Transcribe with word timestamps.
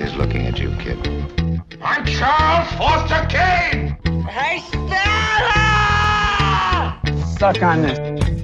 is 0.00 0.14
looking 0.16 0.46
at 0.46 0.58
you, 0.58 0.70
kid. 0.78 0.98
I'm 1.82 2.04
Charles 2.06 2.68
Foster 2.74 3.26
Kane! 3.28 3.96
Hey, 4.26 4.60
Stella! 4.60 4.94
Suck 7.38 7.62
on 7.62 7.82
this. 7.82 8.43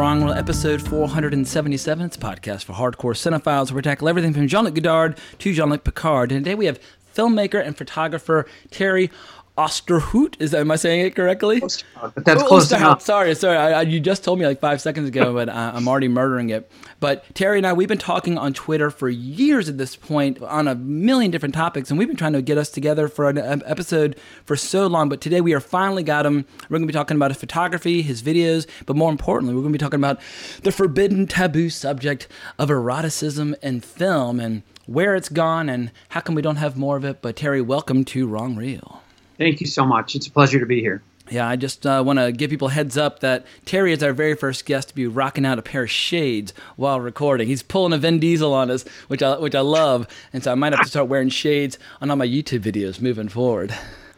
Wrong 0.00 0.24
Reel, 0.24 0.32
episode 0.32 0.80
477. 0.80 2.06
It's 2.06 2.16
a 2.16 2.18
podcast 2.18 2.64
for 2.64 2.72
hardcore 2.72 3.12
cinephiles 3.12 3.70
where 3.70 3.76
we 3.76 3.82
tackle 3.82 4.08
everything 4.08 4.32
from 4.32 4.48
Jean 4.48 4.64
Luc 4.64 4.72
Godard 4.72 5.18
to 5.40 5.52
Jean 5.52 5.68
Luc 5.68 5.84
Picard. 5.84 6.32
And 6.32 6.42
today 6.42 6.54
we 6.54 6.64
have 6.64 6.80
filmmaker 7.14 7.62
and 7.62 7.76
photographer 7.76 8.46
Terry 8.70 9.10
Osterhout. 9.66 10.36
Is 10.40 10.52
that, 10.52 10.60
am 10.60 10.70
I 10.70 10.76
saying 10.76 11.04
it 11.06 11.14
correctly? 11.14 11.60
But 11.60 12.24
that's 12.24 12.42
Oh, 12.42 12.46
close 12.46 12.70
Osterhout. 12.72 12.76
enough. 12.78 13.02
Sorry, 13.02 13.34
sorry. 13.34 13.56
I, 13.56 13.80
I, 13.80 13.82
you 13.82 14.00
just 14.00 14.24
told 14.24 14.38
me 14.38 14.46
like 14.46 14.60
five 14.60 14.80
seconds 14.80 15.08
ago, 15.08 15.34
but 15.34 15.48
I, 15.48 15.70
I'm 15.74 15.86
already 15.86 16.08
murdering 16.08 16.50
it. 16.50 16.70
But 17.00 17.24
Terry 17.34 17.58
and 17.58 17.66
I, 17.66 17.72
we've 17.72 17.88
been 17.88 17.98
talking 17.98 18.38
on 18.38 18.52
Twitter 18.52 18.90
for 18.90 19.08
years 19.08 19.68
at 19.68 19.78
this 19.78 19.96
point 19.96 20.40
on 20.42 20.68
a 20.68 20.74
million 20.74 21.30
different 21.30 21.54
topics, 21.54 21.90
and 21.90 21.98
we've 21.98 22.08
been 22.08 22.16
trying 22.16 22.32
to 22.34 22.42
get 22.42 22.58
us 22.58 22.70
together 22.70 23.08
for 23.08 23.28
an 23.28 23.38
episode 23.38 24.16
for 24.44 24.56
so 24.56 24.86
long. 24.86 25.08
But 25.08 25.20
today 25.20 25.40
we 25.40 25.52
are 25.54 25.60
finally 25.60 26.02
got 26.02 26.26
him. 26.26 26.46
We're 26.68 26.78
going 26.78 26.82
to 26.82 26.86
be 26.86 26.92
talking 26.92 27.16
about 27.16 27.30
his 27.30 27.38
photography, 27.38 28.02
his 28.02 28.22
videos, 28.22 28.66
but 28.86 28.96
more 28.96 29.10
importantly, 29.10 29.54
we're 29.54 29.62
going 29.62 29.72
to 29.72 29.78
be 29.78 29.82
talking 29.82 30.00
about 30.00 30.20
the 30.62 30.72
forbidden, 30.72 31.26
taboo 31.26 31.70
subject 31.70 32.28
of 32.58 32.70
eroticism 32.70 33.54
in 33.62 33.80
film 33.80 34.40
and 34.40 34.62
where 34.86 35.14
it's 35.14 35.28
gone 35.28 35.68
and 35.68 35.90
how 36.10 36.20
come 36.20 36.34
we 36.34 36.42
don't 36.42 36.56
have 36.56 36.76
more 36.76 36.96
of 36.96 37.04
it. 37.04 37.22
But 37.22 37.36
Terry, 37.36 37.60
welcome 37.60 38.04
to 38.06 38.26
Wrong 38.26 38.56
Reel. 38.56 39.02
Thank 39.40 39.62
you 39.62 39.66
so 39.66 39.86
much. 39.86 40.14
It's 40.14 40.26
a 40.26 40.30
pleasure 40.30 40.60
to 40.60 40.66
be 40.66 40.80
here. 40.82 41.02
Yeah, 41.30 41.48
I 41.48 41.56
just 41.56 41.86
uh, 41.86 42.02
want 42.04 42.18
to 42.18 42.30
give 42.30 42.50
people 42.50 42.68
a 42.68 42.72
heads 42.72 42.98
up 42.98 43.20
that 43.20 43.46
Terry 43.64 43.92
is 43.92 44.02
our 44.02 44.12
very 44.12 44.34
first 44.34 44.66
guest 44.66 44.88
to 44.88 44.94
be 44.94 45.06
rocking 45.06 45.46
out 45.46 45.58
a 45.58 45.62
pair 45.62 45.84
of 45.84 45.90
shades 45.90 46.52
while 46.76 47.00
recording. 47.00 47.48
He's 47.48 47.62
pulling 47.62 47.94
a 47.94 47.98
Vin 47.98 48.18
Diesel 48.18 48.52
on 48.52 48.70
us, 48.70 48.84
which 49.08 49.22
I 49.22 49.38
which 49.38 49.54
I 49.54 49.60
love, 49.60 50.06
and 50.34 50.44
so 50.44 50.52
I 50.52 50.56
might 50.56 50.74
have 50.74 50.82
to 50.82 50.88
start 50.88 51.08
wearing 51.08 51.30
shades 51.30 51.78
on 52.02 52.10
all 52.10 52.16
my 52.16 52.26
YouTube 52.26 52.60
videos 52.60 53.00
moving 53.00 53.30
forward. 53.30 53.74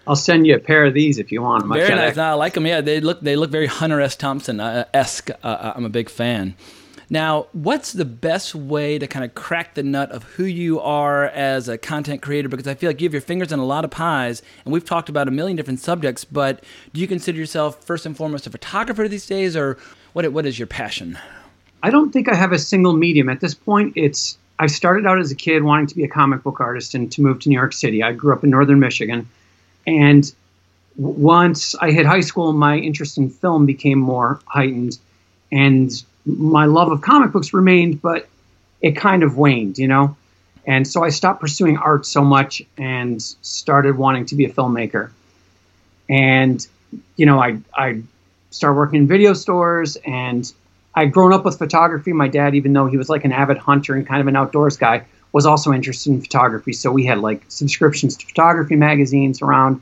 I'll 0.09 0.17
send 0.17 0.45
you 0.45 0.57
a 0.57 0.59
pair 0.59 0.87
of 0.87 0.95
these 0.95 1.19
if 1.19 1.31
you 1.31 1.43
want 1.43 1.63
them. 1.63 1.73
Very 1.73 1.95
nice. 1.95 2.17
No, 2.17 2.25
I 2.25 2.33
like 2.33 2.55
them. 2.55 2.67
Yeah, 2.67 2.81
they 2.81 2.99
look 2.99 3.21
they 3.21 3.37
look 3.37 3.51
very 3.51 3.67
Hunter 3.67 4.01
S. 4.01 4.17
Thompson 4.17 4.59
uh, 4.59 4.87
esque. 4.93 5.31
Uh, 5.45 5.73
I'm 5.77 5.85
a 5.85 5.91
big 5.91 6.11
fan. 6.11 6.57
Now, 7.11 7.47
what's 7.53 7.93
the 7.93 8.05
best 8.05 8.55
way 8.55 8.99
to 8.99 9.07
kind 9.07 9.25
of 9.25 9.35
crack 9.35 9.75
the 9.75 9.83
nut 9.83 10.11
of 10.13 10.23
who 10.23 10.45
you 10.45 10.81
are 10.81 11.27
as 11.27 11.69
a 11.69 11.77
content 11.77 12.23
creator? 12.23 12.49
Because 12.49 12.67
I 12.67 12.75
feel 12.75 12.89
like 12.89 13.01
you 13.01 13.07
have 13.07 13.13
your 13.13 13.21
fingers 13.21 13.53
in 13.53 13.59
a 13.59 13.65
lot 13.65 13.85
of 13.85 13.91
pies, 13.91 14.43
and 14.65 14.73
we've 14.73 14.85
talked 14.85 15.09
about 15.09 15.29
a 15.29 15.31
million 15.31 15.57
different 15.57 15.81
subjects. 15.81 16.25
But 16.25 16.65
do 16.93 17.01
you 17.01 17.09
consider 17.09 17.39
yourself 17.39 17.85
first 17.85 18.07
and 18.07 18.17
foremost 18.17 18.47
a 18.47 18.51
photographer 18.51 19.07
these 19.09 19.27
days, 19.27 19.57
or 19.57 19.79
what? 20.13 20.31
What 20.33 20.47
is 20.47 20.59
your 20.59 20.67
passion? 20.67 21.19
I 21.83 21.91
don't 21.91 22.13
think 22.13 22.29
I 22.29 22.35
have 22.35 22.53
a 22.53 22.59
single 22.59 22.93
medium 22.93 23.29
at 23.29 23.41
this 23.41 23.55
point. 23.55 23.95
It's 23.97 24.39
I 24.59 24.67
started 24.69 25.07
out 25.07 25.19
as 25.19 25.33
a 25.33 25.35
kid 25.35 25.65
wanting 25.65 25.89
to 25.89 25.97
be 25.97 26.05
a 26.05 26.09
comic 26.09 26.43
book 26.43 26.61
artist 26.61 26.95
and 26.95 27.11
to 27.13 27.23
move 27.23 27.41
to 27.41 27.49
New 27.49 27.57
York 27.57 27.73
City. 27.73 28.03
I 28.03 28.13
grew 28.13 28.33
up 28.33 28.45
in 28.45 28.51
northern 28.51 28.79
Michigan, 28.79 29.29
and 29.87 30.33
once 30.97 31.75
I 31.75 31.91
hit 31.91 32.07
high 32.07 32.21
school, 32.21 32.53
my 32.53 32.77
interest 32.77 33.19
in 33.19 33.31
film 33.31 33.67
became 33.67 33.99
more 33.99 34.41
heightened, 34.47 34.99
and 35.51 35.91
my 36.25 36.67
love 36.67 36.91
of 36.93 37.01
comic 37.01 37.33
books 37.33 37.53
remained, 37.53 38.01
but 38.01 38.29
it 38.81 38.93
kind 38.93 39.23
of 39.23 39.37
waned, 39.37 39.79
you 39.79 39.89
know. 39.89 40.17
And 40.67 40.87
so 40.87 41.03
I 41.03 41.09
stopped 41.09 41.41
pursuing 41.41 41.77
art 41.77 42.07
so 42.07 42.23
much 42.23 42.63
and 42.79 43.21
started 43.21 43.97
wanting 43.97 44.27
to 44.27 44.37
be 44.37 44.45
a 44.45 44.51
filmmaker. 44.51 45.11
And 46.09 46.65
you 47.17 47.27
know, 47.27 47.41
I 47.41 47.59
I 47.75 48.03
started 48.51 48.77
working 48.77 49.01
in 49.01 49.09
video 49.09 49.33
stores 49.33 49.97
and 49.97 50.51
I'd 50.95 51.13
grown 51.13 51.33
up 51.33 51.45
with 51.45 51.59
photography. 51.59 52.13
My 52.13 52.29
dad, 52.29 52.55
even 52.55 52.73
though 52.73 52.87
he 52.87 52.97
was 52.97 53.09
like 53.09 53.25
an 53.25 53.33
avid 53.33 53.57
hunter 53.57 53.95
and 53.95 54.07
kind 54.07 54.21
of 54.21 54.27
an 54.27 54.37
outdoors 54.37 54.77
guy, 54.77 55.05
was 55.33 55.47
also 55.47 55.73
interested 55.73 56.11
in 56.11 56.21
photography. 56.21 56.73
So 56.75 56.93
we 56.93 57.07
had 57.07 57.19
like 57.19 57.45
subscriptions 57.49 58.17
to 58.19 58.27
photography 58.27 58.77
magazines 58.77 59.41
around. 59.43 59.81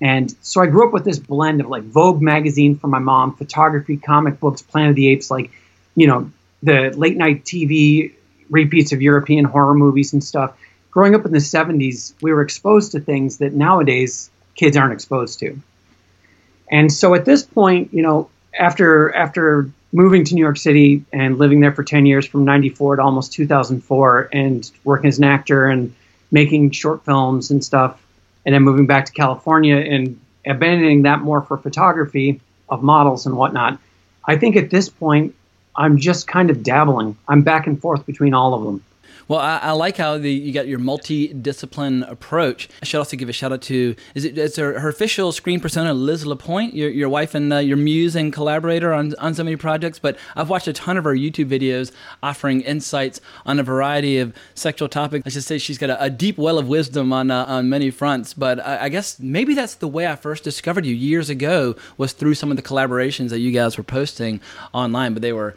And 0.00 0.34
so 0.42 0.60
I 0.60 0.66
grew 0.66 0.86
up 0.86 0.92
with 0.92 1.04
this 1.04 1.18
blend 1.18 1.60
of 1.60 1.68
like 1.68 1.84
Vogue 1.84 2.20
magazine 2.20 2.76
for 2.76 2.88
my 2.88 2.98
mom, 2.98 3.36
photography, 3.36 3.96
comic 3.96 4.40
books, 4.40 4.62
Planet 4.62 4.90
of 4.90 4.96
the 4.96 5.08
Apes, 5.08 5.30
like, 5.30 5.50
you 5.94 6.06
know, 6.06 6.30
the 6.62 6.90
late 6.96 7.16
night 7.16 7.44
TV 7.44 8.12
repeats 8.50 8.92
of 8.92 9.00
European 9.00 9.44
horror 9.44 9.74
movies 9.74 10.12
and 10.12 10.22
stuff. 10.22 10.56
Growing 10.90 11.14
up 11.14 11.24
in 11.24 11.32
the 11.32 11.38
70s, 11.38 12.14
we 12.20 12.32
were 12.32 12.42
exposed 12.42 12.92
to 12.92 13.00
things 13.00 13.38
that 13.38 13.52
nowadays 13.52 14.30
kids 14.56 14.76
aren't 14.76 14.92
exposed 14.92 15.38
to. 15.38 15.58
And 16.70 16.92
so 16.92 17.14
at 17.14 17.24
this 17.24 17.42
point, 17.42 17.92
you 17.92 18.02
know, 18.02 18.28
after 18.58 19.14
after 19.14 19.70
moving 19.92 20.24
to 20.24 20.34
New 20.34 20.40
York 20.40 20.56
City 20.56 21.04
and 21.12 21.38
living 21.38 21.60
there 21.60 21.72
for 21.72 21.82
10 21.82 22.06
years 22.06 22.26
from 22.26 22.44
94 22.44 22.96
to 22.96 23.02
almost 23.02 23.32
2004 23.32 24.28
and 24.32 24.70
working 24.84 25.08
as 25.08 25.18
an 25.18 25.24
actor 25.24 25.66
and 25.66 25.94
making 26.30 26.70
short 26.70 27.04
films 27.04 27.50
and 27.50 27.64
stuff 27.64 28.00
and 28.46 28.54
then 28.54 28.62
moving 28.62 28.86
back 28.86 29.06
to 29.06 29.12
California 29.12 29.76
and 29.76 30.20
abandoning 30.46 31.02
that 31.02 31.20
more 31.20 31.42
for 31.42 31.56
photography 31.56 32.40
of 32.68 32.82
models 32.82 33.26
and 33.26 33.36
whatnot. 33.36 33.78
I 34.24 34.36
think 34.36 34.56
at 34.56 34.70
this 34.70 34.88
point 34.88 35.34
I'm 35.76 35.98
just 35.98 36.26
kind 36.26 36.50
of 36.50 36.62
dabbling. 36.62 37.16
I'm 37.28 37.42
back 37.42 37.66
and 37.66 37.80
forth 37.80 38.06
between 38.06 38.34
all 38.34 38.54
of 38.54 38.64
them. 38.64 38.84
Well, 39.30 39.38
I, 39.38 39.58
I 39.58 39.70
like 39.70 39.96
how 39.96 40.18
the, 40.18 40.28
you 40.28 40.52
got 40.52 40.66
your 40.66 40.80
multi-discipline 40.80 42.02
approach. 42.02 42.68
I 42.82 42.84
should 42.84 42.98
also 42.98 43.16
give 43.16 43.28
a 43.28 43.32
shout 43.32 43.52
out 43.52 43.62
to 43.62 43.94
is 44.16 44.24
it 44.24 44.36
it's 44.36 44.56
her, 44.56 44.80
her 44.80 44.88
official 44.88 45.30
screen 45.30 45.60
persona, 45.60 45.94
Liz 45.94 46.26
Lapointe, 46.26 46.74
your, 46.74 46.90
your 46.90 47.08
wife 47.08 47.32
and 47.36 47.52
uh, 47.52 47.58
your 47.58 47.76
muse 47.76 48.16
and 48.16 48.32
collaborator 48.32 48.92
on 48.92 49.14
on 49.20 49.34
so 49.34 49.44
many 49.44 49.54
projects. 49.54 50.00
But 50.00 50.18
I've 50.34 50.50
watched 50.50 50.66
a 50.66 50.72
ton 50.72 50.96
of 50.96 51.04
her 51.04 51.14
YouTube 51.14 51.48
videos 51.48 51.92
offering 52.24 52.62
insights 52.62 53.20
on 53.46 53.60
a 53.60 53.62
variety 53.62 54.18
of 54.18 54.34
sexual 54.56 54.88
topics. 54.88 55.24
I 55.24 55.30
should 55.30 55.44
say 55.44 55.58
she's 55.58 55.78
got 55.78 55.90
a, 55.90 56.02
a 56.02 56.10
deep 56.10 56.36
well 56.36 56.58
of 56.58 56.66
wisdom 56.66 57.12
on 57.12 57.30
uh, 57.30 57.44
on 57.44 57.68
many 57.68 57.92
fronts. 57.92 58.34
But 58.34 58.58
I, 58.58 58.86
I 58.86 58.88
guess 58.88 59.20
maybe 59.20 59.54
that's 59.54 59.76
the 59.76 59.86
way 59.86 60.08
I 60.08 60.16
first 60.16 60.42
discovered 60.42 60.84
you 60.84 60.94
years 60.96 61.30
ago 61.30 61.76
was 61.96 62.14
through 62.14 62.34
some 62.34 62.50
of 62.50 62.56
the 62.56 62.64
collaborations 62.64 63.28
that 63.28 63.38
you 63.38 63.52
guys 63.52 63.78
were 63.78 63.84
posting 63.84 64.40
online. 64.72 65.12
But 65.12 65.22
they 65.22 65.32
were 65.32 65.54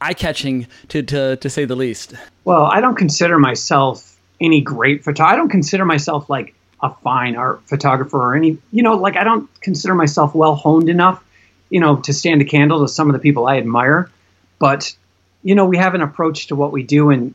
eye-catching 0.00 0.66
to, 0.88 1.02
to 1.02 1.36
to 1.36 1.48
say 1.48 1.64
the 1.64 1.74
least. 1.74 2.14
Well, 2.44 2.64
I 2.64 2.80
don't 2.80 2.96
consider 2.96 3.38
myself 3.38 4.18
any 4.40 4.60
great 4.60 5.02
photo. 5.02 5.24
I 5.24 5.36
don't 5.36 5.48
consider 5.48 5.86
myself 5.86 6.28
like 6.28 6.54
a 6.82 6.92
fine 6.92 7.36
art 7.36 7.62
photographer 7.66 8.18
or 8.18 8.36
any, 8.36 8.58
you 8.70 8.82
know, 8.82 8.96
like 8.96 9.16
I 9.16 9.24
don't 9.24 9.48
consider 9.62 9.94
myself 9.94 10.34
well 10.34 10.54
honed 10.54 10.90
enough, 10.90 11.24
you 11.70 11.80
know, 11.80 11.96
to 11.96 12.12
stand 12.12 12.42
a 12.42 12.44
candle 12.44 12.80
to 12.80 12.88
some 12.88 13.08
of 13.08 13.14
the 13.14 13.18
people 13.18 13.46
I 13.46 13.56
admire. 13.56 14.10
But, 14.58 14.94
you 15.42 15.54
know, 15.54 15.64
we 15.64 15.78
have 15.78 15.94
an 15.94 16.02
approach 16.02 16.48
to 16.48 16.56
what 16.56 16.72
we 16.72 16.82
do 16.82 17.08
and 17.08 17.32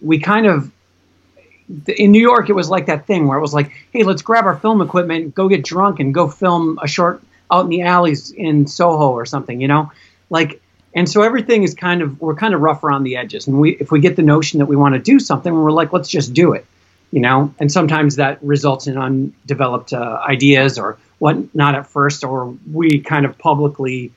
we 0.00 0.20
kind 0.20 0.46
of, 0.46 0.70
in 1.88 2.12
New 2.12 2.22
York, 2.22 2.48
it 2.48 2.52
was 2.52 2.70
like 2.70 2.86
that 2.86 3.06
thing 3.08 3.26
where 3.26 3.36
it 3.36 3.42
was 3.42 3.52
like, 3.52 3.72
hey, 3.92 4.04
let's 4.04 4.22
grab 4.22 4.44
our 4.44 4.56
film 4.56 4.80
equipment, 4.80 5.34
go 5.34 5.48
get 5.48 5.64
drunk 5.64 5.98
and 5.98 6.14
go 6.14 6.28
film 6.28 6.78
a 6.80 6.86
short 6.86 7.20
out 7.50 7.64
in 7.64 7.70
the 7.70 7.82
alleys 7.82 8.30
in 8.30 8.68
Soho 8.68 9.10
or 9.10 9.26
something, 9.26 9.60
you 9.60 9.66
know, 9.66 9.90
like. 10.30 10.62
And 10.96 11.06
so 11.06 11.20
everything 11.20 11.62
is 11.62 11.74
kind 11.74 12.00
of 12.00 12.18
we're 12.22 12.34
kind 12.34 12.54
of 12.54 12.62
rough 12.62 12.82
around 12.82 13.04
the 13.04 13.16
edges, 13.16 13.46
and 13.46 13.60
we 13.60 13.76
if 13.76 13.92
we 13.92 14.00
get 14.00 14.16
the 14.16 14.22
notion 14.22 14.60
that 14.60 14.66
we 14.66 14.76
want 14.76 14.94
to 14.94 14.98
do 14.98 15.20
something, 15.20 15.52
we're 15.52 15.70
like, 15.70 15.92
let's 15.92 16.08
just 16.08 16.32
do 16.32 16.54
it, 16.54 16.64
you 17.12 17.20
know. 17.20 17.54
And 17.60 17.70
sometimes 17.70 18.16
that 18.16 18.42
results 18.42 18.86
in 18.86 18.96
undeveloped 18.96 19.92
uh, 19.92 20.22
ideas 20.26 20.78
or 20.78 20.96
what 21.18 21.54
not 21.54 21.74
at 21.74 21.86
first, 21.86 22.24
or 22.24 22.56
we 22.72 23.00
kind 23.00 23.26
of 23.26 23.36
publicly 23.36 24.10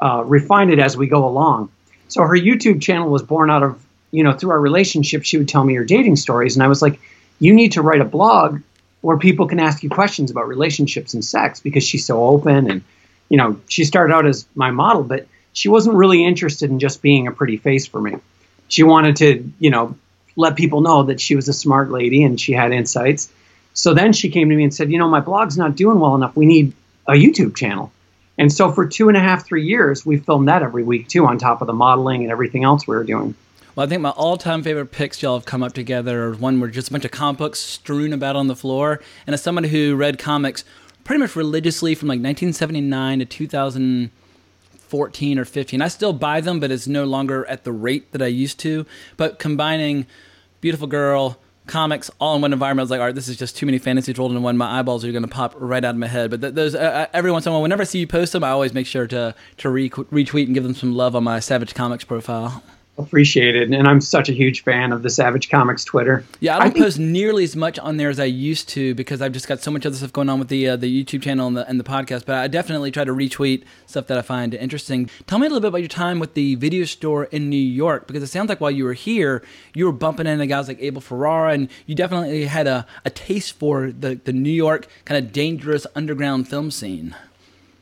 uh, 0.00 0.24
refine 0.24 0.70
it 0.70 0.78
as 0.78 0.96
we 0.96 1.06
go 1.06 1.26
along. 1.26 1.70
So 2.08 2.22
her 2.22 2.34
YouTube 2.34 2.80
channel 2.80 3.10
was 3.10 3.22
born 3.22 3.50
out 3.50 3.62
of 3.62 3.84
you 4.10 4.24
know 4.24 4.32
through 4.32 4.52
our 4.52 4.60
relationship. 4.60 5.24
She 5.24 5.36
would 5.36 5.50
tell 5.50 5.62
me 5.62 5.74
her 5.74 5.84
dating 5.84 6.16
stories, 6.16 6.56
and 6.56 6.62
I 6.62 6.68
was 6.68 6.80
like, 6.80 6.98
you 7.40 7.52
need 7.52 7.72
to 7.72 7.82
write 7.82 8.00
a 8.00 8.06
blog 8.06 8.62
where 9.02 9.18
people 9.18 9.48
can 9.48 9.60
ask 9.60 9.82
you 9.82 9.90
questions 9.90 10.30
about 10.30 10.48
relationships 10.48 11.12
and 11.12 11.22
sex 11.22 11.60
because 11.60 11.84
she's 11.84 12.06
so 12.06 12.24
open 12.24 12.70
and 12.70 12.82
you 13.28 13.36
know 13.36 13.60
she 13.68 13.84
started 13.84 14.14
out 14.14 14.24
as 14.24 14.46
my 14.54 14.70
model 14.70 15.02
but 15.02 15.26
she 15.52 15.68
wasn't 15.68 15.96
really 15.96 16.24
interested 16.24 16.70
in 16.70 16.78
just 16.78 17.02
being 17.02 17.26
a 17.26 17.32
pretty 17.32 17.56
face 17.56 17.86
for 17.86 18.00
me. 18.00 18.16
She 18.68 18.82
wanted 18.82 19.16
to 19.16 19.50
you 19.58 19.70
know 19.70 19.96
let 20.36 20.56
people 20.56 20.80
know 20.80 21.04
that 21.04 21.20
she 21.20 21.36
was 21.36 21.48
a 21.48 21.52
smart 21.52 21.90
lady 21.90 22.22
and 22.22 22.40
she 22.40 22.52
had 22.52 22.72
insights. 22.72 23.30
So 23.74 23.94
then 23.94 24.12
she 24.12 24.30
came 24.30 24.48
to 24.48 24.56
me 24.56 24.64
and 24.64 24.74
said 24.74 24.90
you 24.90 24.98
know 24.98 25.08
my 25.08 25.20
blog's 25.20 25.56
not 25.58 25.76
doing 25.76 26.00
well 26.00 26.14
enough. 26.14 26.36
We 26.36 26.46
need 26.46 26.72
a 27.06 27.12
youtube 27.12 27.56
channel. 27.56 27.92
And 28.38 28.50
so 28.50 28.72
for 28.72 28.86
two 28.86 29.08
and 29.08 29.16
a 29.16 29.20
half 29.20 29.44
three 29.44 29.66
years 29.66 30.06
we 30.06 30.16
filmed 30.16 30.48
that 30.48 30.62
every 30.62 30.84
week 30.84 31.08
too 31.08 31.26
on 31.26 31.38
top 31.38 31.60
of 31.60 31.66
the 31.66 31.72
modeling 31.72 32.22
and 32.22 32.30
everything 32.30 32.64
else 32.64 32.86
we 32.86 32.96
were 32.96 33.04
doing. 33.04 33.34
Well, 33.74 33.86
I 33.86 33.88
think 33.88 34.02
my 34.02 34.10
all-time 34.10 34.62
favorite 34.62 34.92
pics 34.92 35.22
y'all 35.22 35.38
have 35.38 35.46
come 35.46 35.62
up 35.62 35.72
together 35.72 36.24
are 36.24 36.34
one 36.34 36.60
where 36.60 36.68
just 36.68 36.88
a 36.88 36.92
bunch 36.92 37.06
of 37.06 37.10
comic 37.10 37.38
books 37.38 37.58
strewn 37.58 38.12
about 38.12 38.36
on 38.36 38.46
the 38.46 38.56
floor. 38.56 39.00
And 39.26 39.32
as 39.32 39.42
somebody 39.42 39.68
who 39.68 39.96
read 39.96 40.18
comics 40.18 40.64
pretty 41.04 41.20
much 41.20 41.34
religiously 41.36 41.94
from 41.94 42.08
like 42.08 42.16
1979 42.16 43.20
to 43.20 43.24
2014 44.92 45.38
or 45.38 45.44
15, 45.44 45.80
I 45.80 45.88
still 45.88 46.12
buy 46.12 46.40
them, 46.40 46.60
but 46.60 46.70
it's 46.70 46.86
no 46.86 47.04
longer 47.04 47.46
at 47.46 47.64
the 47.64 47.72
rate 47.72 48.12
that 48.12 48.20
I 48.20 48.26
used 48.26 48.58
to. 48.60 48.84
But 49.16 49.38
combining 49.38 50.06
Beautiful 50.60 50.86
Girl, 50.86 51.38
comics 51.66 52.10
all 52.20 52.36
in 52.36 52.42
one 52.42 52.52
environment. 52.52 52.82
I 52.82 52.84
was 52.84 52.90
like, 52.90 53.00
all 53.00 53.06
right, 53.06 53.14
this 53.14 53.28
is 53.28 53.36
just 53.36 53.56
too 53.56 53.66
many 53.66 53.78
fantasies 53.78 54.18
rolled 54.18 54.32
into 54.32 54.42
one. 54.42 54.56
My 54.56 54.78
eyeballs 54.78 55.04
are 55.04 55.12
going 55.12 55.22
to 55.22 55.28
pop 55.28 55.54
right 55.56 55.82
out 55.82 55.94
of 55.94 55.96
my 55.96 56.08
head. 56.08 56.30
But 56.30 56.42
th- 56.42 56.54
those 56.54 56.74
uh, 56.74 56.78
uh, 56.78 57.06
every 57.14 57.32
once 57.32 57.46
in 57.46 57.50
a 57.50 57.52
while, 57.54 57.62
whenever 57.62 57.82
I 57.82 57.84
see 57.84 58.00
you 58.00 58.06
post 58.06 58.32
them, 58.32 58.44
I 58.44 58.50
always 58.50 58.74
make 58.74 58.86
sure 58.86 59.06
to 59.06 59.34
to 59.58 59.70
re- 59.70 59.88
retweet 59.88 60.46
and 60.46 60.54
give 60.54 60.64
them 60.64 60.74
some 60.74 60.94
love 60.94 61.16
on 61.16 61.24
my 61.24 61.40
Savage 61.40 61.74
Comics 61.74 62.04
profile 62.04 62.62
appreciated 62.98 63.72
and 63.72 63.88
i'm 63.88 64.00
such 64.02 64.28
a 64.28 64.32
huge 64.32 64.62
fan 64.62 64.92
of 64.92 65.02
the 65.02 65.08
savage 65.08 65.48
comics 65.48 65.82
twitter. 65.82 66.22
Yeah 66.40 66.56
i 66.56 66.58
don't 66.58 66.68
I 66.68 66.70
think- 66.70 66.84
post 66.84 66.98
nearly 66.98 67.42
as 67.42 67.56
much 67.56 67.78
on 67.78 67.96
there 67.96 68.10
as 68.10 68.20
i 68.20 68.24
used 68.24 68.68
to 68.70 68.94
because 68.94 69.22
i've 69.22 69.32
just 69.32 69.48
got 69.48 69.60
so 69.62 69.70
much 69.70 69.86
other 69.86 69.96
stuff 69.96 70.12
going 70.12 70.28
on 70.28 70.38
with 70.38 70.48
the 70.48 70.68
uh, 70.68 70.76
the 70.76 71.04
youtube 71.04 71.22
channel 71.22 71.46
and 71.46 71.56
the, 71.56 71.66
and 71.68 71.80
the 71.80 71.84
podcast 71.84 72.26
but 72.26 72.36
i 72.36 72.48
definitely 72.48 72.90
try 72.90 73.02
to 73.02 73.12
retweet 73.12 73.64
stuff 73.86 74.06
that 74.08 74.18
i 74.18 74.22
find 74.22 74.52
interesting. 74.54 75.08
Tell 75.26 75.38
me 75.38 75.46
a 75.46 75.48
little 75.48 75.60
bit 75.60 75.68
about 75.68 75.78
your 75.80 75.88
time 75.88 76.18
with 76.18 76.34
the 76.34 76.54
video 76.56 76.84
store 76.84 77.24
in 77.24 77.48
new 77.48 77.56
york 77.56 78.06
because 78.06 78.22
it 78.22 78.26
sounds 78.26 78.50
like 78.50 78.60
while 78.60 78.70
you 78.70 78.84
were 78.84 78.92
here 78.92 79.42
you 79.74 79.86
were 79.86 79.92
bumping 79.92 80.26
into 80.26 80.46
guys 80.46 80.68
like 80.68 80.78
abel 80.80 81.00
ferrara 81.00 81.52
and 81.54 81.68
you 81.86 81.94
definitely 81.94 82.44
had 82.44 82.66
a, 82.66 82.86
a 83.06 83.10
taste 83.10 83.58
for 83.58 83.90
the, 83.90 84.16
the 84.24 84.32
new 84.34 84.50
york 84.50 84.86
kind 85.06 85.24
of 85.24 85.32
dangerous 85.32 85.86
underground 85.94 86.46
film 86.46 86.70
scene 86.70 87.16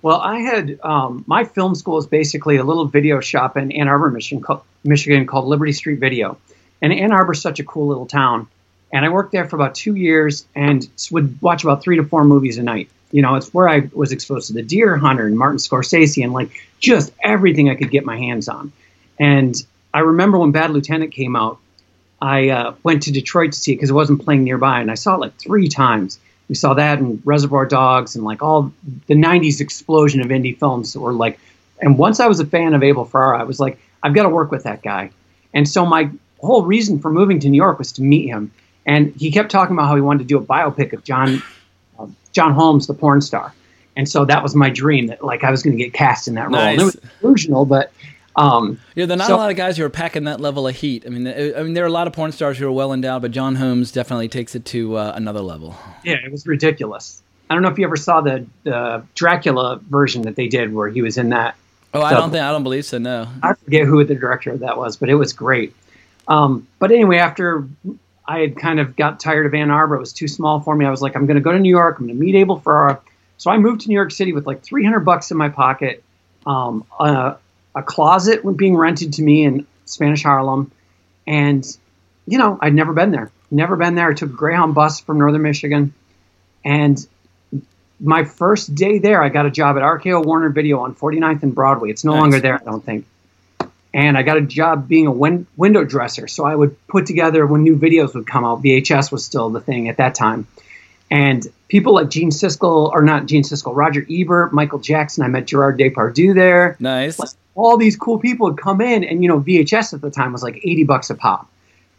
well, 0.03 0.21
I 0.21 0.39
had 0.39 0.81
um, 0.83 1.25
my 1.27 1.45
film 1.45 1.75
school 1.75 1.99
is 1.99 2.07
basically 2.07 2.57
a 2.57 2.65
little 2.65 2.87
video 2.87 3.21
shop 3.21 3.57
in 3.57 3.73
Ann 3.73 3.89
Arbor, 3.89 4.11
Michigan, 4.11 5.27
called, 5.27 5.47
Liberty 5.47 5.73
Street 5.73 5.99
Video. 5.99 6.39
And 6.81 6.93
Ann 6.93 7.13
Arbor 7.13 7.33
is 7.33 7.43
such 7.43 7.61
a 7.61 7.65
cool 7.65 7.89
little 7.89 8.07
town. 8.07 8.49
And 8.93 9.05
I 9.05 9.11
worked 9.11 9.33
there 9.33 9.49
for 9.49 9.57
about 9.57 9.75
two 9.75 9.95
years 9.95 10.47
and 10.55 10.89
would 11.11 11.41
watch 11.43 11.63
about 11.63 11.83
three 11.83 11.97
to 11.97 12.05
four 12.05 12.25
movies 12.25 12.59
a 12.59 12.63
night. 12.63 12.89
You 13.13 13.23
know, 13.23 13.35
it's 13.35 13.53
where 13.53 13.69
I 13.69 13.89
was 13.93 14.13
exposed 14.13 14.49
to 14.49 14.53
the 14.55 14.63
Deer 14.63 14.97
Hunter 14.97 15.27
and 15.27 15.37
Martin 15.37 15.59
Scorsese 15.59 16.23
and 16.23 16.33
like 16.33 16.51
just 16.79 17.13
everything 17.23 17.69
I 17.69 17.75
could 17.75 17.91
get 17.91 18.05
my 18.05 18.17
hands 18.17 18.49
on. 18.49 18.73
And 19.19 19.55
I 19.93 20.01
remember 20.01 20.39
when 20.39 20.53
Bad 20.53 20.71
Lieutenant 20.71 21.13
came 21.13 21.37
out, 21.37 21.59
I 22.23 22.51
uh, 22.51 22.75
went 22.83 23.05
to 23.05 23.13
Detroit 23.13 23.53
to 23.53 23.59
see 23.59 23.73
it 23.73 23.77
because 23.77 23.91
it 23.91 23.95
wasn't 23.95 24.23
playing 24.25 24.45
nearby, 24.45 24.81
and 24.81 24.91
I 24.91 24.95
saw 24.95 25.15
it 25.15 25.21
like 25.21 25.37
three 25.39 25.69
times 25.69 26.19
we 26.51 26.55
saw 26.55 26.75
that 26.75 26.99
in 26.99 27.23
Reservoir 27.25 27.65
Dogs 27.65 28.15
and 28.15 28.25
like 28.25 28.43
all 28.43 28.73
the 29.07 29.15
90s 29.15 29.61
explosion 29.61 30.21
of 30.21 30.27
indie 30.27 30.59
films 30.59 30.93
that 30.93 31.01
were 31.01 31.13
like 31.13 31.39
and 31.81 31.97
once 31.97 32.21
I 32.21 32.27
was 32.27 32.41
a 32.41 32.47
fan 32.47 32.75
of 32.75 32.83
Abel 32.83 33.05
Ferrara, 33.05 33.41
I 33.41 33.45
was 33.45 33.59
like, 33.59 33.79
I've 34.03 34.15
got 34.15 34.25
to 34.25 34.29
work 34.29 34.51
with 34.51 34.65
that 34.65 34.83
guy. 34.83 35.11
And 35.55 35.69
so 35.69 35.85
my 35.87 36.11
whole 36.41 36.65
reason 36.65 37.01
for 37.01 37.11
moving 37.11 37.41
to 37.41 37.49
New 37.49 37.57
York 37.57 37.79
was 37.79 37.93
to 37.93 38.03
meet 38.03 38.29
him. 38.29 38.53
And 38.87 39.15
he 39.17 39.31
kept 39.31 39.51
talking 39.51 39.75
about 39.77 39.89
how 39.89 39.95
he 39.95 40.01
wanted 40.01 40.21
to 40.21 40.25
do 40.25 40.39
a 40.39 40.43
biopic 40.43 40.93
of 40.93 41.05
John 41.05 41.43
uh, 41.99 42.07
John 42.33 42.53
Holmes, 42.53 42.87
the 42.87 42.95
porn 42.95 43.21
star. 43.21 43.55
And 43.97 44.09
so 44.09 44.25
that 44.25 44.43
was 44.43 44.55
my 44.55 44.71
dream 44.71 45.09
that 45.09 45.25
like 45.25 45.45
I 45.45 45.51
was 45.51 45.63
going 45.63 45.77
to 45.77 45.83
get 45.83 45.93
cast 45.93 46.29
in 46.29 46.35
that 46.35 46.45
role. 46.45 46.53
Nice. 46.53 46.73
And 46.73 46.81
it 46.81 46.85
was 46.85 46.97
delusional, 47.21 47.65
but 47.65 47.93
um, 48.37 48.81
yeah, 48.95 49.07
there 49.07 49.15
are 49.15 49.19
not 49.19 49.29
so, 49.29 49.37
a 49.37 49.39
lot 49.39 49.51
of 49.51 49.57
guys 49.57 49.77
who 49.77 49.85
are 49.85 49.91
packing 49.91 50.25
that 50.25 50.41
level 50.41 50.67
of 50.67 50.77
heat. 50.77 51.05
I 51.07 51.11
mean, 51.11 51.27
I 51.27 51.63
mean, 51.63 51.75
there 51.75 51.85
are 51.85 51.89
a 51.89 51.93
lot 51.93 52.07
of 52.07 52.13
porn 52.13 52.33
stars 52.33 52.59
who 52.59 52.67
are 52.67 52.73
well 52.73 52.93
endowed, 52.93 53.23
but 53.23 53.33
John 53.33 53.57
Holmes 53.57 53.93
definitely 53.93 54.29
takes 54.29 54.55
it 54.55 54.65
to 54.67 54.97
uh, 54.97 55.13
another 55.15 55.41
level. 55.41 55.77
Yeah, 56.05 56.17
it 56.25 56.31
was 56.31 56.47
ridiculous. 56.47 57.23
I 57.49 57.55
don't 57.55 57.63
know 57.63 57.69
if 57.69 57.79
you 57.79 57.85
ever 57.85 57.97
saw 57.97 58.21
the, 58.21 58.47
the 58.63 59.05
Dracula 59.15 59.81
version 59.89 60.23
that 60.23 60.37
they 60.37 60.47
did, 60.47 60.73
where 60.73 60.89
he 60.89 61.03
was 61.03 61.19
in 61.19 61.31
that. 61.31 61.57
Oh, 61.93 62.01
I 62.01 62.13
don't 62.13 62.31
think 62.31 62.45
I 62.45 62.53
don't 62.53 62.63
believe 62.63 62.85
so. 62.85 62.99
No, 62.99 63.27
I 63.43 63.55
forget 63.55 63.87
who 63.87 64.05
the 64.05 64.15
director 64.15 64.53
of 64.53 64.61
that 64.61 64.77
was, 64.77 64.97
but 64.97 65.09
it 65.09 65.17
was 65.17 65.33
great. 65.33 65.75
Um, 66.29 66.69
but 66.79 66.93
anyway, 66.93 67.19
after 67.19 67.67
I 68.27 68.39
had 68.39 68.57
kind 68.57 68.79
of 68.79 68.95
got 68.95 69.19
tired 69.19 69.47
of 69.47 69.55
Ann 69.55 69.73
Arbor, 69.73 69.97
it 69.97 69.99
was 70.01 70.13
too 70.13 70.29
small 70.29 70.61
for 70.61 70.77
me. 70.77 70.87
I 70.87 70.91
was 70.91 71.03
like, 71.03 71.17
I'm 71.17 71.27
going 71.27 71.35
to 71.35 71.43
go 71.43 71.51
to 71.51 71.59
New 71.59 71.69
York. 71.69 71.99
I'm 71.99 72.07
going 72.07 72.17
to 72.17 72.25
meet 72.25 72.37
Abel 72.37 72.61
Ferrara. 72.61 73.01
So 73.39 73.51
I 73.51 73.59
moved 73.59 73.81
to 73.81 73.89
New 73.89 73.95
York 73.95 74.13
City 74.13 74.33
with 74.33 74.47
like 74.47 74.63
300 74.63 75.01
bucks 75.01 75.33
in 75.33 75.37
my 75.37 75.49
pocket, 75.49 76.05
um, 76.47 76.85
uh, 77.01 77.35
a 77.75 77.83
closet 77.83 78.41
being 78.57 78.77
rented 78.77 79.15
to 79.15 79.23
me 79.23 79.45
in 79.45 79.67
Spanish 79.85 80.23
Harlem, 80.23 80.71
and 81.27 81.65
you 82.27 82.39
know 82.39 82.59
I'd 82.61 82.75
never 82.75 82.93
been 82.93 83.11
there. 83.11 83.31
Never 83.51 83.77
been 83.77 83.95
there. 83.95 84.11
I 84.11 84.15
took 84.15 84.31
a 84.31 84.33
Greyhound 84.33 84.75
bus 84.75 85.01
from 85.01 85.19
Northern 85.19 85.43
Michigan, 85.43 85.95
and 86.65 87.07
my 88.01 88.25
first 88.25 88.75
day 88.75 88.99
there, 88.99 89.23
I 89.23 89.29
got 89.29 89.47
a 89.47 89.51
job 89.51 89.77
at 89.77 89.83
RKO 89.83 90.25
Warner 90.25 90.49
Video 90.49 90.81
on 90.81 90.95
49th 90.95 91.43
and 91.43 91.55
Broadway. 91.55 91.91
It's 91.91 92.05
no 92.05 92.13
nice. 92.13 92.21
longer 92.21 92.41
there, 92.41 92.55
I 92.55 92.65
don't 92.65 92.85
think. 92.85 93.07
And 93.93 94.17
I 94.17 94.23
got 94.23 94.39
a 94.39 94.43
job 94.43 94.89
being 94.89 95.07
a 95.07 95.13
win- 95.13 95.47
window 95.57 95.85
dresser. 95.85 96.29
So 96.29 96.45
I 96.45 96.55
would 96.55 96.77
put 96.87 97.07
together 97.07 97.47
when 97.47 97.63
new 97.63 97.77
videos 97.77 98.15
would 98.15 98.27
come 98.27 98.45
out. 98.45 98.63
VHS 98.63 99.13
was 99.13 99.25
still 99.25 99.51
the 99.51 99.61
thing 99.61 99.89
at 99.89 99.99
that 99.99 100.15
time. 100.15 100.47
And 101.11 101.47
people 101.69 101.95
like 101.95 102.09
Gene 102.09 102.31
Siskel, 102.31 102.91
or 102.91 103.03
not 103.03 103.27
Gene 103.27 103.43
Siskel, 103.43 103.75
Roger 103.75 104.07
Ebert, 104.09 104.53
Michael 104.53 104.79
Jackson. 104.79 105.25
I 105.25 105.29
met 105.29 105.47
Gerard 105.47 105.79
Depardieu 105.79 106.35
there. 106.35 106.77
Nice 106.79 107.19
all 107.55 107.77
these 107.77 107.97
cool 107.97 108.19
people 108.19 108.49
would 108.49 108.59
come 108.59 108.81
in, 108.81 109.05
and 109.05 109.23
you 109.23 109.29
know, 109.29 109.41
VHS 109.41 109.93
at 109.93 110.01
the 110.01 110.11
time 110.11 110.33
was 110.33 110.43
like 110.43 110.57
eighty 110.65 110.85
bucks 110.85 111.11
a 111.11 111.15
pop. 111.15 111.49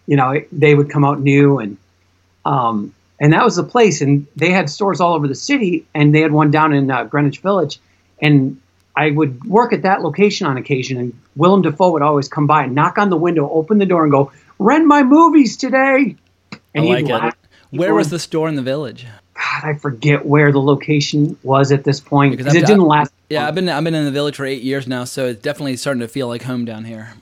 You 0.07 0.17
know, 0.17 0.41
they 0.51 0.73
would 0.73 0.89
come 0.89 1.05
out 1.05 1.21
new, 1.21 1.59
and 1.59 1.77
um, 2.45 2.93
and 3.19 3.33
that 3.33 3.43
was 3.43 3.55
the 3.55 3.63
place. 3.63 4.01
And 4.01 4.27
they 4.35 4.51
had 4.51 4.69
stores 4.69 4.99
all 4.99 5.13
over 5.13 5.27
the 5.27 5.35
city, 5.35 5.85
and 5.93 6.13
they 6.15 6.21
had 6.21 6.31
one 6.31 6.51
down 6.51 6.73
in 6.73 6.89
uh, 6.89 7.03
Greenwich 7.03 7.39
Village, 7.39 7.79
and 8.21 8.59
I 8.95 9.11
would 9.11 9.43
work 9.43 9.73
at 9.73 9.83
that 9.83 10.01
location 10.01 10.47
on 10.47 10.57
occasion, 10.57 10.97
and 10.97 11.13
Willem 11.35 11.61
Dafoe 11.61 11.91
would 11.91 12.01
always 12.01 12.27
come 12.27 12.47
by 12.47 12.63
and 12.63 12.75
knock 12.75 12.97
on 12.97 13.09
the 13.09 13.17
window, 13.17 13.49
open 13.49 13.77
the 13.77 13.85
door, 13.85 14.03
and 14.03 14.11
go, 14.11 14.31
"Rent 14.57 14.85
my 14.85 15.03
movies 15.03 15.57
today." 15.57 16.15
And 16.73 16.85
I 16.85 17.01
like 17.01 17.09
it. 17.09 17.35
Where 17.71 17.93
was 17.93 18.09
the 18.09 18.19
store 18.19 18.47
in 18.47 18.55
the 18.55 18.61
village? 18.61 19.05
God, 19.33 19.69
I 19.69 19.73
forget 19.75 20.25
where 20.25 20.51
the 20.51 20.61
location 20.61 21.37
was 21.43 21.71
at 21.71 21.83
this 21.83 21.99
point 21.99 22.37
because 22.37 22.53
it 22.53 22.65
didn't 22.65 22.85
last. 22.85 23.11
Yeah, 23.29 23.47
I've 23.47 23.55
been 23.55 23.69
I've 23.69 23.83
been 23.83 23.95
in 23.95 24.05
the 24.05 24.11
village 24.11 24.35
for 24.35 24.45
eight 24.45 24.61
years 24.61 24.87
now, 24.87 25.05
so 25.05 25.27
it's 25.27 25.41
definitely 25.41 25.77
starting 25.77 26.01
to 26.01 26.07
feel 26.07 26.27
like 26.27 26.43
home 26.43 26.65
down 26.65 26.83
here. 26.83 27.13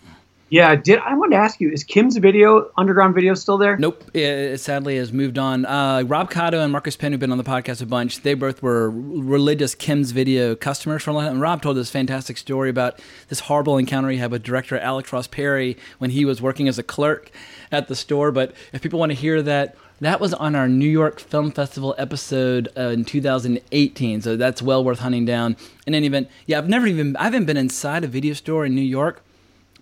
Yeah, 0.51 0.75
did 0.75 0.97
I 0.99 1.13
wanted 1.13 1.35
to 1.35 1.43
ask 1.43 1.61
you, 1.61 1.71
is 1.71 1.83
Kim's 1.83 2.17
video 2.17 2.71
underground 2.75 3.13
video 3.13 3.35
still 3.35 3.59
there? 3.59 3.77
Nope, 3.77 4.03
it, 4.15 4.59
sadly 4.59 4.97
has 4.97 5.13
moved 5.13 5.37
on. 5.37 5.63
Uh, 5.63 6.01
Rob 6.07 6.31
Cotto 6.31 6.63
and 6.63 6.71
Marcus 6.71 6.95
Penn, 6.95 7.11
who've 7.11 7.19
been 7.19 7.31
on 7.31 7.37
the 7.37 7.43
podcast 7.43 7.83
a 7.83 7.85
bunch, 7.85 8.21
they 8.21 8.33
both 8.33 8.63
were 8.63 8.89
religious 8.89 9.75
Kim's 9.75 10.09
video 10.09 10.55
customers 10.55 11.03
for 11.03 11.11
a 11.11 11.13
long 11.13 11.25
time. 11.25 11.33
And 11.33 11.41
Rob 11.41 11.61
told 11.61 11.77
this 11.77 11.91
fantastic 11.91 12.37
story 12.37 12.71
about 12.71 12.99
this 13.27 13.41
horrible 13.41 13.77
encounter 13.77 14.09
he 14.09 14.17
had 14.17 14.31
with 14.31 14.41
director 14.41 14.79
Alex 14.79 15.13
Ross 15.13 15.27
Perry 15.27 15.77
when 15.99 16.09
he 16.09 16.25
was 16.25 16.41
working 16.41 16.67
as 16.67 16.79
a 16.79 16.83
clerk 16.83 17.29
at 17.71 17.87
the 17.87 17.95
store. 17.95 18.31
But 18.31 18.53
if 18.73 18.81
people 18.81 18.99
want 18.99 19.11
to 19.11 19.17
hear 19.17 19.43
that 19.43 19.75
that 20.01 20.19
was 20.19 20.33
on 20.33 20.55
our 20.55 20.67
New 20.67 20.89
York 20.89 21.19
Film 21.19 21.51
Festival 21.51 21.95
episode 21.97 22.69
uh, 22.77 22.89
in 22.89 23.05
2018, 23.05 24.21
so 24.21 24.35
that's 24.35 24.61
well 24.61 24.83
worth 24.83 24.99
hunting 24.99 25.25
down. 25.25 25.57
In 25.85 25.95
any 25.95 26.07
event, 26.07 26.29
yeah, 26.45 26.57
I've 26.57 26.69
never 26.69 26.87
even 26.87 27.15
I 27.17 27.25
haven't 27.25 27.45
been 27.45 27.57
inside 27.57 28.03
a 28.03 28.07
video 28.07 28.33
store 28.33 28.65
in 28.65 28.75
New 28.75 28.81
York 28.81 29.23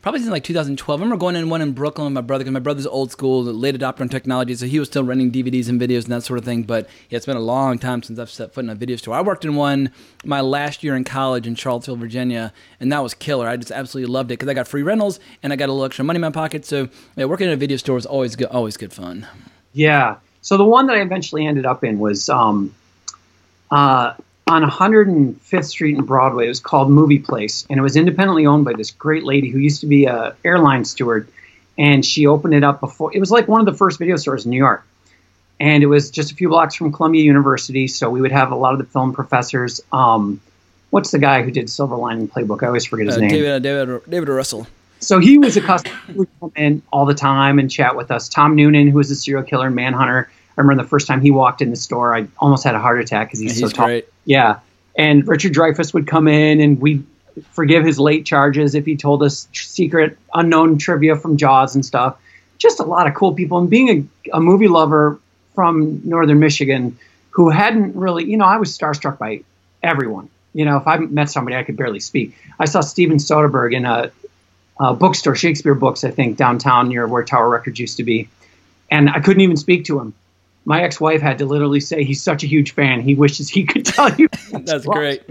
probably 0.01 0.21
since 0.21 0.31
like 0.31 0.43
2012. 0.43 1.01
I 1.01 1.03
remember 1.03 1.19
going 1.19 1.35
in 1.35 1.49
one 1.49 1.61
in 1.61 1.73
Brooklyn 1.73 2.05
with 2.05 2.13
my 2.13 2.21
brother 2.21 2.45
because 2.45 2.53
my 2.53 2.61
brother's 2.61 2.87
old 2.87 3.11
school, 3.11 3.43
late 3.43 3.75
adopter 3.75 3.99
on 4.01 4.07
technology, 4.09 4.55
so 4.55 4.65
he 4.65 4.79
was 4.79 4.87
still 4.87 5.03
renting 5.03 5.31
DVDs 5.31 5.67
and 5.67 5.81
videos 5.81 6.03
and 6.03 6.13
that 6.13 6.23
sort 6.23 6.39
of 6.39 6.45
thing. 6.45 6.63
But 6.63 6.87
yeah, 7.09 7.17
it's 7.17 7.25
been 7.25 7.35
a 7.35 7.41
long 7.41 7.77
time 7.77 8.01
since 8.01 8.17
I've 8.17 8.29
set 8.29 8.53
foot 8.53 8.63
in 8.63 8.69
a 8.69 8.75
video 8.75 8.95
store. 8.95 9.15
I 9.15 9.21
worked 9.21 9.43
in 9.43 9.55
one 9.55 9.91
my 10.23 10.39
last 10.39 10.81
year 10.83 10.95
in 10.95 11.03
college 11.03 11.45
in 11.45 11.55
Charlottesville, 11.55 11.97
Virginia, 11.97 12.53
and 12.79 12.91
that 12.91 13.03
was 13.03 13.13
killer. 13.13 13.47
I 13.47 13.57
just 13.57 13.71
absolutely 13.71 14.11
loved 14.11 14.31
it 14.31 14.39
because 14.39 14.47
I 14.47 14.53
got 14.53 14.67
free 14.67 14.83
rentals 14.83 15.19
and 15.43 15.51
I 15.51 15.57
got 15.57 15.67
a 15.67 15.73
little 15.73 15.85
extra 15.85 16.05
money 16.05 16.17
in 16.17 16.21
my 16.21 16.31
pocket. 16.31 16.63
So 16.63 16.89
yeah, 17.15 17.25
working 17.25 17.47
in 17.47 17.53
a 17.53 17.57
video 17.57 17.77
store 17.77 17.97
is 17.97 18.05
always 18.05 18.35
good, 18.35 18.47
always 18.47 18.77
good 18.77 18.93
fun. 18.93 19.27
Yeah. 19.77 20.15
So 20.41 20.57
the 20.57 20.63
one 20.65 20.87
that 20.87 20.95
I 20.95 21.01
eventually 21.01 21.45
ended 21.45 21.65
up 21.65 21.83
in 21.83 21.99
was 21.99 22.29
um, 22.29 22.73
uh, 23.69 24.13
on 24.47 24.63
105th 24.63 25.65
Street 25.65 25.97
and 25.97 26.07
Broadway. 26.07 26.45
It 26.45 26.49
was 26.49 26.59
called 26.59 26.89
Movie 26.89 27.19
Place, 27.19 27.65
and 27.69 27.77
it 27.77 27.83
was 27.83 27.95
independently 27.95 28.45
owned 28.45 28.65
by 28.65 28.73
this 28.73 28.91
great 28.91 29.23
lady 29.23 29.49
who 29.49 29.59
used 29.59 29.81
to 29.81 29.87
be 29.87 30.05
a 30.05 30.35
airline 30.43 30.85
steward, 30.85 31.27
and 31.77 32.03
she 32.05 32.27
opened 32.27 32.53
it 32.53 32.63
up 32.63 32.79
before. 32.79 33.15
It 33.15 33.19
was 33.19 33.29
like 33.31 33.47
one 33.47 33.59
of 33.59 33.65
the 33.65 33.73
first 33.73 33.99
video 33.99 34.15
stores 34.15 34.45
in 34.45 34.51
New 34.51 34.57
York, 34.57 34.85
and 35.59 35.83
it 35.83 35.87
was 35.87 36.09
just 36.11 36.31
a 36.31 36.35
few 36.35 36.49
blocks 36.49 36.75
from 36.75 36.91
Columbia 36.91 37.23
University. 37.23 37.87
So 37.87 38.09
we 38.09 38.21
would 38.21 38.31
have 38.31 38.51
a 38.51 38.55
lot 38.55 38.73
of 38.73 38.79
the 38.79 38.85
film 38.85 39.13
professors. 39.13 39.81
Um, 39.91 40.39
what's 40.91 41.11
the 41.11 41.19
guy 41.19 41.43
who 41.43 41.51
did 41.51 41.69
Silver 41.69 41.97
Lining 41.97 42.29
Playbook? 42.29 42.63
I 42.63 42.67
always 42.67 42.85
forget 42.85 43.07
his 43.07 43.17
Uh, 43.17 43.21
name. 43.21 43.29
David, 43.29 43.63
David, 43.63 44.01
David 44.09 44.29
Russell. 44.29 44.65
So 44.99 45.19
he 45.19 45.37
was 45.37 45.55
a 45.57 45.61
customer 45.61 46.25
come 46.39 46.51
in 46.55 46.81
all 46.91 47.05
the 47.05 47.13
time 47.13 47.59
and 47.59 47.69
chat 47.69 47.95
with 47.95 48.11
us. 48.11 48.27
Tom 48.29 48.55
Noonan, 48.55 48.87
who 48.87 48.97
was 48.97 49.11
a 49.11 49.15
serial 49.15 49.43
killer 49.43 49.67
and 49.67 49.75
manhunter. 49.75 50.29
I 50.57 50.61
remember 50.61 50.81
the 50.83 50.89
first 50.89 51.07
time 51.07 51.21
he 51.21 51.29
walked 51.31 51.61
in 51.61 51.69
the 51.69 51.75
store, 51.75 52.15
I 52.15 52.27
almost 52.39 52.63
had 52.63 52.73
a 52.73 52.79
heart 52.79 52.99
attack 52.99 53.27
because 53.27 53.39
he's, 53.39 53.57
He's 53.57 53.69
so 53.69 53.75
tall. 53.75 53.85
great. 53.85 54.07
Yeah. 54.25 54.59
And 54.97 55.27
Richard 55.27 55.53
Dreyfuss 55.53 55.93
would 55.93 56.07
come 56.07 56.27
in 56.27 56.59
and 56.59 56.81
we'd 56.81 57.05
forgive 57.51 57.85
his 57.85 57.99
late 57.99 58.25
charges 58.25 58.73
if 58.73 58.85
he 58.85 58.95
told 58.95 59.21
us 59.21 59.47
secret, 59.53 60.17
unknown 60.33 60.79
trivia 60.79 61.15
from 61.15 61.37
Jaws 61.37 61.75
and 61.75 61.85
stuff. 61.85 62.17
Just 62.57 62.79
a 62.79 62.83
lot 62.83 63.05
of 63.05 63.13
cool 63.13 63.33
people. 63.35 63.59
And 63.59 63.69
being 63.69 64.09
a, 64.31 64.37
a 64.37 64.39
movie 64.39 64.67
lover 64.67 65.19
from 65.53 66.01
northern 66.03 66.39
Michigan 66.39 66.97
who 67.29 67.49
hadn't 67.49 67.95
really, 67.95 68.25
you 68.25 68.37
know, 68.37 68.45
I 68.45 68.57
was 68.57 68.75
starstruck 68.75 69.19
by 69.19 69.41
everyone. 69.83 70.29
You 70.53 70.65
know, 70.65 70.77
if 70.77 70.87
I 70.87 70.97
met 70.97 71.29
somebody, 71.29 71.55
I 71.55 71.61
could 71.61 71.77
barely 71.77 71.99
speak. 71.99 72.35
I 72.59 72.65
saw 72.65 72.81
Steven 72.81 73.17
Soderbergh 73.17 73.75
in 73.75 73.85
a, 73.85 74.11
a 74.79 74.93
bookstore, 74.93 75.35
Shakespeare 75.35 75.73
Books, 75.75 76.03
I 76.03 76.11
think, 76.11 76.37
downtown 76.37 76.89
near 76.89 77.07
where 77.07 77.23
Tower 77.23 77.49
Records 77.49 77.79
used 77.79 77.97
to 77.97 78.03
be. 78.03 78.29
And 78.91 79.09
I 79.09 79.19
couldn't 79.19 79.41
even 79.41 79.57
speak 79.57 79.85
to 79.85 79.99
him. 79.99 80.13
My 80.65 80.81
ex-wife 80.83 81.21
had 81.21 81.37
to 81.39 81.45
literally 81.45 81.79
say 81.79 82.03
he's 82.03 82.21
such 82.21 82.43
a 82.43 82.47
huge 82.47 82.73
fan. 82.73 83.01
He 83.01 83.15
wishes 83.15 83.49
he 83.49 83.63
could 83.65 83.85
tell 83.85 84.13
you. 84.15 84.27
That's 84.51 84.85
great. 84.85 85.23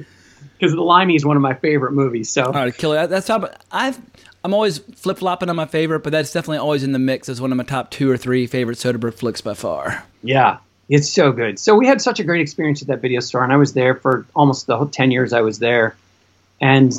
Because 0.59 0.75
The 0.75 0.81
Limey 0.83 1.15
is 1.17 1.25
one 1.25 1.37
of 1.37 1.43
my 1.43 1.55
favorite 1.55 1.93
movies. 1.93 2.31
So 2.31 2.45
All 2.45 2.53
right, 2.53 2.76
killer. 2.76 2.97
That- 2.97 3.11
That's 3.11 3.26
top. 3.26 3.55
I've 3.71 4.00
I'm 4.45 4.55
always 4.55 4.79
flip 4.79 5.19
flopping 5.19 5.50
on 5.50 5.57
my 5.57 5.67
favorite, 5.67 6.00
but 6.00 6.12
that's 6.12 6.33
definitely 6.33 6.59
always 6.59 6.85
in 6.85 6.93
the 6.93 7.00
mix 7.00 7.29
as 7.29 7.41
one 7.41 7.50
of 7.50 7.59
my 7.59 7.65
top 7.65 7.91
two 7.91 8.09
or 8.09 8.17
three 8.17 8.47
favorite 8.47 8.79
Soderbergh 8.79 9.15
flicks 9.15 9.41
by 9.41 9.55
far. 9.55 10.05
yeah, 10.23 10.59
it's 10.88 11.11
so 11.11 11.33
good. 11.33 11.59
So 11.59 11.75
we 11.75 11.85
had 11.88 12.00
such 12.00 12.21
a 12.21 12.25
great 12.25 12.41
experience 12.43 12.81
at 12.81 12.87
that 12.87 13.00
video 13.03 13.19
store, 13.19 13.43
and 13.43 13.53
I 13.53 13.57
was 13.57 13.73
there 13.73 13.97
for 13.97 14.25
almost 14.37 14.69
the 14.69 14.76
whole 14.76 14.87
ten 14.87 15.11
years 15.11 15.33
I 15.33 15.41
was 15.41 15.59
there, 15.59 15.97
and 16.61 16.93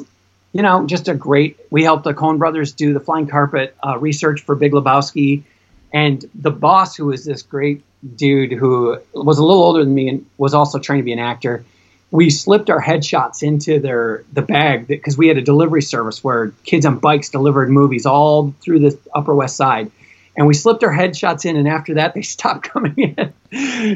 you 0.54 0.62
know, 0.62 0.86
just 0.86 1.08
a 1.08 1.14
great. 1.14 1.58
We 1.70 1.84
helped 1.84 2.04
the 2.04 2.14
Coen 2.14 2.38
Brothers 2.38 2.74
do 2.74 2.94
the 2.94 3.00
flying 3.00 3.28
carpet 3.28 3.76
uh, 3.86 3.98
research 3.98 4.42
for 4.42 4.56
Big 4.56 4.72
Lebowski, 4.72 5.44
and 5.94 6.24
the 6.34 6.52
boss, 6.52 6.96
who 6.96 7.06
was 7.06 7.26
this 7.26 7.42
great 7.42 7.84
dude 8.16 8.52
who 8.52 9.00
was 9.14 9.40
a 9.40 9.44
little 9.44 9.64
older 9.64 9.84
than 9.84 9.94
me 9.94 10.08
and 10.08 10.26
was 10.38 10.54
also 10.54 10.80
trying 10.80 11.00
to 11.00 11.04
be 11.04 11.14
an 11.14 11.20
actor. 11.20 11.64
We 12.10 12.30
slipped 12.30 12.70
our 12.70 12.82
headshots 12.82 13.44
into 13.44 13.80
their 13.80 14.24
the 14.32 14.42
bag 14.42 14.88
because 14.88 15.18
we 15.18 15.28
had 15.28 15.38
a 15.38 15.42
delivery 15.42 15.82
service 15.82 16.24
where 16.24 16.52
kids 16.64 16.86
on 16.86 17.00
bikes 17.00 17.30
delivered 17.30 17.70
movies 17.70 18.06
all 18.06 18.54
through 18.62 18.80
the 18.80 18.98
Upper 19.14 19.36
West 19.36 19.58
Side, 19.58 19.92
and 20.38 20.48
we 20.48 20.54
slipped 20.54 20.84
our 20.84 20.94
headshots 20.94 21.46
in. 21.46 21.58
And 21.58 21.68
after 21.68 21.96
that, 21.96 22.14
they 22.14 22.22
stopped 22.36 22.70
coming 22.70 22.94
in 22.98 23.34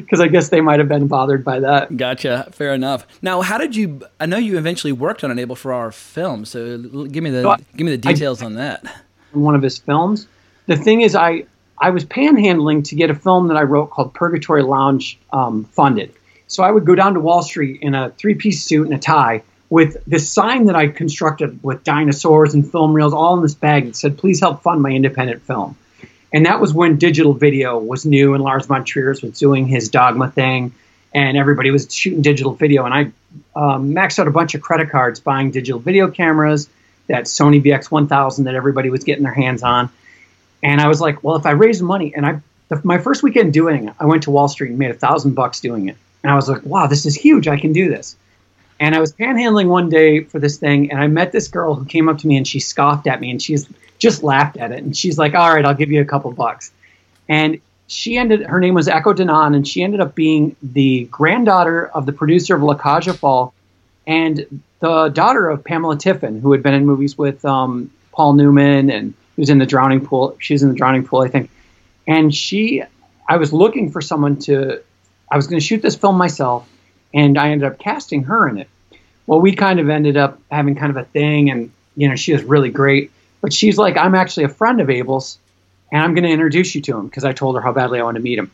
because 0.01 0.19
I 0.19 0.27
guess 0.27 0.49
they 0.49 0.59
might 0.61 0.79
have 0.79 0.89
been 0.89 1.07
bothered 1.07 1.45
by 1.45 1.59
that. 1.61 1.95
Gotcha. 1.95 2.49
Fair 2.51 2.73
enough. 2.73 3.05
Now, 3.21 3.41
how 3.41 3.57
did 3.57 3.75
you? 3.75 4.01
I 4.19 4.25
know 4.25 4.37
you 4.37 4.57
eventually 4.57 4.91
worked 4.91 5.23
on 5.23 5.31
an 5.31 5.39
Abel 5.39 5.55
Ferrara 5.55 5.93
film, 5.93 6.43
so 6.45 6.77
give 7.07 7.23
me 7.23 7.29
the 7.29 7.43
Well, 7.43 7.57
give 7.77 7.85
me 7.85 7.95
the 7.95 8.09
I- 8.09 8.13
details 8.13 8.41
on 8.41 8.55
that. 8.55 8.83
one 9.31 9.55
of 9.55 9.61
his 9.61 9.77
films. 9.77 10.27
The 10.67 10.75
thing 10.75 11.01
is, 11.01 11.15
I 11.15 11.45
I 11.79 11.89
was 11.91 12.05
panhandling 12.05 12.83
to 12.89 12.95
get 12.95 13.09
a 13.09 13.15
film 13.15 13.47
that 13.47 13.57
I 13.57 13.63
wrote 13.63 13.89
called 13.91 14.13
Purgatory 14.13 14.61
Lounge 14.63 15.17
um, 15.33 15.65
funded. 15.65 16.13
So 16.47 16.63
I 16.63 16.69
would 16.71 16.85
go 16.85 16.95
down 16.95 17.13
to 17.13 17.19
Wall 17.21 17.41
Street 17.43 17.81
in 17.81 17.95
a 17.95 18.09
three-piece 18.11 18.63
suit 18.63 18.85
and 18.85 18.93
a 18.93 18.99
tie 18.99 19.41
with 19.69 19.95
this 20.05 20.29
sign 20.29 20.65
that 20.65 20.75
I 20.75 20.87
constructed 20.89 21.63
with 21.63 21.83
dinosaurs 21.85 22.53
and 22.53 22.69
film 22.69 22.91
reels 22.93 23.13
all 23.13 23.35
in 23.37 23.41
this 23.41 23.55
bag 23.55 23.85
that 23.85 23.95
said, 23.95 24.17
"Please 24.17 24.39
help 24.41 24.61
fund 24.63 24.81
my 24.81 24.89
independent 24.91 25.41
film." 25.43 25.75
And 26.33 26.45
that 26.45 26.61
was 26.61 26.73
when 26.73 26.97
digital 26.97 27.33
video 27.33 27.77
was 27.77 28.05
new, 28.05 28.33
and 28.33 28.43
Lars 28.43 28.65
von 28.65 28.85
Trier 28.85 29.15
was 29.21 29.37
doing 29.37 29.67
his 29.67 29.89
Dogma 29.89 30.31
thing, 30.31 30.73
and 31.13 31.37
everybody 31.37 31.71
was 31.71 31.93
shooting 31.93 32.21
digital 32.21 32.53
video. 32.53 32.85
And 32.85 32.93
I 32.93 33.01
um, 33.55 33.93
maxed 33.93 34.17
out 34.17 34.27
a 34.27 34.31
bunch 34.31 34.55
of 34.55 34.61
credit 34.61 34.89
cards 34.89 35.19
buying 35.19 35.51
digital 35.51 35.79
video 35.79 36.09
cameras, 36.09 36.69
that 37.07 37.25
Sony 37.25 37.61
VX1000 37.61 38.45
that 38.45 38.55
everybody 38.55 38.89
was 38.89 39.03
getting 39.03 39.23
their 39.23 39.33
hands 39.33 39.63
on. 39.63 39.89
And 40.63 40.79
I 40.79 40.87
was 40.87 41.01
like, 41.01 41.23
well, 41.23 41.35
if 41.35 41.45
I 41.45 41.51
raise 41.51 41.81
money, 41.81 42.13
and 42.15 42.25
I, 42.25 42.41
the, 42.69 42.79
my 42.83 42.99
first 42.99 43.23
weekend 43.23 43.51
doing 43.51 43.89
it, 43.89 43.93
I 43.99 44.05
went 44.05 44.23
to 44.23 44.31
Wall 44.31 44.47
Street 44.47 44.69
and 44.69 44.79
made 44.79 44.91
a 44.91 44.95
thousand 44.95 45.33
bucks 45.33 45.59
doing 45.59 45.89
it. 45.89 45.97
And 46.23 46.31
I 46.31 46.35
was 46.35 46.47
like, 46.47 46.63
wow, 46.63 46.87
this 46.87 47.05
is 47.05 47.15
huge. 47.15 47.47
I 47.47 47.59
can 47.59 47.73
do 47.73 47.89
this. 47.89 48.15
And 48.79 48.95
I 48.95 48.99
was 48.99 49.13
panhandling 49.13 49.67
one 49.67 49.89
day 49.89 50.23
for 50.23 50.39
this 50.39 50.57
thing, 50.57 50.91
and 50.91 50.99
I 50.99 51.07
met 51.07 51.31
this 51.31 51.49
girl 51.49 51.75
who 51.75 51.85
came 51.85 52.07
up 52.07 52.19
to 52.19 52.27
me 52.27 52.37
and 52.37 52.47
she 52.47 52.59
scoffed 52.59 53.05
at 53.07 53.19
me 53.19 53.29
and 53.29 53.41
she's 53.41 53.67
just 54.01 54.23
laughed 54.23 54.57
at 54.57 54.71
it. 54.71 54.83
And 54.83 54.97
she's 54.97 55.17
like, 55.17 55.35
all 55.35 55.53
right, 55.53 55.63
I'll 55.63 55.75
give 55.75 55.91
you 55.91 56.01
a 56.01 56.05
couple 56.05 56.31
bucks. 56.31 56.71
And 57.29 57.61
she 57.85 58.17
ended, 58.17 58.41
her 58.41 58.59
name 58.59 58.73
was 58.73 58.87
Echo 58.87 59.13
Danon, 59.13 59.55
and 59.55 59.65
she 59.65 59.83
ended 59.83 60.01
up 60.01 60.15
being 60.15 60.55
the 60.63 61.03
granddaughter 61.05 61.85
of 61.85 62.07
the 62.07 62.11
producer 62.11 62.55
of 62.55 62.63
La 62.63 62.73
aux 62.73 63.13
Folles 63.13 63.53
and 64.07 64.63
the 64.79 65.09
daughter 65.09 65.47
of 65.47 65.63
Pamela 65.63 65.97
Tiffin, 65.97 66.41
who 66.41 66.51
had 66.51 66.63
been 66.63 66.73
in 66.73 66.85
movies 66.85 67.15
with 67.15 67.45
um, 67.45 67.91
Paul 68.11 68.33
Newman 68.33 68.89
and 68.89 69.13
who's 69.35 69.51
in 69.51 69.59
the 69.59 69.67
Drowning 69.67 70.03
Pool. 70.03 70.35
She's 70.39 70.63
in 70.63 70.69
the 70.69 70.75
Drowning 70.75 71.05
Pool, 71.05 71.21
I 71.21 71.27
think. 71.27 71.51
And 72.07 72.33
she, 72.33 72.81
I 73.29 73.37
was 73.37 73.53
looking 73.53 73.91
for 73.91 74.01
someone 74.01 74.39
to, 74.39 74.81
I 75.29 75.35
was 75.35 75.45
going 75.45 75.59
to 75.59 75.65
shoot 75.65 75.83
this 75.83 75.95
film 75.95 76.17
myself, 76.17 76.67
and 77.13 77.37
I 77.37 77.51
ended 77.51 77.71
up 77.71 77.77
casting 77.77 78.23
her 78.23 78.49
in 78.49 78.57
it. 78.57 78.67
Well, 79.27 79.39
we 79.39 79.53
kind 79.53 79.79
of 79.79 79.89
ended 79.89 80.17
up 80.17 80.39
having 80.49 80.75
kind 80.75 80.89
of 80.89 80.97
a 80.97 81.05
thing, 81.05 81.51
and 81.51 81.71
you 81.95 82.09
know, 82.09 82.15
she 82.15 82.33
was 82.33 82.43
really 82.43 82.71
great. 82.71 83.11
But 83.41 83.53
she's 83.53 83.77
like, 83.77 83.97
I'm 83.97 84.15
actually 84.15 84.45
a 84.45 84.49
friend 84.49 84.79
of 84.79 84.89
Abel's, 84.89 85.39
and 85.91 86.01
I'm 86.01 86.13
going 86.13 86.23
to 86.23 86.29
introduce 86.29 86.73
you 86.75 86.81
to 86.81 86.97
him 86.97 87.07
because 87.07 87.25
I 87.25 87.33
told 87.33 87.55
her 87.55 87.61
how 87.61 87.73
badly 87.73 87.99
I 87.99 88.03
want 88.03 88.15
to 88.15 88.21
meet 88.21 88.39
him. 88.39 88.51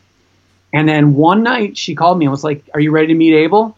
And 0.72 0.88
then 0.88 1.14
one 1.14 1.42
night 1.42 1.76
she 1.78 1.94
called 1.94 2.18
me 2.18 2.26
and 2.26 2.30
was 2.30 2.44
like, 2.44 2.64
"Are 2.74 2.80
you 2.80 2.90
ready 2.90 3.08
to 3.08 3.14
meet 3.14 3.34
Abel?" 3.34 3.76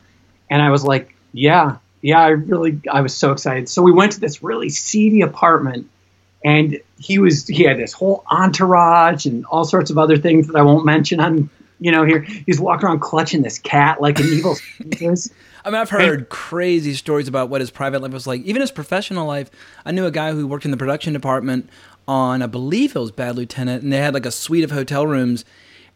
And 0.49 0.61
I 0.61 0.71
was 0.71 0.85
like, 0.85 1.15
"Yeah, 1.33 1.77
yeah." 2.03 2.21
I 2.21 2.29
really, 2.29 2.81
I 2.91 3.01
was 3.01 3.15
so 3.15 3.33
excited. 3.33 3.69
So 3.69 3.83
we 3.83 3.93
went 3.93 4.13
to 4.13 4.21
this 4.21 4.43
really 4.43 4.71
seedy 4.71 5.21
apartment, 5.21 5.89
and 6.45 6.81
he 6.99 7.19
was 7.19 7.47
he 7.47 7.63
had 7.65 7.79
this 7.79 7.93
whole 7.93 8.25
entourage 8.31 9.27
and 9.27 9.45
all 9.47 9.65
sorts 9.65 9.91
of 9.91 9.99
other 9.99 10.17
things 10.17 10.49
that 10.49 10.57
I 10.57 10.63
won't 10.63 10.85
mention 10.85 11.21
on 11.21 11.49
you 11.79 11.93
know 11.93 12.05
here. 12.05 12.23
He's 12.23 12.61
walking 12.61 12.87
around 12.87 13.01
clutching 13.01 13.43
this 13.43 13.59
cat 13.59 14.01
like 14.01 14.19
an 14.19 14.27
evil. 14.27 14.57
genius. 15.65 15.67
I 15.67 15.71
mean, 15.71 15.81
I've 15.81 15.91
heard 15.91 16.29
crazy 16.29 16.95
stories 16.95 17.29
about 17.29 17.49
what 17.49 17.61
his 17.61 17.71
private 17.71 18.03
life 18.03 18.13
was 18.13 18.27
like. 18.27 18.43
Even 18.43 18.61
his 18.61 18.71
professional 18.71 19.27
life. 19.27 19.51
I 19.85 19.93
knew 19.93 20.07
a 20.07 20.11
guy 20.11 20.33
who 20.33 20.47
worked 20.47 20.65
in 20.65 20.71
the 20.71 20.77
production 20.77 21.13
department 21.13 21.69
on, 22.09 22.43
I 22.43 22.47
believe 22.47 22.97
it 22.97 22.99
was 22.99 23.13
Bad 23.13 23.37
Lieutenant, 23.37 23.83
and 23.83 23.93
they 23.93 23.99
had 23.99 24.15
like 24.15 24.27
a 24.27 24.31
suite 24.33 24.65
of 24.65 24.71
hotel 24.71 25.07
rooms, 25.07 25.45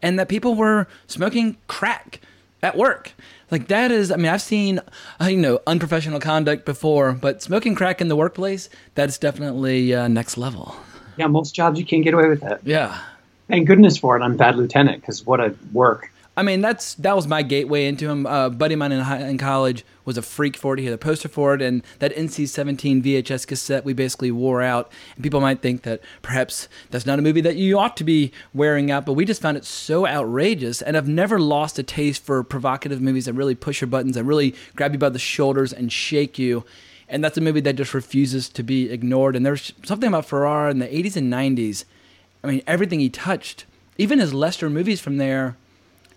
and 0.01 0.17
that 0.19 0.29
people 0.29 0.55
were 0.55 0.87
smoking 1.07 1.57
crack 1.67 2.21
at 2.63 2.77
work. 2.77 3.13
Like 3.51 3.67
that 3.67 3.91
is, 3.91 4.11
I 4.11 4.15
mean, 4.15 4.27
I've 4.27 4.41
seen, 4.41 4.79
uh, 5.21 5.25
you 5.25 5.37
know, 5.37 5.59
unprofessional 5.67 6.19
conduct 6.19 6.65
before, 6.65 7.11
but 7.13 7.43
smoking 7.43 7.75
crack 7.75 8.01
in 8.01 8.07
the 8.07 8.15
workplace, 8.15 8.69
that's 8.95 9.17
definitely 9.17 9.93
uh, 9.93 10.07
next 10.07 10.37
level. 10.37 10.75
yeah, 11.17 11.27
most 11.27 11.53
jobs 11.53 11.79
you 11.79 11.85
can't 11.85 12.03
get 12.03 12.13
away 12.13 12.27
with 12.27 12.41
that. 12.41 12.61
Yeah. 12.65 12.99
Thank 13.47 13.67
goodness 13.67 13.97
for 13.97 14.17
it. 14.17 14.23
I'm 14.23 14.37
bad 14.37 14.55
lieutenant 14.55 15.01
because 15.01 15.25
what 15.25 15.39
a 15.39 15.53
work. 15.73 16.11
I 16.37 16.43
mean, 16.43 16.59
that's 16.59 16.95
that 16.95 17.15
was 17.15 17.27
my 17.27 17.43
gateway 17.43 17.85
into 17.85 18.09
him. 18.09 18.25
Uh, 18.25 18.49
buddy 18.49 18.73
of 18.73 18.79
mine 18.79 18.91
in, 18.91 18.99
high, 18.99 19.19
in 19.19 19.37
college 19.37 19.85
was 20.03 20.17
a 20.17 20.21
freak 20.21 20.57
for 20.57 20.73
it. 20.73 20.79
He 20.79 20.85
had 20.85 20.93
a 20.93 20.97
poster 20.97 21.29
for 21.29 21.53
it, 21.53 21.61
and 21.61 21.81
that 21.99 22.13
NC-17 22.13 23.01
VHS 23.01 23.47
cassette 23.47 23.85
we 23.85 23.93
basically 23.93 24.31
wore 24.31 24.61
out. 24.61 24.91
And 25.15 25.23
people 25.23 25.39
might 25.39 25.61
think 25.61 25.83
that 25.83 26.01
perhaps 26.21 26.67
that's 26.91 27.05
not 27.05 27.19
a 27.19 27.21
movie 27.21 27.39
that 27.41 27.55
you 27.55 27.79
ought 27.79 27.95
to 27.97 28.03
be 28.03 28.33
wearing 28.53 28.91
out, 28.91 29.05
but 29.05 29.13
we 29.13 29.23
just 29.23 29.41
found 29.41 29.55
it 29.55 29.63
so 29.63 30.05
outrageous. 30.05 30.81
And 30.81 30.97
I've 30.97 31.07
never 31.07 31.39
lost 31.39 31.79
a 31.79 31.83
taste 31.83 32.23
for 32.23 32.43
provocative 32.43 33.01
movies 33.01 33.25
that 33.25 33.33
really 33.33 33.55
push 33.55 33.79
your 33.79 33.87
buttons, 33.87 34.15
that 34.15 34.25
really 34.25 34.55
grab 34.75 34.91
you 34.91 34.99
by 34.99 35.09
the 35.09 35.19
shoulders 35.19 35.71
and 35.71 35.91
shake 35.91 36.37
you. 36.37 36.65
And 37.07 37.23
that's 37.23 37.37
a 37.37 37.41
movie 37.41 37.61
that 37.61 37.75
just 37.77 37.93
refuses 37.93 38.49
to 38.49 38.63
be 38.63 38.91
ignored. 38.91 39.37
And 39.37 39.45
there's 39.45 39.71
something 39.83 40.07
about 40.07 40.25
Ferrara 40.25 40.69
in 40.69 40.79
the 40.79 40.87
80s 40.87 41.15
and 41.15 41.31
90s. 41.31 41.85
I 42.43 42.47
mean, 42.47 42.61
everything 42.67 42.99
he 42.99 43.09
touched, 43.09 43.65
even 43.97 44.19
his 44.19 44.33
Lester 44.33 44.69
movies 44.69 44.99
from 44.99 45.17
there, 45.17 45.55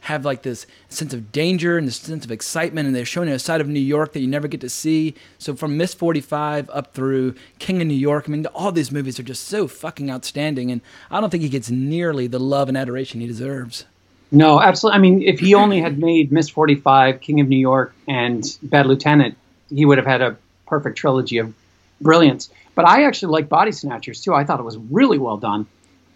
have 0.09 0.25
like 0.25 0.43
this 0.43 0.67
sense 0.89 1.13
of 1.13 1.31
danger 1.33 1.77
and 1.77 1.87
this 1.87 1.97
sense 1.97 2.25
of 2.25 2.33
excitement, 2.33 2.87
and 2.87 2.97
they're 2.97 3.05
showing 3.05 3.29
you 3.29 3.35
a 3.35 3.39
side 3.39 3.61
of 3.61 3.69
New 3.69 3.79
York 3.79 4.15
that 4.15 4.21
you 4.21 4.27
never 4.27 4.49
get 4.49 4.61
to 4.63 4.71
see. 4.71 5.15
So 5.39 5.55
from 5.55 5.77
Miss 5.77 5.93
45 5.93 6.71
up 6.71 6.95
through 6.95 7.35
King 7.59 7.83
of 7.83 7.89
New 7.89 7.95
York, 7.95 8.25
I 8.27 8.33
mean, 8.33 8.47
all 8.47 8.73
these 8.73 8.91
movies 8.91 9.21
are 9.21 9.23
just 9.23 9.45
so 9.45 9.69
fucking 9.69 10.11
outstanding, 10.11 10.73
and 10.73 10.81
I 11.11 11.21
don't 11.21 11.29
think 11.29 11.43
he 11.43 11.51
gets 11.51 11.71
nearly 11.71 12.27
the 12.27 12.41
love 12.41 12.69
and 12.69 12.77
adoration 12.77 13.21
he 13.21 13.27
deserves. 13.27 13.85
No, 14.33 14.61
absolutely. 14.61 14.97
I 14.97 15.01
mean, 15.01 15.23
if 15.23 15.41
he 15.41 15.55
only 15.55 15.81
had 15.81 15.99
made 15.99 16.33
Miss 16.33 16.49
45, 16.49 17.21
King 17.21 17.41
of 17.41 17.49
New 17.49 17.59
York, 17.59 17.95
and 18.07 18.45
Bad 18.63 18.87
Lieutenant, 18.87 19.37
he 19.69 19.85
would 19.85 19.99
have 19.99 20.07
had 20.07 20.23
a 20.23 20.37
perfect 20.67 20.97
trilogy 20.97 21.37
of 21.37 21.53
brilliance. 22.01 22.49
But 22.75 22.87
I 22.87 23.05
actually 23.05 23.33
like 23.33 23.49
Body 23.49 23.73
Snatchers 23.73 24.23
too. 24.23 24.35
I 24.35 24.45
thought 24.45 24.61
it 24.61 24.65
was 24.65 24.79
really 24.79 25.19
well 25.19 25.37
done. 25.37 25.67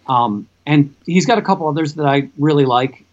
Um, 0.07 0.47
and 0.65 0.95
he's 1.05 1.25
got 1.25 1.37
a 1.37 1.41
couple 1.41 1.67
others 1.67 1.95
that 1.95 2.05
I 2.05 2.29
really 2.37 2.65
like. 2.65 3.05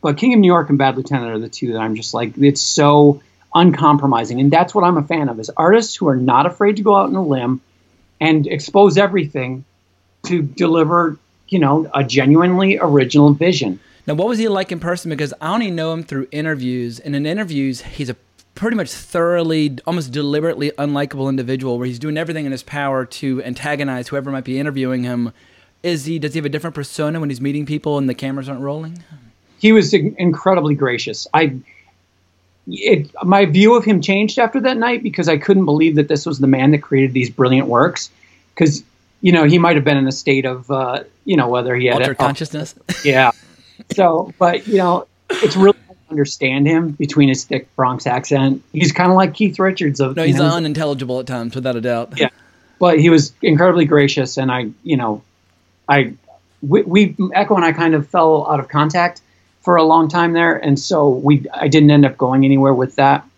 But 0.00 0.16
King 0.16 0.34
of 0.34 0.40
New 0.40 0.46
York 0.46 0.68
and 0.68 0.78
Bad 0.78 0.96
Lieutenant 0.96 1.32
are 1.32 1.38
the 1.38 1.48
two 1.48 1.72
that 1.72 1.80
I'm 1.80 1.96
just 1.96 2.14
like, 2.14 2.38
it's 2.38 2.60
so 2.60 3.22
uncompromising. 3.54 4.40
And 4.40 4.50
that's 4.50 4.74
what 4.74 4.84
I'm 4.84 4.96
a 4.96 5.02
fan 5.02 5.28
of 5.28 5.40
is 5.40 5.50
artists 5.56 5.96
who 5.96 6.08
are 6.08 6.16
not 6.16 6.46
afraid 6.46 6.76
to 6.76 6.82
go 6.82 6.94
out 6.94 7.06
on 7.06 7.16
a 7.16 7.24
limb 7.24 7.60
and 8.20 8.46
expose 8.46 8.98
everything 8.98 9.64
to 10.26 10.42
deliver, 10.42 11.18
you 11.48 11.58
know, 11.58 11.90
a 11.94 12.04
genuinely 12.04 12.78
original 12.78 13.32
vision. 13.32 13.80
Now, 14.06 14.14
what 14.14 14.28
was 14.28 14.38
he 14.38 14.48
like 14.48 14.72
in 14.72 14.80
person? 14.80 15.10
Because 15.10 15.34
I 15.40 15.52
only 15.52 15.70
know 15.70 15.92
him 15.92 16.02
through 16.02 16.28
interviews, 16.32 16.98
and 16.98 17.14
in 17.14 17.26
interviews, 17.26 17.82
he's 17.82 18.08
a 18.08 18.16
pretty 18.54 18.76
much 18.76 18.90
thoroughly, 18.90 19.78
almost 19.86 20.12
deliberately 20.12 20.72
unlikable 20.78 21.28
individual 21.28 21.78
where 21.78 21.86
he's 21.86 21.98
doing 21.98 22.16
everything 22.16 22.46
in 22.46 22.52
his 22.52 22.62
power 22.62 23.04
to 23.04 23.42
antagonize 23.44 24.08
whoever 24.08 24.30
might 24.30 24.44
be 24.44 24.58
interviewing 24.58 25.04
him. 25.04 25.32
Is 25.82 26.06
he? 26.06 26.18
Does 26.18 26.34
he 26.34 26.38
have 26.38 26.46
a 26.46 26.48
different 26.48 26.74
persona 26.74 27.20
when 27.20 27.28
he's 27.28 27.40
meeting 27.40 27.66
people 27.66 27.98
and 27.98 28.08
the 28.08 28.14
cameras 28.14 28.48
aren't 28.48 28.62
rolling? 28.62 29.04
He 29.58 29.72
was 29.72 29.92
incredibly 29.92 30.74
gracious. 30.74 31.26
I, 31.34 31.58
it, 32.66 33.10
my 33.24 33.46
view 33.46 33.74
of 33.74 33.84
him 33.84 34.00
changed 34.00 34.38
after 34.38 34.60
that 34.60 34.76
night 34.76 35.02
because 35.02 35.28
I 35.28 35.38
couldn't 35.38 35.64
believe 35.64 35.96
that 35.96 36.08
this 36.08 36.26
was 36.26 36.38
the 36.38 36.46
man 36.46 36.70
that 36.72 36.78
created 36.78 37.12
these 37.12 37.30
brilliant 37.30 37.66
works. 37.66 38.10
Because 38.54 38.82
you 39.20 39.32
know 39.32 39.44
he 39.44 39.58
might 39.58 39.76
have 39.76 39.84
been 39.84 39.96
in 39.96 40.06
a 40.06 40.12
state 40.12 40.44
of 40.44 40.70
uh, 40.70 41.04
you 41.24 41.36
know 41.36 41.48
whether 41.48 41.74
he 41.74 41.86
had 41.86 42.00
altered 42.00 42.18
consciousness. 42.18 42.74
Yeah. 43.04 43.32
So, 43.94 44.34
but 44.38 44.66
you 44.66 44.78
know, 44.78 45.06
it's 45.30 45.56
really 45.56 45.78
hard 45.86 45.98
to 46.06 46.10
understand 46.10 46.66
him 46.66 46.90
between 46.90 47.28
his 47.28 47.44
thick 47.44 47.74
Bronx 47.76 48.06
accent. 48.06 48.62
He's 48.72 48.92
kind 48.92 49.10
of 49.10 49.16
like 49.16 49.34
Keith 49.34 49.58
Richards 49.58 50.00
of. 50.00 50.16
No, 50.16 50.24
he's 50.24 50.36
you 50.36 50.42
know, 50.42 50.50
unintelligible 50.50 51.20
at 51.20 51.26
times, 51.26 51.54
without 51.54 51.76
a 51.76 51.80
doubt. 51.80 52.14
Yeah, 52.18 52.30
but 52.78 52.98
he 52.98 53.08
was 53.08 53.32
incredibly 53.40 53.84
gracious, 53.84 54.36
and 54.36 54.50
I, 54.50 54.70
you 54.82 54.96
know, 54.96 55.22
I, 55.88 56.14
we, 56.60 56.82
we 56.82 57.16
Echo 57.32 57.54
and 57.54 57.64
I 57.64 57.72
kind 57.72 57.94
of 57.94 58.08
fell 58.08 58.50
out 58.50 58.60
of 58.60 58.68
contact 58.68 59.20
for 59.68 59.76
a 59.76 59.84
long 59.84 60.08
time 60.08 60.32
there, 60.32 60.56
and 60.56 60.78
so 60.78 61.10
we, 61.10 61.44
I 61.52 61.68
didn't 61.68 61.90
end 61.90 62.06
up 62.06 62.16
going 62.16 62.46
anywhere 62.46 62.72
with 62.72 62.96
that, 62.96 63.28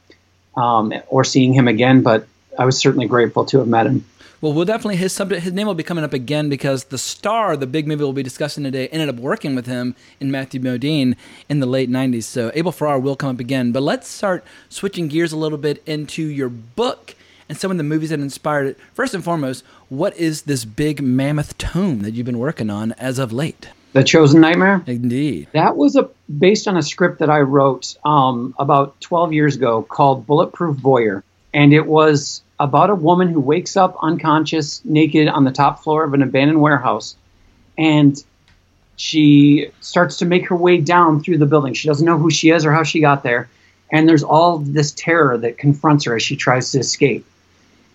um, 0.56 0.94
or 1.08 1.24
seeing 1.24 1.52
him 1.52 1.66
again. 1.66 2.02
But 2.02 2.24
I 2.56 2.64
was 2.64 2.78
certainly 2.78 3.08
grateful 3.08 3.44
to 3.46 3.58
have 3.58 3.66
met 3.66 3.86
him. 3.86 4.04
Well, 4.40 4.52
we'll 4.52 4.64
definitely 4.64 4.94
his 4.94 5.12
subject 5.12 5.42
his 5.42 5.52
name 5.52 5.66
will 5.66 5.74
be 5.74 5.82
coming 5.82 6.04
up 6.04 6.12
again 6.12 6.48
because 6.48 6.84
the 6.84 6.98
star, 6.98 7.56
the 7.56 7.66
big 7.66 7.88
movie 7.88 8.04
we'll 8.04 8.12
be 8.12 8.22
discussing 8.22 8.62
today, 8.62 8.86
ended 8.92 9.08
up 9.08 9.16
working 9.16 9.56
with 9.56 9.66
him 9.66 9.96
in 10.20 10.30
Matthew 10.30 10.60
Modine 10.60 11.16
in 11.48 11.58
the 11.58 11.66
late 11.66 11.90
'90s. 11.90 12.22
So 12.22 12.52
Abel 12.54 12.70
Ferrara 12.70 13.00
will 13.00 13.16
come 13.16 13.30
up 13.30 13.40
again. 13.40 13.72
But 13.72 13.82
let's 13.82 14.06
start 14.06 14.44
switching 14.68 15.08
gears 15.08 15.32
a 15.32 15.36
little 15.36 15.58
bit 15.58 15.82
into 15.84 16.22
your 16.22 16.48
book 16.48 17.16
and 17.48 17.58
some 17.58 17.72
of 17.72 17.76
the 17.76 17.82
movies 17.82 18.10
that 18.10 18.20
inspired 18.20 18.68
it. 18.68 18.78
First 18.94 19.14
and 19.14 19.24
foremost, 19.24 19.64
what 19.88 20.16
is 20.16 20.42
this 20.42 20.64
big 20.64 21.02
mammoth 21.02 21.58
tome 21.58 22.02
that 22.02 22.14
you've 22.14 22.24
been 22.24 22.38
working 22.38 22.70
on 22.70 22.92
as 22.92 23.18
of 23.18 23.32
late? 23.32 23.70
The 23.92 24.04
Chosen 24.04 24.40
Nightmare. 24.40 24.82
Indeed. 24.86 25.48
That 25.52 25.76
was 25.76 25.96
a 25.96 26.08
based 26.38 26.68
on 26.68 26.76
a 26.76 26.82
script 26.82 27.18
that 27.18 27.30
I 27.30 27.40
wrote 27.40 27.96
um, 28.04 28.54
about 28.58 29.00
12 29.00 29.32
years 29.32 29.56
ago 29.56 29.82
called 29.82 30.26
Bulletproof 30.26 30.76
Voyeur, 30.76 31.22
and 31.52 31.72
it 31.72 31.86
was 31.86 32.42
about 32.60 32.90
a 32.90 32.94
woman 32.94 33.28
who 33.28 33.40
wakes 33.40 33.76
up 33.76 33.96
unconscious, 34.00 34.84
naked 34.84 35.28
on 35.28 35.44
the 35.44 35.50
top 35.50 35.82
floor 35.82 36.04
of 36.04 36.14
an 36.14 36.22
abandoned 36.22 36.60
warehouse. 36.60 37.16
And 37.76 38.22
she 38.96 39.70
starts 39.80 40.18
to 40.18 40.26
make 40.26 40.48
her 40.48 40.56
way 40.56 40.76
down 40.76 41.22
through 41.22 41.38
the 41.38 41.46
building. 41.46 41.72
She 41.72 41.88
doesn't 41.88 42.04
know 42.04 42.18
who 42.18 42.30
she 42.30 42.50
is 42.50 42.66
or 42.66 42.72
how 42.72 42.82
she 42.82 43.00
got 43.00 43.22
there. 43.22 43.48
And 43.90 44.06
there's 44.06 44.22
all 44.22 44.58
this 44.58 44.92
terror 44.92 45.38
that 45.38 45.56
confronts 45.56 46.04
her 46.04 46.14
as 46.14 46.22
she 46.22 46.36
tries 46.36 46.70
to 46.72 46.78
escape. 46.78 47.24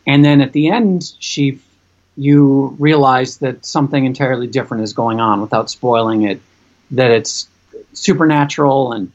And 0.07 0.25
then 0.25 0.41
at 0.41 0.51
the 0.51 0.69
end, 0.69 1.13
she 1.19 1.59
you 2.17 2.75
realize 2.79 3.37
that 3.39 3.65
something 3.65 4.05
entirely 4.05 4.47
different 4.47 4.83
is 4.83 4.93
going 4.93 5.19
on 5.19 5.41
without 5.41 5.69
spoiling 5.69 6.23
it, 6.23 6.41
that 6.91 7.11
it's 7.11 7.47
supernatural 7.93 8.93
and 8.93 9.11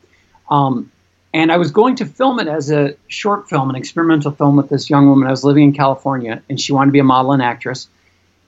um, 0.50 0.90
and 1.32 1.52
I 1.52 1.58
was 1.58 1.70
going 1.70 1.96
to 1.96 2.06
film 2.06 2.40
it 2.40 2.48
as 2.48 2.72
a 2.72 2.96
short 3.06 3.48
film, 3.48 3.70
an 3.70 3.76
experimental 3.76 4.32
film 4.32 4.56
with 4.56 4.68
this 4.68 4.90
young 4.90 5.08
woman. 5.08 5.28
I 5.28 5.30
was 5.30 5.44
living 5.44 5.62
in 5.62 5.72
California, 5.72 6.42
and 6.48 6.60
she 6.60 6.72
wanted 6.72 6.86
to 6.86 6.92
be 6.92 6.98
a 6.98 7.04
model 7.04 7.32
and 7.32 7.40
actress. 7.40 7.88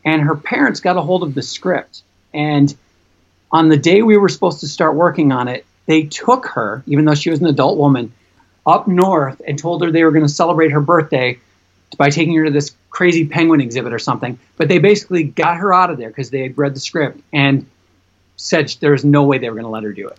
And 0.04 0.20
her 0.22 0.34
parents 0.34 0.80
got 0.80 0.96
a 0.96 1.00
hold 1.00 1.22
of 1.22 1.34
the 1.34 1.42
script. 1.42 2.02
And 2.34 2.74
on 3.52 3.68
the 3.68 3.76
day 3.76 4.02
we 4.02 4.16
were 4.16 4.28
supposed 4.28 4.60
to 4.60 4.66
start 4.66 4.96
working 4.96 5.30
on 5.30 5.46
it, 5.46 5.64
they 5.86 6.04
took 6.04 6.46
her, 6.46 6.82
even 6.86 7.04
though 7.04 7.14
she 7.14 7.30
was 7.30 7.40
an 7.40 7.46
adult 7.46 7.78
woman, 7.78 8.12
up 8.66 8.88
north 8.88 9.40
and 9.46 9.58
told 9.58 9.82
her 9.82 9.90
they 9.90 10.04
were 10.04 10.10
going 10.10 10.26
to 10.26 10.32
celebrate 10.32 10.72
her 10.72 10.80
birthday 10.80 11.38
by 11.96 12.10
taking 12.10 12.34
her 12.36 12.44
to 12.44 12.50
this 12.50 12.74
crazy 12.90 13.26
penguin 13.26 13.60
exhibit 13.60 13.92
or 13.92 13.98
something. 13.98 14.38
But 14.56 14.68
they 14.68 14.78
basically 14.78 15.24
got 15.24 15.56
her 15.56 15.72
out 15.72 15.90
of 15.90 15.98
there 15.98 16.08
because 16.08 16.30
they 16.30 16.42
had 16.42 16.56
read 16.56 16.74
the 16.74 16.80
script 16.80 17.20
and 17.32 17.66
said 18.36 18.74
there 18.80 18.92
was 18.92 19.04
no 19.04 19.24
way 19.24 19.38
they 19.38 19.48
were 19.48 19.56
going 19.56 19.64
to 19.64 19.70
let 19.70 19.82
her 19.82 19.92
do 19.92 20.08
it. 20.08 20.18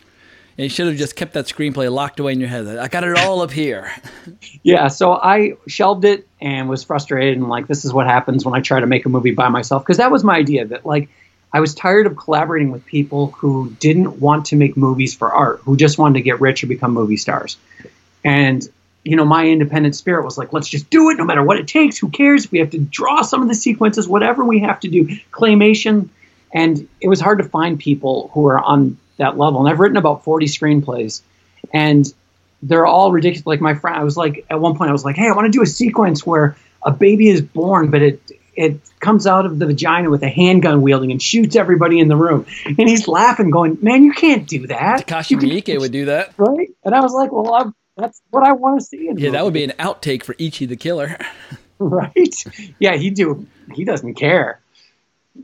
And 0.57 0.65
you 0.65 0.69
should 0.69 0.86
have 0.86 0.97
just 0.97 1.15
kept 1.15 1.33
that 1.33 1.45
screenplay 1.45 1.91
locked 1.91 2.19
away 2.19 2.31
in 2.33 2.39
your 2.39 2.49
head. 2.49 2.67
I 2.67 2.88
got 2.88 3.03
it 3.03 3.17
all 3.17 3.41
up 3.41 3.49
here. 3.49 3.91
yeah, 4.63 4.88
so 4.88 5.13
I 5.13 5.53
shelved 5.67 6.05
it 6.05 6.27
and 6.39 6.69
was 6.69 6.83
frustrated 6.83 7.38
and 7.38 7.49
like, 7.49 7.65
this 7.65 7.86
is 7.86 7.93
what 7.93 8.05
happens 8.05 8.45
when 8.45 8.53
I 8.53 8.62
try 8.62 8.79
to 8.79 8.86
make 8.86 9.05
a 9.05 9.09
movie 9.09 9.31
by 9.31 9.49
myself. 9.49 9.83
Because 9.83 9.97
that 9.97 10.12
was 10.12 10.23
my 10.23 10.36
idea 10.36 10.65
that 10.65 10.86
like 10.86 11.09
I 11.51 11.59
was 11.59 11.73
tired 11.73 12.05
of 12.05 12.17
collaborating 12.17 12.71
with 12.71 12.86
people 12.86 13.27
who 13.31 13.71
didn't 13.79 14.19
want 14.19 14.47
to 14.47 14.55
make 14.55 14.77
movies 14.77 15.15
for 15.15 15.31
art, 15.31 15.62
who 15.63 15.75
just 15.75 15.97
wanted 15.97 16.15
to 16.15 16.21
get 16.21 16.39
rich 16.39 16.63
or 16.63 16.67
become 16.67 16.91
movie 16.91 17.17
stars. 17.17 17.57
And 18.23 18.67
you 19.03 19.15
know, 19.15 19.25
my 19.25 19.47
independent 19.47 19.95
spirit 19.95 20.23
was 20.23 20.37
like, 20.37 20.53
let's 20.53 20.69
just 20.69 20.89
do 20.89 21.09
it 21.09 21.17
no 21.17 21.25
matter 21.25 21.43
what 21.43 21.57
it 21.57 21.67
takes. 21.67 21.97
Who 21.97 22.09
cares? 22.09 22.51
We 22.51 22.59
have 22.59 22.71
to 22.71 22.79
draw 22.79 23.21
some 23.21 23.41
of 23.41 23.47
the 23.47 23.55
sequences, 23.55 24.07
whatever 24.07 24.45
we 24.45 24.59
have 24.59 24.79
to 24.81 24.87
do, 24.87 25.07
claymation. 25.31 26.09
And 26.53 26.87
it 27.01 27.07
was 27.07 27.19
hard 27.19 27.39
to 27.39 27.43
find 27.43 27.79
people 27.79 28.29
who 28.33 28.47
are 28.47 28.59
on 28.59 28.97
that 29.17 29.37
level. 29.37 29.59
And 29.59 29.69
I've 29.69 29.79
written 29.79 29.97
about 29.97 30.23
40 30.23 30.45
screenplays, 30.45 31.21
and 31.73 32.11
they're 32.61 32.85
all 32.85 33.11
ridiculous. 33.11 33.45
Like 33.45 33.61
my 33.61 33.73
friend, 33.73 33.97
I 33.97 34.03
was 34.03 34.15
like, 34.15 34.45
at 34.49 34.59
one 34.59 34.77
point, 34.77 34.89
I 34.89 34.93
was 34.93 35.03
like, 35.03 35.17
hey, 35.17 35.27
I 35.27 35.33
want 35.33 35.51
to 35.51 35.57
do 35.57 35.61
a 35.61 35.67
sequence 35.67 36.25
where 36.25 36.55
a 36.81 36.91
baby 36.91 37.27
is 37.27 37.41
born, 37.41 37.91
but 37.91 38.01
it 38.01 38.21
it 38.55 38.79
comes 38.99 39.25
out 39.25 39.47
of 39.47 39.57
the 39.57 39.65
vagina 39.65 40.11
with 40.11 40.21
a 40.21 40.29
handgun 40.29 40.83
wielding 40.83 41.11
and 41.11 41.19
shoots 41.21 41.55
everybody 41.55 41.99
in 41.99 42.07
the 42.07 42.15
room. 42.15 42.45
And 42.65 42.87
he's 42.87 43.07
laughing, 43.07 43.49
going, 43.49 43.79
"Man, 43.81 44.03
you 44.03 44.13
can't 44.13 44.47
do 44.47 44.67
that." 44.67 45.07
Takashi 45.07 45.37
Miike 45.37 45.79
would 45.79 45.91
do 45.91 46.05
that, 46.05 46.33
right? 46.37 46.69
And 46.83 46.93
I 46.93 47.01
was 47.01 47.13
like, 47.13 47.31
"Well, 47.31 47.53
I'm, 47.53 47.75
that's 47.97 48.21
what 48.32 48.43
I 48.43 48.53
want 48.53 48.79
to 48.79 48.86
see." 48.86 49.06
yeah, 49.06 49.13
movie. 49.13 49.29
that 49.29 49.43
would 49.43 49.53
be 49.53 49.63
an 49.63 49.73
outtake 49.79 50.23
for 50.23 50.36
Ichi 50.38 50.65
the 50.65 50.75
Killer, 50.75 51.17
right? 51.79 52.45
Yeah, 52.79 52.95
he 52.95 53.10
do. 53.10 53.45
He 53.73 53.84
doesn't 53.84 54.15
care. 54.15 54.60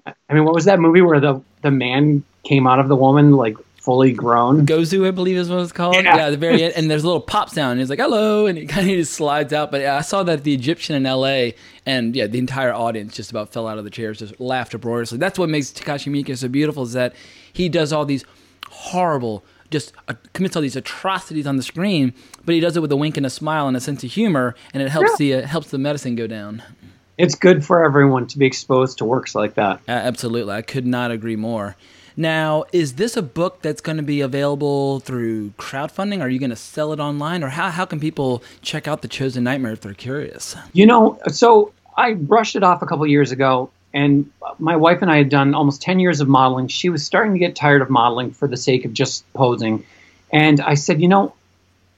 I 0.05 0.33
mean, 0.33 0.45
what 0.45 0.53
was 0.53 0.65
that 0.65 0.79
movie 0.79 1.01
where 1.01 1.19
the 1.19 1.41
the 1.61 1.71
man 1.71 2.23
came 2.43 2.67
out 2.67 2.79
of 2.79 2.87
the 2.87 2.95
woman 2.95 3.33
like 3.33 3.57
fully 3.77 4.11
grown? 4.11 4.65
Gozu, 4.65 5.07
I 5.07 5.11
believe 5.11 5.37
is 5.37 5.49
what 5.49 5.59
it's 5.59 5.71
called. 5.71 5.95
Yeah, 5.95 6.15
yeah 6.15 6.29
the 6.29 6.37
very 6.37 6.63
end, 6.63 6.73
and 6.75 6.91
there's 6.91 7.03
a 7.03 7.07
little 7.07 7.21
pop 7.21 7.49
sound. 7.49 7.73
And 7.73 7.79
he's 7.79 7.89
like, 7.89 7.99
"Hello," 7.99 8.45
and 8.45 8.57
he 8.57 8.65
kind 8.67 8.89
of 8.89 8.95
just 8.95 9.13
slides 9.13 9.51
out. 9.53 9.71
But 9.71 9.81
yeah, 9.81 9.97
I 9.97 10.01
saw 10.01 10.23
that 10.23 10.43
the 10.43 10.53
Egyptian 10.53 10.95
in 10.95 11.05
L.A. 11.05 11.55
and 11.85 12.15
yeah, 12.15 12.27
the 12.27 12.39
entire 12.39 12.73
audience 12.73 13.15
just 13.15 13.31
about 13.31 13.51
fell 13.51 13.67
out 13.67 13.77
of 13.77 13.83
the 13.83 13.89
chairs, 13.89 14.19
just 14.19 14.39
laughed 14.39 14.75
uproariously. 14.75 15.17
That's 15.17 15.39
what 15.39 15.49
makes 15.49 15.71
Takashi 15.71 16.11
Miike 16.11 16.37
so 16.37 16.47
beautiful 16.47 16.83
is 16.83 16.93
that 16.93 17.15
he 17.51 17.69
does 17.69 17.91
all 17.91 18.05
these 18.05 18.23
horrible 18.69 19.43
just 19.71 19.93
uh, 20.07 20.13
commits 20.33 20.55
all 20.55 20.61
these 20.61 20.75
atrocities 20.75 21.47
on 21.47 21.57
the 21.57 21.63
screen, 21.63 22.13
but 22.45 22.55
he 22.55 22.61
does 22.61 22.77
it 22.77 22.81
with 22.81 22.91
a 22.91 22.97
wink 22.97 23.17
and 23.17 23.25
a 23.25 23.29
smile 23.29 23.67
and 23.67 23.75
a 23.77 23.79
sense 23.79 24.03
of 24.03 24.11
humor, 24.11 24.55
and 24.73 24.83
it 24.83 24.89
helps 24.89 25.19
yeah. 25.19 25.39
the 25.39 25.43
uh, 25.43 25.47
helps 25.47 25.69
the 25.69 25.77
medicine 25.77 26.15
go 26.15 26.27
down 26.27 26.63
it's 27.19 27.35
good 27.35 27.65
for 27.65 27.83
everyone 27.83 28.25
to 28.27 28.37
be 28.37 28.45
exposed 28.45 28.97
to 28.99 29.05
works 29.05 29.35
like 29.35 29.55
that. 29.55 29.81
Uh, 29.87 29.91
absolutely. 29.91 30.53
I 30.53 30.61
could 30.61 30.87
not 30.87 31.11
agree 31.11 31.35
more. 31.35 31.75
Now, 32.15 32.63
is 32.71 32.93
this 32.93 33.17
a 33.17 33.21
book 33.21 33.61
that's 33.61 33.81
going 33.81 33.97
to 33.97 34.03
be 34.03 34.21
available 34.21 35.01
through 35.01 35.49
crowdfunding? 35.51 36.21
Are 36.21 36.29
you 36.29 36.39
going 36.39 36.49
to 36.49 36.55
sell 36.55 36.93
it 36.93 36.99
online? 36.99 37.43
Or 37.43 37.49
how, 37.49 37.69
how 37.71 37.85
can 37.85 37.99
people 37.99 38.41
check 38.61 38.87
out 38.87 39.01
The 39.01 39.09
Chosen 39.09 39.43
Nightmare 39.43 39.73
if 39.73 39.81
they're 39.81 39.93
curious? 39.93 40.55
You 40.71 40.85
know, 40.85 41.19
so 41.27 41.73
I 41.97 42.13
brushed 42.13 42.55
it 42.55 42.63
off 42.63 42.81
a 42.81 42.85
couple 42.85 43.05
years 43.05 43.33
ago, 43.33 43.69
and 43.93 44.31
my 44.59 44.75
wife 44.75 45.01
and 45.01 45.09
I 45.09 45.17
had 45.17 45.29
done 45.29 45.55
almost 45.55 45.81
10 45.81 45.99
years 45.99 46.21
of 46.21 46.27
modeling. 46.27 46.67
She 46.67 46.89
was 46.89 47.05
starting 47.05 47.33
to 47.33 47.39
get 47.39 47.55
tired 47.55 47.81
of 47.81 47.89
modeling 47.89 48.31
for 48.31 48.47
the 48.47 48.57
sake 48.57 48.85
of 48.85 48.93
just 48.93 49.31
posing. 49.33 49.85
And 50.31 50.61
I 50.61 50.75
said, 50.75 51.01
you 51.01 51.07
know, 51.07 51.33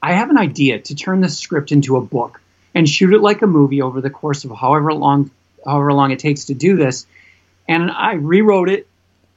I 0.02 0.14
have 0.14 0.30
an 0.30 0.38
idea 0.38 0.80
to 0.80 0.94
turn 0.94 1.20
this 1.20 1.38
script 1.38 1.70
into 1.70 1.96
a 1.96 2.00
book 2.00 2.40
and 2.74 2.88
shoot 2.88 3.12
it 3.12 3.20
like 3.20 3.42
a 3.42 3.46
movie 3.46 3.82
over 3.82 4.00
the 4.00 4.10
course 4.10 4.44
of 4.44 4.50
however 4.52 4.92
long 4.92 5.30
however 5.64 5.92
long 5.92 6.10
it 6.10 6.18
takes 6.18 6.46
to 6.46 6.54
do 6.54 6.76
this. 6.76 7.06
And 7.68 7.90
I 7.90 8.14
rewrote 8.14 8.68
it 8.68 8.88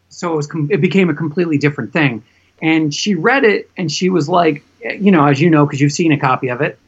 so 0.10 0.34
it 0.34 0.36
was 0.36 0.50
it 0.70 0.82
became 0.82 1.10
a 1.10 1.14
completely 1.14 1.58
different 1.58 1.94
thing. 1.94 2.24
And 2.62 2.94
she 2.94 3.16
read 3.16 3.44
it 3.44 3.70
and 3.76 3.92
she 3.92 4.10
was 4.10 4.30
like, 4.30 4.64
you 4.82 5.12
know, 5.12 5.26
as 5.26 5.42
you 5.42 5.50
know, 5.50 5.66
because 5.66 5.82
you've 5.82 5.92
seen 5.92 6.14
a 6.14 6.18
copy 6.18 6.48
of 6.48 6.62
it, 6.62 6.80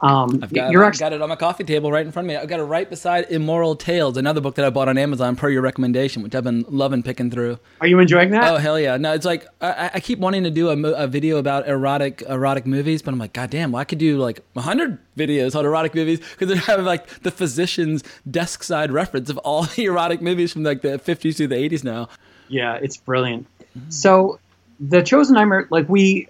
um, 0.00 0.40
I've 0.42 0.52
got, 0.52 0.76
I've 0.76 0.98
got 0.98 1.12
it 1.14 1.22
on 1.22 1.28
my 1.28 1.36
coffee 1.36 1.64
table 1.64 1.90
right 1.90 2.04
in 2.04 2.12
front 2.12 2.26
of 2.26 2.28
me. 2.28 2.36
I've 2.36 2.48
got 2.48 2.60
it 2.60 2.64
right 2.64 2.88
beside 2.88 3.30
Immoral 3.30 3.76
Tales, 3.76 4.16
another 4.16 4.40
book 4.42 4.54
that 4.56 4.64
I 4.64 4.70
bought 4.70 4.88
on 4.88 4.98
Amazon 4.98 5.36
per 5.36 5.48
your 5.48 5.62
recommendation, 5.62 6.22
which 6.22 6.34
I've 6.34 6.44
been 6.44 6.64
loving 6.68 7.02
picking 7.02 7.30
through. 7.30 7.58
Are 7.80 7.86
you 7.86 7.98
enjoying 7.98 8.30
that? 8.30 8.52
Oh 8.52 8.56
hell 8.58 8.78
yeah! 8.78 8.98
No, 8.98 9.14
it's 9.14 9.24
like 9.24 9.46
I, 9.60 9.90
I 9.94 10.00
keep 10.00 10.18
wanting 10.18 10.44
to 10.44 10.50
do 10.50 10.68
a, 10.68 10.92
a, 10.92 11.06
video 11.06 11.38
about 11.38 11.66
erotic 11.66 12.22
erotic 12.28 12.66
movies, 12.66 13.00
but 13.00 13.12
I'm 13.12 13.18
like, 13.18 13.32
God 13.32 13.50
damn, 13.50 13.72
well, 13.72 13.80
I 13.80 13.84
could 13.84 13.98
do 13.98 14.18
like 14.18 14.42
hundred 14.56 14.98
videos 15.16 15.56
on 15.56 15.64
erotic 15.64 15.94
movies 15.94 16.20
because 16.20 16.48
they 16.48 16.56
have 16.56 16.84
like 16.84 17.06
the 17.22 17.30
physician's 17.30 18.04
desk 18.30 18.62
side 18.62 18.90
reference 18.92 19.30
of 19.30 19.38
all 19.38 19.62
the 19.76 19.84
erotic 19.84 20.20
movies 20.20 20.52
from 20.52 20.62
like 20.62 20.82
the 20.82 20.98
50s 20.98 21.36
to 21.36 21.46
the 21.46 21.56
80s 21.56 21.84
now. 21.84 22.08
Yeah, 22.48 22.74
it's 22.74 22.96
brilliant. 22.96 23.46
Mm-hmm. 23.76 23.90
So, 23.90 24.38
the 24.78 25.02
Chosen 25.02 25.34
Nightmare, 25.34 25.66
like 25.70 25.88
we 25.88 26.28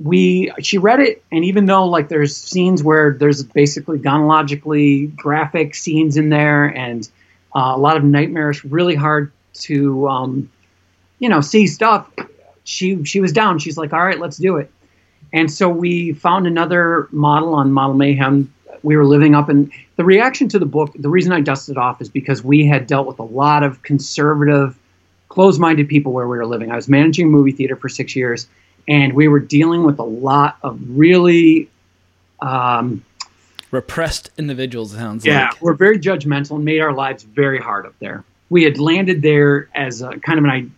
we 0.00 0.52
she 0.60 0.78
read 0.78 1.00
it, 1.00 1.24
and 1.32 1.44
even 1.44 1.66
though 1.66 1.86
like 1.86 2.08
there's 2.08 2.36
scenes 2.36 2.82
where 2.82 3.16
there's 3.18 3.42
basically 3.42 3.98
gynecologically 3.98 5.14
graphic 5.16 5.74
scenes 5.74 6.16
in 6.16 6.28
there, 6.28 6.66
and 6.66 7.08
uh, 7.54 7.72
a 7.74 7.78
lot 7.78 7.96
of 7.96 8.04
nightmarish, 8.04 8.64
really 8.64 8.94
hard 8.94 9.32
to 9.54 10.08
um, 10.08 10.50
you 11.18 11.28
know 11.28 11.40
see 11.40 11.66
stuff. 11.66 12.08
She 12.64 13.02
she 13.04 13.20
was 13.20 13.32
down. 13.32 13.58
She's 13.58 13.76
like, 13.76 13.92
all 13.92 14.04
right, 14.04 14.18
let's 14.18 14.36
do 14.36 14.58
it. 14.58 14.70
And 15.32 15.50
so 15.50 15.68
we 15.68 16.12
found 16.12 16.46
another 16.46 17.08
model 17.10 17.54
on 17.54 17.72
Model 17.72 17.94
Mayhem. 17.94 18.54
We 18.82 18.96
were 18.96 19.04
living 19.04 19.34
up, 19.34 19.48
and 19.48 19.72
the 19.96 20.04
reaction 20.04 20.48
to 20.50 20.60
the 20.60 20.66
book. 20.66 20.92
The 20.96 21.08
reason 21.08 21.32
I 21.32 21.40
dusted 21.40 21.76
off 21.76 22.00
is 22.00 22.08
because 22.08 22.44
we 22.44 22.66
had 22.66 22.86
dealt 22.86 23.08
with 23.08 23.18
a 23.18 23.24
lot 23.24 23.64
of 23.64 23.82
conservative, 23.82 24.78
closed-minded 25.28 25.88
people 25.88 26.12
where 26.12 26.28
we 26.28 26.36
were 26.36 26.46
living. 26.46 26.70
I 26.70 26.76
was 26.76 26.88
managing 26.88 27.26
a 27.26 27.30
movie 27.30 27.50
theater 27.50 27.74
for 27.74 27.88
six 27.88 28.14
years, 28.14 28.46
and 28.88 29.12
we 29.12 29.28
were 29.28 29.38
dealing 29.38 29.84
with 29.84 29.98
a 29.98 30.04
lot 30.04 30.56
of 30.62 30.80
really 30.88 31.68
um, 32.40 33.04
Repressed 33.70 34.30
individuals 34.38 34.92
sounds 34.92 35.26
yeah, 35.26 35.50
like. 35.50 35.60
we're 35.60 35.74
very 35.74 35.98
judgmental 35.98 36.56
and 36.56 36.64
made 36.64 36.80
our 36.80 36.94
lives 36.94 37.22
very 37.22 37.58
hard 37.58 37.84
up 37.84 37.94
there. 37.98 38.24
We 38.48 38.64
had 38.64 38.78
landed 38.78 39.20
there 39.20 39.68
as 39.74 40.00
a 40.00 40.18
kind 40.20 40.38
of 40.38 40.44
an 40.46 40.74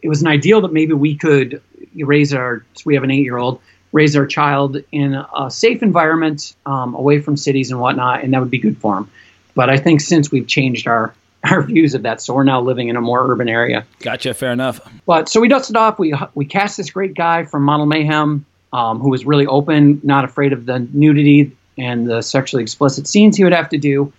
it 0.00 0.08
was 0.08 0.22
an 0.22 0.28
ideal 0.28 0.60
that 0.60 0.72
maybe 0.72 0.92
we 0.92 1.16
could 1.16 1.60
raise 1.96 2.32
our 2.32 2.64
we 2.84 2.94
have 2.94 3.02
an 3.02 3.10
eight 3.10 3.24
year 3.24 3.36
old 3.36 3.60
raise 3.90 4.14
our 4.14 4.26
child 4.26 4.76
in 4.92 5.14
a 5.14 5.50
safe 5.50 5.82
environment 5.82 6.54
um, 6.66 6.94
away 6.94 7.20
from 7.20 7.36
cities 7.36 7.70
and 7.70 7.80
whatnot, 7.80 8.22
and 8.22 8.32
that 8.34 8.40
would 8.40 8.50
be 8.50 8.58
good 8.58 8.76
for 8.78 8.98
him. 8.98 9.10
But 9.54 9.70
I 9.70 9.78
think 9.78 10.00
since 10.00 10.30
we've 10.30 10.46
changed 10.46 10.86
our 10.86 11.14
our 11.50 11.62
views 11.62 11.94
of 11.94 12.02
that, 12.02 12.20
so 12.20 12.34
we're 12.34 12.44
now 12.44 12.60
living 12.60 12.88
in 12.88 12.96
a 12.96 13.00
more 13.00 13.30
urban 13.30 13.48
area. 13.48 13.86
Gotcha. 14.00 14.34
Fair 14.34 14.52
enough. 14.52 14.80
But 15.06 15.28
so 15.28 15.40
we 15.40 15.48
dusted 15.48 15.76
off. 15.76 15.98
We 15.98 16.14
we 16.34 16.44
cast 16.44 16.76
this 16.76 16.90
great 16.90 17.14
guy 17.14 17.44
from 17.44 17.62
Model 17.62 17.86
Mayhem, 17.86 18.44
um, 18.72 18.98
who 18.98 19.10
was 19.10 19.24
really 19.24 19.46
open, 19.46 20.00
not 20.02 20.24
afraid 20.24 20.52
of 20.52 20.66
the 20.66 20.80
nudity 20.92 21.52
and 21.76 22.08
the 22.08 22.22
sexually 22.22 22.62
explicit 22.62 23.06
scenes 23.06 23.36
he 23.36 23.44
would 23.44 23.52
have 23.52 23.68
to 23.68 23.78
do. 23.78 24.12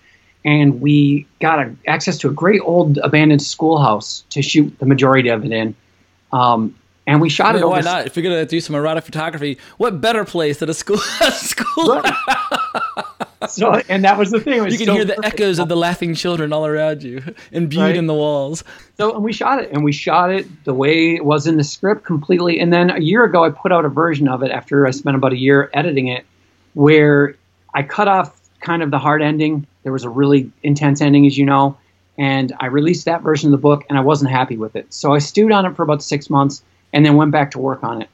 And 0.46 0.80
we 0.80 1.28
got 1.42 1.60
a, 1.60 1.76
access 1.86 2.18
to 2.20 2.30
a 2.30 2.32
great 2.32 2.62
old 2.62 2.98
abandoned 3.00 3.42
schoolhouse 3.42 4.24
to 4.30 4.42
shoot 4.42 4.74
the 4.80 4.86
majority 4.86 5.28
of 5.28 5.44
it 5.44 5.52
in. 5.52 5.76
Um, 6.32 6.74
and 7.10 7.20
we 7.22 7.30
shot 7.30 7.50
I 7.50 7.54
mean, 7.54 7.64
it 7.64 7.68
why 7.68 7.82
not? 7.82 8.06
If 8.08 8.16
you're 8.16 8.24
gonna 8.24 8.46
do 8.46 8.60
some 8.62 8.76
erotic 8.76 9.04
photography, 9.04 9.58
what 9.78 10.00
better 10.00 10.24
place 10.26 10.60
than 10.60 10.70
a 10.70 10.74
school? 10.74 11.00
a 11.22 11.32
school. 11.32 12.02
So, 13.48 13.74
and 13.88 14.04
that 14.04 14.18
was 14.18 14.32
the 14.32 14.40
thing. 14.42 14.62
Was 14.64 14.74
You 14.74 14.78
can 14.78 14.88
so 14.88 14.94
hear 14.96 15.06
the 15.06 15.14
perfect. 15.14 15.40
echoes 15.40 15.60
of 15.60 15.70
the 15.70 15.76
laughing 15.78 16.14
children 16.14 16.52
all 16.52 16.66
around 16.66 17.04
you, 17.04 17.24
imbued 17.54 17.82
Right. 17.82 17.96
in 17.96 18.06
the 18.06 18.14
walls. 18.14 18.64
So, 18.98 19.16
and 19.16 19.24
we 19.24 19.32
shot 19.32 19.64
it, 19.64 19.72
and 19.72 19.84
we 19.84 19.94
shot 19.94 20.30
it 20.30 20.46
the 20.66 20.74
way 20.74 21.16
it 21.16 21.24
was 21.24 21.48
in 21.48 21.56
the 21.56 21.64
script 21.64 22.04
completely. 22.04 22.60
And 22.60 22.72
then 22.74 22.90
a 22.90 23.00
year 23.00 23.24
ago, 23.24 23.46
I 23.46 23.50
put 23.50 23.72
out 23.72 23.86
a 23.86 23.90
version 23.90 24.28
of 24.28 24.44
it 24.44 24.52
after 24.52 24.86
I 24.86 24.92
spent 24.92 25.16
about 25.16 25.32
a 25.32 25.38
year 25.38 25.70
editing 25.74 26.10
it, 26.10 26.26
where 26.74 27.36
I 27.74 27.84
cut 27.84 28.08
off 28.10 28.38
kind 28.60 28.84
of 28.84 28.92
the 28.92 29.00
hard 29.00 29.22
ending. 29.22 29.66
There 29.84 29.94
was 29.94 30.04
a 30.04 30.10
really 30.10 30.52
intense 30.62 31.00
ending, 31.02 31.26
as 31.26 31.38
you 31.38 31.46
know, 31.46 31.78
and 32.18 32.54
I 32.60 32.66
released 32.66 33.06
that 33.06 33.22
version 33.22 33.48
of 33.48 33.52
the 33.52 33.62
book, 33.62 33.86
and 33.90 33.98
I 33.98 34.02
wasn't 34.02 34.32
happy 34.32 34.58
with 34.58 34.76
it. 34.76 34.94
So 34.94 35.14
I 35.14 35.20
stewed 35.20 35.54
on 35.54 35.66
it 35.66 35.76
for 35.78 35.84
about 35.84 36.04
six 36.04 36.30
months, 36.30 36.62
and 36.94 37.06
then 37.06 37.16
went 37.16 37.32
back 37.32 37.52
to 37.52 37.60
work 37.60 37.84
on 37.84 38.02
it, 38.02 38.10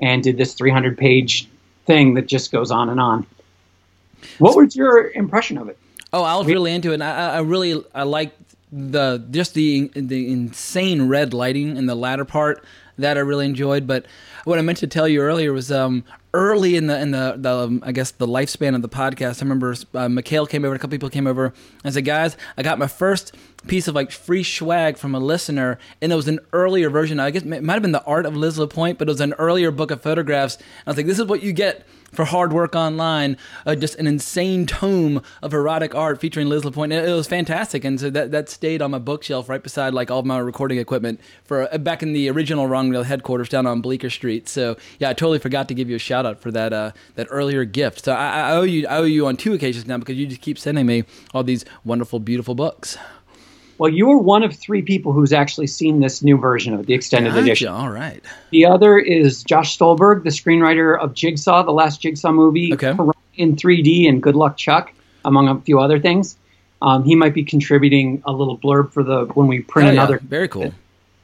and 0.00 0.22
did 0.22 0.36
this 0.36 0.54
300 0.54 0.96
page 0.96 1.48
thing 1.86 2.14
that 2.14 2.26
just 2.26 2.52
goes 2.52 2.70
on 2.70 2.88
and 2.88 3.00
on. 3.00 3.26
What 4.38 4.56
was 4.56 4.74
your 4.74 5.10
impression 5.10 5.58
of 5.58 5.68
it? 5.68 5.78
Oh, 6.12 6.22
I 6.22 6.36
was 6.36 6.46
really 6.46 6.72
into 6.72 6.92
it. 6.92 7.02
I 7.02 7.36
I 7.36 7.40
really 7.40 7.82
I 7.94 8.04
liked 8.04 8.38
the 8.72 9.24
just 9.30 9.54
the 9.54 9.90
the 9.94 10.32
insane 10.32 11.08
red 11.08 11.34
lighting 11.34 11.76
in 11.76 11.86
the 11.86 11.94
latter 11.94 12.24
part 12.24 12.64
that 12.98 13.16
I 13.16 13.20
really 13.20 13.46
enjoyed. 13.46 13.86
But 13.86 14.06
what 14.44 14.58
I 14.58 14.62
meant 14.62 14.78
to 14.78 14.86
tell 14.86 15.08
you 15.08 15.20
earlier 15.20 15.52
was 15.52 15.70
um, 15.72 16.04
early 16.34 16.76
in 16.76 16.88
the 16.88 17.00
in 17.00 17.12
the, 17.12 17.36
the 17.38 17.50
um, 17.50 17.82
I 17.86 17.92
guess 17.92 18.10
the 18.10 18.26
lifespan 18.26 18.74
of 18.74 18.82
the 18.82 18.88
podcast. 18.88 19.40
I 19.40 19.44
remember 19.44 19.74
uh, 19.94 20.08
Mikhail 20.08 20.46
came 20.46 20.64
over, 20.64 20.74
a 20.74 20.78
couple 20.78 20.90
people 20.90 21.08
came 21.08 21.26
over. 21.26 21.54
and 21.82 21.94
said, 21.94 22.04
guys, 22.04 22.36
I 22.58 22.62
got 22.62 22.78
my 22.78 22.88
first 22.88 23.34
piece 23.66 23.88
of 23.88 23.94
like 23.94 24.10
free 24.10 24.42
swag 24.42 24.98
from 24.98 25.14
a 25.14 25.20
listener, 25.20 25.78
and 26.02 26.12
it 26.12 26.16
was 26.16 26.28
an 26.28 26.40
earlier 26.52 26.90
version. 26.90 27.20
I 27.20 27.30
guess 27.30 27.42
it 27.42 27.62
might 27.62 27.72
have 27.74 27.82
been 27.82 27.92
the 27.92 28.04
Art 28.04 28.26
of 28.26 28.36
Liz 28.36 28.58
LaPointe, 28.58 28.98
but 28.98 29.08
it 29.08 29.12
was 29.12 29.20
an 29.20 29.32
earlier 29.34 29.70
book 29.70 29.90
of 29.90 30.02
photographs. 30.02 30.56
And 30.56 30.64
I 30.88 30.90
was 30.90 30.96
like, 30.98 31.06
this 31.06 31.18
is 31.18 31.26
what 31.26 31.42
you 31.42 31.52
get 31.52 31.86
for 32.14 32.24
hard 32.24 32.52
work 32.52 32.74
online, 32.74 33.36
uh, 33.66 33.74
just 33.74 33.96
an 33.96 34.06
insane 34.06 34.66
tome 34.66 35.22
of 35.42 35.52
erotic 35.52 35.94
art 35.94 36.20
featuring 36.20 36.48
Liz 36.48 36.64
LaPointe. 36.64 36.92
It, 36.92 37.08
it 37.08 37.12
was 37.12 37.26
fantastic, 37.26 37.84
and 37.84 38.00
so 38.00 38.10
that 38.10 38.30
that 38.30 38.48
stayed 38.48 38.80
on 38.80 38.90
my 38.90 38.98
bookshelf 38.98 39.48
right 39.48 39.62
beside 39.62 39.94
like 39.94 40.10
all 40.10 40.22
my 40.22 40.38
recording 40.38 40.78
equipment 40.78 41.20
for 41.44 41.72
uh, 41.72 41.78
back 41.78 42.02
in 42.02 42.12
the 42.12 42.30
original 42.30 42.66
Wrong 42.66 42.90
Reel 42.90 43.02
headquarters 43.02 43.48
down 43.48 43.66
on 43.66 43.80
Bleecker 43.80 44.10
Street. 44.10 44.48
So 44.48 44.76
yeah, 44.98 45.10
I 45.10 45.12
totally 45.12 45.38
forgot 45.38 45.68
to 45.68 45.74
give 45.74 45.90
you 45.90 45.96
a 45.96 46.00
shout 46.00 46.26
out 46.26 46.40
for 46.40 46.50
that 46.52 46.72
uh, 46.72 46.92
that 47.16 47.26
earlier 47.30 47.64
gift. 47.64 48.04
So 48.04 48.12
I, 48.12 48.50
I 48.50 48.52
owe 48.52 48.62
you 48.62 48.86
I 48.86 48.96
owe 48.98 49.04
you 49.04 49.26
on 49.26 49.36
two 49.36 49.52
occasions 49.52 49.86
now 49.86 49.98
because 49.98 50.16
you 50.16 50.26
just 50.26 50.40
keep 50.40 50.58
sending 50.58 50.86
me 50.86 51.04
all 51.32 51.42
these 51.42 51.64
wonderful, 51.84 52.20
beautiful 52.20 52.54
books. 52.54 52.96
Well, 53.78 53.90
you 53.90 54.06
were 54.06 54.18
one 54.18 54.42
of 54.42 54.54
three 54.56 54.82
people 54.82 55.12
who's 55.12 55.32
actually 55.32 55.66
seen 55.66 56.00
this 56.00 56.22
new 56.22 56.36
version 56.36 56.74
of 56.74 56.80
it, 56.80 56.86
the 56.86 56.94
extended 56.94 57.30
Gotcha. 57.30 57.42
edition. 57.42 57.68
All 57.68 57.90
right. 57.90 58.22
The 58.50 58.66
other 58.66 58.98
is 58.98 59.42
Josh 59.42 59.76
Stolberg, 59.76 60.22
the 60.24 60.30
screenwriter 60.30 60.98
of 60.98 61.14
Jigsaw, 61.14 61.64
the 61.64 61.72
last 61.72 62.00
Jigsaw 62.00 62.32
movie, 62.32 62.72
Okay. 62.72 62.94
in 63.36 63.56
3D, 63.56 64.08
and 64.08 64.22
Good 64.22 64.36
Luck 64.36 64.56
Chuck, 64.56 64.92
among 65.24 65.48
a 65.48 65.60
few 65.60 65.80
other 65.80 65.98
things. 65.98 66.36
Um, 66.80 67.04
he 67.04 67.14
might 67.16 67.34
be 67.34 67.44
contributing 67.44 68.22
a 68.26 68.32
little 68.32 68.58
blurb 68.58 68.92
for 68.92 69.02
the 69.02 69.24
when 69.26 69.48
we 69.48 69.60
print 69.60 69.86
yeah. 69.86 69.92
another. 69.92 70.18
Very 70.18 70.48
cool. 70.48 70.72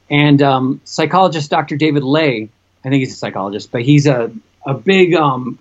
And 0.09 0.41
um, 0.41 0.81
psychologist 0.83 1.49
Dr. 1.49 1.77
David 1.77 2.03
Ley, 2.03 2.49
I 2.83 2.89
think 2.89 2.99
he's 2.99 3.13
a 3.13 3.17
psychologist, 3.17 3.71
but 3.71 3.83
he's 3.83 4.07
a 4.07 4.31
a 4.65 4.73
big 4.73 5.13
um, 5.15 5.57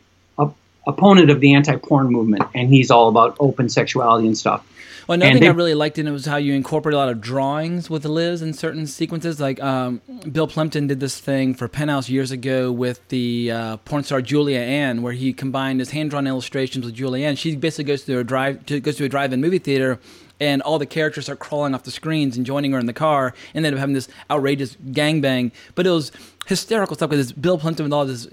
opponent 0.91 1.31
of 1.31 1.41
the 1.41 1.55
anti-porn 1.55 2.11
movement, 2.11 2.43
and 2.55 2.69
he's 2.69 2.91
all 2.91 3.09
about 3.09 3.37
open 3.39 3.69
sexuality 3.69 4.27
and 4.27 4.37
stuff. 4.37 4.67
Well, 5.07 5.15
another 5.17 5.31
And 5.31 5.41
thing 5.41 5.49
I 5.49 5.53
really 5.53 5.75
liked 5.75 5.99
in 5.99 6.07
it 6.07 6.13
was 6.13 6.27
how 6.27 6.37
you 6.37 6.55
incorporate 6.55 6.95
a 6.95 6.97
lot 6.97 7.09
of 7.09 7.21
drawings 7.21 7.91
with 7.91 8.05
Liz 8.05 8.43
in 8.43 8.53
certain 8.53 8.87
sequences. 8.87 9.41
Like 9.41 9.61
um, 9.61 10.01
Bill 10.31 10.47
Plympton 10.47 10.87
did 10.87 11.01
this 11.01 11.19
thing 11.19 11.55
for 11.55 11.67
Penthouse 11.67 12.09
years 12.09 12.31
ago 12.31 12.71
with 12.71 13.01
the 13.09 13.51
uh, 13.51 13.77
porn 13.79 14.05
star 14.05 14.23
Julia 14.23 14.61
Ann, 14.61 15.03
where 15.03 15.13
he 15.13 15.33
combined 15.33 15.81
his 15.81 15.91
hand 15.91 16.11
drawn 16.11 16.27
illustrations 16.27 16.85
with 16.85 16.95
Julia 16.95 17.27
Ann. 17.27 17.35
She 17.35 17.57
basically 17.57 17.85
goes 17.85 18.05
to 18.05 18.19
a 18.19 18.25
drive 18.25 18.65
to, 18.67 18.79
goes 18.79 18.97
to 18.97 19.05
a 19.05 19.09
drive-in 19.09 19.41
movie 19.41 19.59
theater. 19.59 19.99
And 20.43 20.63
all 20.63 20.79
the 20.79 20.87
characters 20.87 21.29
are 21.29 21.37
crawling 21.37 21.75
off 21.75 21.83
the 21.83 21.91
screens 21.91 22.39
and 22.39 22.47
joining 22.47 22.73
her 22.73 22.79
in 22.79 22.87
the 22.87 22.95
car, 22.95 23.35
and 23.53 23.63
then 23.63 23.77
having 23.77 23.95
this 23.95 24.09
outrageous 24.31 24.75
gangbang. 24.77 25.53
But 25.75 25.87
it 25.87 25.91
was 25.91 26.13
hysterical 26.47 26.97
stuff 26.97 27.11
because 27.11 27.31
it's 27.31 27.39
Bill 27.39 27.59
Plympton 27.59 27.85
with 27.85 27.93
all 27.93 28.07
this 28.07 28.29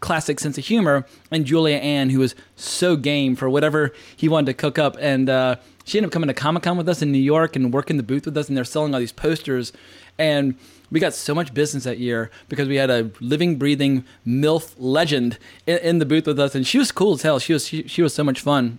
classic 0.00 0.40
sense 0.40 0.58
of 0.58 0.64
humor, 0.64 1.06
and 1.30 1.44
Julia 1.44 1.76
Ann, 1.76 2.10
who 2.10 2.18
was 2.18 2.34
so 2.56 2.96
game 2.96 3.36
for 3.36 3.48
whatever 3.48 3.92
he 4.16 4.28
wanted 4.28 4.46
to 4.46 4.54
cook 4.54 4.78
up. 4.78 4.96
And 5.00 5.30
uh, 5.30 5.56
she 5.84 5.98
ended 5.98 6.08
up 6.08 6.12
coming 6.12 6.28
to 6.28 6.34
Comic 6.34 6.62
Con 6.62 6.76
with 6.76 6.88
us 6.88 7.02
in 7.02 7.12
New 7.12 7.18
York 7.18 7.56
and 7.56 7.72
working 7.72 7.96
the 7.96 8.02
booth 8.02 8.26
with 8.26 8.36
us, 8.36 8.48
and 8.48 8.56
they're 8.56 8.64
selling 8.64 8.94
all 8.94 9.00
these 9.00 9.12
posters. 9.12 9.72
And 10.18 10.56
we 10.90 11.00
got 11.00 11.14
so 11.14 11.34
much 11.34 11.54
business 11.54 11.84
that 11.84 11.98
year 11.98 12.30
because 12.48 12.68
we 12.68 12.76
had 12.76 12.90
a 12.90 13.10
living, 13.20 13.56
breathing 13.56 14.04
MILF 14.26 14.74
legend 14.78 15.38
in, 15.66 15.78
in 15.78 15.98
the 15.98 16.06
booth 16.06 16.26
with 16.26 16.38
us, 16.38 16.54
and 16.54 16.66
she 16.66 16.78
was 16.78 16.92
cool 16.92 17.14
as 17.14 17.22
hell. 17.22 17.38
She 17.38 17.54
was 17.54 17.66
she, 17.66 17.88
she 17.88 18.02
was 18.02 18.14
so 18.14 18.22
much 18.22 18.40
fun. 18.40 18.78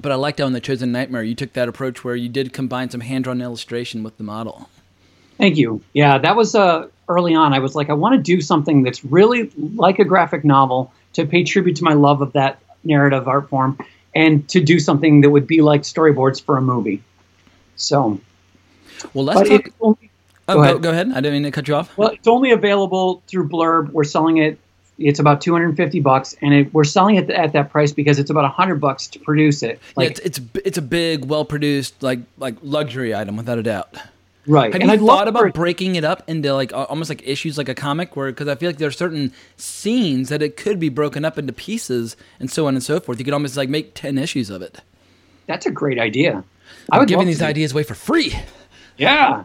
But 0.00 0.12
I 0.12 0.14
liked 0.14 0.38
how 0.38 0.46
in 0.46 0.52
the 0.52 0.60
Chosen 0.60 0.92
Nightmare 0.92 1.24
you 1.24 1.34
took 1.34 1.52
that 1.54 1.68
approach 1.68 2.04
where 2.04 2.14
you 2.14 2.28
did 2.28 2.52
combine 2.52 2.88
some 2.88 3.00
hand 3.00 3.24
drawn 3.24 3.42
illustration 3.42 4.04
with 4.04 4.16
the 4.16 4.24
model. 4.24 4.70
Thank 5.38 5.56
you. 5.56 5.80
Yeah, 5.92 6.18
that 6.18 6.36
was 6.36 6.54
uh, 6.54 6.88
early 7.08 7.34
on. 7.34 7.54
I 7.54 7.60
was 7.60 7.74
like, 7.74 7.90
I 7.90 7.94
want 7.94 8.16
to 8.16 8.22
do 8.22 8.40
something 8.40 8.82
that's 8.82 9.04
really 9.04 9.50
like 9.56 9.98
a 10.00 10.04
graphic 10.04 10.44
novel 10.44 10.92
to 11.14 11.26
pay 11.26 11.44
tribute 11.44 11.76
to 11.76 11.84
my 11.84 11.94
love 11.94 12.20
of 12.22 12.32
that 12.34 12.60
narrative 12.84 13.26
art 13.28 13.48
form, 13.48 13.78
and 14.14 14.48
to 14.50 14.60
do 14.60 14.78
something 14.78 15.20
that 15.22 15.30
would 15.30 15.46
be 15.46 15.60
like 15.62 15.82
storyboards 15.82 16.42
for 16.42 16.56
a 16.56 16.60
movie. 16.60 17.02
So, 17.76 18.20
Well, 19.14 19.24
let's 19.24 19.48
talk. 19.48 19.68
only, 19.80 20.10
oh, 20.48 20.54
go 20.54 20.54
go, 20.54 20.62
ahead. 20.62 20.82
go 20.82 20.90
ahead. 20.90 21.08
I 21.12 21.14
didn't 21.20 21.34
mean 21.34 21.42
to 21.44 21.50
cut 21.50 21.68
you 21.68 21.74
off. 21.76 21.96
well, 21.96 22.08
it's 22.10 22.26
only 22.28 22.50
available 22.50 23.22
through 23.28 23.48
Blurb. 23.48 23.90
We're 23.90 24.04
selling 24.04 24.38
it. 24.38 24.58
It's 24.98 25.20
about 25.20 25.40
250 25.40 26.00
bucks, 26.00 26.34
and 26.42 26.52
it, 26.52 26.74
we're 26.74 26.82
selling 26.82 27.14
it 27.16 27.30
at 27.30 27.52
that 27.52 27.70
price 27.70 27.92
because 27.92 28.18
it's 28.18 28.30
about 28.30 28.42
100 28.42 28.80
bucks 28.80 29.06
to 29.08 29.20
produce 29.20 29.62
it. 29.62 29.78
Yeah, 29.80 29.92
Like, 29.96 30.10
it's, 30.10 30.20
it's 30.20 30.40
it's 30.64 30.78
a 30.78 30.82
big, 30.82 31.24
well 31.24 31.44
produced, 31.44 32.02
like 32.02 32.18
like 32.36 32.56
luxury 32.62 33.14
item 33.14 33.36
without 33.36 33.58
a 33.58 33.62
doubt. 33.62 33.94
Right. 34.48 34.72
Have 34.72 34.80
and 34.80 34.90
you 34.90 34.94
I'd 34.94 35.00
thought 35.00 35.28
about 35.28 35.46
it- 35.46 35.54
breaking 35.54 35.94
it 35.94 36.02
up 36.04 36.22
into 36.28 36.52
like 36.54 36.72
almost 36.72 37.08
like 37.10 37.22
issues 37.26 37.56
like 37.56 37.68
a 37.68 37.74
comic, 37.74 38.16
where 38.16 38.32
because 38.32 38.48
I 38.48 38.54
feel 38.56 38.68
like 38.70 38.78
there 38.78 38.88
are 38.88 38.90
certain 38.90 39.32
scenes 39.56 40.28
that 40.30 40.42
it 40.42 40.56
could 40.56 40.80
be 40.80 40.88
broken 40.88 41.24
up 41.24 41.38
into 41.38 41.52
pieces 41.52 42.16
and 42.40 42.50
so 42.50 42.66
on 42.66 42.74
and 42.74 42.82
so 42.82 42.98
forth. 42.98 43.18
You 43.18 43.24
could 43.24 43.34
almost 43.34 43.56
like 43.56 43.68
make 43.68 43.94
ten 43.94 44.18
issues 44.18 44.50
of 44.50 44.62
it. 44.62 44.80
That's 45.46 45.66
a 45.66 45.70
great 45.70 45.98
idea. 46.00 46.42
I 46.90 46.96
I'm 46.96 47.00
would 47.00 47.08
giving 47.08 47.26
these 47.26 47.40
ideas 47.42 47.72
away 47.72 47.82
for 47.84 47.94
free, 47.94 48.34
Yeah. 48.96 49.44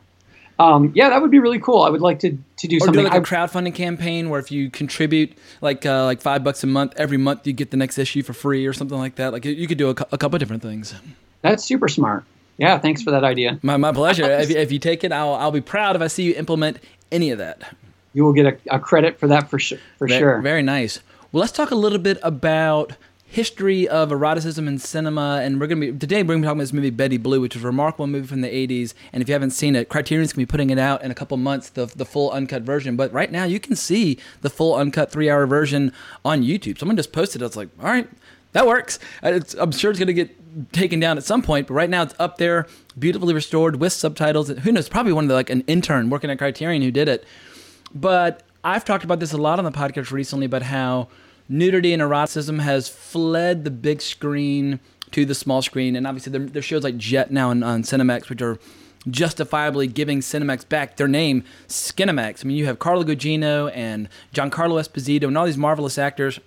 Um, 0.60 0.92
yeah, 0.94 1.10
that 1.10 1.22
would 1.22 1.32
be 1.32 1.39
really 1.39 1.60
cool. 1.60 1.82
I 1.82 1.89
would 1.89 2.02
like 2.02 2.20
to, 2.20 2.38
to 2.58 2.68
do 2.68 2.76
or 2.78 2.80
do 2.80 2.86
something. 2.86 3.04
like 3.06 3.13
a 3.13 3.18
I- 3.18 3.20
crowdfunding 3.22 3.74
campaign 3.74 4.30
where 4.30 4.39
if 4.39 4.52
you 4.52 4.70
contribute 4.70 5.36
like 5.62 5.84
uh, 5.86 6.06
like 6.06 6.22
five 6.22 6.44
bucks 6.44 6.63
a 6.63 6.68
month, 6.68 6.94
every 6.96 7.18
month 7.18 7.48
you 7.48 7.54
get 7.54 7.72
the 7.72 7.78
next 7.78 7.98
issue 7.98 8.22
for 8.22 8.34
free 8.34 8.66
or 8.68 8.72
something 8.74 8.98
like 8.98 9.16
that. 9.16 9.34
Like 9.34 9.46
you- 9.46 9.68
could 9.68 9.80
do 9.80 9.88
a, 9.88 9.96
a 10.12 10.18
couple 10.18 10.38
different 10.38 10.62
things. 10.62 10.94
That's 11.42 11.63
super 11.66 11.88
smart. 11.88 12.24
Yeah, 12.58 12.78
thanks 12.80 13.02
for 13.02 13.12
that 13.12 13.24
idea. 13.24 13.60
My, 13.63 13.78
my 13.78 13.92
pleasure. 13.92 14.24
if, 14.39 14.50
you- 14.50 14.58
if 14.58 14.72
you 14.72 14.80
take 14.80 15.04
it, 15.04 15.12
I'll 15.12 15.34
I'll 15.34 15.52
be 15.52 15.62
proud 15.62 15.96
if 15.96 16.02
I 16.02 16.08
see 16.08 16.24
you 16.24 16.34
implement 16.36 16.78
any 17.12 17.32
of 17.32 17.38
that. 17.39 17.76
you 18.13 18.24
will 18.24 18.34
get 18.34 18.46
a, 18.46 18.76
a 18.76 18.80
credit 18.80 19.20
for 19.20 19.28
that 19.28 19.50
for 19.50 19.60
sure. 19.60 19.80
For 19.98 20.08
Ve- 20.08 20.18
sure. 20.20 20.42
Very 20.42 20.62
nice. 20.63 21.00
Well, 21.32 21.42
let's 21.42 21.52
talk 21.52 21.72
a 21.72 21.76
little 21.76 21.98
bit 22.00 22.18
about 22.22 22.94
history 23.34 23.88
of 23.88 24.12
eroticism 24.12 24.67
in 24.67 24.78
cinema, 24.78 25.39
and 25.41 25.60
we're 25.60 25.65
gonna 25.67 25.82
be 25.82 25.91
today. 25.91 26.22
We're 26.22 26.36
gonna 26.36 26.41
be 26.41 26.46
talking 26.46 26.60
about 26.60 26.63
this 26.63 26.74
movie 26.74 26.91
Betty 26.91 27.17
Blue, 27.17 27.41
which 27.41 27.56
is 27.56 27.63
a 27.63 27.65
remarkable 27.67 28.06
movie 28.08 28.28
from 28.28 28.41
the 28.41 28.48
'80s. 28.48 28.93
And 29.12 29.22
if 29.24 29.28
you 29.28 29.34
haven't 29.34 29.52
seen 29.52 29.76
it, 29.76 29.89
Criterion's 29.89 30.34
gonna 30.34 30.43
be 30.46 30.50
putting 30.52 30.69
it 30.69 30.78
out 30.78 31.04
in 31.04 31.10
a 31.10 31.15
couple 31.15 31.36
months, 31.38 31.69
the 31.69 31.88
the 31.88 32.06
full 32.06 32.30
uncut 32.32 32.62
version. 32.62 32.96
But 32.96 33.12
right 33.12 33.32
now, 33.32 33.43
you 33.46 33.60
can 33.60 33.76
see 33.76 34.19
the 34.41 34.50
full 34.50 34.76
uncut 34.76 35.12
three-hour 35.12 35.48
version 35.48 35.91
on 36.24 36.43
YouTube. 36.43 36.78
Someone 36.78 36.96
just 36.96 37.12
posted. 37.12 37.41
it. 37.41 37.46
I 37.46 37.48
was 37.48 37.58
like, 37.58 37.69
all 37.80 37.86
right. 37.86 38.08
That 38.54 38.67
works. 38.67 39.00
Uh, 39.24 39.30
It's, 39.34 39.56
I'm 39.56 39.72
sure 39.72 39.89
it's 39.89 40.00
going 40.00 40.06
to 40.06 40.13
get 40.13 40.72
taken 40.72 41.00
down 41.00 41.17
at 41.17 41.24
some 41.24 41.41
point, 41.41 41.65
but 41.65 41.74
right 41.74 41.89
now 41.89 42.04
it's 42.04 42.13
up 42.19 42.38
there, 42.38 42.67
beautifully 43.00 43.34
restored 43.34 43.78
with 43.78 43.93
subtitles. 43.93 44.50
Who 44.50 44.72
knows? 44.72 44.88
Probably 44.88 45.12
one 45.12 45.24
of 45.24 45.30
the, 45.30 45.34
like 45.34 45.50
an 45.50 45.62
intern 45.65 46.12
working 46.12 46.30
at 46.30 46.38
Criterion 46.38 46.84
who 46.84 46.91
did 46.91 47.08
it. 47.08 47.26
But 47.96 48.43
I've 48.63 48.86
talked 48.86 49.04
about 49.04 49.19
this 49.19 49.34
a 49.34 49.38
lot 49.38 49.58
on 49.58 49.65
the 49.65 49.72
podcast 49.72 50.12
recently 50.12 50.46
about 50.46 50.62
how 50.62 51.08
nudity 51.50 51.94
and 51.94 52.02
eroticism 52.02 52.60
has 52.60 52.88
fled 52.88 53.64
the 53.64 53.72
big 53.72 54.02
screen 54.02 54.80
to 55.12 55.26
the 55.26 55.36
small 55.36 55.62
screen. 55.62 55.96
And 55.96 56.06
obviously, 56.06 56.32
there, 56.32 56.42
there's 56.42 56.66
shows 56.66 56.84
like 56.84 56.98
Jett 56.98 57.32
now 57.32 57.50
on, 57.50 57.64
on 57.64 57.84
Cinemax, 57.84 58.30
which 58.30 58.42
are 58.42 58.60
justifiably 59.10 59.88
giving 59.88 60.20
Cinemax 60.20 60.68
back 60.68 60.98
their 60.98 61.08
name, 61.08 61.44
Skinemax. 61.68 62.44
I 62.44 62.48
mean, 62.48 62.58
you 62.58 62.66
have 62.66 62.80
Carla 62.80 63.06
Gugino 63.06 63.72
and 63.74 64.10
Giancarlo 64.34 64.80
Esposito 64.80 65.28
and 65.28 65.38
all 65.38 65.46
these 65.46 65.58
marvelous 65.58 65.98
actors. 65.98 66.40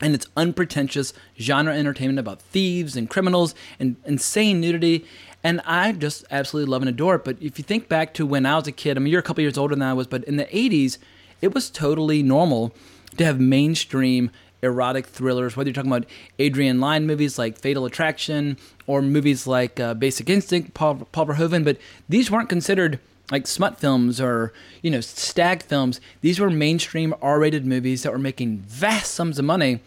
And 0.00 0.14
it's 0.14 0.26
unpretentious 0.36 1.12
genre 1.38 1.74
entertainment 1.74 2.18
about 2.18 2.42
thieves 2.42 2.96
and 2.96 3.08
criminals 3.08 3.54
and 3.78 3.96
insane 4.04 4.60
nudity. 4.60 5.06
And 5.42 5.60
I 5.64 5.92
just 5.92 6.24
absolutely 6.30 6.70
love 6.70 6.82
and 6.82 6.88
adore 6.88 7.16
it. 7.16 7.24
But 7.24 7.36
if 7.40 7.58
you 7.58 7.64
think 7.64 7.88
back 7.88 8.12
to 8.14 8.26
when 8.26 8.44
I 8.44 8.56
was 8.56 8.66
a 8.66 8.72
kid, 8.72 8.96
I 8.96 9.00
mean, 9.00 9.12
you're 9.12 9.20
a 9.20 9.22
couple 9.22 9.42
years 9.42 9.56
older 9.56 9.74
than 9.74 9.82
I 9.82 9.94
was, 9.94 10.06
but 10.06 10.24
in 10.24 10.36
the 10.36 10.46
80s, 10.46 10.98
it 11.40 11.54
was 11.54 11.70
totally 11.70 12.22
normal 12.22 12.74
to 13.18 13.24
have 13.24 13.40
mainstream 13.40 14.30
erotic 14.62 15.06
thrillers, 15.06 15.56
whether 15.56 15.68
you're 15.68 15.74
talking 15.74 15.90
about 15.92 16.06
Adrian 16.38 16.80
Lyne 16.80 17.06
movies 17.06 17.38
like 17.38 17.58
Fatal 17.58 17.84
Attraction 17.84 18.56
or 18.86 19.02
movies 19.02 19.46
like 19.46 19.78
uh, 19.78 19.94
Basic 19.94 20.28
Instinct, 20.28 20.74
Paul, 20.74 21.06
Paul 21.12 21.26
Verhoeven, 21.26 21.64
but 21.64 21.76
these 22.08 22.30
weren't 22.30 22.48
considered 22.48 22.98
like 23.30 23.46
smut 23.46 23.78
films 23.78 24.20
or 24.20 24.52
you 24.82 24.90
know 24.90 25.00
stag 25.00 25.62
films. 25.62 26.00
These 26.20 26.40
were 26.40 26.50
mainstream 26.50 27.14
R-rated 27.22 27.66
movies 27.66 28.02
that 28.02 28.12
were 28.12 28.18
making 28.18 28.58
vast 28.58 29.14
sums 29.14 29.38
of 29.38 29.44
money, 29.44 29.80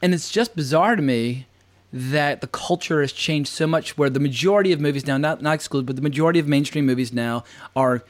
and 0.00 0.14
it's 0.14 0.30
just 0.30 0.56
bizarre 0.56 0.96
to 0.96 1.02
me 1.02 1.46
that 1.92 2.40
the 2.40 2.46
culture 2.46 3.00
has 3.00 3.12
changed 3.12 3.50
so 3.50 3.66
much. 3.66 3.98
Where 3.98 4.10
the 4.10 4.20
majority 4.20 4.72
of 4.72 4.80
movies 4.80 5.06
now, 5.06 5.18
not 5.18 5.42
not 5.42 5.54
excluded, 5.54 5.86
but 5.86 5.96
the 5.96 6.02
majority 6.02 6.38
of 6.38 6.48
mainstream 6.48 6.86
movies 6.86 7.12
now 7.12 7.44
are 7.74 8.02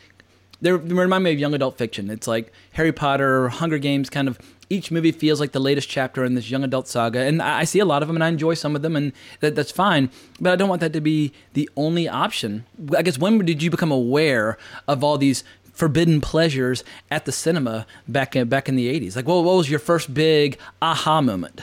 they 0.62 0.72
remind 0.72 1.24
me 1.24 1.32
of 1.32 1.38
young 1.38 1.54
adult 1.54 1.78
fiction. 1.78 2.10
It's 2.10 2.28
like 2.28 2.52
Harry 2.72 2.92
Potter, 2.92 3.48
Hunger 3.48 3.78
Games, 3.78 4.10
kind 4.10 4.28
of. 4.28 4.38
Each 4.72 4.92
movie 4.92 5.10
feels 5.10 5.40
like 5.40 5.50
the 5.50 5.58
latest 5.58 5.88
chapter 5.88 6.24
in 6.24 6.36
this 6.36 6.48
young 6.48 6.62
adult 6.62 6.86
saga, 6.86 7.18
and 7.18 7.42
I 7.42 7.64
see 7.64 7.80
a 7.80 7.84
lot 7.84 8.02
of 8.02 8.08
them, 8.08 8.16
and 8.16 8.22
I 8.22 8.28
enjoy 8.28 8.54
some 8.54 8.76
of 8.76 8.82
them, 8.82 8.94
and 8.94 9.12
that, 9.40 9.56
that's 9.56 9.72
fine. 9.72 10.10
But 10.40 10.52
I 10.52 10.56
don't 10.56 10.68
want 10.68 10.80
that 10.80 10.92
to 10.92 11.00
be 11.00 11.32
the 11.54 11.68
only 11.76 12.08
option. 12.08 12.64
I 12.96 13.02
guess 13.02 13.18
when 13.18 13.44
did 13.44 13.64
you 13.64 13.70
become 13.70 13.90
aware 13.90 14.56
of 14.86 15.02
all 15.02 15.18
these 15.18 15.42
forbidden 15.72 16.20
pleasures 16.20 16.84
at 17.10 17.24
the 17.24 17.32
cinema 17.32 17.84
back 18.06 18.36
in, 18.36 18.48
back 18.48 18.68
in 18.68 18.76
the 18.76 18.86
'80s? 19.00 19.16
Like, 19.16 19.26
what, 19.26 19.42
what 19.42 19.56
was 19.56 19.68
your 19.68 19.80
first 19.80 20.14
big 20.14 20.56
aha 20.80 21.20
moment? 21.20 21.62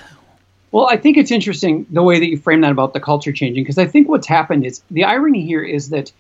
Well, 0.74 0.88
I 0.88 0.98
think 0.98 1.16
it's 1.16 1.32
interesting 1.32 1.86
the 1.90 2.04
way 2.04 2.20
that 2.20 2.28
you 2.28 2.38
frame 2.38 2.60
that 2.60 2.74
about 2.74 2.94
the 2.94 3.00
culture 3.00 3.32
changing, 3.32 3.64
because 3.64 3.78
I 3.78 3.86
think 3.86 4.10
what's 4.10 4.28
happened 4.28 4.66
is 4.66 4.82
the 4.92 5.06
irony 5.06 5.46
here 5.46 5.64
is 5.64 5.90
that 5.92 6.12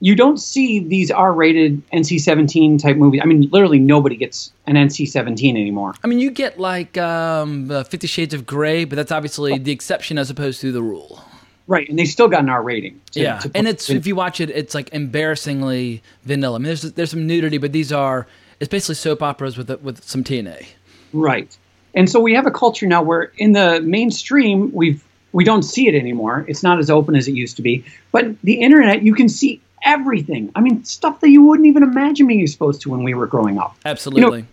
you 0.00 0.14
don't 0.14 0.38
see 0.38 0.80
these 0.80 1.10
R-rated 1.10 1.82
NC-17 1.90 2.80
type 2.80 2.96
movies. 2.96 3.20
I 3.22 3.26
mean, 3.26 3.48
literally 3.50 3.78
nobody 3.78 4.16
gets 4.16 4.50
an 4.66 4.76
NC-17 4.76 5.50
anymore. 5.50 5.94
I 6.02 6.06
mean, 6.06 6.18
you 6.20 6.30
get 6.30 6.58
like 6.58 6.96
um, 6.98 7.70
uh, 7.70 7.84
Fifty 7.84 8.06
Shades 8.06 8.32
of 8.34 8.46
Grey, 8.46 8.84
but 8.84 8.96
that's 8.96 9.12
obviously 9.12 9.58
the 9.58 9.72
exception 9.72 10.18
as 10.18 10.30
opposed 10.30 10.60
to 10.62 10.72
the 10.72 10.82
rule. 10.82 11.22
Right, 11.66 11.88
and 11.88 11.96
they 11.98 12.04
still 12.06 12.26
got 12.26 12.40
an 12.40 12.48
R 12.48 12.62
rating. 12.62 13.00
to- 13.12 13.20
yeah, 13.20 13.38
to 13.38 13.50
and 13.54 13.68
it's 13.68 13.88
in- 13.88 13.96
if 13.96 14.06
you 14.06 14.16
watch 14.16 14.40
it, 14.40 14.50
it's 14.50 14.74
like 14.74 14.88
embarrassingly 14.92 16.02
vanilla. 16.24 16.56
I 16.56 16.58
mean, 16.58 16.64
there's 16.64 16.82
there's 16.82 17.10
some 17.10 17.26
nudity, 17.26 17.58
but 17.58 17.72
these 17.72 17.92
are 17.92 18.26
it's 18.58 18.68
basically 18.68 18.96
soap 18.96 19.22
operas 19.22 19.56
with 19.56 19.70
with 19.82 20.02
some 20.02 20.24
TNA. 20.24 20.66
Right. 21.12 21.56
And 21.94 22.08
so 22.08 22.20
we 22.20 22.34
have 22.34 22.46
a 22.46 22.50
culture 22.50 22.86
now 22.86 23.02
where 23.02 23.32
in 23.36 23.52
the 23.52 23.80
mainstream 23.80 24.72
we've 24.72 25.04
we 25.32 25.44
don't 25.44 25.62
see 25.62 25.86
it 25.86 25.94
anymore. 25.94 26.44
It's 26.48 26.62
not 26.62 26.78
as 26.80 26.90
open 26.90 27.14
as 27.14 27.28
it 27.28 27.32
used 27.32 27.56
to 27.56 27.62
be. 27.62 27.84
But 28.10 28.40
the 28.42 28.54
internet, 28.54 29.02
you 29.02 29.14
can 29.14 29.28
see 29.28 29.60
everything. 29.84 30.52
I 30.54 30.60
mean, 30.60 30.84
stuff 30.84 31.20
that 31.20 31.30
you 31.30 31.42
wouldn't 31.42 31.66
even 31.66 31.82
imagine 31.82 32.26
being 32.26 32.40
exposed 32.40 32.82
to 32.82 32.90
when 32.90 33.02
we 33.02 33.14
were 33.14 33.26
growing 33.26 33.58
up. 33.58 33.76
Absolutely. 33.84 34.46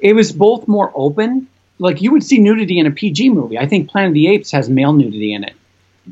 It 0.00 0.14
was 0.14 0.32
both 0.32 0.68
more 0.68 0.92
open. 0.94 1.48
Like 1.78 2.02
you 2.02 2.12
would 2.12 2.24
see 2.24 2.38
nudity 2.38 2.78
in 2.78 2.86
a 2.86 2.90
PG 2.90 3.30
movie. 3.30 3.58
I 3.58 3.66
think 3.66 3.88
Planet 3.90 4.08
of 4.08 4.14
the 4.14 4.28
Apes 4.28 4.50
has 4.52 4.68
male 4.68 4.92
nudity 4.92 5.32
in 5.32 5.44
it. 5.44 5.54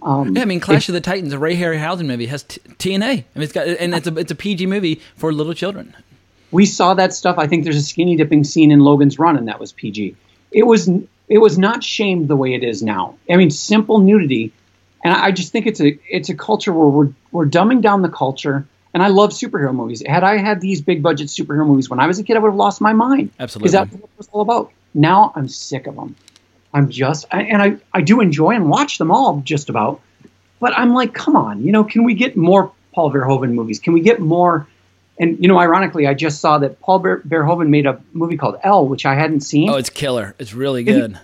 Um, 0.02 0.36
yeah, 0.36 0.42
I 0.42 0.44
mean, 0.44 0.60
Clash 0.60 0.88
of 0.88 0.92
the 0.92 1.00
Titans, 1.00 1.32
a 1.32 1.38
Ray 1.38 1.56
Harryhausen 1.56 2.06
movie, 2.06 2.26
has 2.26 2.42
t- 2.42 2.60
TNA. 2.60 3.02
I 3.02 3.14
mean, 3.14 3.24
it's 3.36 3.52
got 3.52 3.66
and 3.66 3.94
it's 3.94 4.06
a 4.06 4.16
it's 4.18 4.30
a 4.30 4.34
PG 4.34 4.66
movie 4.66 5.00
for 5.16 5.32
little 5.32 5.54
children. 5.54 5.94
we 6.50 6.66
saw 6.66 6.94
that 6.94 7.14
stuff. 7.14 7.38
I 7.38 7.46
think 7.46 7.64
there's 7.64 7.76
a 7.78 7.82
skinny 7.82 8.14
dipping 8.16 8.44
scene 8.44 8.70
in 8.70 8.80
Logan's 8.80 9.18
Run, 9.18 9.36
and 9.36 9.48
that 9.48 9.58
was 9.58 9.72
PG. 9.72 10.14
It 10.52 10.64
was 10.64 10.88
it 11.28 11.38
was 11.38 11.58
not 11.58 11.82
shamed 11.82 12.28
the 12.28 12.36
way 12.36 12.54
it 12.54 12.62
is 12.62 12.82
now. 12.82 13.16
I 13.28 13.36
mean, 13.36 13.50
simple 13.50 13.98
nudity, 13.98 14.52
and 15.06 15.14
I 15.14 15.30
just 15.30 15.52
think 15.52 15.66
it's 15.66 15.80
a 15.80 15.96
it's 16.08 16.28
a 16.28 16.34
culture 16.34 16.72
where 16.72 16.88
we're 16.88 17.12
we're 17.32 17.46
dumbing 17.46 17.80
down 17.80 18.02
the 18.02 18.08
culture. 18.08 18.66
And 18.94 19.02
I 19.02 19.08
love 19.08 19.30
superhero 19.30 19.74
movies. 19.74 20.02
Had 20.06 20.24
I 20.24 20.38
had 20.38 20.60
these 20.62 20.80
big 20.80 21.02
budget 21.02 21.28
superhero 21.28 21.66
movies 21.66 21.90
when 21.90 22.00
I 22.00 22.06
was 22.06 22.18
a 22.18 22.24
kid, 22.24 22.34
I 22.36 22.38
would 22.40 22.48
have 22.48 22.56
lost 22.56 22.80
my 22.80 22.94
mind. 22.94 23.30
Absolutely. 23.38 23.66
because 23.68 23.72
that's 23.90 23.92
what 24.00 24.08
it 24.10 24.18
was 24.18 24.28
all 24.32 24.40
about. 24.40 24.72
Now 24.94 25.32
I'm 25.36 25.48
sick 25.48 25.86
of 25.86 25.94
them. 25.96 26.16
I'm 26.72 26.88
just, 26.88 27.26
I- 27.30 27.42
and 27.42 27.60
I 27.62 27.76
I 27.92 28.00
do 28.00 28.20
enjoy 28.22 28.52
and 28.54 28.70
watch 28.70 28.96
them 28.98 29.10
all 29.10 29.40
just 29.44 29.68
about. 29.68 30.00
But 30.60 30.72
I'm 30.78 30.94
like, 30.94 31.12
come 31.12 31.36
on, 31.36 31.62
you 31.62 31.72
know, 31.72 31.84
can 31.84 32.04
we 32.04 32.14
get 32.14 32.36
more 32.38 32.72
Paul 32.94 33.12
Verhoeven 33.12 33.52
movies? 33.52 33.78
Can 33.78 33.92
we 33.92 34.00
get 34.00 34.18
more? 34.20 34.66
And 35.20 35.38
you 35.42 35.48
know, 35.48 35.58
ironically, 35.58 36.06
I 36.06 36.14
just 36.14 36.40
saw 36.40 36.56
that 36.58 36.80
Paul 36.80 36.98
Ver- 37.00 37.20
Verhoeven 37.20 37.68
made 37.68 37.84
a 37.86 38.00
movie 38.14 38.38
called 38.38 38.56
Elle, 38.64 38.86
which 38.88 39.04
I 39.04 39.14
hadn't 39.14 39.40
seen. 39.40 39.68
Oh, 39.68 39.76
it's 39.76 39.90
killer. 39.90 40.34
It's 40.38 40.54
really 40.54 40.80
it- 40.80 40.84
good. 40.86 41.18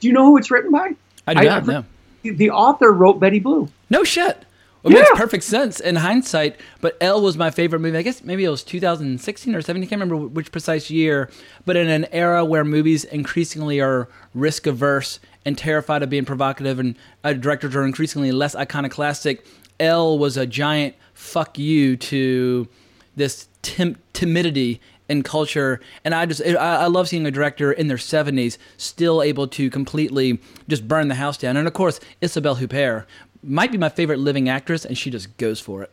do 0.00 0.06
you 0.08 0.14
know 0.14 0.24
who 0.24 0.38
it's 0.38 0.50
written 0.50 0.70
by? 0.72 0.94
I 1.26 1.34
do 1.34 1.40
I- 1.40 1.44
not 1.44 1.66
know. 1.66 1.84
The- 2.22 2.50
author 2.50 2.92
wrote 2.92 3.20
Betty 3.20 3.38
Blue. 3.40 3.68
No 3.90 4.04
shit. 4.04 4.44
It 4.84 4.90
makes 4.90 5.10
perfect 5.14 5.44
sense 5.44 5.80
in 5.80 5.96
hindsight. 5.96 6.56
But 6.80 6.96
Elle 7.00 7.20
was 7.20 7.36
my 7.36 7.50
favorite 7.50 7.80
movie. 7.80 7.98
I 7.98 8.02
guess 8.02 8.22
maybe 8.22 8.44
it 8.44 8.48
was 8.48 8.62
2016 8.62 9.54
or 9.54 9.60
17. 9.60 9.82
I 9.86 9.90
can't 9.90 10.00
remember 10.00 10.26
which 10.28 10.52
precise 10.52 10.88
year. 10.88 11.30
But 11.66 11.76
in 11.76 11.88
an 11.88 12.06
era 12.12 12.44
where 12.44 12.64
movies 12.64 13.04
increasingly 13.04 13.80
are 13.80 14.08
risk 14.34 14.66
averse 14.66 15.18
and 15.44 15.58
terrified 15.58 16.02
of 16.02 16.10
being 16.10 16.24
provocative, 16.24 16.78
and 16.78 16.94
uh, 17.24 17.32
directors 17.32 17.74
are 17.74 17.84
increasingly 17.84 18.32
less 18.32 18.54
iconoclastic, 18.54 19.44
Elle 19.80 20.18
was 20.18 20.36
a 20.36 20.46
giant 20.46 20.94
fuck 21.12 21.58
you 21.58 21.96
to 21.96 22.68
this 23.16 23.48
tim- 23.62 23.96
timidity 24.12 24.80
in 25.08 25.22
culture. 25.22 25.80
And 26.04 26.14
I 26.14 26.26
just, 26.26 26.42
I, 26.42 26.54
I 26.54 26.86
love 26.86 27.08
seeing 27.08 27.26
a 27.26 27.30
director 27.30 27.72
in 27.72 27.88
their 27.88 27.96
70s 27.96 28.58
still 28.76 29.22
able 29.22 29.48
to 29.48 29.70
completely 29.70 30.40
just 30.68 30.86
burn 30.86 31.08
the 31.08 31.14
house 31.14 31.36
down. 31.36 31.56
And 31.56 31.66
of 31.66 31.74
course, 31.74 32.00
Isabelle 32.20 32.56
Huppert 32.56 33.06
might 33.42 33.72
be 33.72 33.78
my 33.78 33.88
favorite 33.88 34.18
living 34.18 34.48
actress, 34.48 34.84
and 34.84 34.96
she 34.96 35.10
just 35.10 35.36
goes 35.36 35.60
for 35.60 35.82
it. 35.82 35.90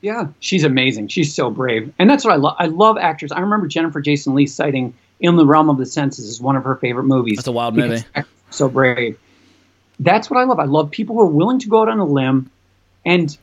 Yeah, 0.00 0.28
she's 0.40 0.64
amazing. 0.64 1.08
She's 1.08 1.34
so 1.34 1.50
brave, 1.50 1.92
and 1.98 2.08
that's 2.08 2.24
what 2.24 2.32
I 2.32 2.36
love. 2.36 2.56
I 2.58 2.66
love 2.66 2.96
actors. 2.98 3.32
I 3.32 3.40
remember 3.40 3.66
Jennifer 3.66 4.00
Jason 4.00 4.34
Lee 4.34 4.46
citing 4.46 4.94
"In 5.18 5.34
the 5.34 5.44
Realm 5.44 5.68
of 5.68 5.76
the 5.76 5.86
Senses" 5.86 6.28
as 6.28 6.40
one 6.40 6.54
of 6.54 6.62
her 6.62 6.76
favorite 6.76 7.04
movies. 7.04 7.36
That's 7.36 7.48
a 7.48 7.52
wild 7.52 7.74
movie. 7.76 8.04
So 8.50 8.68
brave. 8.68 9.18
That's 9.98 10.30
what 10.30 10.38
I 10.38 10.44
love. 10.44 10.60
I 10.60 10.66
love 10.66 10.92
people 10.92 11.16
who 11.16 11.22
are 11.22 11.26
willing 11.26 11.58
to 11.58 11.68
go 11.68 11.82
out 11.82 11.88
on 11.88 11.98
a 11.98 12.04
limb, 12.04 12.48
and 13.04 13.36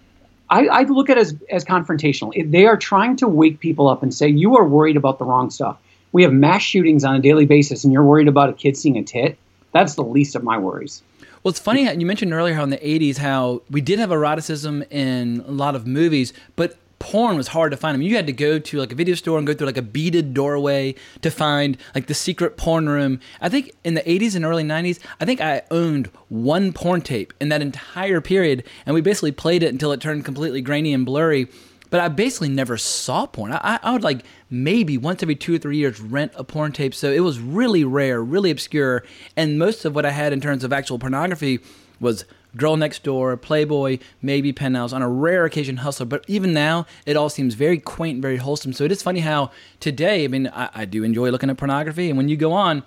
I, 0.49 0.67
I 0.67 0.81
look 0.84 1.10
at 1.10 1.17
it 1.17 1.21
as 1.21 1.36
as 1.51 1.65
confrontational. 1.65 2.31
If 2.36 2.51
they 2.51 2.65
are 2.65 2.77
trying 2.77 3.15
to 3.17 3.27
wake 3.27 3.60
people 3.60 3.88
up 3.88 4.03
and 4.03 4.13
say, 4.13 4.27
"You 4.27 4.55
are 4.58 4.67
worried 4.67 4.97
about 4.97 5.19
the 5.19 5.25
wrong 5.25 5.49
stuff." 5.49 5.77
We 6.12 6.23
have 6.23 6.31
mass 6.31 6.62
shootings 6.62 7.03
on 7.03 7.15
a 7.15 7.19
daily 7.19 7.45
basis, 7.45 7.84
and 7.84 7.91
you're 7.91 8.03
worried 8.03 8.27
about 8.27 8.49
a 8.49 8.53
kid 8.53 8.77
seeing 8.77 8.97
a 8.97 9.03
tit. 9.03 9.38
That's 9.73 9.95
the 9.95 10.03
least 10.03 10.36
of 10.36 10.43
my 10.43 10.58
worries. 10.58 11.01
Well, 11.43 11.49
it's 11.49 11.60
funny 11.60 11.91
you 11.93 12.05
mentioned 12.05 12.34
earlier 12.34 12.55
how 12.55 12.63
in 12.63 12.69
the 12.69 12.77
80s 12.77 13.17
how 13.17 13.62
we 13.69 13.81
did 13.81 13.99
have 13.99 14.12
eroticism 14.12 14.84
in 14.89 15.43
a 15.45 15.51
lot 15.51 15.75
of 15.75 15.86
movies, 15.86 16.34
but 16.55 16.77
porn 17.06 17.38
was 17.38 17.50
hard 17.50 17.70
to 17.70 17.78
find. 17.78 17.94
I 17.94 18.00
mean, 18.00 18.10
you 18.10 18.15
had 18.15 18.26
to 18.26 18.34
go 18.34 18.58
to 18.58 18.80
like 18.80 18.91
a 18.91 18.96
video 18.96 19.13
store 19.13 19.38
and 19.38 19.46
go 19.46 19.54
through 19.54 19.68
like 19.68 19.78
a 19.78 19.84
beaded 19.84 20.34
doorway 20.34 20.96
to 21.22 21.30
find 21.30 21.78
like 21.94 22.08
the 22.08 22.15
secret 22.15 22.58
porn 22.58 22.89
room. 22.89 23.20
I 23.39 23.48
think 23.48 23.72
in 23.84 23.94
the 23.94 24.02
80s 24.02 24.36
and 24.36 24.44
early 24.44 24.63
90s, 24.63 24.98
I 25.20 25.26
think 25.26 25.39
I 25.39 25.62
owned 25.70 26.10
one 26.30 26.74
porn 26.74 27.02
tape 27.02 27.32
in 27.39 27.50
that 27.50 27.62
entire 27.62 28.22
period, 28.22 28.63
and 28.88 28.96
we 28.96 29.02
basically 29.02 29.32
played 29.32 29.62
it 29.62 29.72
until 29.72 29.91
it 29.91 30.02
turned 30.02 30.26
completely 30.26 30.62
grainy 30.62 30.96
and 30.96 31.06
blurry. 31.06 31.48
But 31.91 32.00
I 32.00 32.08
basically 32.08 32.50
never 32.50 32.76
saw 32.76 33.28
porn. 33.28 33.52
I, 33.54 33.80
I 33.84 33.94
would 33.94 34.04
like 34.04 34.26
maybe 34.50 34.98
once 34.98 35.22
every 35.22 35.36
two 35.36 35.54
or 35.54 35.60
three 35.60 35.78
years 35.78 36.02
rent 36.02 36.32
a 36.36 36.44
porn 36.44 36.72
tape. 36.72 36.96
So 36.96 37.12
it 37.12 37.20
was 37.20 37.39
really 37.39 37.84
rare, 37.84 38.24
really 38.24 38.50
obscure. 38.50 39.04
And 39.38 39.60
most 39.60 39.86
of 39.86 39.94
what 39.94 40.08
I 40.08 40.12
had 40.12 40.34
in 40.34 40.41
terms 40.41 40.63
of 40.63 40.74
actual 40.74 40.98
pornography 40.98 41.60
was 42.00 42.26
Girl 42.56 42.78
Next 42.78 43.04
Door, 43.04 43.38
Playboy, 43.38 44.00
maybe 44.22 44.54
Penthouse, 44.54 44.94
on 44.94 45.02
a 45.02 45.10
rare 45.10 45.46
occasion 45.46 45.78
Hustler. 45.78 46.06
But 46.06 46.24
even 46.28 46.54
now, 46.54 46.86
it 47.06 47.18
all 47.18 47.30
seems 47.30 47.54
very 47.54 47.80
quaint 47.80 48.15
and 48.15 48.22
very 48.22 48.38
wholesome. 48.38 48.74
So 48.74 48.84
it 48.84 48.91
is 48.91 49.02
funny 49.02 49.20
how 49.22 49.52
today, 49.80 50.24
I 50.24 50.28
mean, 50.28 50.48
I, 50.48 50.70
I 50.74 50.86
do 50.86 51.04
enjoy 51.04 51.30
looking 51.30 51.50
at 51.50 51.58
pornography, 51.58 52.10
and 52.10 52.18
when 52.18 52.30
you 52.30 52.38
go 52.38 52.54
on, 52.54 52.84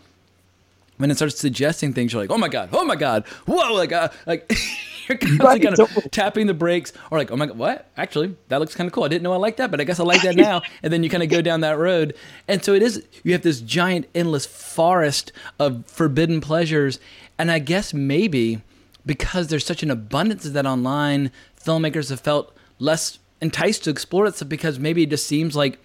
when 0.96 1.10
it 1.10 1.16
starts 1.16 1.38
suggesting 1.38 1.92
things, 1.92 2.12
you're 2.12 2.22
like, 2.22 2.30
oh 2.30 2.38
my 2.38 2.48
god, 2.48 2.70
oh 2.72 2.84
my 2.84 2.96
god, 2.96 3.26
whoa, 3.46 3.72
like, 3.72 3.92
uh, 3.92 4.08
like 4.26 4.50
you're 5.08 5.18
constantly 5.18 5.46
Right, 5.46 5.62
kind 5.62 5.78
of 5.78 6.10
tapping 6.10 6.46
the 6.46 6.54
brakes, 6.54 6.92
or 7.10 7.18
like, 7.18 7.30
oh 7.30 7.36
my 7.36 7.46
god, 7.46 7.56
what? 7.56 7.90
Actually, 7.96 8.36
that 8.48 8.58
looks 8.60 8.74
kind 8.74 8.86
of 8.86 8.92
cool. 8.92 9.04
I 9.04 9.08
didn't 9.08 9.22
know 9.22 9.32
I 9.32 9.36
liked 9.36 9.58
that, 9.58 9.70
but 9.70 9.80
I 9.80 9.84
guess 9.84 10.00
I 10.00 10.04
like 10.04 10.22
that 10.22 10.36
now. 10.36 10.62
and 10.82 10.92
then 10.92 11.02
you 11.02 11.10
kind 11.10 11.22
of 11.22 11.28
go 11.28 11.40
down 11.40 11.60
that 11.60 11.78
road, 11.78 12.14
and 12.46 12.64
so 12.64 12.74
it 12.74 12.82
is. 12.82 13.04
You 13.22 13.32
have 13.32 13.42
this 13.42 13.60
giant, 13.60 14.06
endless 14.14 14.44
forest 14.46 15.32
of 15.58 15.86
forbidden 15.86 16.40
pleasures, 16.40 16.98
and 17.38 17.50
I 17.50 17.58
guess 17.58 17.94
maybe 17.94 18.62
because 19.08 19.48
there's 19.48 19.64
such 19.64 19.82
an 19.82 19.90
abundance 19.90 20.44
of 20.44 20.52
that 20.52 20.66
online, 20.66 21.32
filmmakers 21.58 22.10
have 22.10 22.20
felt 22.20 22.54
less 22.78 23.18
enticed 23.40 23.82
to 23.84 23.90
explore 23.90 24.26
it, 24.26 24.36
so 24.36 24.44
because 24.44 24.78
maybe 24.78 25.02
it 25.02 25.10
just 25.10 25.26
seems 25.26 25.56
like 25.56 25.78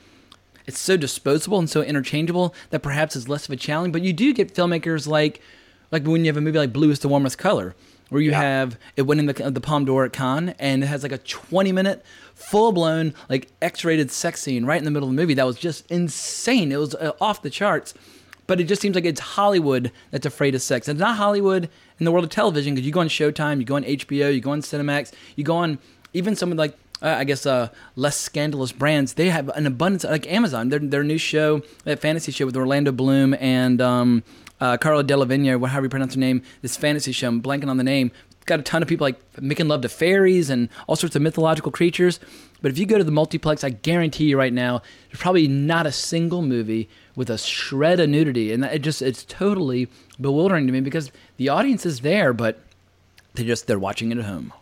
it's 0.65 0.77
so 0.77 0.97
disposable 0.97 1.57
and 1.57 1.69
so 1.69 1.81
interchangeable 1.81 2.53
that 2.69 2.81
perhaps 2.81 3.15
it's 3.15 3.29
less 3.29 3.45
of 3.45 3.53
a 3.53 3.55
challenge. 3.55 3.93
But 3.93 4.01
you 4.01 4.11
do 4.11 4.33
get 4.33 4.53
filmmakers 4.53 5.07
like 5.07 5.41
like 5.89 6.05
when 6.05 6.25
you 6.25 6.27
have 6.27 6.37
a 6.37 6.41
movie 6.41 6.59
like 6.59 6.73
Blue 6.73 6.91
is 6.91 6.99
the 6.99 7.07
Warmest 7.07 7.37
Color, 7.37 7.75
where 8.09 8.21
you 8.21 8.33
have 8.33 8.77
it 8.97 9.03
winning 9.03 9.27
the 9.27 9.33
the 9.49 9.61
Palme 9.61 9.85
d'Or 9.85 10.03
at 10.03 10.11
Cannes, 10.11 10.55
and 10.59 10.83
it 10.83 10.87
has 10.87 11.01
like 11.01 11.13
a 11.13 11.17
20 11.17 11.71
minute 11.71 12.03
full 12.35 12.73
blown 12.73 13.13
like 13.29 13.47
X 13.61 13.85
rated 13.85 14.11
sex 14.11 14.41
scene 14.41 14.65
right 14.65 14.77
in 14.77 14.83
the 14.83 14.91
middle 14.91 15.07
of 15.07 15.15
the 15.15 15.21
movie 15.21 15.33
that 15.35 15.45
was 15.45 15.57
just 15.57 15.89
insane. 15.89 16.73
It 16.73 16.77
was 16.77 16.93
uh, 16.95 17.13
off 17.21 17.41
the 17.41 17.49
charts. 17.49 17.93
But 18.45 18.59
it 18.59 18.65
just 18.65 18.81
seems 18.81 18.95
like 18.95 19.05
it's 19.05 19.21
Hollywood 19.21 19.91
that's 20.11 20.25
afraid 20.25 20.53
of 20.55 20.61
sex. 20.61 20.87
And 20.87 20.97
it's 20.97 21.01
not 21.01 21.15
Hollywood 21.15 21.69
in 21.99 22.05
the 22.05 22.11
world 22.11 22.25
of 22.25 22.29
television 22.29 22.75
because 22.75 22.85
you 22.85 22.91
go 22.91 22.99
on 22.99 23.07
Showtime, 23.07 23.59
you 23.59 23.65
go 23.65 23.75
on 23.75 23.83
HBO, 23.83 24.33
you 24.33 24.41
go 24.41 24.51
on 24.51 24.61
Cinemax, 24.61 25.13
you 25.35 25.43
go 25.43 25.55
on 25.55 25.79
even 26.13 26.35
some 26.35 26.51
of 26.51 26.57
like 26.57 26.77
uh, 27.01 27.15
I 27.19 27.25
guess 27.25 27.45
uh, 27.45 27.67
less 27.95 28.17
scandalous 28.17 28.71
brands, 28.71 29.15
they 29.15 29.29
have 29.29 29.49
an 29.49 29.67
abundance. 29.67 30.05
Like 30.05 30.25
Amazon, 30.31 30.69
their 30.69 30.79
their 30.79 31.03
new 31.03 31.17
show, 31.17 31.61
that 31.83 31.99
fantasy 31.99 32.31
show 32.31 32.45
with 32.45 32.55
Orlando 32.55 32.91
Bloom 32.93 33.35
and 33.39 33.81
um, 33.81 34.23
uh, 34.61 34.77
Carla 34.77 35.03
or 35.03 35.67
however 35.67 35.85
you 35.85 35.89
pronounce 35.89 36.13
her 36.13 36.19
name, 36.19 36.41
this 36.61 36.77
fantasy 36.77 37.11
show. 37.11 37.27
I'm 37.27 37.41
blanking 37.41 37.67
on 37.67 37.77
the 37.77 37.83
name. 37.83 38.11
Got 38.45 38.59
a 38.59 38.63
ton 38.63 38.81
of 38.81 38.87
people 38.87 39.05
like 39.05 39.19
making 39.41 39.67
love 39.67 39.81
to 39.81 39.89
fairies 39.89 40.49
and 40.49 40.69
all 40.87 40.95
sorts 40.95 41.15
of 41.15 41.21
mythological 41.21 41.71
creatures. 41.71 42.19
But 42.61 42.71
if 42.71 42.77
you 42.77 42.85
go 42.85 42.97
to 42.97 43.03
the 43.03 43.11
multiplex, 43.11 43.63
I 43.63 43.69
guarantee 43.69 44.25
you 44.25 44.37
right 44.37 44.53
now, 44.53 44.81
there's 45.09 45.19
probably 45.19 45.47
not 45.47 45.85
a 45.85 45.91
single 45.91 46.41
movie 46.41 46.89
with 47.15 47.29
a 47.29 47.37
shred 47.37 47.99
of 47.99 48.09
nudity, 48.09 48.51
and 48.51 48.63
it 48.63 48.79
just 48.79 49.01
it's 49.01 49.23
totally 49.25 49.87
bewildering 50.19 50.67
to 50.67 50.73
me 50.73 50.81
because 50.81 51.11
the 51.37 51.49
audience 51.49 51.85
is 51.85 51.99
there, 52.01 52.33
but 52.33 52.59
they 53.35 53.43
just 53.43 53.67
they're 53.67 53.79
watching 53.79 54.11
it 54.11 54.17
at 54.17 54.25
home. 54.25 54.53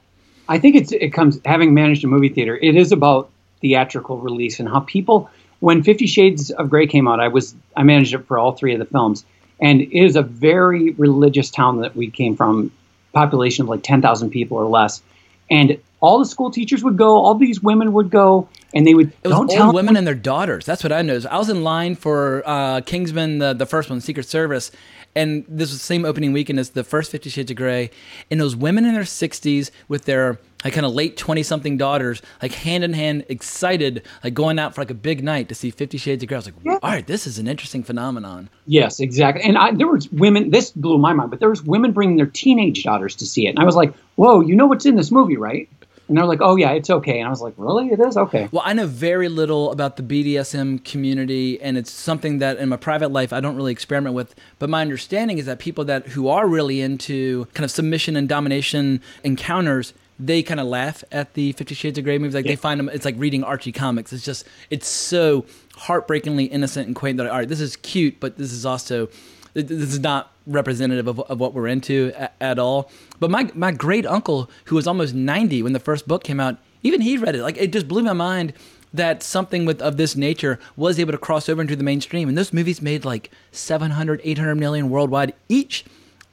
I 0.50 0.60
think 0.60 0.76
it's 0.76 0.92
it 0.92 1.14
comes 1.14 1.40
having 1.46 1.74
managed 1.74 2.04
a 2.04 2.08
movie 2.08 2.30
theater. 2.30 2.58
It 2.58 2.76
is 2.76 2.92
about 2.92 3.30
theatrical 3.62 4.18
release 4.18 4.60
and 4.60 4.68
how 4.68 4.82
people. 4.82 5.30
When 5.60 5.84
Fifty 5.84 6.08
Shades 6.08 6.50
of 6.52 6.70
Grey 6.70 6.88
came 6.88 7.08
out, 7.08 7.20
I 7.20 7.28
was 7.28 7.56
I 7.78 7.84
managed 7.84 8.14
it 8.14 8.26
for 8.26 8.38
all 8.38 8.52
three 8.52 8.74
of 8.74 8.80
the 8.80 8.86
films, 8.86 9.24
and 9.60 9.82
it 9.82 9.98
is 9.98 10.16
a 10.16 10.24
very 10.24 10.92
religious 10.92 11.50
town 11.52 11.82
that 11.82 11.96
we 11.96 12.10
came 12.10 12.36
from, 12.36 12.72
population 13.14 13.64
of 13.64 13.70
like 13.70 13.84
ten 13.84 14.02
thousand 14.02 14.32
people 14.32 14.58
or 14.58 14.66
less, 14.66 15.02
and 15.50 15.78
all 16.02 16.18
the 16.18 16.26
school 16.26 16.50
teachers 16.50 16.84
would 16.84 16.98
go, 16.98 17.18
all 17.18 17.36
these 17.36 17.62
women 17.62 17.94
would 17.94 18.10
go, 18.10 18.50
and 18.74 18.86
they 18.88 18.94
would 18.94 19.08
It 19.24 19.28
was 19.28 19.32
don't 19.32 19.42
old 19.42 19.50
tell 19.52 19.74
women 19.74 19.96
and 19.98 20.06
their 20.08 20.16
daughters. 20.16 20.66
That's 20.66 20.84
what 20.84 20.92
I 20.92 21.02
noticed. 21.02 21.28
I 21.28 21.38
was 21.38 21.50
in 21.50 21.64
line 21.64 21.96
for 21.96 22.44
uh, 22.46 22.82
Kingsman, 22.82 23.40
the, 23.40 23.54
the 23.54 23.66
first 23.66 23.90
one, 23.90 24.00
Secret 24.02 24.26
Service, 24.28 24.72
and 25.16 25.44
this 25.48 25.70
was 25.72 25.80
the 25.80 25.86
same 25.86 26.06
opening 26.06 26.32
weekend 26.32 26.58
as 26.60 26.70
the 26.70 26.84
first 26.84 27.12
Fifty 27.12 27.30
Shades 27.30 27.52
of 27.52 27.58
Grey. 27.58 27.90
And 28.30 28.40
those 28.40 28.56
women 28.56 28.86
in 28.86 28.94
their 28.94 29.04
60s 29.04 29.72
with 29.88 30.06
their 30.06 30.40
like 30.64 30.74
kind 30.74 30.86
of 30.86 30.94
late 30.94 31.18
20 31.18 31.42
something 31.42 31.76
daughters, 31.76 32.22
like 32.42 32.54
hand 32.54 32.84
in 32.84 32.94
hand, 32.94 33.26
excited, 33.30 34.04
like 34.24 34.36
going 34.36 34.60
out 34.60 34.76
for 34.76 34.82
like 34.82 34.92
a 34.92 34.94
big 34.94 35.24
night 35.24 35.50
to 35.50 35.56
see 35.56 35.72
Fifty 35.72 35.98
Shades 35.98 36.24
of 36.24 36.30
Grey. 36.30 36.36
I 36.36 36.40
was 36.40 36.46
like, 36.46 36.56
Yeah. 36.64 36.78
all 36.84 36.92
right, 36.92 37.06
this 37.06 37.26
is 37.28 37.40
an 37.40 37.48
interesting 37.48 37.84
phenomenon. 37.84 38.48
Yes, 38.68 39.00
exactly. 39.00 39.44
And 39.44 39.58
I, 39.58 39.72
there 39.72 39.88
was 39.88 40.10
women. 40.12 40.52
This 40.52 40.72
blew 40.72 40.98
my 41.00 41.14
mind, 41.14 41.30
but 41.32 41.40
there 41.40 41.50
was 41.50 41.64
women 41.64 41.92
bringing 41.92 42.16
their 42.16 42.28
teenage 42.28 42.84
daughters 42.84 43.16
to 43.16 43.26
see 43.26 43.48
it, 43.48 43.50
and 43.50 43.60
I 43.60 43.64
was 43.66 43.76
like, 43.76 43.94
"Whoa, 44.16 44.40
you 44.42 44.56
know 44.56 44.68
what's 44.68 44.86
in 44.86 44.96
this 44.96 45.12
movie, 45.12 45.36
right?" 45.36 45.68
And 46.12 46.18
they're 46.18 46.26
like, 46.26 46.42
"Oh 46.42 46.58
yeah, 46.58 46.72
it's 46.72 46.90
okay." 46.90 47.20
And 47.20 47.28
I 47.28 47.30
was 47.30 47.42
like, 47.42 47.54
"Really? 47.56 47.88
It 47.88 48.02
is 48.02 48.18
okay." 48.18 48.50
Well, 48.52 48.64
I 48.66 48.74
know 48.74 48.86
very 48.86 49.30
little 49.30 49.72
about 49.72 49.96
the 49.96 50.04
BDSM 50.04 50.84
community, 50.84 51.62
and 51.62 51.78
it's 51.78 51.90
something 51.90 52.40
that 52.40 52.58
in 52.58 52.68
my 52.68 52.76
private 52.76 53.14
life 53.14 53.32
I 53.32 53.40
don't 53.40 53.56
really 53.56 53.72
experiment 53.72 54.14
with. 54.14 54.36
But 54.60 54.70
my 54.70 54.82
understanding 54.82 55.38
is 55.38 55.46
that 55.46 55.60
people 55.60 55.86
that 55.86 56.08
who 56.08 56.28
are 56.28 56.50
really 56.50 56.82
into 56.82 57.46
kind 57.54 57.64
of 57.64 57.72
submission 57.72 58.18
and 58.18 58.28
domination 58.28 59.00
encounters, 59.24 59.94
they 60.20 60.44
kind 60.44 60.60
of 60.60 60.68
laugh 60.68 61.02
at 61.14 61.34
the 61.34 61.54
Fifty 61.54 61.76
Shades 61.76 61.98
of 61.98 62.04
Grey 62.04 62.18
movies. 62.18 62.36
Like 62.36 62.44
they 62.44 62.58
find 62.58 62.78
them, 62.78 62.90
it's 62.90 63.06
like 63.06 63.16
reading 63.18 63.46
Archie 63.46 63.72
comics. 63.72 64.12
It's 64.12 64.26
just 64.26 64.46
it's 64.70 64.90
so 64.90 65.46
heartbreakingly 65.78 66.44
innocent 66.44 66.88
and 66.88 66.94
quaint 66.94 67.20
that 67.20 67.28
all 67.28 67.38
right, 67.38 67.48
this 67.48 67.62
is 67.62 67.78
cute, 67.78 68.20
but 68.20 68.38
this 68.38 68.52
is 68.52 68.66
also 68.66 69.08
this 69.54 69.72
is 69.72 70.02
not 70.02 70.31
representative 70.48 71.08
of, 71.08 71.20
of 71.20 71.40
what 71.40 71.54
we're 71.54 71.68
into 71.68 72.12
at, 72.16 72.34
at 72.42 72.60
all. 72.60 72.92
But 73.20 73.32
my 73.32 73.50
my 73.54 73.72
great 73.72 74.06
uncle, 74.06 74.50
who 74.66 74.76
was 74.76 74.88
almost 74.88 75.14
ninety 75.14 75.64
when 75.64 75.74
the 75.74 75.80
first 75.80 76.08
book 76.08 76.24
came 76.24 76.40
out, 76.40 76.58
even 76.84 77.02
he 77.02 77.18
read 77.18 77.36
it. 77.36 77.42
Like 77.42 77.58
it 77.58 77.72
just 77.72 77.88
blew 77.88 78.04
my 78.04 78.14
mind 78.14 78.54
that 78.94 79.24
something 79.24 79.66
with 79.66 79.82
of 79.82 79.98
this 79.98 80.16
nature 80.16 80.60
was 80.76 81.00
able 81.00 81.12
to 81.12 81.18
cross 81.18 81.48
over 81.48 81.62
into 81.62 81.76
the 81.76 81.84
mainstream. 81.84 82.28
And 82.28 82.38
those 82.38 82.54
movies 82.54 82.82
made 82.82 83.06
like 83.06 83.32
700, 83.52 84.22
800 84.24 84.56
million 84.56 84.90
worldwide 84.90 85.34
each. 85.48 85.86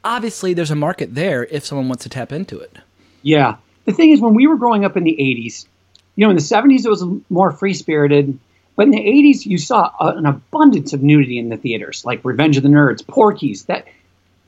Obviously, 0.05 0.55
there's 0.55 0.71
a 0.71 0.77
market 0.77 1.15
there 1.15 1.45
if 1.47 1.65
someone 1.65 1.89
wants 1.89 2.03
to 2.05 2.09
tap 2.09 2.33
into 2.33 2.59
it. 2.59 2.79
Yeah. 3.23 3.57
The 3.85 3.93
thing 3.93 4.11
is, 4.11 4.21
when 4.21 4.35
we 4.35 4.47
were 4.47 4.57
growing 4.57 4.85
up 4.85 4.97
in 4.97 5.05
the 5.05 5.17
80s, 5.19 5.67
you 6.17 6.27
know, 6.27 6.31
in 6.31 6.37
the 6.37 6.43
70s 6.43 6.85
it 6.85 6.89
was 6.89 7.05
more 7.31 7.53
free 7.53 7.75
spirited, 7.75 8.39
but 8.77 8.87
in 8.87 8.91
the 8.91 8.99
80s 8.99 9.47
you 9.47 9.59
saw 9.59 9.93
an 10.01 10.27
abundance 10.27 10.93
of 10.93 11.03
nudity 11.03 11.39
in 11.39 11.49
the 11.49 11.57
theaters, 11.57 12.05
like 12.05 12.25
Revenge 12.25 12.57
of 12.57 12.63
the 12.63 12.69
Nerds, 12.69 13.07
Porky's, 13.07 13.65
that, 13.65 13.87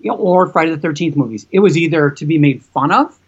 or 0.09 0.49
Friday 0.49 0.75
the 0.75 0.89
13th 0.89 1.17
movies. 1.17 1.47
It 1.51 1.61
was 1.61 1.77
either 1.77 2.11
to 2.11 2.27
be 2.27 2.39
made 2.39 2.63
fun 2.63 2.93
of, 2.93 3.19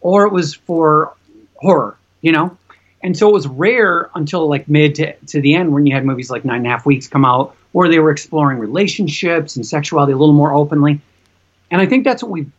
or 0.00 0.26
it 0.26 0.32
was 0.32 0.54
for 0.54 1.14
horror, 1.56 1.96
you 2.20 2.32
know. 2.32 2.56
And 3.02 3.16
so 3.16 3.28
it 3.28 3.32
was 3.32 3.48
rare 3.48 4.10
until 4.14 4.48
like 4.48 4.68
mid 4.68 4.94
to, 4.96 5.14
to 5.14 5.40
the 5.40 5.54
end 5.54 5.72
when 5.72 5.86
you 5.86 5.94
had 5.94 6.04
movies 6.04 6.30
like 6.30 6.44
Nine 6.44 6.58
and 6.58 6.66
a 6.66 6.70
Half 6.70 6.86
Weeks 6.86 7.08
come 7.08 7.24
out, 7.24 7.56
where 7.72 7.88
they 7.88 7.98
were 7.98 8.10
exploring 8.10 8.58
relationships 8.58 9.56
and 9.56 9.66
sexuality 9.66 10.12
a 10.12 10.16
little 10.16 10.34
more 10.34 10.52
openly. 10.52 11.00
And 11.70 11.80
I 11.80 11.86
think 11.86 12.04
that's 12.04 12.22
what 12.22 12.30
we've 12.30 12.50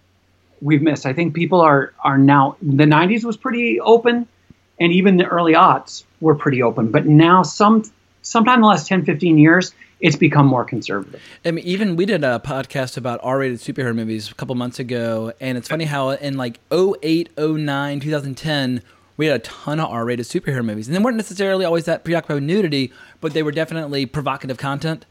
we've 0.61 0.81
missed. 0.81 1.05
I 1.05 1.13
think 1.13 1.33
people 1.33 1.61
are 1.61 1.93
are 2.03 2.17
now 2.17 2.57
the 2.61 2.85
'90s 2.85 3.23
was 3.23 3.37
pretty 3.37 3.79
open, 3.79 4.27
and 4.79 4.91
even 4.91 5.17
the 5.17 5.25
early 5.25 5.53
aughts 5.53 6.03
were 6.19 6.35
pretty 6.35 6.61
open. 6.61 6.91
But 6.91 7.05
now, 7.05 7.43
some 7.43 7.83
sometime 8.21 8.55
in 8.55 8.61
the 8.61 8.67
last 8.67 8.87
10, 8.87 9.05
15 9.05 9.37
years, 9.37 9.73
it's 10.03 10.17
become 10.17 10.45
more 10.45 10.65
conservative. 10.65 11.21
I 11.45 11.51
mean, 11.51 11.63
even 11.63 11.95
we 11.95 12.05
did 12.05 12.25
a 12.25 12.41
podcast 12.45 12.97
about 12.97 13.21
R-rated 13.23 13.59
superhero 13.59 13.95
movies 13.95 14.29
a 14.29 14.33
couple 14.35 14.53
months 14.53 14.77
ago, 14.77 15.31
and 15.39 15.57
it's 15.57 15.69
funny 15.69 15.85
how 15.85 16.09
in 16.09 16.35
like 16.35 16.59
08, 16.71 17.29
09, 17.37 17.99
2010, 18.01 18.81
we 19.15 19.27
had 19.27 19.37
a 19.37 19.39
ton 19.39 19.79
of 19.79 19.89
R-rated 19.89 20.25
superhero 20.25 20.63
movies, 20.63 20.89
and 20.89 20.95
they 20.95 21.01
weren't 21.01 21.15
necessarily 21.15 21.63
always 21.63 21.85
that 21.85 22.03
preoccupied 22.03 22.35
with 22.35 22.43
nudity, 22.43 22.91
but 23.21 23.33
they 23.33 23.41
were 23.41 23.53
definitely 23.53 24.05
provocative 24.05 24.57
content. 24.57 25.05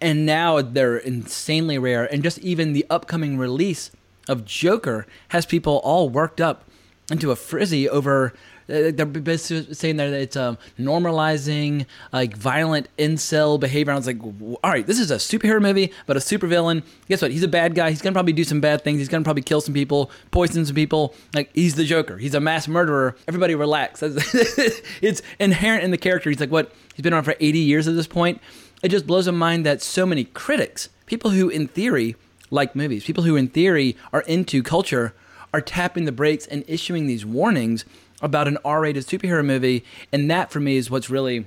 And 0.00 0.24
now 0.24 0.62
they're 0.62 0.98
insanely 0.98 1.76
rare, 1.76 2.04
and 2.04 2.22
just 2.22 2.38
even 2.38 2.74
the 2.74 2.86
upcoming 2.88 3.36
release 3.36 3.90
of 4.28 4.44
Joker 4.44 5.04
has 5.30 5.46
people 5.46 5.80
all 5.82 6.08
worked 6.08 6.40
up 6.40 6.64
into 7.10 7.32
a 7.32 7.36
frizzy 7.36 7.88
over. 7.88 8.32
They're 8.66 9.06
basically 9.06 9.74
saying 9.74 9.96
that 9.96 10.12
it's 10.12 10.36
um, 10.36 10.58
normalizing 10.78 11.86
like 12.12 12.36
violent 12.36 12.88
incel 12.98 13.60
behavior. 13.60 13.92
And 13.92 13.96
I 13.96 13.98
was 13.98 14.06
like, 14.06 14.22
all 14.22 14.70
right, 14.70 14.86
this 14.86 14.98
is 14.98 15.10
a 15.10 15.16
superhero 15.16 15.62
movie, 15.62 15.92
but 16.06 16.16
a 16.16 16.20
supervillain. 16.20 16.82
Guess 17.08 17.22
what? 17.22 17.30
He's 17.30 17.44
a 17.44 17.48
bad 17.48 17.74
guy. 17.74 17.90
He's 17.90 18.02
gonna 18.02 18.14
probably 18.14 18.32
do 18.32 18.44
some 18.44 18.60
bad 18.60 18.82
things. 18.82 18.98
He's 18.98 19.08
gonna 19.08 19.24
probably 19.24 19.42
kill 19.42 19.60
some 19.60 19.74
people, 19.74 20.10
poison 20.30 20.66
some 20.66 20.74
people. 20.74 21.14
Like 21.34 21.50
he's 21.54 21.76
the 21.76 21.84
Joker. 21.84 22.16
He's 22.16 22.34
a 22.34 22.40
mass 22.40 22.66
murderer. 22.66 23.16
Everybody 23.28 23.54
relax. 23.54 24.02
it's 24.02 25.22
inherent 25.38 25.84
in 25.84 25.92
the 25.92 25.98
character. 25.98 26.30
He's 26.30 26.40
like 26.40 26.50
what? 26.50 26.72
He's 26.94 27.02
been 27.02 27.12
around 27.12 27.24
for 27.24 27.36
80 27.38 27.58
years 27.58 27.86
at 27.86 27.94
this 27.94 28.06
point. 28.06 28.40
It 28.82 28.88
just 28.88 29.06
blows 29.06 29.26
my 29.26 29.32
mind 29.32 29.66
that 29.66 29.82
so 29.82 30.06
many 30.06 30.24
critics, 30.24 30.88
people 31.06 31.30
who 31.30 31.48
in 31.48 31.68
theory 31.68 32.16
like 32.50 32.74
movies, 32.74 33.04
people 33.04 33.24
who 33.24 33.36
in 33.36 33.48
theory 33.48 33.96
are 34.12 34.22
into 34.22 34.62
culture, 34.62 35.14
are 35.52 35.60
tapping 35.60 36.04
the 36.04 36.12
brakes 36.12 36.46
and 36.46 36.64
issuing 36.66 37.06
these 37.06 37.24
warnings 37.24 37.84
about 38.22 38.48
an 38.48 38.58
R-rated 38.64 39.06
superhero 39.06 39.44
movie, 39.44 39.84
and 40.12 40.30
that 40.30 40.50
for 40.50 40.60
me 40.60 40.76
is 40.76 40.90
what's 40.90 41.10
really 41.10 41.46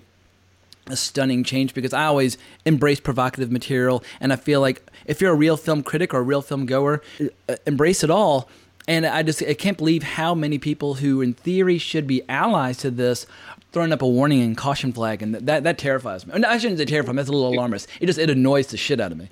a 0.88 0.96
stunning 0.96 1.44
change 1.44 1.74
because 1.74 1.94
I 1.94 2.06
always 2.06 2.38
embrace 2.66 3.00
provocative 3.00 3.52
material, 3.52 4.04
and 4.20 4.34
I 4.34 4.36
feel 4.36 4.62
like 4.62 4.82
if 5.06 5.22
you're 5.22 5.32
a 5.32 5.36
real 5.36 5.58
film 5.58 5.84
critic 5.84 6.14
or 6.14 6.20
a 6.20 6.24
real 6.24 6.42
film 6.42 6.66
goer, 6.66 7.02
uh, 7.48 7.56
embrace 7.66 8.04
it 8.04 8.10
all. 8.10 8.50
And 8.88 9.06
I 9.06 9.22
just 9.22 9.44
I 9.44 9.54
can't 9.54 9.78
believe 9.78 10.02
how 10.02 10.34
many 10.34 10.58
people 10.58 10.96
who 10.96 11.22
in 11.22 11.34
theory 11.34 11.78
should 11.78 12.08
be 12.08 12.24
allies 12.28 12.78
to 12.78 12.90
this 12.90 13.28
throwing 13.72 13.92
up 13.94 14.02
a 14.02 14.08
warning 14.08 14.42
and 14.42 14.58
caution 14.58 14.92
flag, 14.92 15.22
and 15.22 15.36
that 15.36 15.64
that 15.64 15.78
terrifies 15.78 16.26
me. 16.26 16.34
I 16.44 16.58
shouldn't 16.58 16.80
say 16.80 16.86
terrifies 16.86 17.14
me. 17.14 17.18
That's 17.18 17.30
a 17.30 17.34
little 17.34 17.54
alarmist. 17.54 17.88
It 18.00 18.08
just 18.08 18.18
it 18.18 18.32
annoys 18.32 18.68
the 18.68 18.78
shit 18.78 19.00
out 19.00 19.12
of 19.12 19.20
me. 19.20 19.30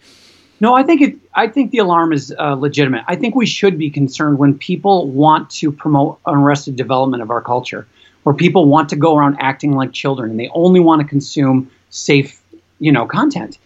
No, 0.59 0.73
I 0.73 0.83
think 0.83 1.01
it. 1.01 1.15
I 1.35 1.47
think 1.47 1.71
the 1.71 1.77
alarm 1.77 2.13
is 2.13 2.33
uh, 2.37 2.55
legitimate. 2.55 3.03
I 3.07 3.15
think 3.15 3.35
we 3.35 3.45
should 3.45 3.77
be 3.77 3.89
concerned 3.89 4.39
when 4.39 4.57
people 4.57 5.07
want 5.07 5.49
to 5.51 5.71
promote 5.71 6.19
arrested 6.25 6.75
development 6.75 7.21
of 7.21 7.29
our 7.29 7.41
culture, 7.41 7.87
where 8.23 8.35
people 8.35 8.65
want 8.65 8.89
to 8.89 8.95
go 8.95 9.15
around 9.15 9.37
acting 9.39 9.73
like 9.73 9.93
children 9.93 10.31
and 10.31 10.39
they 10.39 10.49
only 10.49 10.79
want 10.79 11.01
to 11.01 11.07
consume 11.07 11.69
safe, 11.91 12.41
you 12.79 12.91
know, 12.91 13.05
content. 13.05 13.59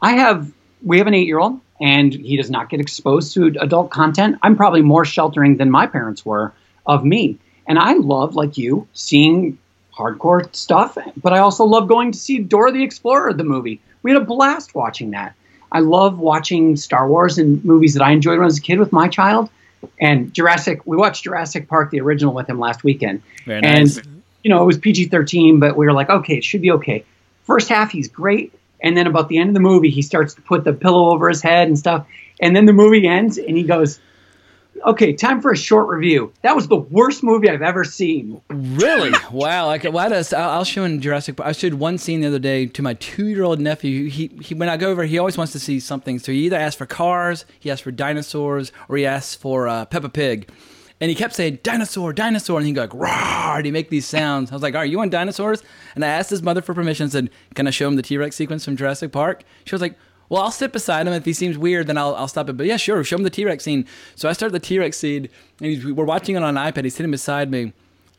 I 0.00 0.12
have. 0.12 0.52
We 0.82 0.98
have 0.98 1.06
an 1.08 1.14
eight-year-old, 1.14 1.58
and 1.80 2.12
he 2.12 2.36
does 2.36 2.50
not 2.50 2.68
get 2.68 2.80
exposed 2.80 3.32
to 3.34 3.46
adult 3.60 3.90
content. 3.90 4.38
I'm 4.42 4.56
probably 4.56 4.82
more 4.82 5.04
sheltering 5.04 5.56
than 5.56 5.70
my 5.70 5.86
parents 5.86 6.24
were 6.24 6.52
of 6.84 7.04
me, 7.04 7.38
and 7.66 7.78
I 7.78 7.94
love, 7.94 8.36
like 8.36 8.56
you, 8.56 8.86
seeing 8.92 9.58
hardcore 9.96 10.54
stuff. 10.54 10.96
But 11.20 11.32
I 11.32 11.38
also 11.38 11.64
love 11.64 11.88
going 11.88 12.12
to 12.12 12.18
see 12.18 12.38
Dora 12.38 12.70
the 12.70 12.84
Explorer, 12.84 13.32
the 13.32 13.42
movie. 13.42 13.80
We 14.02 14.12
had 14.12 14.22
a 14.22 14.24
blast 14.24 14.74
watching 14.74 15.10
that. 15.12 15.34
I 15.72 15.80
love 15.80 16.18
watching 16.18 16.76
Star 16.76 17.08
Wars 17.08 17.38
and 17.38 17.64
movies 17.64 17.94
that 17.94 18.02
I 18.02 18.12
enjoyed 18.12 18.38
when 18.38 18.42
I 18.42 18.46
was 18.46 18.58
a 18.58 18.62
kid 18.62 18.78
with 18.78 18.92
my 18.92 19.08
child. 19.08 19.50
And 20.00 20.32
Jurassic, 20.32 20.86
we 20.86 20.96
watched 20.96 21.24
Jurassic 21.24 21.68
Park, 21.68 21.90
the 21.90 22.00
original, 22.00 22.34
with 22.34 22.48
him 22.48 22.58
last 22.58 22.84
weekend. 22.84 23.22
Very 23.44 23.60
nice. 23.60 23.98
And, 23.98 24.22
you 24.42 24.50
know, 24.50 24.62
it 24.62 24.66
was 24.66 24.78
PG 24.78 25.06
13, 25.06 25.60
but 25.60 25.76
we 25.76 25.86
were 25.86 25.92
like, 25.92 26.08
okay, 26.08 26.36
it 26.36 26.44
should 26.44 26.62
be 26.62 26.72
okay. 26.72 27.04
First 27.44 27.68
half, 27.68 27.90
he's 27.90 28.08
great. 28.08 28.52
And 28.80 28.96
then 28.96 29.06
about 29.06 29.28
the 29.28 29.38
end 29.38 29.50
of 29.50 29.54
the 29.54 29.60
movie, 29.60 29.90
he 29.90 30.02
starts 30.02 30.34
to 30.34 30.42
put 30.42 30.64
the 30.64 30.72
pillow 30.72 31.12
over 31.12 31.28
his 31.28 31.42
head 31.42 31.68
and 31.68 31.78
stuff. 31.78 32.06
And 32.40 32.54
then 32.54 32.66
the 32.66 32.72
movie 32.72 33.06
ends, 33.06 33.38
and 33.38 33.56
he 33.56 33.62
goes, 33.62 33.98
Okay, 34.84 35.12
time 35.12 35.40
for 35.40 35.50
a 35.52 35.56
short 35.56 35.88
review. 35.88 36.32
That 36.42 36.54
was 36.54 36.68
the 36.68 36.76
worst 36.76 37.22
movie 37.22 37.48
I've 37.48 37.62
ever 37.62 37.84
seen. 37.84 38.40
Really? 38.48 39.12
wow. 39.32 39.66
Like, 39.66 39.84
why 39.84 40.08
does 40.08 40.32
I'll 40.32 40.50
I'll 40.50 40.64
show 40.64 40.84
in 40.84 41.00
Jurassic 41.00 41.36
Park. 41.36 41.48
I 41.48 41.52
showed 41.52 41.74
one 41.74 41.98
scene 41.98 42.20
the 42.20 42.28
other 42.28 42.38
day 42.38 42.66
to 42.66 42.82
my 42.82 42.94
two-year-old 42.94 43.60
nephew. 43.60 44.08
He, 44.08 44.28
he 44.42 44.54
when 44.54 44.68
I 44.68 44.76
go 44.76 44.90
over, 44.90 45.04
he 45.04 45.18
always 45.18 45.36
wants 45.36 45.52
to 45.52 45.58
see 45.58 45.80
something. 45.80 46.18
So 46.18 46.32
he 46.32 46.46
either 46.46 46.56
asks 46.56 46.76
for 46.76 46.86
cars, 46.86 47.44
he 47.58 47.70
asks 47.70 47.82
for 47.82 47.90
dinosaurs, 47.90 48.72
or 48.88 48.96
he 48.96 49.06
asks 49.06 49.34
for 49.34 49.68
uh, 49.68 49.84
Peppa 49.86 50.08
Pig. 50.08 50.50
And 50.98 51.10
he 51.10 51.14
kept 51.14 51.34
saying 51.34 51.58
dinosaur, 51.62 52.14
dinosaur, 52.14 52.58
and 52.58 52.66
he'd 52.66 52.72
go 52.72 52.80
like 52.82 52.94
roar, 52.94 53.56
and 53.56 53.66
he'd 53.66 53.72
make 53.72 53.90
these 53.90 54.06
sounds. 54.06 54.50
I 54.50 54.54
was 54.54 54.62
like, 54.62 54.74
"All 54.74 54.80
right, 54.80 54.90
you 54.90 54.96
want 54.96 55.10
dinosaurs?" 55.10 55.62
And 55.94 56.02
I 56.02 56.08
asked 56.08 56.30
his 56.30 56.42
mother 56.42 56.62
for 56.62 56.72
permission. 56.72 57.04
and 57.04 57.12
Said, 57.12 57.30
"Can 57.54 57.66
I 57.66 57.70
show 57.70 57.86
him 57.86 57.96
the 57.96 58.02
T-Rex 58.02 58.34
sequence 58.34 58.64
from 58.64 58.76
Jurassic 58.76 59.12
Park?" 59.12 59.42
She 59.66 59.74
was 59.74 59.82
like, 59.82 59.98
well, 60.28 60.42
I'll 60.42 60.50
sit 60.50 60.72
beside 60.72 61.06
him. 61.06 61.12
If 61.12 61.24
he 61.24 61.32
seems 61.32 61.56
weird, 61.56 61.86
then 61.86 61.98
I'll, 61.98 62.14
I'll 62.14 62.28
stop 62.28 62.48
it. 62.48 62.56
But 62.56 62.66
yeah, 62.66 62.76
sure, 62.76 63.02
show 63.04 63.16
him 63.16 63.22
the 63.22 63.30
T 63.30 63.44
Rex 63.44 63.64
scene. 63.64 63.86
So 64.14 64.28
I 64.28 64.32
start 64.32 64.52
the 64.52 64.60
T 64.60 64.78
Rex 64.78 64.96
scene, 64.96 65.28
and 65.60 65.96
we're 65.96 66.04
watching 66.04 66.36
it 66.36 66.42
on 66.42 66.56
an 66.56 66.72
iPad. 66.72 66.84
He's 66.84 66.94
sitting 66.94 67.10
beside 67.10 67.50
me, 67.50 67.72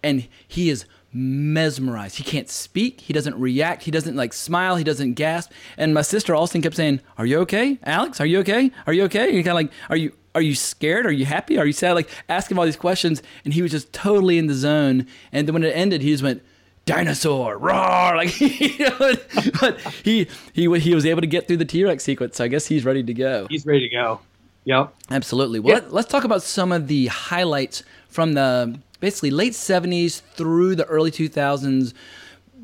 and 0.03 0.28
he 0.47 0.70
is 0.70 0.86
mesmerized. 1.14 2.18
He 2.18 2.24
can't 2.24 2.49
speak. 2.49 3.01
He 3.01 3.14
doesn't 3.14 3.39
react. 3.39 3.84
He 3.84 3.91
doesn't 3.91 4.16
like 4.16 4.34
smile. 4.34 4.76
He 4.76 4.84
doesn't 4.84 5.14
gasp. 5.14 5.51
And 5.78 5.93
my 5.93 6.01
sister 6.01 6.36
Alston 6.36 6.62
kept 6.62 6.76
saying, 6.76 7.01
"Are 7.18 7.26
you 7.26 7.39
okay, 7.39 7.80
Alex? 7.84 8.22
Are 8.22 8.26
you 8.26 8.39
okay? 8.39 8.72
Are 8.86 8.93
you 8.93 9.03
okay?" 9.05 9.36
And 9.36 9.45
kind 9.45 9.49
of 9.49 9.55
like, 9.55 9.72
"Are 9.89 9.97
you?" 9.97 10.14
Are 10.36 10.41
you 10.41 10.53
scared? 10.53 11.08
Are 11.08 11.12
you 11.12 11.26
happy? 11.26 11.58
Are 11.58 11.66
you 11.66 11.74
sad? 11.74 11.93
Like 11.93 12.12
asking 12.30 12.60
all 12.60 12.66
these 12.66 12.76
questions, 12.76 13.24
and 13.43 13.55
he 13.55 13.64
was 13.64 13.72
just 13.72 13.91
totally 13.91 14.38
in 14.38 14.45
the 14.45 14.53
zone. 14.53 15.08
And 15.32 15.47
then 15.47 15.53
when 15.53 15.64
it 15.64 15.72
ended, 15.72 16.03
he 16.03 16.12
just 16.12 16.22
went, 16.22 16.43
dinosaur 16.88 17.57
roar 17.57 18.15
like 18.15 18.39
you 18.41 18.79
know, 18.79 19.13
but 19.61 19.79
he 20.03 20.27
he 20.53 20.79
he 20.79 20.95
was 20.95 21.05
able 21.05 21.21
to 21.21 21.27
get 21.27 21.47
through 21.47 21.57
the 21.57 21.65
T-Rex 21.65 22.03
sequence 22.03 22.38
so 22.38 22.43
I 22.45 22.47
guess 22.47 22.65
he's 22.65 22.83
ready 22.85 23.03
to 23.03 23.13
go 23.13 23.45
He's 23.49 23.65
ready 23.65 23.88
to 23.89 23.95
go. 23.95 24.19
Yep. 24.65 24.93
absolutely 25.11 25.59
well 25.59 25.75
Yeah. 25.75 25.83
let, 25.83 25.93
let's 25.93 26.07
talk 26.09 26.23
about 26.23 26.41
some 26.41 26.71
of 26.71 26.88
the 26.88 27.07
highlights 27.07 27.83
from 28.09 28.33
the 28.33 28.79
basically 28.99 29.29
late 29.31 29.53
70s 29.53 30.21
through 30.33 30.75
the 30.75 30.85
early 30.85 31.11
2000s 31.11 31.93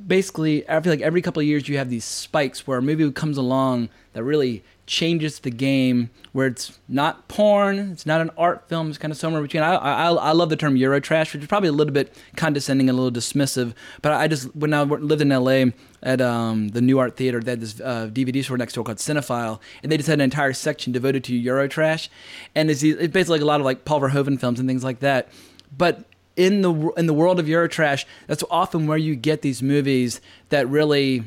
basically 0.06 0.68
I 0.70 0.80
feel 0.82 0.92
like 0.92 1.02
every 1.02 1.22
couple 1.22 1.40
of 1.42 1.48
years 1.48 1.68
you 1.68 1.78
have 1.78 1.90
these 1.90 2.06
spikes 2.06 2.68
where 2.68 2.78
a 2.78 2.82
movie 2.82 3.12
comes 3.12 3.38
along 3.38 3.90
that 4.14 4.24
really 4.24 4.64
changes 4.86 5.40
the 5.40 5.50
game 5.50 6.10
where 6.34 6.48
it's 6.48 6.78
not 6.90 7.28
porn 7.30 7.78
it's 7.92 8.06
not 8.06 8.20
an 8.20 8.30
art 8.38 8.68
film 8.68 8.90
it's 8.90 8.98
kind 8.98 9.12
of 9.12 9.18
somewhere 9.18 9.42
between. 9.42 9.64
I, 9.64 9.76
I, 9.76 10.12
I 10.12 10.32
love 10.34 10.50
the 10.50 10.56
term 10.56 10.76
Eurotrash 10.76 11.34
which 11.34 11.44
is 11.44 11.48
probably 11.48 11.70
a 11.70 11.74
little 11.74 11.94
bit 11.94 12.14
condescending 12.36 12.90
and 12.90 12.98
a 12.98 13.02
little 13.02 13.18
dismissive 13.18 13.74
but 14.02 14.12
I 14.12 14.28
just 14.28 14.54
when 14.56 14.74
I 14.74 14.84
lived 14.84 15.22
in 15.22 15.30
LA 15.30 15.72
at 16.02 16.20
um, 16.20 16.70
the 16.70 16.82
Nuart 16.82 17.16
Theater 17.16 17.40
they 17.40 17.52
had 17.52 17.62
this 17.62 17.80
uh, 17.80 18.10
DVD 18.12 18.44
store 18.44 18.58
next 18.58 18.74
door 18.74 18.84
called 18.84 18.98
Cinefile 18.98 19.60
and 19.82 19.92
they 19.92 19.98
just 19.98 20.10
had 20.10 20.20
an 20.20 20.22
entire 20.22 20.54
section 20.54 20.92
devoted 20.92 21.24
to 21.26 21.42
Eurotrash 21.42 22.10
and 22.56 22.70
it's, 22.70 22.84
it's 22.84 23.14
basically 23.14 23.38
like 23.38 23.44
a 23.44 23.48
lot 23.48 23.62
of 23.62 23.66
like 23.66 23.86
Paul 23.86 24.02
Verhoeven 24.02 24.40
films 24.40 24.60
and 24.60 24.68
things 24.68 24.84
like 24.84 25.00
that. 25.00 25.30
But 25.76 26.06
in 26.36 26.62
the 26.62 26.74
in 26.98 27.06
the 27.06 27.14
world 27.14 27.40
of 27.40 27.46
Eurotrash, 27.46 28.06
that's 28.28 28.44
often 28.50 28.88
where 28.88 28.98
you 28.98 29.16
get 29.16 29.42
these 29.42 29.62
movies 29.62 30.22
that 30.50 30.68
really 30.68 31.24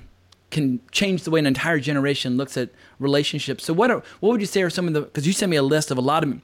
can 0.51 0.81
change 0.93 1.25
the 1.25 1.31
way 1.31 1.41
an 1.41 1.47
entire 1.47 1.79
generation 1.79 2.37
looks 2.37 2.57
at 2.57 2.71
relationships. 2.99 3.65
So 3.65 3.73
what 3.73 3.91
are, 3.91 4.03
what 4.21 4.31
would 4.31 4.41
you 4.41 4.47
say 4.47 4.63
are 4.63 4.71
some 4.71 4.87
of 4.87 4.95
the 4.95 5.03
because 5.03 5.27
you 5.27 5.33
sent 5.33 5.51
me 5.51 5.57
a 5.57 5.63
list 5.63 5.91
of 5.91 5.99
a 5.99 6.01
lot 6.01 6.25
of 6.25 6.41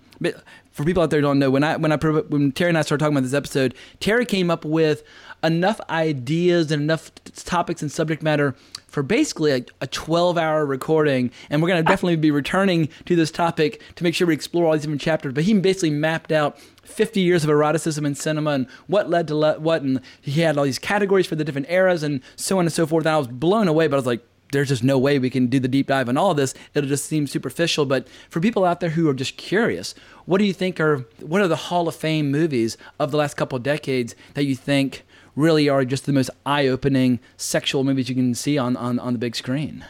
for 0.73 0.85
people 0.85 1.03
out 1.03 1.11
there 1.11 1.21
who 1.21 1.27
don't 1.27 1.39
know 1.39 1.51
when 1.51 1.65
I 1.65 1.77
when 1.77 1.93
I 1.93 1.97
when 1.97 2.53
Terry 2.53 2.71
and 2.71 2.79
I 2.79 2.83
started 2.83 3.03
talking 3.03 3.17
about 3.17 3.25
this 3.25 3.35
episode, 3.35 3.75
Terry 4.01 4.25
came 4.27 4.51
up 4.51 4.65
with 4.65 5.03
enough 5.45 5.81
ideas 5.91 6.71
and 6.71 6.83
enough 6.83 7.11
topics 7.35 7.83
and 7.83 7.91
subject 7.91 8.23
matter 8.23 8.55
for 8.87 9.03
basically 9.03 9.51
a, 9.53 9.65
a 9.81 9.87
12 9.87 10.39
hour 10.39 10.65
recording 10.65 11.31
and 11.51 11.61
we're 11.61 11.69
going 11.69 11.83
to 11.83 11.89
ah. 11.89 11.93
definitely 11.93 12.17
be 12.17 12.31
returning 12.31 12.89
to 13.07 13.17
this 13.17 13.31
topic 13.31 13.83
to 13.97 14.05
make 14.05 14.15
sure 14.15 14.27
we 14.27 14.35
explore 14.35 14.67
all 14.67 14.73
these 14.73 14.83
different 14.83 15.01
chapters 15.01 15.33
but 15.33 15.45
he 15.45 15.55
basically 15.55 15.91
mapped 15.91 16.31
out 16.31 16.59
50 16.85 17.21
years 17.21 17.43
of 17.43 17.51
eroticism 17.51 18.07
in 18.07 18.15
cinema 18.15 18.51
and 18.51 18.69
what 18.87 19.11
led 19.11 19.27
to 19.29 19.35
le- 19.35 19.59
what 19.59 19.83
and 19.83 20.01
he 20.21 20.43
had 20.43 20.57
all 20.57 20.65
these 20.65 20.79
categories 20.79 21.27
for 21.27 21.35
the 21.35 21.45
different 21.45 21.69
eras 21.71 22.03
and 22.03 22.21
so 22.37 22.59
on 22.59 22.67
and 22.67 22.73
so 22.73 22.87
forth 22.87 23.05
and 23.05 23.15
i 23.15 23.19
was 23.19 23.29
blown 23.29 23.67
away 23.67 23.89
but 23.89 23.97
i 23.97 23.99
was 23.99 24.07
like 24.07 24.25
there's 24.53 24.69
just 24.69 24.85
no 24.85 24.99
way 24.99 25.19
we 25.19 25.31
can 25.31 25.47
do 25.49 25.59
the 25.59 25.67
deep 25.67 25.89
dive 25.89 26.09
on 26.09 26.17
all 26.17 26.31
of 26.31 26.37
this. 26.37 26.55
It'll 26.75 26.89
just 26.89 27.07
seem 27.07 27.27
superficial 27.27 27.87
but 27.87 28.07
for 28.31 28.41
people 28.41 28.65
out 28.65 28.81
there 28.81 28.91
who 28.91 29.09
are 29.09 29.15
just 29.15 29.37
curious 29.37 29.95
what 30.27 30.39
do 30.39 30.45
you 30.45 30.53
think 30.53 30.81
are 30.81 30.99
what 31.21 31.41
are 31.41 31.49
the 31.49 31.57
hall 31.57 31.89
of 31.89 31.95
fame 31.95 32.31
movies 32.31 32.77
of 32.99 33.11
the 33.11 33.17
last 33.17 33.35
couple 33.37 33.57
of 33.57 33.63
decades 33.63 34.15
that 34.35 34.45
you 34.45 34.55
think 34.55 35.05
really 35.35 35.69
are 35.69 35.85
just 35.85 36.07
the 36.07 36.13
most 36.13 36.31
eye-opening 36.45 37.19
sexual 37.37 37.85
movies 37.85 38.09
you 38.09 38.15
can 38.15 38.35
see 38.35 38.59
on, 38.59 38.77
on, 38.77 38.99
on 38.99 39.13
the 39.13 39.19
big 39.19 39.35
screen 39.35 39.85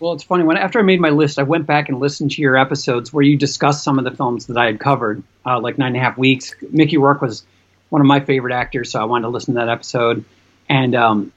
Well, 0.00 0.12
it's 0.14 0.24
funny. 0.24 0.42
When 0.42 0.56
after 0.56 0.80
I 0.80 0.82
made 0.82 1.00
my 1.00 1.10
list, 1.10 1.38
I 1.38 1.44
went 1.44 1.64
back 1.66 1.88
and 1.88 2.00
listened 2.00 2.32
to 2.32 2.42
your 2.42 2.56
episodes 2.56 3.12
where 3.12 3.22
you 3.22 3.36
discussed 3.36 3.84
some 3.84 4.00
of 4.00 4.04
the 4.04 4.10
films 4.10 4.46
that 4.46 4.56
I 4.56 4.66
had 4.66 4.80
covered, 4.80 5.22
uh, 5.46 5.60
like 5.60 5.78
Nine 5.78 5.94
and 5.94 5.96
a 5.96 6.00
Half 6.00 6.18
Weeks. 6.18 6.52
Mickey 6.70 6.98
Rourke 6.98 7.22
was 7.22 7.44
one 7.88 8.00
of 8.00 8.06
my 8.06 8.18
favorite 8.18 8.52
actors, 8.52 8.90
so 8.90 9.00
I 9.00 9.04
wanted 9.04 9.22
to 9.22 9.28
listen 9.28 9.54
to 9.54 9.60
that 9.60 9.68
episode. 9.68 10.24
And 10.68 10.96
um, 10.96 11.32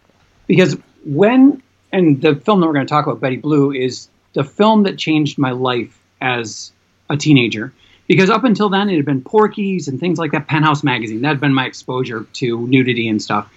because 0.47 0.77
when 1.05 1.61
and 1.91 2.21
the 2.21 2.35
film 2.35 2.59
that 2.59 2.67
we're 2.67 2.73
going 2.73 2.87
to 2.87 2.89
talk 2.89 3.05
about, 3.05 3.19
Betty 3.21 3.37
Blue, 3.37 3.71
is 3.71 4.09
the 4.33 4.43
film 4.43 4.83
that 4.83 4.97
changed 4.97 5.37
my 5.37 5.51
life 5.51 5.97
as 6.19 6.71
a 7.09 7.17
teenager. 7.17 7.71
Because 8.07 8.29
up 8.29 8.43
until 8.43 8.69
then, 8.69 8.89
it 8.89 8.95
had 8.95 9.05
been 9.05 9.21
Porky's 9.21 9.87
and 9.87 9.99
things 9.99 10.19
like 10.19 10.31
that. 10.31 10.47
Penthouse 10.47 10.83
magazine 10.83 11.21
that 11.21 11.29
had 11.29 11.39
been 11.39 11.53
my 11.53 11.65
exposure 11.65 12.25
to 12.33 12.67
nudity 12.67 13.07
and 13.07 13.21
stuff. 13.21 13.51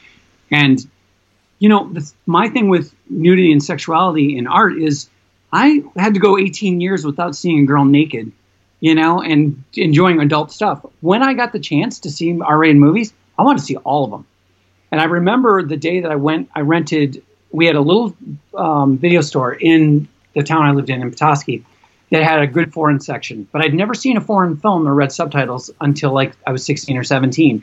And 0.50 0.84
you 1.58 1.68
know, 1.68 1.88
the, 1.92 2.10
my 2.26 2.48
thing 2.48 2.68
with 2.68 2.94
nudity 3.10 3.52
and 3.52 3.62
sexuality 3.62 4.36
in 4.38 4.46
art 4.46 4.78
is 4.78 5.08
I 5.52 5.82
had 5.96 6.14
to 6.14 6.20
go 6.20 6.38
18 6.38 6.80
years 6.80 7.04
without 7.04 7.34
seeing 7.34 7.60
a 7.60 7.66
girl 7.66 7.84
naked, 7.84 8.30
you 8.80 8.94
know, 8.94 9.20
and 9.20 9.62
enjoying 9.74 10.20
adult 10.20 10.52
stuff. 10.52 10.84
When 11.00 11.22
I 11.22 11.34
got 11.34 11.52
the 11.52 11.58
chance 11.58 12.00
to 12.00 12.10
see 12.10 12.38
R-rated 12.40 12.76
movies, 12.76 13.12
I 13.38 13.42
wanted 13.42 13.60
to 13.60 13.64
see 13.64 13.76
all 13.76 14.04
of 14.04 14.10
them. 14.10 14.26
And 14.90 15.00
I 15.00 15.04
remember 15.04 15.62
the 15.62 15.76
day 15.76 16.00
that 16.00 16.10
I 16.10 16.16
went, 16.16 16.48
I 16.54 16.60
rented, 16.60 17.22
we 17.50 17.66
had 17.66 17.76
a 17.76 17.80
little 17.80 18.14
um, 18.54 18.98
video 18.98 19.20
store 19.20 19.52
in 19.52 20.08
the 20.34 20.42
town 20.42 20.62
I 20.62 20.72
lived 20.72 20.90
in, 20.90 21.02
in 21.02 21.10
Petoskey, 21.10 21.64
that 22.10 22.22
had 22.22 22.40
a 22.40 22.46
good 22.46 22.72
foreign 22.72 23.00
section. 23.00 23.46
But 23.52 23.62
I'd 23.64 23.74
never 23.74 23.94
seen 23.94 24.16
a 24.16 24.20
foreign 24.20 24.56
film 24.56 24.86
or 24.88 24.94
read 24.94 25.12
subtitles 25.12 25.70
until 25.80 26.12
like 26.12 26.32
I 26.46 26.52
was 26.52 26.64
16 26.64 26.96
or 26.96 27.04
17. 27.04 27.62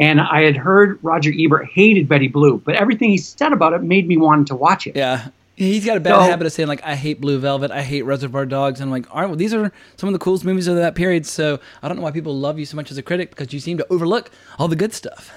And 0.00 0.20
I 0.20 0.42
had 0.42 0.56
heard 0.56 0.98
Roger 1.02 1.32
Ebert 1.36 1.66
hated 1.72 2.08
Betty 2.08 2.26
Blue, 2.28 2.58
but 2.58 2.74
everything 2.74 3.10
he 3.10 3.18
said 3.18 3.52
about 3.52 3.72
it 3.74 3.82
made 3.82 4.08
me 4.08 4.16
want 4.16 4.48
to 4.48 4.56
watch 4.56 4.86
it. 4.88 4.96
Yeah. 4.96 5.28
He's 5.56 5.86
got 5.86 5.96
a 5.96 6.00
bad 6.00 6.16
So- 6.16 6.20
habit 6.22 6.46
of 6.48 6.52
saying 6.52 6.68
like 6.68 6.82
I 6.82 6.96
hate 6.96 7.20
Blue 7.20 7.38
Velvet, 7.38 7.70
I 7.70 7.82
hate 7.82 8.02
Reservoir 8.02 8.44
Dogs, 8.44 8.80
and 8.80 8.88
I'm 8.88 8.90
like, 8.90 9.14
all 9.14 9.20
right, 9.20 9.26
well 9.28 9.36
these 9.36 9.54
are 9.54 9.70
some 9.96 10.08
of 10.08 10.12
the 10.12 10.18
coolest 10.18 10.44
movies 10.44 10.66
of 10.66 10.74
that 10.74 10.96
period. 10.96 11.26
So 11.26 11.60
I 11.80 11.86
don't 11.86 11.96
know 11.96 12.02
why 12.02 12.10
people 12.10 12.36
love 12.36 12.58
you 12.58 12.66
so 12.66 12.74
much 12.74 12.90
as 12.90 12.98
a 12.98 13.02
critic 13.02 13.30
because 13.30 13.52
you 13.52 13.60
seem 13.60 13.78
to 13.78 13.86
overlook 13.88 14.32
all 14.58 14.66
the 14.66 14.74
good 14.74 14.92
stuff. 14.92 15.30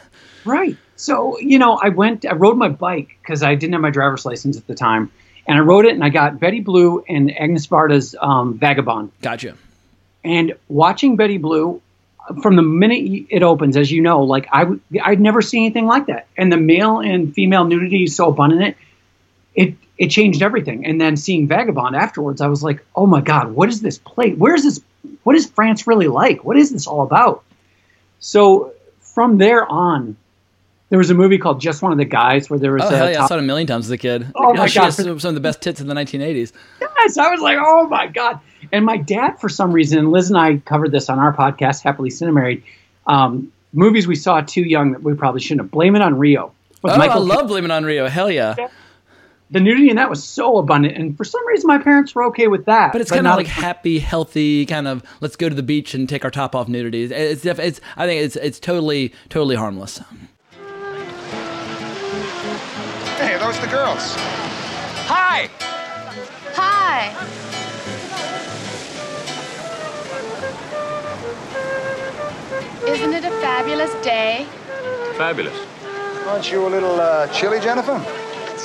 Right. 0.43 0.75
So, 0.95 1.37
you 1.39 1.59
know, 1.59 1.73
I 1.83 1.89
went, 1.89 2.25
I 2.25 2.33
rode 2.33 2.57
my 2.57 2.69
bike 2.69 3.09
because 3.21 3.43
I 3.43 3.53
didn't 3.53 3.73
have 3.73 3.81
my 3.81 3.91
driver's 3.91 4.25
license 4.25 4.57
at 4.57 4.65
the 4.65 4.73
time. 4.73 5.11
And 5.47 5.57
I 5.57 5.61
wrote 5.61 5.85
it 5.85 5.93
and 5.93 6.03
I 6.03 6.09
got 6.09 6.39
Betty 6.39 6.59
Blue 6.59 7.03
and 7.07 7.35
Agnes 7.37 7.67
Varda's 7.67 8.15
um, 8.19 8.57
Vagabond. 8.57 9.11
Gotcha. 9.21 9.55
And 10.23 10.55
watching 10.67 11.15
Betty 11.15 11.37
Blue, 11.37 11.81
from 12.41 12.57
the 12.57 12.61
minute 12.61 13.27
it 13.29 13.43
opens, 13.43 13.77
as 13.77 13.89
you 13.89 14.01
know, 14.01 14.23
like 14.23 14.49
I, 14.51 14.65
w- 14.65 14.81
I'd 15.01 15.21
never 15.21 15.41
seen 15.41 15.63
anything 15.63 15.85
like 15.85 16.07
that. 16.07 16.27
And 16.35 16.51
the 16.51 16.57
male 16.57 16.99
and 16.99 17.33
female 17.33 17.63
nudity 17.63 18.03
is 18.03 18.15
so 18.15 18.29
abundant 18.29 18.75
it, 19.55 19.75
it, 19.97 20.07
changed 20.09 20.41
everything. 20.41 20.85
And 20.85 21.01
then 21.01 21.17
seeing 21.17 21.47
Vagabond 21.47 21.95
afterwards, 21.95 22.41
I 22.41 22.47
was 22.47 22.61
like, 22.61 22.85
oh 22.95 23.07
my 23.07 23.21
God, 23.21 23.51
what 23.51 23.69
is 23.69 23.81
this 23.81 23.97
play? 23.97 24.33
Where's 24.33 24.63
this? 24.63 24.81
What 25.23 25.35
is 25.35 25.49
France 25.49 25.87
really 25.87 26.07
like? 26.07 26.45
What 26.45 26.57
is 26.57 26.71
this 26.71 26.87
all 26.87 27.01
about? 27.01 27.43
So 28.19 28.73
from 29.01 29.37
there 29.37 29.65
on, 29.65 30.15
there 30.89 30.97
was 30.97 31.09
a 31.09 31.13
movie 31.13 31.37
called 31.37 31.59
Just 31.59 31.81
One 31.81 31.91
of 31.91 31.97
the 31.97 32.05
Guys 32.05 32.49
where 32.49 32.59
there 32.59 32.71
was 32.71 32.83
Oh 32.83 32.89
a 32.89 32.97
hell 32.97 33.11
yeah, 33.11 33.23
I 33.23 33.27
saw 33.27 33.35
it 33.35 33.39
a 33.39 33.43
million 33.43 33.67
times 33.67 33.85
as 33.85 33.91
a 33.91 33.97
kid. 33.97 34.27
Oh, 34.35 34.53
my 34.53 34.67
she 34.67 34.79
God. 34.79 34.85
has 34.85 34.95
some 34.95 35.09
of 35.09 35.21
the 35.21 35.39
best 35.39 35.61
tits 35.61 35.81
in 35.81 35.87
the 35.87 35.93
1980s. 35.95 36.53
Yes, 36.79 37.17
I 37.17 37.29
was 37.29 37.41
like, 37.41 37.57
oh 37.59 37.87
my 37.87 38.07
god! 38.07 38.39
And 38.71 38.85
my 38.85 38.97
dad, 38.97 39.39
for 39.39 39.49
some 39.49 39.71
reason, 39.71 40.11
Liz 40.11 40.29
and 40.29 40.37
I 40.37 40.57
covered 40.57 40.91
this 40.91 41.09
on 41.09 41.19
our 41.19 41.35
podcast, 41.35 41.83
Happily 41.83 42.09
Cinemarried, 42.09 42.63
um, 43.05 43.51
movies 43.73 44.07
we 44.07 44.15
saw 44.15 44.41
too 44.41 44.61
young 44.61 44.91
that 44.93 45.03
we 45.03 45.13
probably 45.13 45.41
shouldn't 45.41 45.61
have. 45.61 45.71
Blame 45.71 45.95
It 45.95 46.01
on 46.01 46.17
Rio. 46.17 46.53
Oh, 46.83 46.89
I 46.89 47.17
love 47.17 47.47
Blame 47.47 47.65
It 47.65 47.71
on 47.71 47.83
Rio. 47.83 48.07
Hell 48.07 48.31
yeah. 48.31 48.55
The 49.49 49.61
nudity 49.61 49.89
in 49.89 49.95
that 49.95 50.09
was 50.09 50.21
so 50.21 50.57
abundant, 50.57 50.97
and 50.97 51.15
for 51.15 51.23
some 51.23 51.45
reason, 51.47 51.67
my 51.67 51.77
parents 51.77 52.13
were 52.13 52.25
okay 52.25 52.47
with 52.47 52.65
that. 52.65 52.91
But 52.91 52.99
it's 52.99 53.11
kind 53.11 53.25
of 53.25 53.37
like 53.37 53.47
happy, 53.47 53.99
healthy, 53.99 54.65
kind 54.65 54.89
of 54.89 55.03
let's 55.21 55.37
go 55.37 55.47
to 55.47 55.55
the 55.55 55.63
beach 55.63 55.93
and 55.93 56.09
take 56.09 56.25
our 56.25 56.31
top 56.31 56.53
off 56.53 56.67
nudity. 56.67 57.03
It's, 57.03 57.45
it's, 57.45 57.59
it's 57.59 57.81
I 57.95 58.05
think 58.05 58.23
it's 58.23 58.35
it's 58.35 58.59
totally 58.59 59.13
totally 59.29 59.55
harmless. 59.55 60.01
Hey, 63.47 63.61
the 63.61 63.71
girls? 63.71 64.13
Hi. 65.07 65.49
Hi. 66.53 67.15
Isn't 72.85 73.13
it 73.13 73.23
a 73.23 73.29
fabulous 73.39 73.93
day? 74.03 74.45
Fabulous. 75.15 75.57
Aren't 76.27 76.51
you 76.51 76.67
a 76.67 76.69
little 76.69 76.99
uh, 76.99 77.27
chilly, 77.27 77.61
Jennifer? 77.61 77.95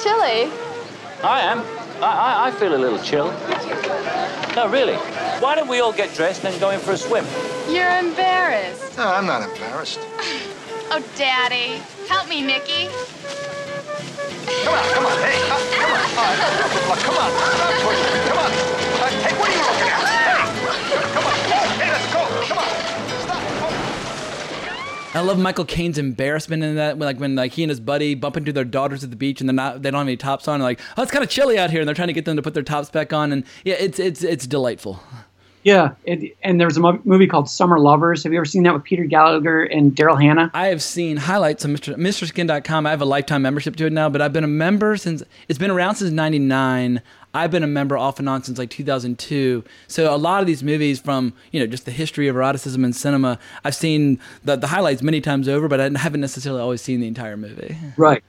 Chilly. 0.03 0.51
I 1.23 1.43
am. 1.43 1.61
I, 2.03 2.03
I, 2.03 2.49
I 2.49 2.51
feel 2.51 2.75
a 2.75 2.77
little 2.77 2.99
chill. 2.99 3.31
No, 4.57 4.69
really. 4.69 4.97
Why 5.41 5.55
don't 5.55 5.69
we 5.69 5.79
all 5.79 5.93
get 5.93 6.13
dressed 6.13 6.45
and 6.45 6.59
go 6.59 6.71
in 6.71 6.81
for 6.81 6.91
a 6.91 6.97
swim? 6.97 7.25
You're 7.69 7.99
embarrassed. 7.99 8.99
No, 8.99 9.07
I'm 9.07 9.27
not 9.27 9.49
embarrassed. 9.49 10.01
Oh, 10.95 11.03
Daddy. 11.17 11.81
Help 12.07 12.29
me, 12.29 12.45
Mickey. 12.45 12.91
Come 14.43 14.75
on, 14.75 14.85
come 14.95 15.07
on, 15.07 15.19
hey, 15.23 15.39
uh, 15.39 15.59
come 15.79 15.93
on, 15.93 16.03
uh, 16.19 16.51
look, 16.59 16.99
come 17.01 17.17
on, 17.17 17.31
stop 17.31 17.73
pushing, 17.83 18.23
come 18.29 18.39
on. 18.39 18.51
Uh, 18.51 19.09
hey, 19.23 19.35
what 19.39 19.47
are 19.49 19.55
you 19.55 19.63
looking 19.63 19.89
at? 19.89 20.01
Hey, 20.03 21.07
come 21.15 21.27
on, 21.27 21.37
hey, 21.79 21.91
let's 21.91 22.09
go, 22.13 22.21
come 22.49 22.59
on. 22.59 22.69
I 25.15 25.21
love 25.21 25.39
Michael 25.39 25.67
Caine's 25.67 25.99
embarrassment 25.99 26.63
in 26.63 26.77
that, 26.77 26.99
like 26.99 27.21
when 27.21 27.37
like 27.37 27.53
he 27.53 27.63
and 27.63 27.69
his 27.69 27.81
buddy 27.81 28.15
bump 28.15 28.39
into 28.39 28.51
their 28.51 28.65
daughters 28.65 29.05
at 29.05 29.11
the 29.11 29.17
beach 29.17 29.41
and 29.41 29.49
they're 29.49 29.55
not, 29.55 29.83
they 29.83 29.91
don't 29.91 29.99
have 29.99 30.07
any 30.09 30.17
tops 30.17 30.49
on. 30.49 30.55
And 30.55 30.65
like, 30.65 30.81
oh, 30.97 31.03
it's 31.03 31.13
kind 31.13 31.23
of 31.23 31.29
chilly 31.29 31.59
out 31.59 31.71
here, 31.71 31.81
and 31.81 31.89
they're 31.89 31.95
trying 31.95 32.09
to 32.09 32.15
get 32.15 32.25
them 32.25 32.37
to 32.37 32.43
put 32.43 32.55
their 32.55 32.63
tops 32.63 32.89
back 32.89 33.13
on. 33.13 33.31
And 33.31 33.45
yeah, 33.63 33.75
it's 33.79 33.99
it's 33.99 34.25
it's 34.25 34.47
delightful. 34.47 35.01
Yeah, 35.63 35.93
it, 36.05 36.37
and 36.43 36.59
there 36.59 36.67
was 36.67 36.77
a 36.77 36.81
movie 37.05 37.27
called 37.27 37.49
Summer 37.49 37.79
Lovers. 37.79 38.25
Have 38.25 38.33
you 38.33 38.39
ever 38.39 38.45
seen 38.45 38.65
that 38.65 38.75
with 38.75 38.83
Peter 38.83 39.05
Gallagher 39.05 39.63
and 39.63 39.95
Daryl 39.95 40.21
Hannah? 40.21 40.51
I 40.55 40.67
have 40.69 40.83
seen 40.83 41.17
highlights 41.17 41.65
on 41.65 41.75
Mr. 41.75 41.95
MrSkin.com. 41.95 42.87
I 42.87 42.91
have 42.91 43.01
a 43.01 43.07
lifetime 43.07 43.43
membership 43.43 43.77
to 43.77 43.87
it 43.87 43.93
now, 43.93 44.09
but 44.09 44.21
I've 44.21 44.33
been 44.33 44.45
a 44.45 44.49
member 44.49 44.97
since 44.97 45.23
it's 45.49 45.59
been 45.59 45.71
around 45.71 45.97
since 45.97 46.11
'99. 46.11 47.01
I've 47.35 47.51
been 47.51 47.63
a 47.63 47.69
member 47.69 47.97
off 47.97 48.19
and 48.19 48.29
on 48.29 48.43
since 48.43 48.59
like 48.59 48.71
2002. 48.71 49.65
So 49.87 50.15
a 50.15 50.17
lot 50.17 50.41
of 50.41 50.47
these 50.47 50.63
movies 50.63 51.01
from 51.01 51.33
you 51.53 51.61
know 51.61 51.67
just 51.67 51.85
the 51.85 51.93
history 51.93 52.29
of 52.29 52.37
eroticism 52.37 52.85
in 52.85 52.93
cinema, 52.93 53.39
I've 53.65 53.77
seen 53.77 54.19
the 54.45 54.57
the 54.57 54.67
highlights 54.67 55.03
many 55.03 55.21
times 55.21 55.49
over, 55.49 55.69
but 55.69 55.81
I 55.81 55.91
haven't 55.97 56.21
necessarily 56.21 56.61
always 56.61 56.83
seen 56.83 57.01
the 57.01 57.07
entire 57.07 57.37
movie. 57.37 57.77
Right. 57.97 58.23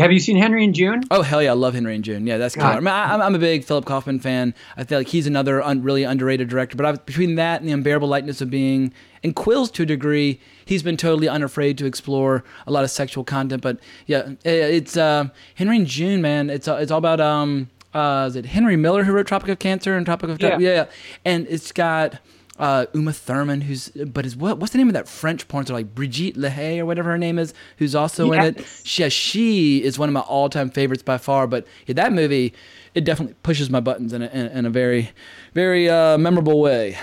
Have 0.00 0.12
you 0.12 0.18
seen 0.20 0.36
Henry 0.36 0.64
and 0.64 0.74
June? 0.74 1.02
Oh 1.10 1.22
hell 1.22 1.42
yeah, 1.42 1.50
I 1.50 1.54
love 1.54 1.74
Henry 1.74 1.94
and 1.94 2.04
June. 2.04 2.26
Yeah, 2.26 2.38
that's 2.38 2.54
killer. 2.54 2.66
I 2.66 2.80
mean, 2.80 2.88
I, 2.88 3.14
I'm, 3.14 3.20
I'm 3.22 3.34
a 3.34 3.38
big 3.38 3.64
Philip 3.64 3.84
Kaufman 3.84 4.18
fan. 4.20 4.54
I 4.76 4.84
feel 4.84 4.98
like 4.98 5.08
he's 5.08 5.26
another 5.26 5.62
un, 5.62 5.82
really 5.82 6.04
underrated 6.04 6.48
director. 6.48 6.76
But 6.76 6.86
I've, 6.86 7.06
between 7.06 7.34
that 7.36 7.60
and 7.60 7.68
the 7.68 7.72
unbearable 7.72 8.08
lightness 8.08 8.40
of 8.40 8.50
being, 8.50 8.92
and 9.22 9.34
Quills 9.34 9.70
to 9.72 9.82
a 9.82 9.86
degree, 9.86 10.40
he's 10.64 10.82
been 10.82 10.96
totally 10.96 11.28
unafraid 11.28 11.78
to 11.78 11.86
explore 11.86 12.44
a 12.66 12.72
lot 12.72 12.84
of 12.84 12.90
sexual 12.90 13.24
content. 13.24 13.62
But 13.62 13.78
yeah, 14.06 14.30
it's 14.44 14.96
uh, 14.96 15.28
Henry 15.54 15.76
and 15.76 15.86
June, 15.86 16.22
man. 16.22 16.50
It's 16.50 16.66
uh, 16.68 16.76
it's 16.76 16.90
all 16.90 16.98
about 16.98 17.20
um, 17.20 17.68
uh, 17.94 18.26
is 18.28 18.36
it 18.36 18.46
Henry 18.46 18.76
Miller 18.76 19.04
who 19.04 19.12
wrote 19.12 19.26
Tropic 19.26 19.48
of 19.48 19.58
Cancer 19.58 19.96
and 19.96 20.06
Tropic 20.06 20.30
of 20.30 20.40
Yeah. 20.40 20.58
yeah, 20.58 20.84
and 21.24 21.46
it's 21.48 21.72
got. 21.72 22.18
Uh, 22.60 22.84
Uma 22.92 23.12
Thurman, 23.14 23.62
who's 23.62 23.88
but 23.88 24.26
is 24.26 24.36
what 24.36 24.58
what's 24.58 24.72
the 24.72 24.78
name 24.78 24.88
of 24.88 24.92
that 24.92 25.08
French 25.08 25.48
porn 25.48 25.64
star 25.64 25.78
like 25.78 25.94
Brigitte 25.94 26.36
Lahaye 26.36 26.78
or 26.78 26.84
whatever 26.84 27.08
her 27.08 27.16
name 27.16 27.38
is, 27.38 27.54
who's 27.78 27.94
also 27.94 28.30
in 28.32 28.40
it. 28.42 28.58
Yes. 28.58 28.82
She, 28.84 29.08
she 29.08 29.82
is 29.82 29.98
one 29.98 30.10
of 30.10 30.12
my 30.12 30.20
all-time 30.20 30.68
favorites 30.68 31.02
by 31.02 31.16
far. 31.16 31.46
But 31.46 31.66
yeah, 31.86 31.94
that 31.94 32.12
movie, 32.12 32.52
it 32.94 33.04
definitely 33.04 33.34
pushes 33.42 33.70
my 33.70 33.80
buttons 33.80 34.12
in 34.12 34.20
a, 34.20 34.26
in, 34.26 34.46
in 34.48 34.66
a 34.66 34.70
very, 34.70 35.10
very 35.54 35.88
uh, 35.88 36.18
memorable 36.18 36.60
way. 36.60 36.98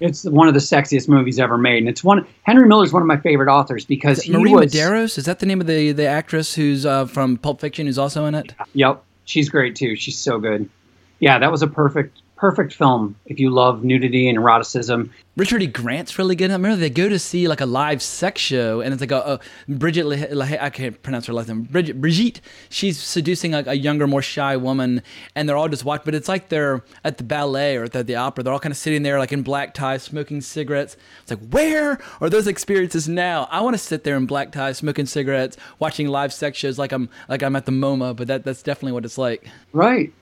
It's 0.00 0.24
one 0.24 0.48
of 0.48 0.54
the 0.54 0.60
sexiest 0.60 1.10
movies 1.10 1.38
ever 1.38 1.58
made, 1.58 1.80
and 1.80 1.90
it's 1.90 2.02
one. 2.02 2.26
Henry 2.44 2.66
Miller's 2.66 2.94
one 2.94 3.02
of 3.02 3.06
my 3.06 3.18
favorite 3.18 3.52
authors 3.52 3.84
because 3.84 4.22
he 4.22 4.32
Marie 4.32 4.54
was. 4.54 4.72
Medeiros 4.72 5.18
is 5.18 5.26
that 5.26 5.40
the 5.40 5.46
name 5.46 5.60
of 5.60 5.66
the 5.66 5.92
the 5.92 6.06
actress 6.06 6.54
who's 6.54 6.86
uh, 6.86 7.04
from 7.04 7.36
Pulp 7.36 7.60
Fiction 7.60 7.84
who's 7.84 7.98
also 7.98 8.24
in 8.24 8.34
it? 8.34 8.54
Yep, 8.72 9.04
she's 9.26 9.50
great 9.50 9.76
too. 9.76 9.94
She's 9.94 10.16
so 10.16 10.38
good. 10.38 10.70
Yeah, 11.18 11.38
that 11.38 11.52
was 11.52 11.60
a 11.60 11.66
perfect, 11.66 12.21
perfect 12.42 12.74
film 12.74 13.14
if 13.26 13.38
you 13.38 13.50
love 13.50 13.84
nudity 13.84 14.28
and 14.28 14.36
eroticism. 14.36 15.08
Richard 15.36 15.62
E. 15.62 15.68
Grant's 15.68 16.18
really 16.18 16.34
good. 16.34 16.50
I 16.50 16.54
remember 16.54 16.74
they 16.76 16.90
go 16.90 17.08
to 17.08 17.16
see 17.20 17.46
like 17.46 17.60
a 17.60 17.66
live 17.66 18.02
sex 18.02 18.40
show, 18.40 18.80
and 18.80 18.92
it's 18.92 19.00
like 19.00 19.12
a, 19.12 19.38
a 19.68 19.72
Bridget. 19.72 20.06
Lah- 20.06 20.26
Lah- 20.32 20.58
I 20.60 20.68
can't 20.68 21.00
pronounce 21.04 21.26
her 21.26 21.32
last 21.32 21.46
name. 21.46 21.62
Bridget. 21.62 22.00
Brigitte. 22.00 22.40
She's 22.68 22.98
seducing 23.00 23.52
like 23.52 23.68
a 23.68 23.76
younger, 23.76 24.08
more 24.08 24.22
shy 24.22 24.56
woman, 24.56 25.02
and 25.36 25.48
they're 25.48 25.56
all 25.56 25.68
just 25.68 25.84
watching. 25.84 26.02
But 26.04 26.16
it's 26.16 26.28
like 26.28 26.48
they're 26.48 26.82
at 27.04 27.16
the 27.18 27.22
ballet 27.24 27.76
or 27.76 27.84
at 27.84 27.92
the, 27.92 28.02
the 28.02 28.16
opera. 28.16 28.42
They're 28.42 28.52
all 28.52 28.58
kind 28.58 28.72
of 28.72 28.76
sitting 28.76 29.04
there 29.04 29.20
like 29.20 29.30
in 29.32 29.42
black 29.42 29.72
ties, 29.72 30.02
smoking 30.02 30.40
cigarettes. 30.40 30.96
It's 31.22 31.30
like 31.30 31.48
where 31.50 32.00
are 32.20 32.28
those 32.28 32.48
experiences 32.48 33.08
now? 33.08 33.46
I 33.52 33.60
want 33.60 33.74
to 33.74 33.78
sit 33.78 34.02
there 34.02 34.16
in 34.16 34.26
black 34.26 34.50
ties, 34.50 34.78
smoking 34.78 35.06
cigarettes, 35.06 35.56
watching 35.78 36.08
live 36.08 36.32
sex 36.32 36.58
shows 36.58 36.76
like 36.76 36.90
I'm 36.90 37.08
like 37.28 37.44
I'm 37.44 37.54
at 37.54 37.66
the 37.66 37.72
MoMA. 37.72 38.16
But 38.16 38.26
that 38.26 38.42
that's 38.44 38.62
definitely 38.64 38.92
what 38.92 39.04
it's 39.04 39.16
like. 39.16 39.46
Right. 39.72 40.12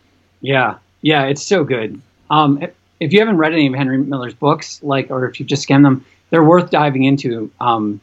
Yeah. 0.42 0.76
Yeah. 1.00 1.24
It's 1.24 1.42
so 1.42 1.64
good. 1.64 2.00
Um, 2.30 2.64
if 3.00 3.12
you 3.12 3.20
haven't 3.20 3.38
read 3.38 3.52
any 3.52 3.66
of 3.66 3.74
Henry 3.74 3.98
Miller's 3.98 4.34
books, 4.34 4.82
like, 4.82 5.10
or 5.10 5.28
if 5.28 5.40
you 5.40 5.46
just 5.46 5.62
scan 5.62 5.82
them, 5.82 6.04
they're 6.30 6.44
worth 6.44 6.70
diving 6.70 7.04
into. 7.04 7.50
Um, 7.60 8.00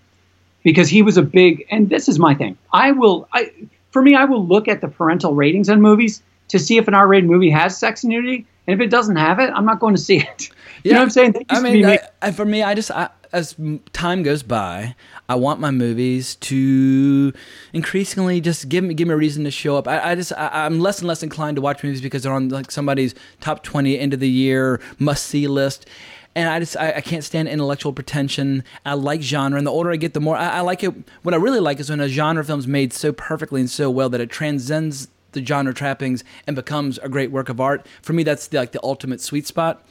because 0.63 0.89
he 0.89 1.01
was 1.01 1.17
a 1.17 1.21
big, 1.21 1.65
and 1.71 1.89
this 1.89 2.09
is 2.09 2.19
my 2.19 2.35
thing. 2.35 2.57
I 2.73 2.91
will, 2.91 3.27
I, 3.31 3.51
for 3.91 4.01
me, 4.01 4.15
I 4.15 4.25
will 4.25 4.45
look 4.45 4.67
at 4.67 4.81
the 4.81 4.89
parental 4.89 5.33
ratings 5.33 5.69
on 5.69 5.81
movies 5.81 6.21
to 6.49 6.59
see 6.59 6.77
if 6.77 6.87
an 6.87 6.93
R-rated 6.93 7.29
movie 7.29 7.49
has 7.51 7.77
sex 7.77 8.03
nudity, 8.03 8.45
and 8.65 8.79
if 8.79 8.85
it 8.85 8.89
doesn't 8.89 9.15
have 9.15 9.39
it, 9.39 9.49
I'm 9.53 9.65
not 9.65 9.79
going 9.79 9.95
to 9.95 10.01
see 10.01 10.17
it. 10.17 10.49
You 10.87 10.93
know 10.93 10.99
what 10.99 11.03
I'm 11.03 11.09
saying? 11.09 11.45
I 11.49 11.59
mean, 11.61 11.97
for 12.33 12.45
me, 12.45 12.63
I 12.63 12.73
just 12.73 12.91
I, 12.91 13.09
as 13.33 13.55
time 13.93 14.23
goes 14.23 14.43
by, 14.43 14.95
I 15.29 15.35
want 15.35 15.59
my 15.59 15.71
movies 15.71 16.35
to 16.35 17.33
increasingly 17.73 18.41
just 18.41 18.69
give 18.69 18.83
me 18.83 18.93
give 18.93 19.07
me 19.07 19.13
a 19.13 19.17
reason 19.17 19.43
to 19.43 19.51
show 19.51 19.77
up. 19.77 19.87
I, 19.87 20.11
I 20.11 20.15
just 20.15 20.31
I, 20.33 20.49
I'm 20.65 20.79
less 20.79 20.99
and 20.99 21.07
less 21.07 21.23
inclined 21.23 21.55
to 21.57 21.61
watch 21.61 21.83
movies 21.83 22.01
because 22.01 22.23
they're 22.23 22.33
on 22.33 22.49
like 22.49 22.71
somebody's 22.71 23.15
top 23.41 23.63
twenty 23.63 23.99
end 23.99 24.13
of 24.13 24.19
the 24.19 24.29
year 24.29 24.79
must 24.99 25.25
see 25.25 25.47
list. 25.47 25.87
And 26.35 26.47
I 26.47 26.59
just 26.59 26.77
I, 26.77 26.93
I 26.93 27.01
can't 27.01 27.23
stand 27.23 27.47
intellectual 27.47 27.93
pretension. 27.93 28.63
I 28.85 28.93
like 28.93 29.21
genre, 29.21 29.57
and 29.57 29.65
the 29.65 29.71
older 29.71 29.91
I 29.91 29.95
get, 29.95 30.13
the 30.13 30.21
more 30.21 30.35
I, 30.35 30.57
I 30.57 30.61
like 30.61 30.83
it. 30.83 30.93
What 31.23 31.33
I 31.33 31.37
really 31.37 31.59
like 31.59 31.79
is 31.79 31.89
when 31.89 31.99
a 31.99 32.07
genre 32.07 32.43
film's 32.43 32.67
made 32.67 32.93
so 32.93 33.11
perfectly 33.11 33.59
and 33.59 33.69
so 33.69 33.89
well 33.89 34.09
that 34.09 34.21
it 34.21 34.29
transcends 34.29 35.09
the 35.31 35.43
genre 35.43 35.73
trappings 35.73 36.23
and 36.45 36.55
becomes 36.55 36.97
a 36.99 37.09
great 37.09 37.31
work 37.31 37.49
of 37.49 37.59
art. 37.59 37.85
For 38.01 38.13
me, 38.13 38.23
that's 38.23 38.47
the, 38.47 38.57
like 38.57 38.71
the 38.71 38.79
ultimate 38.83 39.19
sweet 39.19 39.45
spot. 39.45 39.85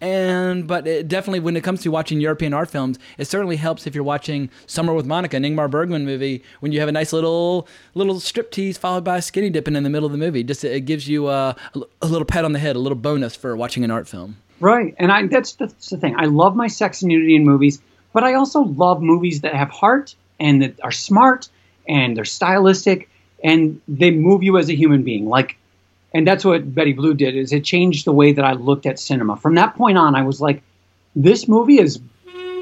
And 0.00 0.66
but 0.66 0.86
it 0.86 1.08
definitely, 1.08 1.40
when 1.40 1.56
it 1.56 1.62
comes 1.62 1.82
to 1.82 1.90
watching 1.90 2.20
European 2.20 2.54
art 2.54 2.70
films, 2.70 2.98
it 3.18 3.26
certainly 3.26 3.56
helps 3.56 3.86
if 3.86 3.94
you're 3.94 4.04
watching 4.04 4.48
Summer 4.66 4.94
with 4.94 5.06
Monica, 5.06 5.36
an 5.36 5.42
Ingmar 5.42 5.70
Bergman 5.70 6.06
movie, 6.06 6.42
when 6.60 6.72
you 6.72 6.80
have 6.80 6.88
a 6.88 6.92
nice 6.92 7.12
little 7.12 7.68
little 7.94 8.16
striptease 8.16 8.78
followed 8.78 9.04
by 9.04 9.20
skinny 9.20 9.50
dipping 9.50 9.76
in 9.76 9.82
the 9.82 9.90
middle 9.90 10.06
of 10.06 10.12
the 10.12 10.18
movie. 10.18 10.42
Just 10.42 10.64
it 10.64 10.86
gives 10.86 11.06
you 11.06 11.28
a, 11.28 11.54
a 12.00 12.06
little 12.06 12.24
pat 12.24 12.44
on 12.44 12.52
the 12.52 12.58
head, 12.58 12.76
a 12.76 12.78
little 12.78 12.96
bonus 12.96 13.36
for 13.36 13.54
watching 13.56 13.84
an 13.84 13.90
art 13.90 14.08
film. 14.08 14.36
Right, 14.60 14.94
and 14.98 15.10
I 15.12 15.26
that's, 15.26 15.52
that's 15.54 15.90
the 15.90 15.96
thing. 15.96 16.14
I 16.16 16.26
love 16.26 16.56
my 16.56 16.66
sex 16.66 17.02
and 17.02 17.08
nudity 17.08 17.36
in 17.36 17.44
movies, 17.44 17.80
but 18.12 18.24
I 18.24 18.34
also 18.34 18.60
love 18.60 19.02
movies 19.02 19.42
that 19.42 19.54
have 19.54 19.70
heart 19.70 20.14
and 20.38 20.62
that 20.62 20.82
are 20.82 20.90
smart 20.90 21.48
and 21.88 22.16
they're 22.16 22.24
stylistic 22.24 23.08
and 23.42 23.80
they 23.88 24.10
move 24.10 24.42
you 24.42 24.58
as 24.58 24.68
a 24.68 24.74
human 24.74 25.02
being. 25.02 25.26
Like, 25.26 25.56
and 26.12 26.26
that's 26.26 26.44
what 26.44 26.74
Betty 26.74 26.92
Blue 26.92 27.14
did. 27.14 27.36
Is 27.36 27.52
it 27.52 27.64
changed 27.64 28.04
the 28.04 28.12
way 28.12 28.32
that 28.32 28.44
I 28.44 28.52
looked 28.52 28.86
at 28.86 28.98
cinema. 28.98 29.36
From 29.36 29.54
that 29.54 29.76
point 29.76 29.96
on, 29.96 30.14
I 30.14 30.22
was 30.22 30.40
like, 30.40 30.62
this 31.14 31.48
movie 31.48 31.78
is 31.78 32.00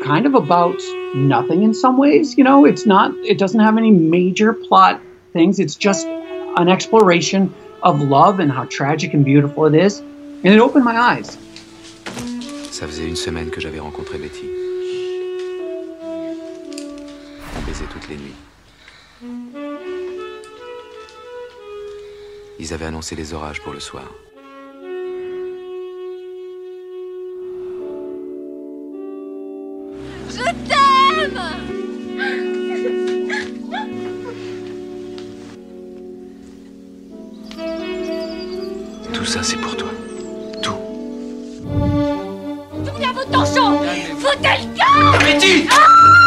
kind 0.02 0.26
of 0.26 0.34
about 0.34 0.80
nothing 1.14 1.62
in 1.62 1.74
some 1.74 1.96
ways. 1.98 2.36
You 2.36 2.44
know, 2.44 2.64
it's 2.64 2.86
not. 2.86 3.12
It 3.24 3.38
doesn't 3.38 3.60
have 3.60 3.76
any 3.76 3.90
major 3.90 4.52
plot 4.52 5.00
things. 5.32 5.58
It's 5.58 5.76
just 5.76 6.06
an 6.06 6.68
exploration 6.68 7.54
of 7.82 8.00
love 8.00 8.40
and 8.40 8.50
how 8.50 8.64
tragic 8.64 9.14
and 9.14 9.24
beautiful 9.24 9.66
it 9.66 9.74
is, 9.74 10.00
and 10.00 10.46
it 10.46 10.60
opened 10.60 10.84
my 10.84 10.96
eyes. 10.96 11.38
Ça 12.70 12.86
faisait 12.86 13.08
une 13.08 13.16
semaine 13.16 13.50
que 13.50 13.60
j'avais 13.60 13.80
rencontré 13.80 14.18
Betty. 14.18 14.46
On 17.56 17.66
baisait 17.66 17.86
toutes 17.90 18.08
les 18.08 18.16
nuits. 18.16 18.47
Ils 22.60 22.74
avaient 22.74 22.86
annoncé 22.86 23.14
les 23.14 23.34
orages 23.34 23.60
pour 23.60 23.72
le 23.72 23.80
soir. 23.80 24.04
Je 30.28 30.42
t'aime 30.68 31.40
Tout 39.12 39.24
ça, 39.24 39.42
c'est 39.42 39.56
pour 39.56 39.76
toi. 39.76 39.88
Tout. 40.62 40.72
Tournez 42.84 43.06
à 43.06 43.12
votre 43.12 43.30
torchon 43.30 43.80
Foutez 44.18 44.48
le 44.62 45.68
cœur 45.68 46.17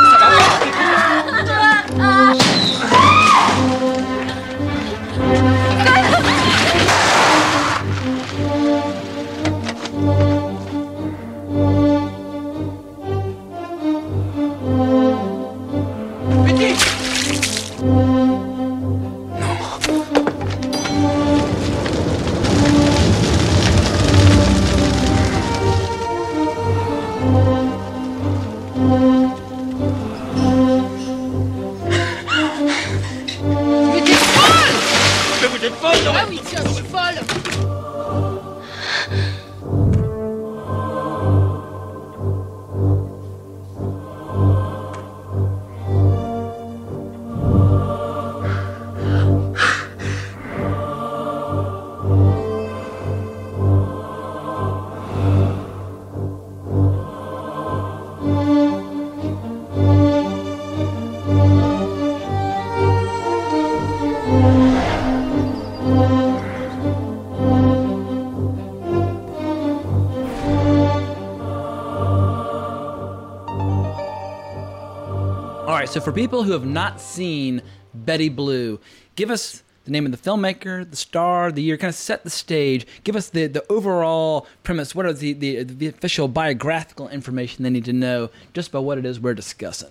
so 75.91 75.99
for 75.99 76.11
people 76.13 76.43
who 76.43 76.53
have 76.53 76.65
not 76.65 77.01
seen 77.01 77.61
Betty 77.93 78.29
Blue, 78.29 78.79
give 79.15 79.29
us 79.29 79.61
the 79.83 79.91
name 79.91 80.05
of 80.05 80.11
the 80.11 80.17
filmmaker, 80.17 80.89
the 80.89 80.95
star, 80.95 81.51
the 81.51 81.61
year, 81.61 81.75
kind 81.77 81.89
of 81.89 81.95
set 81.95 82.23
the 82.23 82.29
stage. 82.29 82.85
Give 83.03 83.15
us 83.15 83.29
the, 83.29 83.47
the 83.47 83.65
overall 83.69 84.47
premise. 84.63 84.95
What 84.95 85.05
are 85.05 85.11
the, 85.13 85.33
the, 85.33 85.63
the 85.63 85.87
official 85.87 86.27
biographical 86.29 87.09
information 87.09 87.63
they 87.63 87.69
need 87.69 87.85
to 87.85 87.93
know 87.93 88.29
just 88.53 88.69
about 88.69 88.83
what 88.85 88.97
it 88.99 89.05
is 89.05 89.19
we're 89.19 89.33
discussing? 89.33 89.89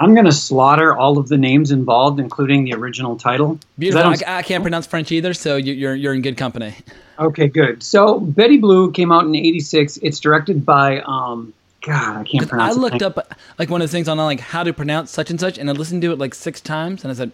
I'm 0.00 0.14
going 0.14 0.26
to 0.26 0.32
slaughter 0.32 0.94
all 0.96 1.18
of 1.18 1.28
the 1.28 1.38
names 1.38 1.70
involved, 1.70 2.20
including 2.20 2.64
the 2.64 2.74
original 2.74 3.16
title. 3.16 3.58
I 3.62 3.66
Beautiful. 3.80 4.14
I, 4.26 4.38
I 4.38 4.42
can't 4.42 4.62
pronounce 4.62 4.86
French 4.86 5.10
either, 5.12 5.32
so 5.34 5.56
you- 5.56 5.72
you're, 5.72 5.94
you're 5.94 6.14
in 6.14 6.22
good 6.22 6.36
company. 6.36 6.74
Okay, 7.18 7.48
good. 7.48 7.82
So 7.82 8.20
Betty 8.20 8.58
Blue 8.58 8.92
came 8.92 9.10
out 9.10 9.24
in 9.24 9.34
'86. 9.34 9.96
It's 10.02 10.20
directed 10.20 10.64
by 10.64 11.00
um, 11.00 11.52
God, 11.82 12.16
I 12.16 12.24
can't 12.24 12.44
I 12.44 12.48
pronounce. 12.48 12.74
the 12.74 12.80
looked 12.80 13.02
up 13.02 13.34
like 13.58 13.70
one 13.70 13.82
of 13.82 13.88
the 13.88 13.92
things 13.92 14.08
on 14.08 14.16
like 14.18 14.40
how 14.40 14.64
to 14.64 14.72
pronounce 14.72 15.10
such 15.10 15.30
and 15.30 15.38
such, 15.38 15.58
and 15.58 15.70
I 15.70 15.72
listened 15.72 16.02
to 16.02 16.12
it 16.12 16.18
like 16.18 16.34
six 16.34 16.60
times, 16.60 17.04
and 17.04 17.10
I 17.10 17.14
said, 17.14 17.30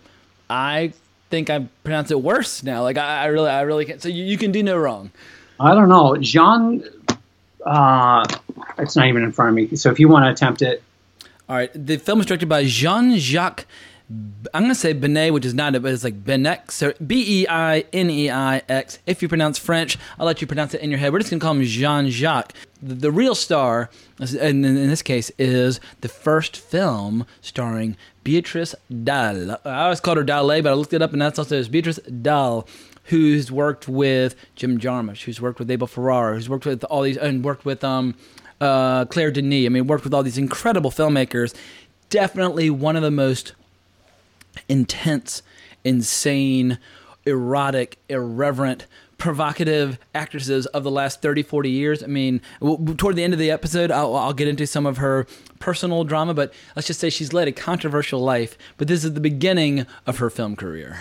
I 0.51 0.93
think 1.31 1.51
I 1.51 1.67
pronounce 1.83 2.11
it 2.11 2.21
worse 2.21 2.63
now. 2.63 2.83
Like 2.83 2.99
I, 2.99 3.23
I 3.23 3.27
really, 3.27 3.51
I 3.51 3.63
really 3.63 3.85
can't. 3.87 4.03
So 4.03 4.09
you, 4.09 4.25
you 4.25 4.37
can 4.39 4.53
do 4.53 4.63
no 4.63 4.77
wrong. 4.77 5.11
I 5.59 5.75
don't 5.75 5.89
know, 5.89 6.17
Jean. 6.17 6.85
Uh, 7.65 8.27
it's 8.79 8.97
not 8.97 9.07
even 9.07 9.23
in 9.23 9.33
front 9.33 9.49
of 9.49 9.55
me. 9.55 9.77
So 9.77 9.91
if 9.91 9.99
you 9.99 10.09
want 10.09 10.25
to 10.27 10.31
attempt 10.31 10.61
it, 10.63 10.83
All 11.49 11.57
right, 11.57 11.71
the 11.75 11.97
film 11.97 12.21
is 12.21 12.27
directed 12.27 12.49
by 12.49 12.65
Jean 12.65 13.17
Jacques. 13.19 13.67
I'm 14.11 14.63
gonna 14.63 14.75
say 14.75 14.93
Benet, 14.93 15.31
which 15.31 15.47
is 15.47 15.55
not 15.55 15.75
it, 15.75 15.83
but 15.83 15.93
it's 15.93 16.05
like 16.05 16.25
Benex, 16.25 16.73
so 16.73 16.93
B 17.05 17.43
E 17.43 17.47
I 17.49 17.85
N 17.93 18.11
E 18.11 18.31
I 18.31 18.61
X. 18.69 18.99
If 19.07 19.23
you 19.23 19.29
pronounce 19.29 19.59
French, 19.59 19.99
I'll 20.19 20.27
let 20.27 20.43
you 20.43 20.47
pronounce 20.47 20.75
it 20.75 20.83
in 20.83 20.91
your 20.91 20.99
head. 20.99 21.13
We're 21.13 21.21
just 21.21 21.31
gonna 21.31 21.41
call 21.41 21.55
him 21.55 21.63
Jean 21.63 22.11
Jacques. 22.11 22.53
The, 22.83 22.95
the 22.95 23.11
real 23.11 23.35
star, 23.35 23.89
and 24.19 24.39
in, 24.39 24.65
in 24.65 24.89
this 24.89 25.01
case, 25.01 25.31
is 25.39 25.81
the 26.03 26.09
first 26.09 26.57
film 26.57 27.27
starring 27.41 27.97
Beatrice 28.25 28.75
Dalle. 29.03 29.57
I 29.65 29.85
always 29.85 30.01
called 30.01 30.19
her 30.19 30.25
Dalle, 30.25 30.61
but 30.61 30.71
I 30.71 30.75
looked 30.75 30.93
it 30.93 31.01
up, 31.01 31.15
and 31.15 31.23
that's 31.23 31.39
also 31.39 31.65
Beatrice 31.65 31.99
Dalle. 32.21 32.67
Who's 33.05 33.51
worked 33.51 33.89
with 33.89 34.35
Jim 34.55 34.79
Jarmusch? 34.79 35.25
Who's 35.25 35.41
worked 35.41 35.59
with 35.59 35.71
Abel 35.71 35.87
Ferrara? 35.87 36.35
Who's 36.35 36.49
worked 36.49 36.67
with 36.67 36.85
all 36.85 37.03
these 37.03 37.17
and 37.17 37.45
worked 37.45 37.65
with 37.65 37.85
um, 37.85 38.15
uh, 38.61 39.07
Claire 39.07 39.31
Denis. 39.31 39.67
I 39.67 39.69
mean, 39.71 39.87
worked 39.87 40.05
with 40.05 40.15
all 40.15 40.23
these 40.23 40.39
incredible 40.39 40.91
filmmakers. 40.91 41.55
Definitely 42.11 42.71
one 42.71 42.97
of 42.97 43.03
the 43.03 43.11
most 43.11 43.55
intense, 44.69 45.43
insane, 45.85 46.79
erotic, 47.27 47.99
irreverent, 48.09 48.87
provocative 49.17 49.99
actresses 50.15 50.67
of 50.67 50.85
the 50.85 50.91
last 50.91 51.23
30, 51.23 51.43
40 51.43 51.71
years. 51.71 52.03
I 52.03 52.07
mean, 52.07 52.41
toward 52.61 53.17
the 53.17 53.25
end 53.25 53.33
of 53.33 53.39
the 53.39 53.51
episode, 53.51 53.91
I'll, 53.91 54.15
I'll 54.17 54.33
get 54.33 54.49
into 54.49 54.67
some 54.67 54.87
of 54.87 54.99
her 54.99 55.27
personal 55.61 56.05
drama, 56.05 56.35
but 56.35 56.53
let's 56.77 56.87
just 56.87 57.01
say 57.01 57.11
she's 57.11 57.33
led 57.33 57.49
a 57.49 57.53
controversial 57.53 58.21
life. 58.21 58.59
But 58.77 58.89
this 58.89 59.05
is 59.05 59.15
the 59.15 59.21
beginning 59.21 59.87
of 60.07 60.19
her 60.19 60.29
film 60.31 60.57
career. 60.57 60.99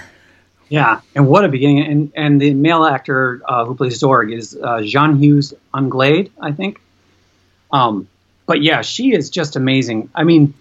yeah. 0.70 1.02
And 1.16 1.28
what 1.28 1.44
a 1.44 1.50
beginning! 1.50 1.86
And 1.86 2.12
and 2.16 2.42
the 2.42 2.54
male 2.54 2.86
actor 2.86 3.42
uh, 3.48 3.66
who 3.66 3.76
plays 3.76 4.00
Zorg 4.00 4.34
is 4.34 4.58
uh, 4.62 4.82
Jean 4.84 5.18
Hughes 5.18 5.54
Anglade, 5.76 6.32
I 6.40 6.52
think. 6.52 6.80
Um, 7.72 8.08
but 8.46 8.62
yeah, 8.62 8.82
she 8.82 9.14
is 9.14 9.30
just 9.30 9.56
amazing. 9.56 10.10
I 10.16 10.24
mean, 10.24 10.54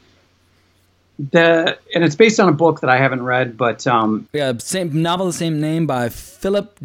the 1.31 1.79
and 1.95 2.05
it's 2.05 2.17
based 2.17 2.41
on 2.41 2.49
a 2.49 2.53
book 2.53 2.81
that 2.81 2.91
I 2.91 2.99
haven't 2.99 3.23
read, 3.23 3.57
but 3.57 3.87
um, 3.87 4.29
Yeah, 4.33 4.53
same 4.59 5.03
novel, 5.03 5.27
the 5.27 5.33
same 5.33 5.61
name 5.61 5.87
by 5.87 6.09
Philip 6.09 6.79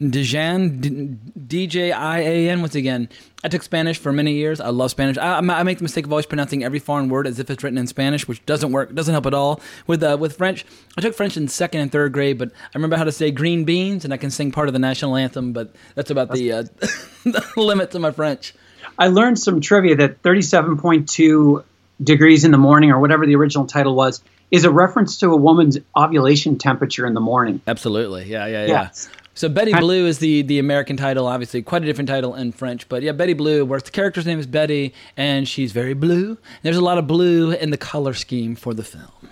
Djian, 0.00 1.18
D 1.46 1.66
J 1.66 1.90
I 1.90 2.20
A 2.20 2.48
N. 2.50 2.60
Once 2.60 2.74
again, 2.74 3.08
I 3.42 3.48
took 3.48 3.62
Spanish 3.62 3.98
for 3.98 4.12
many 4.12 4.34
years. 4.34 4.60
I 4.60 4.68
love 4.68 4.90
Spanish. 4.90 5.18
I, 5.18 5.38
I 5.38 5.62
make 5.62 5.78
the 5.78 5.82
mistake 5.82 6.04
of 6.04 6.12
always 6.12 6.26
pronouncing 6.26 6.62
every 6.62 6.78
foreign 6.78 7.08
word 7.08 7.26
as 7.26 7.38
if 7.38 7.50
it's 7.50 7.64
written 7.64 7.78
in 7.78 7.86
Spanish, 7.86 8.28
which 8.28 8.44
doesn't 8.46 8.70
work. 8.70 8.94
Doesn't 8.94 9.12
help 9.12 9.26
at 9.26 9.34
all. 9.34 9.60
With 9.86 10.02
uh, 10.02 10.16
with 10.20 10.36
French, 10.36 10.64
I 10.96 11.00
took 11.00 11.14
French 11.14 11.36
in 11.36 11.48
second 11.48 11.80
and 11.80 11.90
third 11.90 12.12
grade, 12.12 12.38
but 12.38 12.50
I 12.52 12.70
remember 12.74 12.96
how 12.96 13.04
to 13.04 13.12
say 13.12 13.30
green 13.30 13.64
beans, 13.64 14.04
and 14.04 14.14
I 14.14 14.16
can 14.16 14.30
sing 14.30 14.52
part 14.52 14.68
of 14.68 14.72
the 14.72 14.78
national 14.78 15.16
anthem. 15.16 15.52
But 15.52 15.74
that's 15.94 16.10
about 16.10 16.30
the, 16.30 16.52
uh, 16.52 16.62
the 17.24 17.44
limits 17.56 17.94
of 17.94 18.02
my 18.02 18.12
French. 18.12 18.54
I 18.98 19.08
learned 19.08 19.38
some 19.38 19.60
trivia 19.60 19.96
that 19.96 20.22
37.2 20.22 21.64
degrees 22.02 22.44
in 22.44 22.50
the 22.50 22.58
morning, 22.58 22.90
or 22.90 23.00
whatever 23.00 23.26
the 23.26 23.36
original 23.36 23.66
title 23.66 23.94
was, 23.94 24.22
is 24.50 24.64
a 24.64 24.70
reference 24.70 25.18
to 25.18 25.32
a 25.32 25.36
woman's 25.36 25.78
ovulation 25.96 26.58
temperature 26.58 27.06
in 27.06 27.14
the 27.14 27.20
morning. 27.20 27.60
Absolutely, 27.66 28.24
yeah, 28.24 28.46
yeah, 28.46 28.66
yeah. 28.66 28.72
Yeah. 28.72 28.90
So 29.34 29.48
Betty 29.48 29.72
Blue 29.72 30.06
is 30.06 30.18
the 30.18 30.42
the 30.42 30.58
American 30.58 30.96
title, 30.96 31.26
obviously 31.26 31.62
quite 31.62 31.82
a 31.82 31.86
different 31.86 32.08
title 32.08 32.34
in 32.34 32.52
French, 32.52 32.88
but 32.88 33.02
yeah, 33.02 33.12
Betty 33.12 33.32
Blue. 33.32 33.64
Where 33.64 33.80
the 33.80 33.90
character's 33.90 34.26
name 34.26 34.38
is 34.38 34.46
Betty, 34.46 34.92
and 35.16 35.48
she's 35.48 35.72
very 35.72 35.94
blue. 35.94 36.36
There's 36.62 36.76
a 36.76 36.84
lot 36.84 36.98
of 36.98 37.06
blue 37.06 37.52
in 37.52 37.70
the 37.70 37.78
color 37.78 38.12
scheme 38.12 38.56
for 38.56 38.74
the 38.74 38.84
film. 38.84 39.30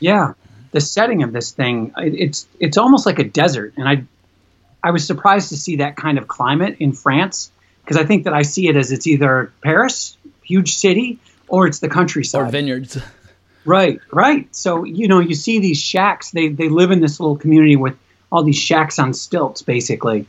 Yeah, 0.00 0.34
the 0.72 0.80
setting 0.80 1.22
of 1.22 1.32
this 1.32 1.52
thing, 1.52 1.92
it, 1.96 2.14
it's 2.14 2.46
it's 2.60 2.76
almost 2.76 3.06
like 3.06 3.18
a 3.18 3.24
desert, 3.24 3.72
and 3.76 3.88
I 3.88 4.04
I 4.82 4.90
was 4.90 5.06
surprised 5.06 5.48
to 5.50 5.56
see 5.56 5.76
that 5.76 5.96
kind 5.96 6.18
of 6.18 6.28
climate 6.28 6.76
in 6.80 6.92
France 6.92 7.50
because 7.82 7.96
I 7.96 8.04
think 8.04 8.24
that 8.24 8.34
I 8.34 8.42
see 8.42 8.68
it 8.68 8.76
as 8.76 8.92
it's 8.92 9.06
either 9.06 9.52
Paris, 9.62 10.18
huge 10.42 10.74
city, 10.74 11.18
or 11.48 11.66
it's 11.66 11.78
the 11.80 11.88
countryside. 11.88 12.42
Or 12.42 12.50
vineyards. 12.50 12.98
Right, 13.66 14.00
right. 14.12 14.46
So 14.54 14.84
you 14.84 15.08
know, 15.08 15.18
you 15.18 15.34
see 15.34 15.58
these 15.58 15.82
shacks. 15.82 16.30
They 16.30 16.50
they 16.50 16.68
live 16.68 16.92
in 16.92 17.00
this 17.00 17.18
little 17.18 17.36
community 17.36 17.74
with 17.74 17.96
all 18.30 18.44
these 18.44 18.56
shacks 18.56 19.00
on 19.00 19.12
stilts, 19.12 19.62
basically. 19.62 20.24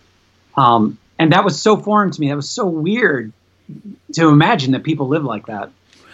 Um, 0.56 0.98
and 1.20 1.32
that 1.34 1.46
was 1.46 1.62
so 1.62 1.78
foreign 1.78 2.10
to 2.10 2.20
me. 2.20 2.30
That 2.30 2.36
was 2.36 2.50
so 2.50 2.66
weird 2.66 3.32
to 4.14 4.30
imagine 4.30 4.72
that 4.72 4.84
people 4.84 5.08
live 5.08 5.24
like 5.24 5.46
that. 5.46 5.70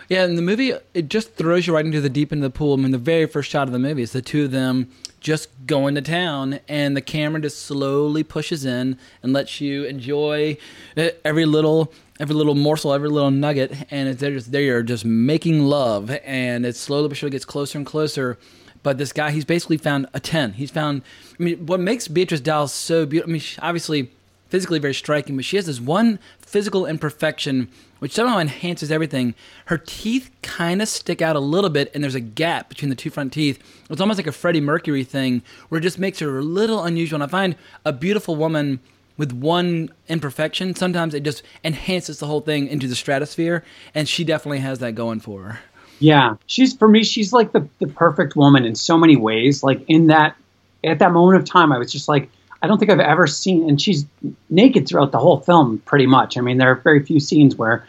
Yeah, 0.09 0.23
and 0.23 0.37
the 0.37 0.41
movie, 0.41 0.73
it 0.93 1.09
just 1.09 1.35
throws 1.35 1.67
you 1.67 1.73
right 1.73 1.85
into 1.85 2.01
the 2.01 2.09
deep 2.09 2.31
end 2.31 2.43
of 2.43 2.51
the 2.51 2.57
pool. 2.57 2.73
I 2.73 2.77
mean, 2.77 2.91
the 2.91 2.97
very 2.97 3.25
first 3.25 3.49
shot 3.49 3.67
of 3.67 3.73
the 3.73 3.79
movie 3.79 4.01
is 4.01 4.11
the 4.11 4.21
two 4.21 4.45
of 4.45 4.51
them 4.51 4.89
just 5.19 5.49
going 5.65 5.95
to 5.95 6.01
town, 6.01 6.59
and 6.67 6.95
the 6.97 7.01
camera 7.01 7.41
just 7.41 7.65
slowly 7.65 8.23
pushes 8.23 8.65
in 8.65 8.97
and 9.21 9.31
lets 9.31 9.61
you 9.61 9.85
enjoy 9.85 10.57
uh, 10.97 11.09
every 11.23 11.45
little 11.45 11.93
every 12.19 12.35
little 12.35 12.55
morsel, 12.55 12.93
every 12.93 13.09
little 13.09 13.31
nugget, 13.31 13.71
and 13.89 14.09
it's, 14.09 14.21
they're 14.21 14.31
just 14.31 14.51
they 14.51 14.67
are 14.69 14.83
just 14.83 15.05
making 15.05 15.63
love, 15.63 16.11
and 16.23 16.65
it 16.65 16.75
slowly 16.75 17.07
but 17.07 17.17
surely 17.17 17.31
gets 17.31 17.45
closer 17.45 17.77
and 17.77 17.87
closer. 17.87 18.37
But 18.83 18.97
this 18.97 19.13
guy, 19.13 19.31
he's 19.31 19.45
basically 19.45 19.77
found 19.77 20.07
a 20.13 20.19
ten. 20.19 20.53
He's 20.53 20.71
found. 20.71 21.03
I 21.39 21.43
mean, 21.43 21.65
what 21.65 21.79
makes 21.79 22.09
Beatrice 22.09 22.41
Dalle 22.41 22.67
so 22.67 23.05
beautiful? 23.05 23.31
I 23.31 23.33
mean, 23.33 23.43
obviously 23.59 24.11
physically 24.49 24.77
very 24.77 24.93
striking, 24.93 25.37
but 25.37 25.45
she 25.45 25.55
has 25.55 25.65
this 25.65 25.79
one 25.79 26.19
physical 26.39 26.85
imperfection 26.85 27.69
which 28.03 28.11
somehow 28.11 28.37
enhances 28.37 28.91
everything. 28.91 29.33
Her 29.67 29.77
teeth 29.77 30.29
kind 30.41 30.81
of 30.81 30.89
stick 30.89 31.21
out 31.21 31.37
a 31.37 31.39
little 31.39 31.69
bit, 31.69 31.89
and 31.95 32.03
there's 32.03 32.15
a 32.15 32.19
gap 32.19 32.67
between 32.67 32.89
the 32.89 32.97
two 32.97 33.09
front 33.09 33.31
teeth. 33.31 33.57
It's 33.89 34.01
almost 34.01 34.19
like 34.19 34.27
a 34.27 34.33
Freddie 34.33 34.59
Mercury 34.59 35.05
thing, 35.05 35.41
where 35.69 35.79
it 35.79 35.83
just 35.83 35.97
makes 35.97 36.19
her 36.19 36.37
a 36.37 36.41
little 36.41 36.83
unusual. 36.83 37.15
And 37.15 37.23
I 37.23 37.27
find 37.27 37.55
a 37.85 37.93
beautiful 37.93 38.35
woman 38.35 38.81
with 39.15 39.31
one 39.31 39.89
imperfection, 40.09 40.75
sometimes 40.75 41.13
it 41.13 41.23
just 41.23 41.43
enhances 41.63 42.19
the 42.19 42.27
whole 42.27 42.41
thing 42.41 42.67
into 42.67 42.89
the 42.89 42.95
stratosphere, 42.95 43.63
and 43.95 44.09
she 44.09 44.25
definitely 44.25 44.59
has 44.59 44.79
that 44.79 44.95
going 44.95 45.21
for 45.21 45.43
her. 45.43 45.59
Yeah, 45.99 46.35
she's 46.45 46.75
for 46.75 46.89
me. 46.89 47.05
She's 47.05 47.31
like 47.31 47.53
the 47.53 47.65
the 47.79 47.87
perfect 47.87 48.35
woman 48.35 48.65
in 48.65 48.75
so 48.75 48.97
many 48.97 49.15
ways. 49.15 49.63
Like 49.63 49.81
in 49.87 50.07
that 50.07 50.35
at 50.83 50.99
that 50.99 51.13
moment 51.13 51.41
of 51.41 51.45
time, 51.45 51.71
I 51.71 51.77
was 51.77 51.89
just 51.89 52.09
like, 52.09 52.29
I 52.63 52.67
don't 52.67 52.79
think 52.79 52.89
I've 52.89 52.99
ever 53.01 53.27
seen. 53.27 53.69
And 53.69 53.79
she's 53.79 54.05
naked 54.49 54.87
throughout 54.87 55.11
the 55.11 55.19
whole 55.19 55.41
film, 55.41 55.79
pretty 55.79 56.07
much. 56.07 56.37
I 56.37 56.41
mean, 56.41 56.57
there 56.57 56.71
are 56.71 56.75
very 56.75 57.03
few 57.03 57.19
scenes 57.19 57.57
where, 57.57 57.85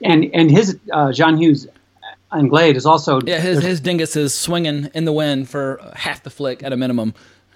and 0.00 0.30
and 0.32 0.50
his 0.50 0.78
uh, 0.92 1.12
John 1.12 1.36
Hughes 1.36 1.66
Anglade 2.32 2.76
is 2.76 2.86
also 2.86 3.20
Yeah, 3.20 3.40
his 3.40 3.62
his 3.62 3.80
dingus 3.80 4.14
is 4.14 4.32
swinging 4.32 4.88
in 4.94 5.04
the 5.04 5.12
wind 5.12 5.50
for 5.50 5.80
half 5.94 6.22
the 6.22 6.30
flick 6.30 6.62
at 6.62 6.72
a 6.72 6.76
minimum. 6.76 7.12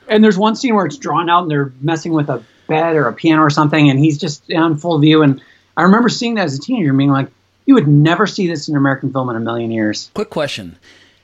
and 0.08 0.22
there's 0.22 0.36
one 0.36 0.56
scene 0.56 0.74
where 0.74 0.84
it's 0.84 0.96
drawn 0.96 1.30
out 1.30 1.42
and 1.42 1.50
they're 1.50 1.72
messing 1.80 2.12
with 2.12 2.28
a 2.28 2.42
bed 2.66 2.96
or 2.96 3.06
a 3.06 3.12
piano 3.12 3.42
or 3.42 3.50
something, 3.50 3.88
and 3.88 3.98
he's 3.98 4.18
just 4.18 4.50
on 4.52 4.76
full 4.76 4.98
view. 4.98 5.22
And 5.22 5.40
I 5.76 5.84
remember 5.84 6.08
seeing 6.08 6.34
that 6.34 6.44
as 6.44 6.58
a 6.58 6.60
teenager, 6.60 6.92
being 6.92 7.10
like, 7.10 7.28
you 7.66 7.74
would 7.74 7.86
never 7.88 8.26
see 8.26 8.48
this 8.48 8.68
in 8.68 8.74
an 8.74 8.78
American 8.78 9.12
film 9.12 9.30
in 9.30 9.36
a 9.36 9.40
million 9.40 9.70
years. 9.70 10.10
Quick 10.12 10.30
question: 10.30 10.76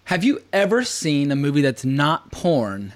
Have 0.05 0.22
you 0.22 0.43
ever 0.53 0.85
seen 0.85 1.32
a 1.32 1.37
movie 1.37 1.62
that's 1.62 1.85
not 1.85 2.30
porn 2.30 2.93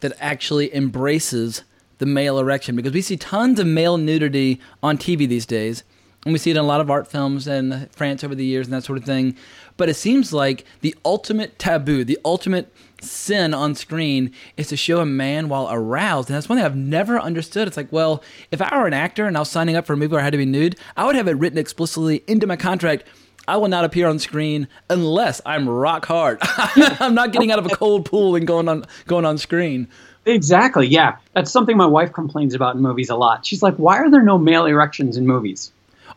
that 0.00 0.12
actually 0.20 0.74
embraces 0.74 1.64
the 1.98 2.06
male 2.06 2.38
erection? 2.38 2.76
Because 2.76 2.92
we 2.92 3.02
see 3.02 3.16
tons 3.16 3.60
of 3.60 3.66
male 3.66 3.96
nudity 3.96 4.60
on 4.82 4.98
TV 4.98 5.28
these 5.28 5.46
days, 5.46 5.84
and 6.24 6.32
we 6.32 6.38
see 6.38 6.50
it 6.50 6.56
in 6.56 6.62
a 6.62 6.66
lot 6.66 6.80
of 6.80 6.90
art 6.90 7.06
films 7.06 7.46
in 7.46 7.88
France 7.92 8.24
over 8.24 8.34
the 8.34 8.44
years 8.44 8.66
and 8.66 8.74
that 8.74 8.84
sort 8.84 8.98
of 8.98 9.04
thing. 9.04 9.36
But 9.76 9.88
it 9.88 9.94
seems 9.94 10.32
like 10.32 10.64
the 10.80 10.94
ultimate 11.04 11.58
taboo, 11.58 12.04
the 12.04 12.18
ultimate 12.24 12.72
sin 13.00 13.54
on 13.54 13.74
screen 13.74 14.32
is 14.56 14.68
to 14.68 14.76
show 14.76 15.00
a 15.00 15.06
man 15.06 15.48
while 15.48 15.68
aroused. 15.70 16.28
And 16.28 16.36
that's 16.36 16.48
one 16.48 16.58
thing 16.58 16.64
I've 16.64 16.76
never 16.76 17.18
understood. 17.20 17.68
It's 17.68 17.76
like, 17.76 17.92
well, 17.92 18.22
if 18.50 18.60
I 18.60 18.76
were 18.76 18.86
an 18.86 18.92
actor 18.92 19.26
and 19.26 19.36
I 19.36 19.40
was 19.40 19.50
signing 19.50 19.76
up 19.76 19.86
for 19.86 19.92
a 19.92 19.96
movie 19.96 20.12
where 20.12 20.20
I 20.20 20.24
had 20.24 20.32
to 20.32 20.38
be 20.38 20.44
nude, 20.44 20.76
I 20.96 21.06
would 21.06 21.14
have 21.14 21.28
it 21.28 21.32
written 21.32 21.58
explicitly 21.58 22.24
into 22.26 22.46
my 22.46 22.56
contract. 22.56 23.04
I 23.46 23.56
will 23.56 23.68
not 23.68 23.84
appear 23.84 24.08
on 24.08 24.18
screen 24.18 24.68
unless 24.90 25.40
I'm 25.46 25.68
rock 25.68 26.04
hard. 26.04 26.38
I'm 26.42 27.14
not 27.14 27.32
getting 27.32 27.50
out 27.50 27.58
of 27.58 27.66
a 27.66 27.70
cold 27.70 28.04
pool 28.04 28.36
and 28.36 28.46
going 28.46 28.68
on 28.68 28.84
going 29.06 29.24
on 29.24 29.38
screen. 29.38 29.88
Exactly. 30.26 30.86
Yeah, 30.86 31.16
that's 31.34 31.50
something 31.50 31.76
my 31.76 31.86
wife 31.86 32.12
complains 32.12 32.54
about 32.54 32.76
in 32.76 32.82
movies 32.82 33.08
a 33.08 33.16
lot. 33.16 33.46
She's 33.46 33.62
like, 33.62 33.76
"Why 33.76 33.98
are 33.98 34.10
there 34.10 34.22
no 34.22 34.36
male 34.38 34.66
erections 34.66 35.16
in 35.16 35.26
movies?" 35.26 35.70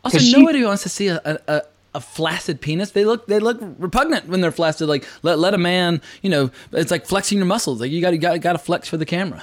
Also, 0.04 0.18
she- 0.18 0.32
nobody 0.32 0.64
wants 0.64 0.82
to 0.82 0.88
see 0.88 1.08
a, 1.08 1.20
a, 1.48 1.62
a, 1.94 2.00
flaccid 2.00 2.60
penis. 2.60 2.90
They 2.90 3.04
look 3.04 3.26
they 3.26 3.38
look 3.38 3.58
repugnant 3.78 4.28
when 4.28 4.40
they're 4.40 4.52
flaccid. 4.52 4.88
Like 4.88 5.06
let 5.22 5.38
let 5.38 5.54
a 5.54 5.58
man, 5.58 6.02
you 6.22 6.28
know, 6.30 6.50
it's 6.72 6.90
like 6.90 7.06
flexing 7.06 7.38
your 7.38 7.46
muscles. 7.46 7.80
Like 7.80 7.90
you 7.90 8.00
got 8.00 8.10
to 8.10 8.18
got 8.18 8.40
got 8.40 8.52
to 8.52 8.58
flex 8.58 8.88
for 8.88 8.96
the 8.96 9.06
camera. 9.06 9.42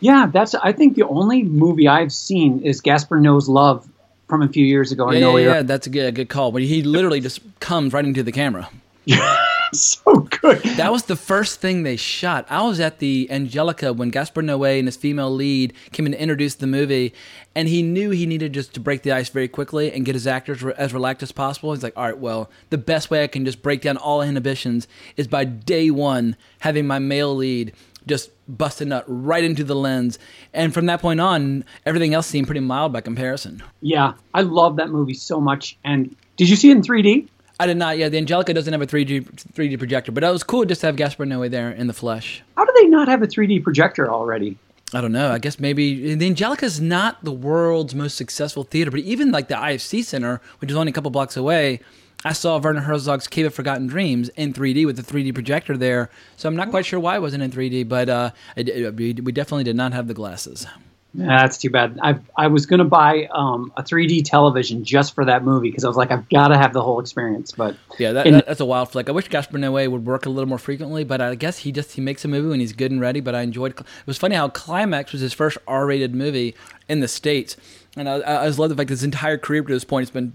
Yeah, 0.00 0.26
that's. 0.32 0.54
I 0.54 0.72
think 0.72 0.96
the 0.96 1.04
only 1.04 1.42
movie 1.42 1.88
I've 1.88 2.12
seen 2.12 2.60
is 2.62 2.80
Gaspar 2.82 3.18
Noé's 3.18 3.48
Love 3.48 3.88
from 4.28 4.42
a 4.42 4.48
few 4.48 4.64
years 4.64 4.92
ago. 4.92 5.08
I 5.08 5.14
Yeah, 5.14 5.20
know 5.20 5.36
yeah, 5.38 5.46
yeah, 5.54 5.62
that's 5.62 5.86
a 5.86 5.90
good, 5.90 6.06
a 6.06 6.12
good 6.12 6.28
call. 6.28 6.52
But 6.52 6.62
he 6.62 6.82
literally 6.82 7.20
just 7.20 7.40
comes 7.60 7.92
right 7.92 8.04
into 8.04 8.22
the 8.22 8.32
camera. 8.32 8.68
so 9.72 10.14
good. 10.14 10.62
That 10.76 10.92
was 10.92 11.04
the 11.04 11.16
first 11.16 11.60
thing 11.60 11.82
they 11.82 11.96
shot. 11.96 12.46
I 12.48 12.62
was 12.62 12.80
at 12.80 12.98
the 12.98 13.28
Angelica 13.30 13.92
when 13.92 14.10
Gaspar 14.10 14.42
Noé 14.42 14.78
and 14.78 14.88
his 14.88 14.96
female 14.96 15.30
lead 15.30 15.72
came 15.92 16.06
in 16.06 16.12
to 16.12 16.20
introduce 16.20 16.54
the 16.54 16.66
movie, 16.66 17.14
and 17.54 17.68
he 17.68 17.82
knew 17.82 18.10
he 18.10 18.26
needed 18.26 18.52
just 18.52 18.74
to 18.74 18.80
break 18.80 19.02
the 19.02 19.12
ice 19.12 19.28
very 19.28 19.48
quickly 19.48 19.92
and 19.92 20.04
get 20.04 20.14
his 20.14 20.26
actors 20.26 20.62
re- 20.62 20.74
as 20.76 20.92
relaxed 20.92 21.22
as 21.22 21.32
possible. 21.32 21.72
He's 21.72 21.82
like, 21.82 21.96
all 21.96 22.04
right, 22.04 22.18
well, 22.18 22.50
the 22.70 22.78
best 22.78 23.10
way 23.10 23.22
I 23.22 23.26
can 23.26 23.44
just 23.44 23.62
break 23.62 23.80
down 23.82 23.96
all 23.96 24.22
inhibitions 24.22 24.88
is 25.16 25.28
by 25.28 25.44
day 25.44 25.90
one 25.90 26.36
having 26.60 26.86
my 26.86 26.98
male 26.98 27.34
lead 27.34 27.72
just 28.06 28.30
bust 28.46 28.80
a 28.80 28.84
nut 28.84 29.04
right 29.06 29.44
into 29.44 29.64
the 29.64 29.74
lens. 29.74 30.18
And 30.52 30.74
from 30.74 30.86
that 30.86 31.00
point 31.00 31.20
on, 31.20 31.64
everything 31.86 32.14
else 32.14 32.26
seemed 32.26 32.46
pretty 32.46 32.60
mild 32.60 32.92
by 32.92 33.00
comparison. 33.00 33.62
Yeah, 33.80 34.14
I 34.34 34.42
love 34.42 34.76
that 34.76 34.90
movie 34.90 35.14
so 35.14 35.40
much. 35.40 35.78
And 35.84 36.14
did 36.36 36.48
you 36.48 36.56
see 36.56 36.70
it 36.70 36.76
in 36.76 36.82
3D? 36.82 37.28
I 37.64 37.66
did 37.66 37.78
not. 37.78 37.96
Yeah, 37.96 38.10
the 38.10 38.18
Angelica 38.18 38.52
doesn't 38.52 38.72
have 38.72 38.82
a 38.82 38.86
3D 38.86 39.24
3D 39.54 39.78
projector, 39.78 40.12
but 40.12 40.22
it 40.22 40.30
was 40.30 40.42
cool 40.42 40.66
just 40.66 40.82
to 40.82 40.86
have 40.88 40.96
Gaspar 40.96 41.24
Noé 41.24 41.50
there 41.50 41.70
in 41.70 41.86
the 41.86 41.94
flesh. 41.94 42.42
How 42.58 42.64
do 42.66 42.72
they 42.76 42.86
not 42.88 43.08
have 43.08 43.22
a 43.22 43.26
3D 43.26 43.62
projector 43.64 44.12
already? 44.12 44.58
I 44.92 45.00
don't 45.00 45.12
know. 45.12 45.32
I 45.32 45.38
guess 45.38 45.58
maybe 45.58 46.14
the 46.14 46.26
Angelica 46.26 46.66
is 46.66 46.78
not 46.80 47.24
the 47.24 47.32
world's 47.32 47.94
most 47.94 48.16
successful 48.18 48.64
theater, 48.64 48.90
but 48.90 49.00
even 49.00 49.32
like 49.32 49.48
the 49.48 49.54
IFC 49.54 50.04
Center, 50.04 50.42
which 50.60 50.70
is 50.70 50.76
only 50.76 50.90
a 50.90 50.92
couple 50.92 51.10
blocks 51.10 51.36
away, 51.38 51.80
I 52.22 52.32
saw 52.34 52.58
Werner 52.58 52.82
Herzog's 52.82 53.26
Cave 53.26 53.46
of 53.46 53.54
Forgotten 53.54 53.86
Dreams 53.86 54.28
in 54.30 54.52
3D 54.52 54.84
with 54.86 54.96
the 54.96 55.02
3D 55.02 55.32
projector 55.32 55.76
there. 55.76 56.10
So 56.36 56.48
I'm 56.48 56.56
not 56.56 56.68
quite 56.70 56.84
sure 56.86 57.00
why 57.00 57.16
it 57.16 57.20
wasn't 57.22 57.42
in 57.42 57.50
3D, 57.50 57.88
but 57.88 58.08
uh, 58.10 58.30
it, 58.56 58.68
it- 58.68 58.94
we 58.94 59.14
we 59.14 59.32
definitely 59.32 59.64
did 59.64 59.76
not 59.76 59.92
have 59.94 60.06
the 60.06 60.14
glasses. 60.14 60.66
That's 61.16 61.58
too 61.58 61.70
bad. 61.70 61.98
I 62.02 62.16
I 62.36 62.48
was 62.48 62.66
gonna 62.66 62.84
buy 62.84 63.28
um, 63.32 63.72
a 63.76 63.82
3D 63.84 64.24
television 64.24 64.82
just 64.84 65.14
for 65.14 65.24
that 65.24 65.44
movie 65.44 65.70
because 65.70 65.84
I 65.84 65.88
was 65.88 65.96
like, 65.96 66.10
I've 66.10 66.28
got 66.28 66.48
to 66.48 66.56
have 66.58 66.72
the 66.72 66.82
whole 66.82 66.98
experience. 66.98 67.52
But 67.52 67.76
Yeah, 67.98 68.12
that, 68.12 68.26
And- 68.26 68.36
that, 68.36 68.46
that's 68.46 68.60
a 68.60 68.64
wild 68.64 68.90
flick. 68.90 69.08
I 69.08 69.12
wish 69.12 69.28
Gaspar 69.28 69.56
Noé 69.58 69.88
would 69.88 70.04
work 70.06 70.26
a 70.26 70.28
little 70.28 70.48
more 70.48 70.58
frequently, 70.58 71.04
but 71.04 71.20
I 71.20 71.34
guess 71.36 71.58
he 71.58 71.70
just 71.70 71.92
he 71.92 72.00
makes 72.00 72.24
a 72.24 72.28
movie 72.28 72.48
when 72.48 72.58
he's 72.60 72.72
good 72.72 72.90
and 72.90 73.00
ready. 73.00 73.20
But 73.20 73.34
I 73.36 73.42
enjoyed. 73.42 73.78
It 73.78 73.86
was 74.06 74.18
funny 74.18 74.34
how 74.34 74.48
Climax 74.48 75.12
was 75.12 75.20
his 75.20 75.32
first 75.32 75.56
R-rated 75.68 76.14
movie 76.14 76.56
in 76.88 76.98
the 77.00 77.08
states, 77.08 77.56
and 77.96 78.08
I, 78.08 78.42
I 78.42 78.46
just 78.46 78.58
love 78.58 78.70
the 78.70 78.74
fact 78.76 78.88
that 78.88 78.94
his 78.94 79.04
entire 79.04 79.38
career 79.38 79.62
to 79.62 79.72
this 79.72 79.84
point 79.84 80.02
has 80.08 80.10
been 80.10 80.34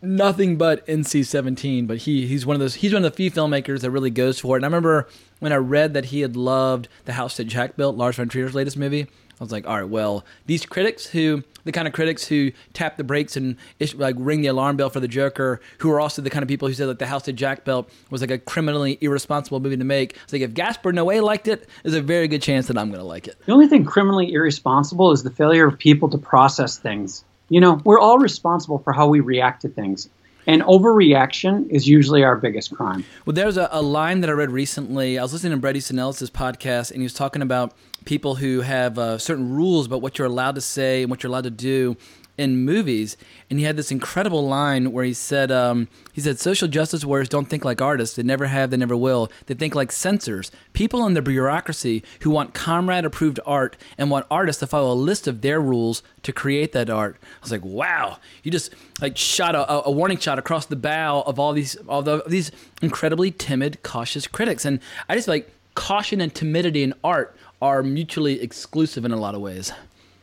nothing 0.00 0.56
but 0.56 0.86
NC-17. 0.86 1.86
But 1.86 1.98
he 1.98 2.26
he's 2.26 2.46
one 2.46 2.54
of 2.56 2.60
those 2.60 2.76
he's 2.76 2.92
one 2.94 3.04
of 3.04 3.12
the 3.12 3.16
few 3.16 3.30
filmmakers 3.30 3.80
that 3.80 3.90
really 3.90 4.10
goes 4.10 4.38
for 4.40 4.56
it. 4.56 4.60
And 4.60 4.64
I 4.64 4.68
remember 4.68 5.06
when 5.40 5.52
I 5.52 5.56
read 5.56 5.94
that 5.94 6.06
he 6.06 6.20
had 6.22 6.36
loved 6.36 6.88
the 7.04 7.12
house 7.12 7.36
that 7.36 7.44
Jack 7.44 7.76
built, 7.76 7.96
Lars 7.96 8.16
von 8.16 8.28
Trier's 8.28 8.54
latest 8.54 8.76
movie. 8.76 9.06
I 9.40 9.44
was 9.44 9.52
like, 9.52 9.66
all 9.66 9.76
right, 9.76 9.88
well, 9.88 10.24
these 10.46 10.66
critics 10.66 11.06
who 11.06 11.44
the 11.68 11.72
kind 11.72 11.86
of 11.86 11.92
critics 11.92 12.26
who 12.26 12.50
tap 12.72 12.96
the 12.96 13.04
brakes 13.04 13.36
and 13.36 13.56
ish, 13.78 13.94
like 13.94 14.16
ring 14.18 14.40
the 14.40 14.46
alarm 14.46 14.78
bell 14.78 14.88
for 14.88 15.00
the 15.00 15.08
Joker, 15.08 15.60
who 15.78 15.90
are 15.90 16.00
also 16.00 16.22
the 16.22 16.30
kind 16.30 16.42
of 16.42 16.48
people 16.48 16.66
who 16.66 16.72
said 16.72 16.88
like 16.88 16.98
the 16.98 17.06
house 17.06 17.24
that 17.26 17.34
Jack 17.34 17.64
built 17.64 17.90
was 18.08 18.22
like 18.22 18.30
a 18.30 18.38
criminally 18.38 18.96
irresponsible 19.02 19.60
movie 19.60 19.76
to 19.76 19.84
make. 19.84 20.16
It's 20.24 20.32
like 20.32 20.40
if 20.40 20.54
Gaspar 20.54 20.92
Noé 20.92 21.22
liked 21.22 21.46
it, 21.46 21.68
there's 21.82 21.94
a 21.94 22.00
very 22.00 22.26
good 22.26 22.40
chance 22.40 22.68
that 22.68 22.78
I'm 22.78 22.88
going 22.88 23.00
to 23.00 23.06
like 23.06 23.28
it. 23.28 23.36
the 23.44 23.52
only 23.52 23.68
thing 23.68 23.84
criminally 23.84 24.32
irresponsible 24.32 25.12
is 25.12 25.22
the 25.22 25.30
failure 25.30 25.66
of 25.66 25.78
people 25.78 26.08
to 26.08 26.16
process 26.16 26.78
things. 26.78 27.22
You 27.50 27.60
know, 27.60 27.82
we're 27.84 28.00
all 28.00 28.18
responsible 28.18 28.78
for 28.78 28.94
how 28.94 29.06
we 29.06 29.20
react 29.20 29.62
to 29.62 29.68
things, 29.68 30.08
and 30.46 30.62
overreaction 30.62 31.68
is 31.68 31.86
usually 31.86 32.24
our 32.24 32.36
biggest 32.36 32.74
crime. 32.74 33.04
Well, 33.26 33.34
there's 33.34 33.58
a, 33.58 33.68
a 33.70 33.82
line 33.82 34.22
that 34.22 34.30
I 34.30 34.32
read 34.32 34.50
recently. 34.50 35.18
I 35.18 35.22
was 35.22 35.34
listening 35.34 35.52
to 35.52 35.58
Bret 35.58 35.76
Easton 35.76 35.98
Ellis' 35.98 36.30
podcast, 36.30 36.90
and 36.90 37.00
he 37.00 37.04
was 37.04 37.14
talking 37.14 37.42
about 37.42 37.74
people 38.08 38.36
who 38.36 38.62
have 38.62 38.98
uh, 38.98 39.18
certain 39.18 39.54
rules 39.54 39.84
about 39.84 40.00
what 40.00 40.18
you're 40.18 40.26
allowed 40.26 40.54
to 40.54 40.62
say 40.62 41.02
and 41.02 41.10
what 41.10 41.22
you're 41.22 41.28
allowed 41.28 41.44
to 41.44 41.50
do 41.50 41.94
in 42.38 42.64
movies. 42.64 43.18
And 43.50 43.58
he 43.58 43.66
had 43.66 43.76
this 43.76 43.90
incredible 43.90 44.48
line 44.48 44.92
where 44.92 45.04
he 45.04 45.12
said, 45.12 45.52
um, 45.52 45.88
"He 46.14 46.22
said 46.22 46.38
social 46.38 46.68
justice 46.68 47.04
warriors 47.04 47.28
don't 47.28 47.50
think 47.50 47.66
like 47.66 47.82
artists. 47.82 48.16
They 48.16 48.22
never 48.22 48.46
have. 48.46 48.70
They 48.70 48.78
never 48.78 48.96
will. 48.96 49.30
They 49.44 49.52
think 49.52 49.74
like 49.74 49.92
censors, 49.92 50.50
people 50.72 51.04
in 51.04 51.12
the 51.12 51.20
bureaucracy 51.20 52.02
who 52.20 52.30
want 52.30 52.54
comrade-approved 52.54 53.40
art 53.44 53.76
and 53.98 54.10
want 54.10 54.24
artists 54.30 54.60
to 54.60 54.66
follow 54.66 54.90
a 54.90 55.04
list 55.10 55.28
of 55.28 55.42
their 55.42 55.60
rules 55.60 56.02
to 56.22 56.32
create 56.32 56.72
that 56.72 56.88
art." 56.88 57.16
I 57.20 57.42
was 57.42 57.52
like, 57.52 57.64
"Wow!" 57.64 58.20
You 58.42 58.50
just 58.50 58.72
like 59.02 59.18
shot 59.18 59.54
a, 59.54 59.84
a 59.84 59.90
warning 59.90 60.18
shot 60.18 60.38
across 60.38 60.64
the 60.64 60.76
bow 60.76 61.24
of 61.26 61.38
all 61.38 61.52
these 61.52 61.76
all 61.86 62.00
the, 62.00 62.22
these 62.26 62.52
incredibly 62.80 63.32
timid, 63.32 63.82
cautious 63.82 64.26
critics. 64.26 64.64
And 64.64 64.80
I 65.10 65.14
just 65.14 65.28
like 65.28 65.52
caution 65.74 66.20
and 66.20 66.34
timidity 66.34 66.82
in 66.82 66.94
art 67.04 67.36
are 67.60 67.82
mutually 67.82 68.40
exclusive 68.40 69.04
in 69.04 69.12
a 69.12 69.16
lot 69.16 69.34
of 69.34 69.40
ways. 69.40 69.72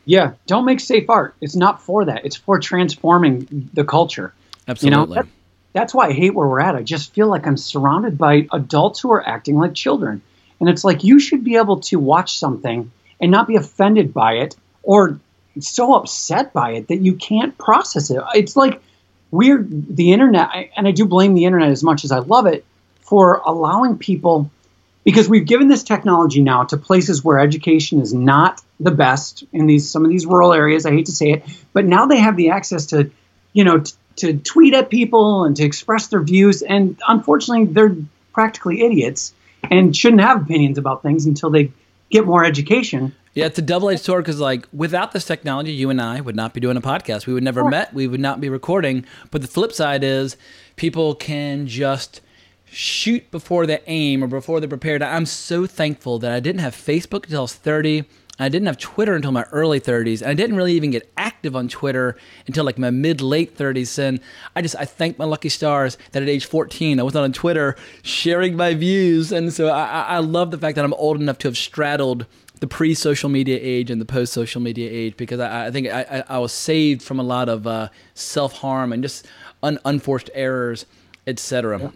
Yeah, 0.05 0.33
don't 0.45 0.65
make 0.65 0.79
safe 0.79 1.09
art. 1.09 1.35
It's 1.41 1.55
not 1.55 1.81
for 1.81 2.05
that. 2.05 2.25
It's 2.25 2.35
for 2.35 2.59
transforming 2.59 3.69
the 3.73 3.83
culture. 3.83 4.33
Absolutely. 4.67 4.99
You 4.99 5.07
know, 5.07 5.13
that- 5.13 5.27
that's 5.73 5.93
why 5.93 6.07
I 6.07 6.13
hate 6.13 6.33
where 6.33 6.47
we're 6.47 6.61
at. 6.61 6.75
I 6.75 6.83
just 6.83 7.13
feel 7.13 7.27
like 7.27 7.45
I'm 7.45 7.57
surrounded 7.57 8.17
by 8.17 8.47
adults 8.53 9.01
who 9.01 9.11
are 9.11 9.27
acting 9.27 9.57
like 9.57 9.73
children. 9.73 10.21
And 10.61 10.69
it's 10.69 10.85
like 10.85 11.03
you 11.03 11.19
should 11.19 11.43
be 11.43 11.57
able 11.57 11.81
to 11.81 11.97
watch 11.99 12.39
something 12.39 12.91
and 13.19 13.31
not 13.31 13.47
be 13.47 13.57
offended 13.57 14.13
by 14.13 14.35
it 14.35 14.55
or 14.83 15.19
so 15.59 15.95
upset 15.95 16.53
by 16.53 16.71
it 16.71 16.87
that 16.87 17.01
you 17.01 17.15
can't 17.15 17.57
process 17.57 18.09
it. 18.09 18.21
It's 18.35 18.55
like 18.55 18.81
we're 19.31 19.65
the 19.67 20.13
internet, 20.13 20.49
and 20.77 20.87
I 20.87 20.91
do 20.91 21.05
blame 21.05 21.33
the 21.33 21.43
internet 21.43 21.69
as 21.69 21.83
much 21.83 22.05
as 22.05 22.11
I 22.11 22.19
love 22.19 22.45
it 22.45 22.63
for 23.01 23.41
allowing 23.45 23.97
people 23.97 24.49
because 25.05 25.29
we've 25.29 25.45
given 25.45 25.69
this 25.69 25.83
technology 25.83 26.41
now 26.41 26.65
to 26.65 26.77
places 26.77 27.23
where 27.23 27.39
education 27.39 28.01
is 28.01 28.13
not 28.13 28.59
the 28.79 28.91
best 28.91 29.45
in 29.53 29.67
these 29.67 29.89
some 29.89 30.03
of 30.03 30.11
these 30.11 30.25
rural 30.25 30.51
areas. 30.51 30.85
I 30.85 30.91
hate 30.91 31.05
to 31.05 31.13
say 31.13 31.31
it, 31.31 31.43
but 31.71 31.85
now 31.85 32.07
they 32.07 32.17
have 32.17 32.35
the 32.35 32.49
access 32.49 32.87
to, 32.87 33.09
you 33.53 33.63
know, 33.63 33.79
t- 33.79 33.93
to 34.17 34.37
tweet 34.37 34.73
at 34.73 34.89
people 34.89 35.45
and 35.45 35.55
to 35.55 35.63
express 35.63 36.07
their 36.07 36.21
views. 36.21 36.61
And 36.61 36.99
unfortunately, 37.07 37.65
they're 37.65 37.95
practically 38.33 38.81
idiots 38.81 39.33
and 39.63 39.95
shouldn't 39.95 40.21
have 40.21 40.41
opinions 40.41 40.77
about 40.77 41.03
things 41.03 41.25
until 41.25 41.49
they 41.49 41.71
get 42.09 42.25
more 42.25 42.43
education. 42.43 43.15
Yeah, 43.33 43.45
it's 43.47 43.59
a 43.59 43.61
double-edged 43.61 44.01
sword 44.01 44.23
because, 44.23 44.39
like, 44.39 44.65
without 44.71 45.11
this 45.11 45.25
technology, 45.25 45.73
you 45.73 45.89
and 45.89 46.01
I 46.01 46.21
would 46.21 46.37
not 46.37 46.53
be 46.53 46.61
doing 46.61 46.77
a 46.77 46.81
podcast. 46.81 47.27
We 47.27 47.33
would 47.33 47.43
never 47.43 47.65
met. 47.65 47.93
We 47.93 48.07
would 48.07 48.21
not 48.21 48.39
be 48.39 48.47
recording. 48.47 49.05
But 49.29 49.41
the 49.41 49.47
flip 49.49 49.73
side 49.73 50.05
is, 50.05 50.37
people 50.77 51.15
can 51.15 51.67
just 51.67 52.21
shoot 52.75 53.31
before 53.31 53.65
they 53.65 53.79
aim 53.87 54.23
or 54.23 54.27
before 54.27 54.59
they're 54.59 54.67
prepared. 54.67 55.01
I'm 55.01 55.25
so 55.25 55.65
thankful 55.65 56.19
that 56.19 56.31
I 56.33 56.41
didn't 56.41 56.59
have 56.59 56.75
Facebook 56.75 57.23
until 57.23 57.39
I 57.39 57.41
was 57.43 57.53
30. 57.53 58.03
I 58.37 58.49
didn't 58.49 58.65
have 58.65 58.77
Twitter 58.77 59.15
until 59.15 59.31
my 59.31 59.43
early 59.53 59.79
30s. 59.79 60.21
And 60.21 60.29
I 60.29 60.33
didn't 60.33 60.57
really 60.57 60.73
even 60.73 60.91
get 60.91 61.09
active 61.15 61.55
on 61.55 61.69
Twitter 61.69 62.17
until 62.47 62.65
like 62.65 62.77
my 62.77 62.89
mid 62.89 63.21
late 63.21 63.57
30s. 63.57 63.97
And 63.97 64.19
I 64.57 64.61
just, 64.61 64.75
I 64.75 64.83
thank 64.83 65.17
my 65.17 65.23
lucky 65.23 65.47
stars 65.47 65.97
that 66.11 66.21
at 66.21 66.27
age 66.27 66.45
14, 66.45 66.99
I 66.99 67.03
was 67.03 67.15
on 67.15 67.31
Twitter 67.31 67.77
sharing 68.03 68.57
my 68.57 68.73
views. 68.73 69.31
And 69.31 69.53
so 69.53 69.69
I, 69.69 70.01
I 70.01 70.17
love 70.19 70.51
the 70.51 70.57
fact 70.57 70.75
that 70.75 70.83
I'm 70.83 70.93
old 70.95 71.21
enough 71.21 71.37
to 71.39 71.47
have 71.47 71.57
straddled 71.57 72.25
the 72.59 72.67
pre 72.67 72.93
social 72.93 73.29
media 73.29 73.57
age 73.61 73.89
and 73.89 74.01
the 74.01 74.05
post 74.05 74.33
social 74.33 74.61
media 74.61 74.89
age 74.91 75.15
because 75.15 75.39
I, 75.39 75.67
I 75.67 75.71
think 75.71 75.87
I, 75.87 76.01
I, 76.01 76.23
I 76.35 76.39
was 76.39 76.51
saved 76.51 77.01
from 77.01 77.19
a 77.21 77.23
lot 77.23 77.47
of 77.47 77.65
uh, 77.65 77.87
self 78.15 78.53
harm 78.53 78.91
and 78.91 79.01
just 79.01 79.25
un, 79.63 79.79
unforced 79.85 80.29
errors, 80.33 80.85
etc. 81.25 81.93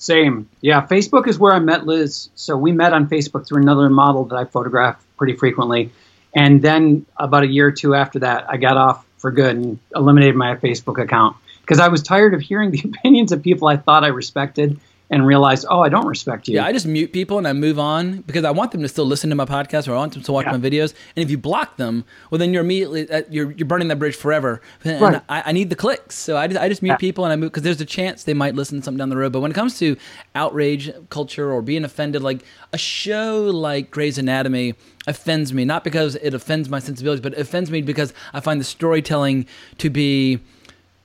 Same. 0.00 0.48
Yeah, 0.62 0.86
Facebook 0.86 1.28
is 1.28 1.38
where 1.38 1.52
I 1.52 1.58
met 1.58 1.84
Liz. 1.84 2.30
So 2.34 2.56
we 2.56 2.72
met 2.72 2.94
on 2.94 3.06
Facebook 3.06 3.46
through 3.46 3.60
another 3.60 3.90
model 3.90 4.24
that 4.24 4.36
I 4.36 4.46
photograph 4.46 5.04
pretty 5.18 5.36
frequently. 5.36 5.92
And 6.34 6.62
then 6.62 7.04
about 7.18 7.42
a 7.42 7.46
year 7.46 7.66
or 7.66 7.72
two 7.72 7.94
after 7.94 8.18
that, 8.20 8.46
I 8.48 8.56
got 8.56 8.78
off 8.78 9.04
for 9.18 9.30
good 9.30 9.56
and 9.56 9.78
eliminated 9.94 10.36
my 10.36 10.56
Facebook 10.56 11.00
account 11.00 11.36
because 11.60 11.80
I 11.80 11.88
was 11.88 12.02
tired 12.02 12.32
of 12.32 12.40
hearing 12.40 12.70
the 12.72 12.80
opinions 12.80 13.30
of 13.30 13.42
people 13.42 13.68
I 13.68 13.76
thought 13.76 14.02
I 14.02 14.08
respected 14.08 14.80
and 15.10 15.26
realize, 15.26 15.64
oh, 15.68 15.80
I 15.80 15.88
don't 15.88 16.06
respect 16.06 16.46
you. 16.46 16.54
Yeah, 16.54 16.64
I 16.66 16.72
just 16.72 16.86
mute 16.86 17.12
people 17.12 17.36
and 17.36 17.46
I 17.48 17.52
move 17.52 17.78
on 17.80 18.20
because 18.22 18.44
I 18.44 18.52
want 18.52 18.70
them 18.70 18.80
to 18.82 18.88
still 18.88 19.04
listen 19.06 19.28
to 19.30 19.36
my 19.36 19.44
podcast 19.44 19.88
or 19.88 19.92
I 19.92 19.96
want 19.96 20.12
them 20.14 20.22
to 20.22 20.32
watch 20.32 20.46
Yeah. 20.46 20.52
my 20.52 20.58
videos. 20.58 20.94
And 21.16 21.24
if 21.24 21.30
you 21.30 21.36
block 21.36 21.76
them, 21.78 22.04
well, 22.30 22.38
then 22.38 22.52
you're 22.54 22.62
immediately 22.62 23.10
uh, 23.10 23.22
you're 23.28 23.50
you're 23.52 23.66
burning 23.66 23.88
that 23.88 23.98
bridge 23.98 24.14
forever. 24.14 24.60
And 24.84 25.00
Right. 25.00 25.22
I, 25.28 25.42
I 25.46 25.52
need 25.52 25.68
the 25.68 25.76
clicks, 25.76 26.14
so 26.14 26.36
I 26.36 26.46
just, 26.46 26.60
I 26.60 26.68
just 26.68 26.80
mute 26.82 26.92
Yeah. 26.92 26.96
people 26.96 27.24
and 27.24 27.32
I 27.32 27.36
move 27.36 27.50
because 27.50 27.64
there's 27.64 27.80
a 27.80 27.84
chance 27.84 28.22
they 28.24 28.34
might 28.34 28.54
listen 28.54 28.78
to 28.78 28.84
something 28.84 28.98
down 28.98 29.08
the 29.10 29.16
road. 29.16 29.32
But 29.32 29.40
when 29.40 29.50
it 29.50 29.54
comes 29.54 29.78
to 29.80 29.96
outrage 30.34 30.90
culture 31.10 31.52
or 31.52 31.60
being 31.62 31.84
offended, 31.84 32.22
like 32.22 32.44
a 32.72 32.78
show 32.78 33.50
like 33.52 33.90
Grey's 33.90 34.16
Anatomy 34.18 34.74
offends 35.06 35.52
me 35.52 35.64
not 35.64 35.82
because 35.82 36.14
it 36.16 36.34
offends 36.34 36.68
my 36.68 36.78
sensibilities, 36.78 37.20
but 37.20 37.32
it 37.32 37.40
offends 37.40 37.70
me 37.70 37.82
because 37.82 38.12
I 38.32 38.40
find 38.40 38.60
the 38.60 38.64
storytelling 38.64 39.46
to 39.78 39.90
be 39.90 40.38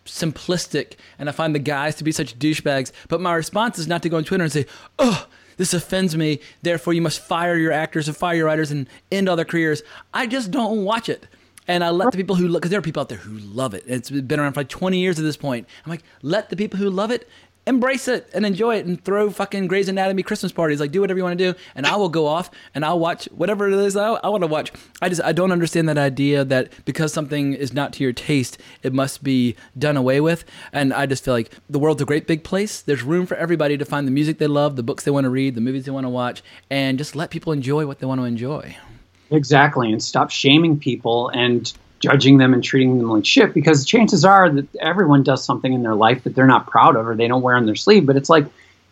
simplistic 0.05 0.93
and 1.19 1.29
I 1.29 1.31
find 1.31 1.53
the 1.53 1.59
guys 1.59 1.95
to 1.95 2.03
be 2.03 2.11
such 2.11 2.37
douchebags. 2.39 2.91
But 3.09 3.21
my 3.21 3.33
response 3.33 3.79
is 3.79 3.87
not 3.87 4.03
to 4.03 4.09
go 4.09 4.17
on 4.17 4.23
Twitter 4.23 4.43
and 4.43 4.53
say, 4.53 4.65
oh, 4.99 5.27
this 5.57 5.73
offends 5.73 6.15
me. 6.15 6.39
Therefore, 6.61 6.93
you 6.93 7.01
must 7.01 7.19
fire 7.19 7.57
your 7.57 7.71
actors 7.71 8.07
and 8.07 8.15
fire 8.15 8.35
your 8.35 8.45
writers 8.45 8.71
and 8.71 8.87
end 9.11 9.29
all 9.29 9.35
their 9.35 9.45
careers. 9.45 9.83
I 10.13 10.27
just 10.27 10.51
don't 10.51 10.83
watch 10.83 11.09
it. 11.09 11.27
And 11.67 11.83
I 11.83 11.89
let 11.89 12.11
the 12.11 12.17
people 12.17 12.35
who, 12.35 12.47
look 12.47 12.61
because 12.61 12.69
there 12.69 12.79
are 12.79 12.83
people 12.83 13.01
out 13.01 13.09
there 13.09 13.17
who 13.17 13.39
love 13.39 13.73
it. 13.73 13.83
It's 13.87 14.11
been 14.11 14.39
around 14.39 14.53
for 14.53 14.59
like 14.59 14.69
20 14.69 14.99
years 14.99 15.17
at 15.17 15.23
this 15.23 15.37
point. 15.37 15.67
I'm 15.83 15.89
like, 15.89 16.03
let 16.21 16.49
the 16.49 16.55
people 16.55 16.77
who 16.77 16.89
love 16.91 17.09
it 17.09 17.27
embrace 17.67 18.07
it 18.07 18.29
and 18.33 18.45
enjoy 18.45 18.77
it 18.77 18.85
and 18.85 19.03
throw 19.03 19.29
fucking 19.29 19.67
Grey's 19.67 19.89
Anatomy 19.89 20.23
Christmas 20.23 20.51
parties. 20.51 20.79
Like, 20.79 20.91
do 20.91 21.01
whatever 21.01 21.17
you 21.17 21.23
want 21.23 21.37
to 21.37 21.53
do. 21.53 21.57
And 21.75 21.85
I 21.85 21.95
will 21.95 22.09
go 22.09 22.27
off 22.27 22.51
and 22.73 22.85
I'll 22.85 22.99
watch 22.99 23.25
whatever 23.31 23.67
it 23.67 23.73
is 23.73 23.97
I, 23.97 24.13
I 24.13 24.29
want 24.29 24.43
to 24.43 24.47
watch. 24.47 24.71
I 25.01 25.09
just, 25.09 25.21
I 25.23 25.31
don't 25.31 25.51
understand 25.51 25.89
that 25.89 25.97
idea 25.97 26.45
that 26.45 26.71
because 26.85 27.11
something 27.13 27.53
is 27.53 27.73
not 27.73 27.93
to 27.93 28.03
your 28.03 28.13
taste, 28.13 28.57
it 28.83 28.93
must 28.93 29.23
be 29.23 29.55
done 29.77 29.97
away 29.97 30.21
with. 30.21 30.45
And 30.71 30.93
I 30.93 31.05
just 31.05 31.25
feel 31.25 31.33
like 31.33 31.51
the 31.69 31.79
world's 31.79 32.01
a 32.01 32.05
great 32.05 32.27
big 32.27 32.43
place. 32.43 32.81
There's 32.81 33.03
room 33.03 33.25
for 33.25 33.35
everybody 33.35 33.77
to 33.77 33.85
find 33.85 34.07
the 34.07 34.11
music 34.11 34.37
they 34.37 34.47
love, 34.47 34.75
the 34.75 34.83
books 34.83 35.03
they 35.03 35.11
want 35.11 35.25
to 35.25 35.29
read, 35.29 35.55
the 35.55 35.61
movies 35.61 35.85
they 35.85 35.91
want 35.91 36.05
to 36.05 36.09
watch, 36.09 36.43
and 36.69 36.97
just 36.97 37.15
let 37.15 37.29
people 37.29 37.51
enjoy 37.51 37.87
what 37.87 37.99
they 37.99 38.05
want 38.05 38.21
to 38.21 38.25
enjoy. 38.25 38.75
Exactly, 39.31 39.91
and 39.91 40.03
stop 40.03 40.29
shaming 40.29 40.79
people 40.79 41.29
and 41.29 41.73
judging 41.99 42.37
them 42.37 42.53
and 42.53 42.63
treating 42.63 42.97
them 42.97 43.09
like 43.09 43.25
shit 43.25 43.53
because 43.53 43.85
chances 43.85 44.25
are 44.25 44.49
that 44.49 44.67
everyone 44.79 45.23
does 45.23 45.43
something 45.43 45.73
in 45.73 45.83
their 45.83 45.95
life 45.95 46.23
that 46.23 46.35
they're 46.35 46.45
not 46.45 46.67
proud 46.67 46.95
of 46.95 47.07
or 47.07 47.15
they 47.15 47.27
don't 47.27 47.41
wear 47.41 47.55
on 47.55 47.65
their 47.65 47.75
sleeve. 47.75 48.05
But 48.05 48.15
it's 48.15 48.29
like, 48.29 48.45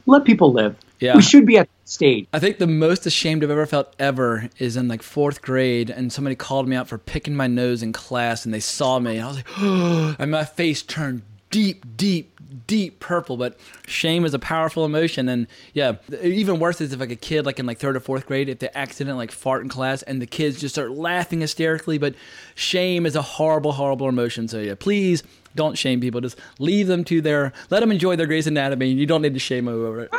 let 0.06 0.26
people 0.26 0.52
live. 0.52 0.76
Yeah. 1.00 1.16
We 1.16 1.22
should 1.22 1.46
be 1.46 1.58
at 1.58 1.68
that 1.68 1.90
stage. 1.90 2.28
I 2.32 2.40
think 2.40 2.60
the 2.60 2.68
most 2.68 3.06
ashamed 3.06 3.44
I've 3.44 3.50
ever 3.50 3.66
felt 3.66 3.94
ever 4.00 4.50
is 4.58 4.78
in 4.78 4.88
like 4.88 5.02
fourth 5.02 5.42
grade, 5.42 5.90
and 5.90 6.14
somebody 6.14 6.36
called 6.36 6.68
me 6.68 6.78
out 6.78 6.88
for 6.88 6.98
picking 6.98 7.36
my 7.36 7.48
nose 7.48 7.84
in 7.84 7.92
class, 7.92 8.46
and 8.46 8.54
they 8.54 8.62
saw 8.62 9.00
me, 9.00 9.18
and 9.18 9.26
I 9.26 9.28
was 9.28 9.36
like, 9.38 9.58
and 10.20 10.32
my 10.32 10.46
face 10.46 10.82
turned 10.82 11.24
deep, 11.54 11.86
deep, 11.96 12.40
deep 12.68 13.00
purple. 13.00 13.38
But 13.38 13.58
shame 13.88 14.26
is 14.26 14.34
a 14.34 14.40
powerful 14.40 14.86
emotion, 14.86 15.30
and 15.30 15.48
yeah, 15.74 15.96
even 16.22 16.60
worse 16.60 16.82
is 16.82 16.92
if 16.92 17.00
like 17.00 17.12
a 17.12 17.16
kid, 17.16 17.46
like 17.46 17.60
in 17.60 17.66
like 17.66 17.78
third 17.80 17.96
or 17.96 18.00
fourth 18.00 18.26
grade, 18.26 18.50
if 18.50 18.60
they 18.60 18.70
accident 18.70 19.18
like 19.18 19.32
fart 19.32 19.62
in 19.62 19.70
class, 19.70 20.02
and 20.02 20.22
the 20.22 20.28
kids 20.28 20.60
just 20.60 20.76
start 20.76 20.92
laughing 20.92 21.42
hysterically. 21.42 21.98
But 21.98 22.16
shame 22.56 23.06
is 23.06 23.16
a 23.16 23.22
horrible, 23.22 23.74
horrible 23.74 24.10
emotion. 24.10 24.48
So 24.48 24.60
yeah, 24.60 24.76
please. 24.76 25.24
Don't 25.56 25.78
shame 25.78 26.02
people. 26.02 26.20
Just 26.20 26.40
leave 26.58 26.88
them 26.88 27.04
to 27.04 27.22
their. 27.22 27.54
Let 27.70 27.82
them 27.82 27.92
enjoy 27.92 28.16
their 28.16 28.26
Grey's 28.26 28.48
Anatomy. 28.48 28.88
You 28.88 29.06
don't 29.06 29.22
need 29.22 29.36
to 29.36 29.40
shame 29.40 29.66
them 29.66 29.76
over 29.76 30.02
it. 30.02 30.10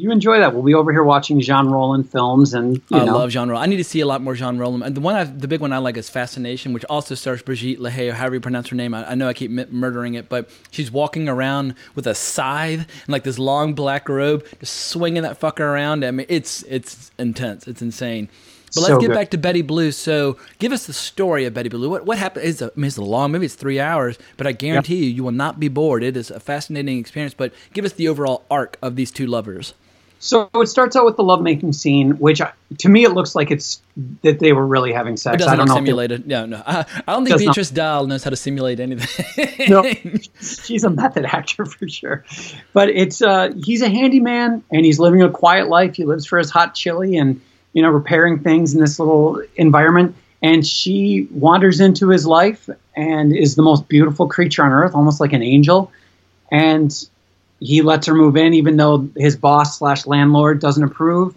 You 0.00 0.12
enjoy 0.12 0.38
that. 0.38 0.54
We'll 0.54 0.62
be 0.62 0.74
over 0.74 0.92
here 0.92 1.02
watching 1.02 1.40
Jean 1.40 1.66
Rollin 1.66 2.04
films, 2.04 2.54
and 2.54 2.76
you 2.88 2.98
I 2.98 3.04
know, 3.04 3.18
love 3.18 3.30
Jean 3.30 3.48
Rollin. 3.48 3.62
I 3.62 3.66
need 3.66 3.78
to 3.78 3.84
see 3.84 3.98
a 3.98 4.06
lot 4.06 4.22
more 4.22 4.34
Jean 4.36 4.56
Rollin. 4.56 4.82
And 4.86 4.94
the 4.96 5.00
one, 5.00 5.16
I, 5.16 5.24
the 5.24 5.48
big 5.48 5.60
one 5.60 5.72
I 5.72 5.78
like 5.78 5.96
is 5.96 6.08
Fascination, 6.08 6.72
which 6.72 6.84
also 6.84 7.16
stars 7.16 7.42
Brigitte 7.42 7.80
Lahaye, 7.80 8.10
or 8.10 8.14
however 8.14 8.36
you 8.36 8.40
pronounce 8.40 8.68
her 8.68 8.76
name. 8.76 8.94
I, 8.94 9.10
I 9.10 9.14
know 9.16 9.26
I 9.26 9.32
keep 9.34 9.50
mi- 9.50 9.66
murdering 9.70 10.14
it, 10.14 10.28
but 10.28 10.50
she's 10.70 10.92
walking 10.92 11.28
around 11.28 11.74
with 11.96 12.06
a 12.06 12.14
scythe 12.14 12.78
and 12.80 13.08
like 13.08 13.24
this 13.24 13.40
long 13.40 13.74
black 13.74 14.08
robe, 14.08 14.46
just 14.60 14.72
swinging 14.86 15.22
that 15.24 15.40
fucker 15.40 15.60
around. 15.60 16.04
I 16.04 16.12
mean, 16.12 16.26
it's 16.28 16.62
it's 16.68 17.10
intense. 17.18 17.66
It's 17.66 17.82
insane. 17.82 18.28
But 18.76 18.82
let's 18.82 18.86
So 18.92 19.00
get 19.00 19.06
good. 19.08 19.14
back 19.14 19.30
to 19.30 19.38
Betty 19.38 19.62
Blue. 19.62 19.90
So, 19.92 20.36
give 20.58 20.72
us 20.72 20.86
the 20.86 20.92
story 20.92 21.44
of 21.46 21.54
Betty 21.54 21.70
Blue. 21.70 21.90
What 21.90 22.06
what 22.06 22.18
happened? 22.18 22.46
It's 22.46 22.62
a, 22.62 22.66
I 22.66 22.70
mean, 22.76 22.84
it's 22.86 22.98
a 22.98 23.02
long 23.02 23.32
movie. 23.32 23.46
It's 23.46 23.56
three 23.56 23.80
hours, 23.80 24.16
but 24.36 24.46
I 24.46 24.52
guarantee 24.52 24.96
you, 25.06 25.10
you 25.10 25.24
will 25.24 25.32
not 25.32 25.58
be 25.58 25.66
bored. 25.66 26.04
It 26.04 26.16
is 26.16 26.30
a 26.30 26.38
fascinating 26.38 26.98
experience. 26.98 27.34
But 27.34 27.52
give 27.72 27.84
us 27.84 27.94
the 27.94 28.06
overall 28.06 28.44
arc 28.48 28.78
of 28.80 28.94
these 28.94 29.10
two 29.10 29.26
lovers. 29.26 29.74
So 30.20 30.50
it 30.54 30.66
starts 30.66 30.96
out 30.96 31.04
with 31.04 31.16
the 31.16 31.22
lovemaking 31.22 31.72
scene, 31.72 32.18
which 32.18 32.40
to 32.78 32.88
me 32.88 33.04
it 33.04 33.10
looks 33.10 33.34
like 33.34 33.50
it's 33.50 33.80
that 34.22 34.40
they 34.40 34.52
were 34.52 34.66
really 34.66 34.92
having 34.92 35.16
sex. 35.16 35.34
It 35.34 35.38
doesn't 35.38 35.52
I 35.52 35.56
don't 35.56 35.66
look 35.66 35.68
know. 35.68 35.74
if 35.74 35.82
it- 35.82 35.86
simulated. 35.86 36.24
Yeah, 36.26 36.44
no. 36.46 36.62
I, 36.66 36.84
I 37.06 37.12
don't 37.12 37.24
think 37.24 37.36
Does 37.36 37.44
not. 37.44 37.50
Beatrice 37.52 37.70
Dalle 37.70 38.06
knows 38.06 38.24
how 38.24 38.30
to 38.30 38.36
simulate 38.36 38.80
anything. 38.80 39.68
No, 39.68 39.84
she's 40.40 40.82
a 40.84 40.90
method 40.90 41.24
actor 41.24 41.64
for 41.66 41.88
sure. 41.88 42.24
But 42.72 42.88
it's 42.88 43.22
uh, 43.22 43.52
he's 43.62 43.82
a 43.82 43.88
handyman 43.88 44.64
and 44.72 44.84
he's 44.84 44.98
living 44.98 45.22
a 45.22 45.30
quiet 45.30 45.68
life. 45.68 45.94
He 45.94 46.04
lives 46.04 46.26
for 46.26 46.38
his 46.38 46.50
hot 46.50 46.74
chili 46.74 47.16
and 47.16 47.40
you 47.72 47.82
know 47.82 47.90
repairing 47.90 48.40
things 48.40 48.74
in 48.74 48.80
this 48.80 48.98
little 48.98 49.42
environment. 49.56 50.16
And 50.42 50.66
she 50.66 51.28
wanders 51.32 51.80
into 51.80 52.08
his 52.08 52.24
life 52.26 52.68
and 52.94 53.36
is 53.36 53.56
the 53.56 53.62
most 53.62 53.88
beautiful 53.88 54.28
creature 54.28 54.62
on 54.64 54.70
earth, 54.70 54.94
almost 54.94 55.20
like 55.20 55.32
an 55.32 55.42
angel. 55.42 55.90
And 56.50 56.92
he 57.60 57.82
lets 57.82 58.06
her 58.06 58.14
move 58.14 58.36
in, 58.36 58.54
even 58.54 58.76
though 58.76 59.08
his 59.16 59.36
boss 59.36 59.78
slash 59.78 60.06
landlord 60.06 60.60
doesn't 60.60 60.82
approve. 60.82 61.34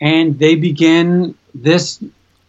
And 0.00 0.38
they 0.38 0.56
begin 0.56 1.36
this 1.54 2.02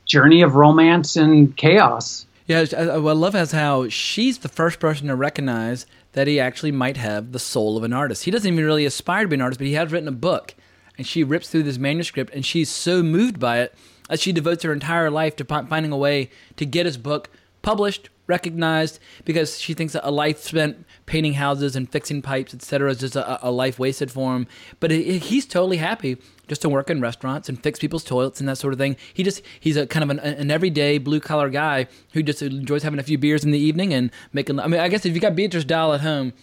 journey 0.06 0.42
of 0.42 0.56
romance 0.56 1.16
and 1.16 1.56
chaos. 1.56 2.26
Yeah, 2.48 2.66
I, 2.72 2.76
uh, 2.76 2.94
I 2.96 3.14
love 3.14 3.36
as 3.36 3.52
how 3.52 3.88
she's 3.90 4.40
the 4.40 4.50
first 4.50 4.80
person 4.80 5.08
to 5.08 5.16
recognize 5.16 5.86
that 6.14 6.28
he 6.28 6.40
actually 6.40 6.72
might 6.72 6.98
have 6.98 7.32
the 7.32 7.40
soul 7.40 7.78
of 7.78 7.84
an 7.84 7.94
artist. 7.94 8.24
He 8.24 8.32
doesn't 8.32 8.52
even 8.52 8.66
really 8.66 8.86
aspire 8.86 9.24
to 9.24 9.28
be 9.30 9.36
an 9.36 9.42
artist, 9.42 9.60
but 9.60 9.68
he 9.68 9.74
has 9.74 9.92
written 9.92 10.08
a 10.08 10.14
book, 10.14 10.54
and 10.98 11.08
she 11.08 11.24
rips 11.24 11.50
through 11.50 11.64
this 11.64 11.78
manuscript, 11.78 12.34
and 12.34 12.46
she's 12.46 12.70
so 12.70 13.02
moved 13.02 13.40
by 13.40 13.60
it 13.60 13.74
that 14.10 14.20
she 14.20 14.32
devotes 14.32 14.64
her 14.64 14.74
entire 14.74 15.10
life 15.10 15.36
to 15.38 15.46
finding 15.46 15.92
a 15.92 15.98
way 15.98 16.30
to 16.58 16.66
get 16.66 16.86
his 16.86 16.98
book 16.98 17.30
published, 17.62 18.10
recognized, 18.28 19.00
because 19.26 19.60
she 19.60 19.74
thinks 19.74 19.94
that 19.94 20.08
a 20.08 20.12
life 20.12 20.40
spent 20.40 20.86
painting 21.06 21.34
houses 21.34 21.76
and 21.76 21.90
fixing 21.90 22.22
pipes, 22.22 22.54
etc., 22.54 22.92
is 22.92 23.00
just 23.00 23.16
a, 23.16 23.48
a 23.48 23.52
life 23.52 23.80
wasted 23.80 24.12
for 24.12 24.36
him. 24.36 24.48
But 24.80 24.92
it, 24.92 25.24
he's 25.24 25.46
totally 25.46 25.78
happy 25.78 26.18
just 26.48 26.62
to 26.62 26.70
work 26.70 26.90
in 26.90 27.02
restaurants 27.02 27.50
and 27.50 27.62
fix 27.62 27.80
people's 27.80 28.04
toilets 28.04 28.40
and 28.40 28.48
that 28.50 28.58
sort 28.58 28.74
of 28.74 28.80
thing. 28.80 28.96
He 29.14 29.24
just 29.24 29.42
he's 29.60 29.78
a 29.78 29.88
kind 29.88 30.04
of 30.04 30.10
an, 30.10 30.20
an 30.20 30.52
everyday 30.52 30.98
blue 30.98 31.20
collar 31.20 31.50
guy 31.50 31.88
who 32.14 32.24
just 32.24 32.42
enjoys 32.42 32.84
having 32.84 33.00
a 33.00 33.04
few 33.04 33.18
beers 33.18 33.44
in 33.44 33.52
the 33.52 33.60
evening 33.60 33.94
and 33.94 34.12
making. 34.32 34.60
I 34.60 34.68
mean, 34.68 34.80
I 34.80 34.88
guess 34.88 35.06
if 35.06 35.14
you 35.14 35.20
got 35.20 35.36
Beatrice 35.36 35.66
Dalle 35.66 35.94
at 35.94 36.02
home, 36.02 36.34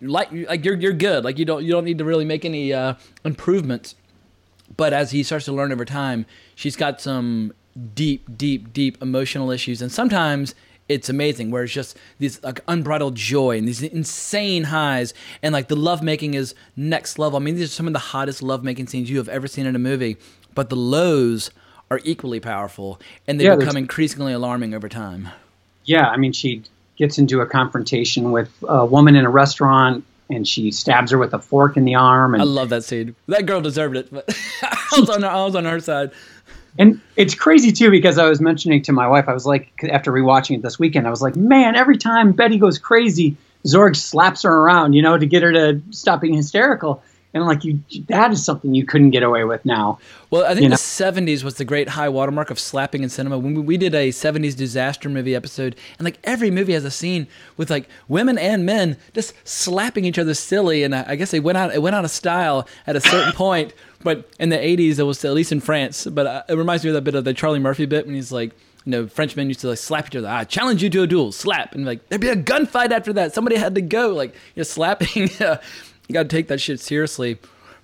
like 0.00 0.28
like 0.32 0.64
you're 0.64 0.76
you're 0.76 0.92
good. 0.92 1.24
Like 1.24 1.38
you 1.38 1.44
don't 1.44 1.64
you 1.64 1.72
don't 1.72 1.84
need 1.84 1.98
to 1.98 2.04
really 2.04 2.24
make 2.24 2.44
any 2.44 2.72
uh, 2.72 2.94
improvements. 3.24 3.94
But 4.76 4.92
as 4.92 5.12
he 5.12 5.22
starts 5.22 5.46
to 5.46 5.52
learn 5.52 5.72
over 5.72 5.84
time, 5.84 6.26
she's 6.54 6.76
got 6.76 7.00
some 7.00 7.54
deep, 7.94 8.36
deep, 8.36 8.72
deep 8.72 9.00
emotional 9.02 9.50
issues, 9.50 9.80
and 9.80 9.90
sometimes 9.90 10.54
it's 10.88 11.08
amazing 11.08 11.50
where 11.50 11.64
it's 11.64 11.72
just 11.72 11.96
this 12.18 12.42
like 12.42 12.60
unbridled 12.68 13.14
joy 13.14 13.58
and 13.58 13.68
these 13.68 13.82
insane 13.82 14.64
highs, 14.64 15.14
and 15.42 15.52
like 15.52 15.68
the 15.68 15.76
lovemaking 15.76 16.34
is 16.34 16.54
next 16.76 17.18
level. 17.18 17.36
I 17.38 17.40
mean, 17.40 17.54
these 17.56 17.64
are 17.70 17.74
some 17.74 17.86
of 17.86 17.92
the 17.92 17.98
hottest 17.98 18.42
lovemaking 18.42 18.86
scenes 18.86 19.10
you 19.10 19.18
have 19.18 19.28
ever 19.28 19.46
seen 19.46 19.66
in 19.66 19.76
a 19.76 19.78
movie, 19.78 20.16
but 20.54 20.70
the 20.70 20.76
lows 20.76 21.50
are 21.90 22.00
equally 22.04 22.40
powerful, 22.40 23.00
and 23.26 23.40
they 23.40 23.44
Yeah, 23.44 23.56
become 23.56 23.76
increasingly 23.76 24.32
alarming 24.32 24.74
over 24.74 24.88
time. 24.88 25.28
yeah, 25.84 26.08
I 26.08 26.16
mean, 26.18 26.32
she 26.32 26.62
gets 26.96 27.16
into 27.18 27.40
a 27.40 27.46
confrontation 27.46 28.30
with 28.32 28.50
a 28.68 28.84
woman 28.84 29.16
in 29.16 29.24
a 29.24 29.30
restaurant, 29.30 30.04
and 30.28 30.46
she 30.46 30.70
stabs 30.70 31.10
her 31.12 31.16
with 31.16 31.32
a 31.32 31.38
fork 31.38 31.78
in 31.78 31.84
the 31.86 31.94
arm, 31.94 32.34
I 32.34 32.42
love 32.44 32.68
that 32.68 32.84
scene. 32.84 33.14
That 33.28 33.46
girl 33.46 33.62
deserved 33.62 33.96
it, 33.96 34.08
but 34.12 34.28
I 34.62 35.00
was 35.00 35.08
on 35.08 35.22
her, 35.22 35.28
I 35.28 35.44
was 35.44 35.54
on 35.56 35.64
her 35.64 35.80
side. 35.80 36.10
And 36.78 37.00
it's 37.16 37.34
crazy 37.34 37.72
too 37.72 37.90
because 37.90 38.18
I 38.18 38.28
was 38.28 38.40
mentioning 38.40 38.82
to 38.82 38.92
my 38.92 39.06
wife, 39.06 39.28
I 39.28 39.32
was 39.32 39.46
like, 39.46 39.70
after 39.90 40.12
rewatching 40.12 40.56
it 40.56 40.62
this 40.62 40.78
weekend, 40.78 41.06
I 41.06 41.10
was 41.10 41.20
like, 41.20 41.36
man, 41.36 41.74
every 41.74 41.98
time 41.98 42.32
Betty 42.32 42.58
goes 42.58 42.78
crazy, 42.78 43.36
Zorg 43.66 43.96
slaps 43.96 44.42
her 44.42 44.54
around, 44.54 44.92
you 44.92 45.02
know, 45.02 45.18
to 45.18 45.26
get 45.26 45.42
her 45.42 45.52
to 45.52 45.82
stop 45.90 46.20
being 46.20 46.34
hysterical, 46.34 47.02
and 47.34 47.44
like 47.44 47.64
you, 47.64 47.80
that 48.08 48.32
is 48.32 48.44
something 48.44 48.74
you 48.74 48.86
couldn't 48.86 49.10
get 49.10 49.22
away 49.22 49.44
with 49.44 49.64
now. 49.64 49.98
Well, 50.30 50.44
I 50.44 50.54
think 50.54 50.62
You 50.62 50.68
the 50.70 50.76
70s 50.76 51.42
was 51.42 51.56
the 51.56 51.64
great 51.64 51.90
high 51.90 52.08
watermark 52.08 52.50
of 52.50 52.58
slapping 52.58 53.02
in 53.02 53.08
cinema. 53.08 53.38
When 53.38 53.54
we, 53.54 53.62
we 53.62 53.76
did 53.76 53.94
a 53.94 54.10
70s 54.10 54.56
disaster 54.56 55.08
movie 55.08 55.34
episode, 55.34 55.76
and 55.98 56.04
like 56.04 56.18
every 56.24 56.50
movie 56.50 56.72
has 56.72 56.84
a 56.84 56.90
scene 56.90 57.26
with 57.56 57.70
like 57.70 57.88
women 58.08 58.38
and 58.38 58.64
men 58.64 58.96
just 59.14 59.34
slapping 59.46 60.04
each 60.04 60.18
other 60.18 60.34
silly, 60.34 60.82
and 60.84 60.94
I, 60.94 61.04
I 61.08 61.16
guess 61.16 61.30
they 61.30 61.40
went 61.40 61.58
out 61.58 61.74
it 61.74 61.82
went 61.82 61.96
out 61.96 62.04
of 62.04 62.10
style 62.10 62.66
at 62.86 62.96
a 62.96 63.00
certain 63.00 63.32
point. 63.34 63.74
But 64.00 64.28
in 64.38 64.48
the 64.48 64.56
80s, 64.56 64.98
it 64.98 65.02
was 65.02 65.24
at 65.24 65.34
least 65.34 65.52
in 65.52 65.60
France. 65.60 66.06
But 66.06 66.26
uh, 66.26 66.42
it 66.48 66.54
reminds 66.54 66.84
me 66.84 66.90
of 66.90 66.94
that 66.94 67.02
bit 67.02 67.14
of 67.14 67.24
the 67.24 67.34
Charlie 67.34 67.58
Murphy 67.58 67.86
bit 67.86 68.06
when 68.06 68.14
he's 68.14 68.32
like. 68.32 68.52
You 68.84 68.92
know, 68.92 69.06
Frenchmen 69.06 69.48
used 69.48 69.60
to 69.60 69.68
like 69.68 69.76
slap 69.76 70.06
each 70.06 70.16
other. 70.16 70.28
I 70.28 70.44
challenge 70.44 70.82
you 70.82 70.88
to 70.88 71.02
a 71.02 71.06
duel, 71.06 71.30
slap, 71.30 71.74
and 71.74 71.84
like 71.84 72.08
there'd 72.08 72.22
be 72.22 72.28
a 72.28 72.36
gunfight 72.36 72.90
after 72.90 73.12
that. 73.14 73.34
Somebody 73.34 73.56
had 73.56 73.74
to 73.74 73.82
go. 73.82 74.14
Like 74.14 74.34
you're 74.54 74.64
slapping. 74.64 75.28
you 76.08 76.12
got 76.14 76.22
to 76.22 76.28
take 76.28 76.48
that 76.48 76.58
shit 76.58 76.80
seriously. 76.80 77.38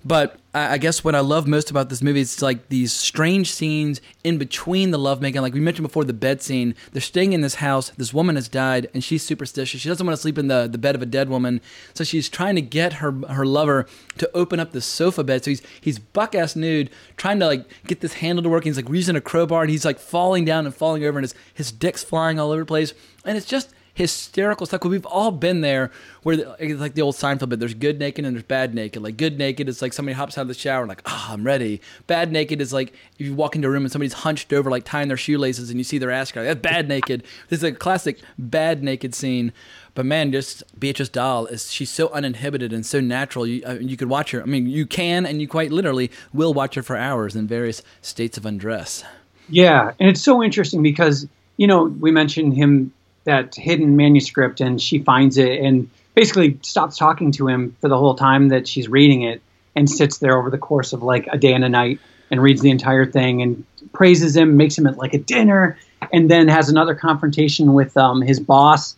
But 0.07 0.39
I 0.53 0.77
guess 0.77 1.03
what 1.03 1.15
I 1.15 1.19
love 1.21 1.47
most 1.47 1.71
about 1.71 1.89
this 1.89 2.03
movie 2.03 2.19
is 2.19 2.39
like 2.39 2.69
these 2.69 2.93
strange 2.93 3.51
scenes 3.51 4.01
in 4.23 4.37
between 4.37 4.91
the 4.91 4.99
lovemaking. 4.99 5.41
Like 5.41 5.55
we 5.55 5.59
mentioned 5.59 5.87
before, 5.87 6.03
the 6.03 6.13
bed 6.13 6.43
scene. 6.43 6.75
They're 6.91 7.01
staying 7.01 7.33
in 7.33 7.41
this 7.41 7.55
house. 7.55 7.89
This 7.97 8.13
woman 8.13 8.35
has 8.35 8.47
died, 8.47 8.87
and 8.93 9.03
she's 9.03 9.23
superstitious. 9.23 9.81
She 9.81 9.89
doesn't 9.89 10.05
want 10.05 10.15
to 10.15 10.21
sleep 10.21 10.37
in 10.37 10.47
the, 10.47 10.67
the 10.71 10.77
bed 10.77 10.93
of 10.93 11.01
a 11.01 11.07
dead 11.07 11.27
woman, 11.27 11.59
so 11.95 12.03
she's 12.03 12.29
trying 12.29 12.53
to 12.53 12.61
get 12.61 12.93
her 12.93 13.11
her 13.29 13.47
lover 13.47 13.87
to 14.19 14.29
open 14.35 14.59
up 14.59 14.73
the 14.73 14.81
sofa 14.81 15.23
bed. 15.23 15.43
So 15.43 15.49
he's 15.49 15.63
he's 15.81 15.97
buck 15.97 16.35
ass 16.35 16.55
nude, 16.55 16.91
trying 17.17 17.39
to 17.39 17.47
like 17.47 17.67
get 17.87 18.01
this 18.01 18.13
handle 18.13 18.43
to 18.43 18.49
work. 18.49 18.63
And 18.63 18.75
he's 18.75 18.77
like 18.77 18.93
using 18.93 19.15
a 19.15 19.21
crowbar, 19.21 19.63
and 19.63 19.71
he's 19.71 19.85
like 19.85 19.97
falling 19.97 20.45
down 20.45 20.67
and 20.67 20.75
falling 20.75 21.03
over, 21.03 21.17
and 21.17 21.23
his 21.23 21.33
his 21.51 21.71
dick's 21.71 22.03
flying 22.03 22.39
all 22.39 22.51
over 22.51 22.61
the 22.61 22.67
place, 22.67 22.93
and 23.25 23.37
it's 23.37 23.47
just 23.47 23.73
hysterical 23.95 24.67
stuff. 24.67 24.83
We've 24.83 25.05
all 25.05 25.31
been 25.31 25.61
there 25.61 25.89
where, 26.21 26.37
the, 26.37 26.55
it's 26.59 26.79
like 26.79 26.93
the 26.93 27.01
old 27.01 27.15
Seinfeld 27.15 27.49
bit, 27.49 27.59
there's 27.59 27.73
good 27.73 27.97
naked 27.97 28.25
and 28.25 28.35
there's 28.35 28.43
bad 28.43 28.75
naked. 28.75 29.01
Like, 29.01 29.17
good 29.17 29.39
naked 29.39 29.67
is 29.67 29.81
like 29.81 29.93
somebody 29.93 30.13
hops 30.13 30.37
out 30.37 30.43
of 30.43 30.47
the 30.49 30.53
shower 30.53 30.81
and 30.81 30.89
like, 30.89 31.01
ah, 31.05 31.33
I'm 31.33 31.43
ready. 31.43 31.81
Bad 32.05 32.31
naked 32.31 32.61
is 32.61 32.73
like 32.73 32.93
if 33.17 33.25
you 33.25 33.33
walk 33.33 33.55
into 33.55 33.67
a 33.67 33.71
room 33.71 33.83
and 33.83 33.91
somebody's 33.91 34.13
hunched 34.13 34.53
over, 34.53 34.69
like 34.69 34.83
tying 34.83 35.07
their 35.07 35.17
shoelaces 35.17 35.69
and 35.69 35.79
you 35.79 35.83
see 35.83 35.97
their 35.97 36.11
ass 36.11 36.31
crack. 36.31 36.45
That's 36.45 36.61
bad 36.61 36.87
naked. 36.87 37.23
This 37.49 37.59
is 37.59 37.63
a 37.63 37.71
classic 37.71 38.19
bad 38.37 38.83
naked 38.83 39.13
scene. 39.13 39.53
But 39.93 40.05
man, 40.05 40.31
just 40.31 40.63
Beatrice 40.77 41.09
Dalle 41.09 41.45
is 41.45 41.71
she's 41.71 41.89
so 41.89 42.09
uninhibited 42.09 42.73
and 42.73 42.85
so 42.85 42.99
natural. 42.99 43.47
You 43.47 43.63
uh, 43.65 43.77
you 43.79 43.95
could 43.95 44.09
watch 44.09 44.31
her. 44.31 44.41
I 44.41 44.45
mean, 44.45 44.67
you 44.67 44.85
can 44.85 45.25
and 45.25 45.39
you 45.39 45.47
quite 45.47 45.71
literally 45.71 46.11
will 46.33 46.53
watch 46.53 46.75
her 46.75 46.83
for 46.83 46.97
hours 46.97 47.35
in 47.35 47.47
various 47.47 47.81
states 48.01 48.37
of 48.37 48.45
undress. 48.45 49.03
Yeah, 49.49 49.93
and 49.99 50.09
it's 50.09 50.21
so 50.21 50.43
interesting 50.43 50.83
because 50.83 51.27
you 51.57 51.65
know 51.65 51.85
we 51.85 52.11
mentioned 52.11 52.55
him 52.55 52.91
that 53.25 53.55
hidden 53.55 53.95
manuscript, 53.95 54.61
and 54.61 54.81
she 54.81 54.99
finds 54.99 55.37
it 55.37 55.59
and 55.59 55.89
basically 56.13 56.57
stops 56.61 56.97
talking 56.97 57.31
to 57.33 57.47
him 57.47 57.75
for 57.81 57.89
the 57.89 57.97
whole 57.97 58.15
time 58.15 58.49
that 58.49 58.67
she's 58.67 58.87
reading 58.87 59.23
it, 59.23 59.41
and 59.75 59.89
sits 59.89 60.19
there 60.19 60.37
over 60.37 60.49
the 60.49 60.57
course 60.57 60.93
of 60.93 61.03
like 61.03 61.27
a 61.31 61.37
day 61.37 61.53
and 61.53 61.65
a 61.65 61.69
night 61.69 61.99
and 62.31 62.41
reads 62.41 62.61
the 62.61 62.69
entire 62.69 63.05
thing 63.05 63.41
and 63.41 63.65
praises 63.91 64.35
him, 64.35 64.57
makes 64.57 64.77
him 64.77 64.87
at 64.87 64.97
like 64.97 65.13
a 65.13 65.19
dinner, 65.19 65.77
and 66.13 66.31
then 66.31 66.47
has 66.47 66.69
another 66.69 66.95
confrontation 66.95 67.73
with 67.73 67.95
um, 67.97 68.21
his 68.21 68.39
boss, 68.39 68.95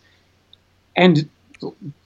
and 0.96 1.28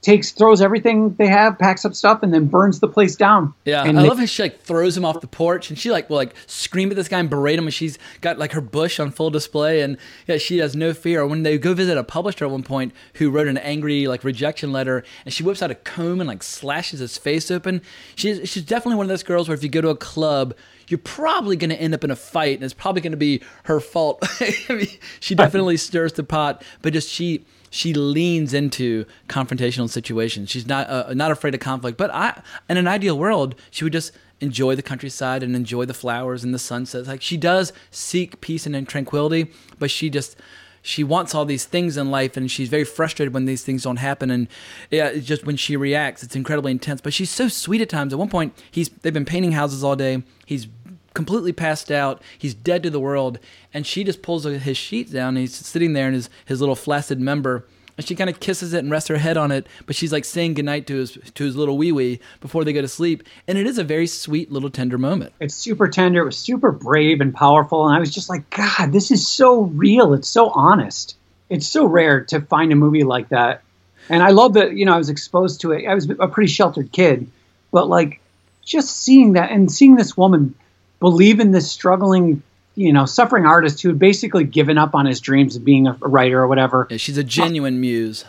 takes 0.01 0.31
throws 0.31 0.61
everything 0.61 1.13
they 1.15 1.27
have, 1.27 1.57
packs 1.59 1.85
up 1.85 1.93
stuff, 1.95 2.23
and 2.23 2.33
then 2.33 2.45
burns 2.47 2.79
the 2.79 2.87
place 2.87 3.15
down. 3.15 3.53
Yeah, 3.65 3.83
and 3.83 3.97
I 3.97 4.01
they- 4.03 4.09
love 4.09 4.19
how 4.19 4.25
she 4.25 4.43
like 4.43 4.61
throws 4.61 4.97
him 4.97 5.05
off 5.05 5.21
the 5.21 5.27
porch, 5.27 5.69
and 5.69 5.77
she 5.77 5.91
like 5.91 6.09
will 6.09 6.17
like 6.17 6.33
scream 6.47 6.89
at 6.89 6.95
this 6.95 7.07
guy 7.07 7.19
and 7.19 7.29
berate 7.29 7.57
him, 7.57 7.65
and 7.65 7.73
she's 7.73 7.97
got 8.21 8.37
like 8.37 8.53
her 8.53 8.61
bush 8.61 8.99
on 8.99 9.11
full 9.11 9.29
display, 9.29 9.81
and 9.81 9.97
yeah, 10.27 10.37
she 10.37 10.57
has 10.57 10.75
no 10.75 10.93
fear. 10.93 11.25
When 11.25 11.43
they 11.43 11.57
go 11.57 11.73
visit 11.73 11.97
a 11.97 12.03
publisher 12.03 12.45
at 12.45 12.51
one 12.51 12.63
point 12.63 12.93
who 13.15 13.29
wrote 13.29 13.47
an 13.47 13.57
angry 13.57 14.07
like 14.07 14.23
rejection 14.23 14.71
letter, 14.71 15.03
and 15.25 15.33
she 15.33 15.43
whips 15.43 15.61
out 15.61 15.71
a 15.71 15.75
comb 15.75 16.19
and 16.19 16.27
like 16.27 16.43
slashes 16.43 16.99
his 16.99 17.17
face 17.17 17.49
open. 17.51 17.81
She's 18.15 18.49
she's 18.49 18.63
definitely 18.63 18.95
one 18.97 19.05
of 19.05 19.09
those 19.09 19.23
girls 19.23 19.47
where 19.47 19.55
if 19.55 19.63
you 19.63 19.69
go 19.69 19.81
to 19.81 19.89
a 19.89 19.95
club. 19.95 20.53
You're 20.93 20.99
probably 20.99 21.55
going 21.55 21.71
to 21.71 21.81
end 21.81 21.95
up 21.95 22.03
in 22.03 22.11
a 22.11 22.15
fight, 22.15 22.53
and 22.53 22.63
it's 22.63 22.71
probably 22.71 23.01
going 23.01 23.13
to 23.13 23.17
be 23.17 23.41
her 23.63 23.79
fault. 23.79 24.19
I 24.39 24.53
mean, 24.69 24.87
she 25.19 25.33
definitely 25.33 25.75
stirs 25.77 26.13
the 26.13 26.23
pot, 26.23 26.63
but 26.83 26.93
just 26.93 27.09
she 27.09 27.43
she 27.71 27.95
leans 27.95 28.53
into 28.53 29.05
confrontational 29.27 29.89
situations. 29.89 30.51
She's 30.51 30.67
not 30.67 30.87
uh, 30.87 31.15
not 31.15 31.31
afraid 31.31 31.55
of 31.55 31.61
conflict. 31.61 31.97
But 31.97 32.11
I, 32.13 32.43
in 32.69 32.77
an 32.77 32.87
ideal 32.87 33.17
world, 33.17 33.55
she 33.71 33.83
would 33.83 33.93
just 33.93 34.11
enjoy 34.39 34.75
the 34.75 34.83
countryside 34.83 35.41
and 35.41 35.55
enjoy 35.55 35.85
the 35.85 35.95
flowers 35.95 36.43
and 36.43 36.53
the 36.53 36.59
sunsets. 36.59 37.07
Like 37.07 37.23
she 37.23 37.37
does 37.37 37.73
seek 37.89 38.39
peace 38.39 38.67
and 38.67 38.87
tranquility, 38.87 39.51
but 39.79 39.89
she 39.89 40.11
just 40.11 40.37
she 40.83 41.03
wants 41.03 41.33
all 41.33 41.45
these 41.45 41.65
things 41.65 41.97
in 41.97 42.11
life, 42.11 42.37
and 42.37 42.51
she's 42.51 42.69
very 42.69 42.83
frustrated 42.83 43.33
when 43.33 43.45
these 43.45 43.63
things 43.63 43.81
don't 43.81 43.97
happen. 43.97 44.29
And 44.29 44.47
yeah, 44.91 45.07
it's 45.07 45.25
just 45.25 45.43
when 45.43 45.55
she 45.55 45.75
reacts, 45.75 46.21
it's 46.21 46.35
incredibly 46.35 46.71
intense. 46.71 47.01
But 47.01 47.13
she's 47.13 47.31
so 47.31 47.47
sweet 47.47 47.81
at 47.81 47.89
times. 47.89 48.13
At 48.13 48.19
one 48.19 48.29
point, 48.29 48.53
he's 48.69 48.89
they've 48.89 49.13
been 49.13 49.25
painting 49.25 49.53
houses 49.53 49.83
all 49.83 49.95
day. 49.95 50.21
He's 50.45 50.67
completely 51.13 51.53
passed 51.53 51.91
out. 51.91 52.21
He's 52.37 52.53
dead 52.53 52.83
to 52.83 52.89
the 52.89 52.99
world, 52.99 53.39
and 53.73 53.85
she 53.85 54.03
just 54.03 54.21
pulls 54.21 54.43
his 54.43 54.77
sheets 54.77 55.11
down. 55.11 55.35
He's 55.35 55.55
sitting 55.55 55.93
there 55.93 56.07
in 56.07 56.13
his 56.13 56.29
his 56.45 56.59
little 56.59 56.75
flaccid 56.75 57.19
member, 57.19 57.65
and 57.97 58.07
she 58.07 58.15
kind 58.15 58.29
of 58.29 58.39
kisses 58.39 58.73
it 58.73 58.79
and 58.79 58.91
rests 58.91 59.09
her 59.09 59.17
head 59.17 59.37
on 59.37 59.51
it. 59.51 59.67
But 59.85 59.95
she's 59.95 60.11
like 60.11 60.25
saying 60.25 60.55
goodnight 60.55 60.87
to 60.87 60.95
his 60.95 61.17
to 61.35 61.43
his 61.43 61.55
little 61.55 61.77
wee 61.77 61.91
wee 61.91 62.19
before 62.41 62.63
they 62.63 62.73
go 62.73 62.81
to 62.81 62.87
sleep, 62.87 63.23
and 63.47 63.57
it 63.57 63.67
is 63.67 63.77
a 63.77 63.83
very 63.83 64.07
sweet 64.07 64.51
little 64.51 64.69
tender 64.69 64.97
moment. 64.97 65.33
it's 65.39 65.55
super 65.55 65.87
tender. 65.87 66.21
It 66.21 66.25
was 66.25 66.37
super 66.37 66.71
brave 66.71 67.21
and 67.21 67.33
powerful, 67.33 67.85
and 67.87 67.95
I 67.95 67.99
was 67.99 68.11
just 68.11 68.29
like, 68.29 68.49
God, 68.49 68.91
this 68.91 69.11
is 69.11 69.27
so 69.27 69.61
real. 69.61 70.13
It's 70.13 70.29
so 70.29 70.49
honest. 70.49 71.15
It's 71.49 71.67
so 71.67 71.85
rare 71.85 72.25
to 72.25 72.41
find 72.41 72.71
a 72.71 72.75
movie 72.75 73.03
like 73.03 73.29
that, 73.29 73.61
and 74.09 74.23
I 74.23 74.29
love 74.29 74.53
that. 74.53 74.73
You 74.73 74.85
know, 74.85 74.95
I 74.95 74.97
was 74.97 75.09
exposed 75.09 75.61
to 75.61 75.71
it. 75.71 75.85
I 75.85 75.93
was 75.93 76.09
a 76.09 76.27
pretty 76.27 76.51
sheltered 76.51 76.91
kid, 76.91 77.29
but 77.71 77.87
like 77.87 78.19
just 78.65 78.95
seeing 79.01 79.33
that 79.33 79.51
and 79.51 79.71
seeing 79.71 79.95
this 79.95 80.15
woman 80.15 80.55
believe 81.03 81.41
in 81.41 81.51
this 81.51 81.69
struggling, 81.69 82.41
you 82.75 82.93
know, 82.93 83.05
suffering 83.05 83.45
artist 83.45 83.81
who 83.81 83.89
had 83.89 83.99
basically 83.99 84.45
given 84.45 84.77
up 84.77 84.95
on 84.95 85.05
his 85.05 85.19
dreams 85.19 85.57
of 85.57 85.65
being 85.65 85.85
a 85.85 85.91
writer 85.99 86.41
or 86.41 86.47
whatever. 86.47 86.87
Yeah, 86.89 86.95
she's 86.95 87.17
a 87.17 87.25
genuine 87.25 87.81
muse. 87.81 88.23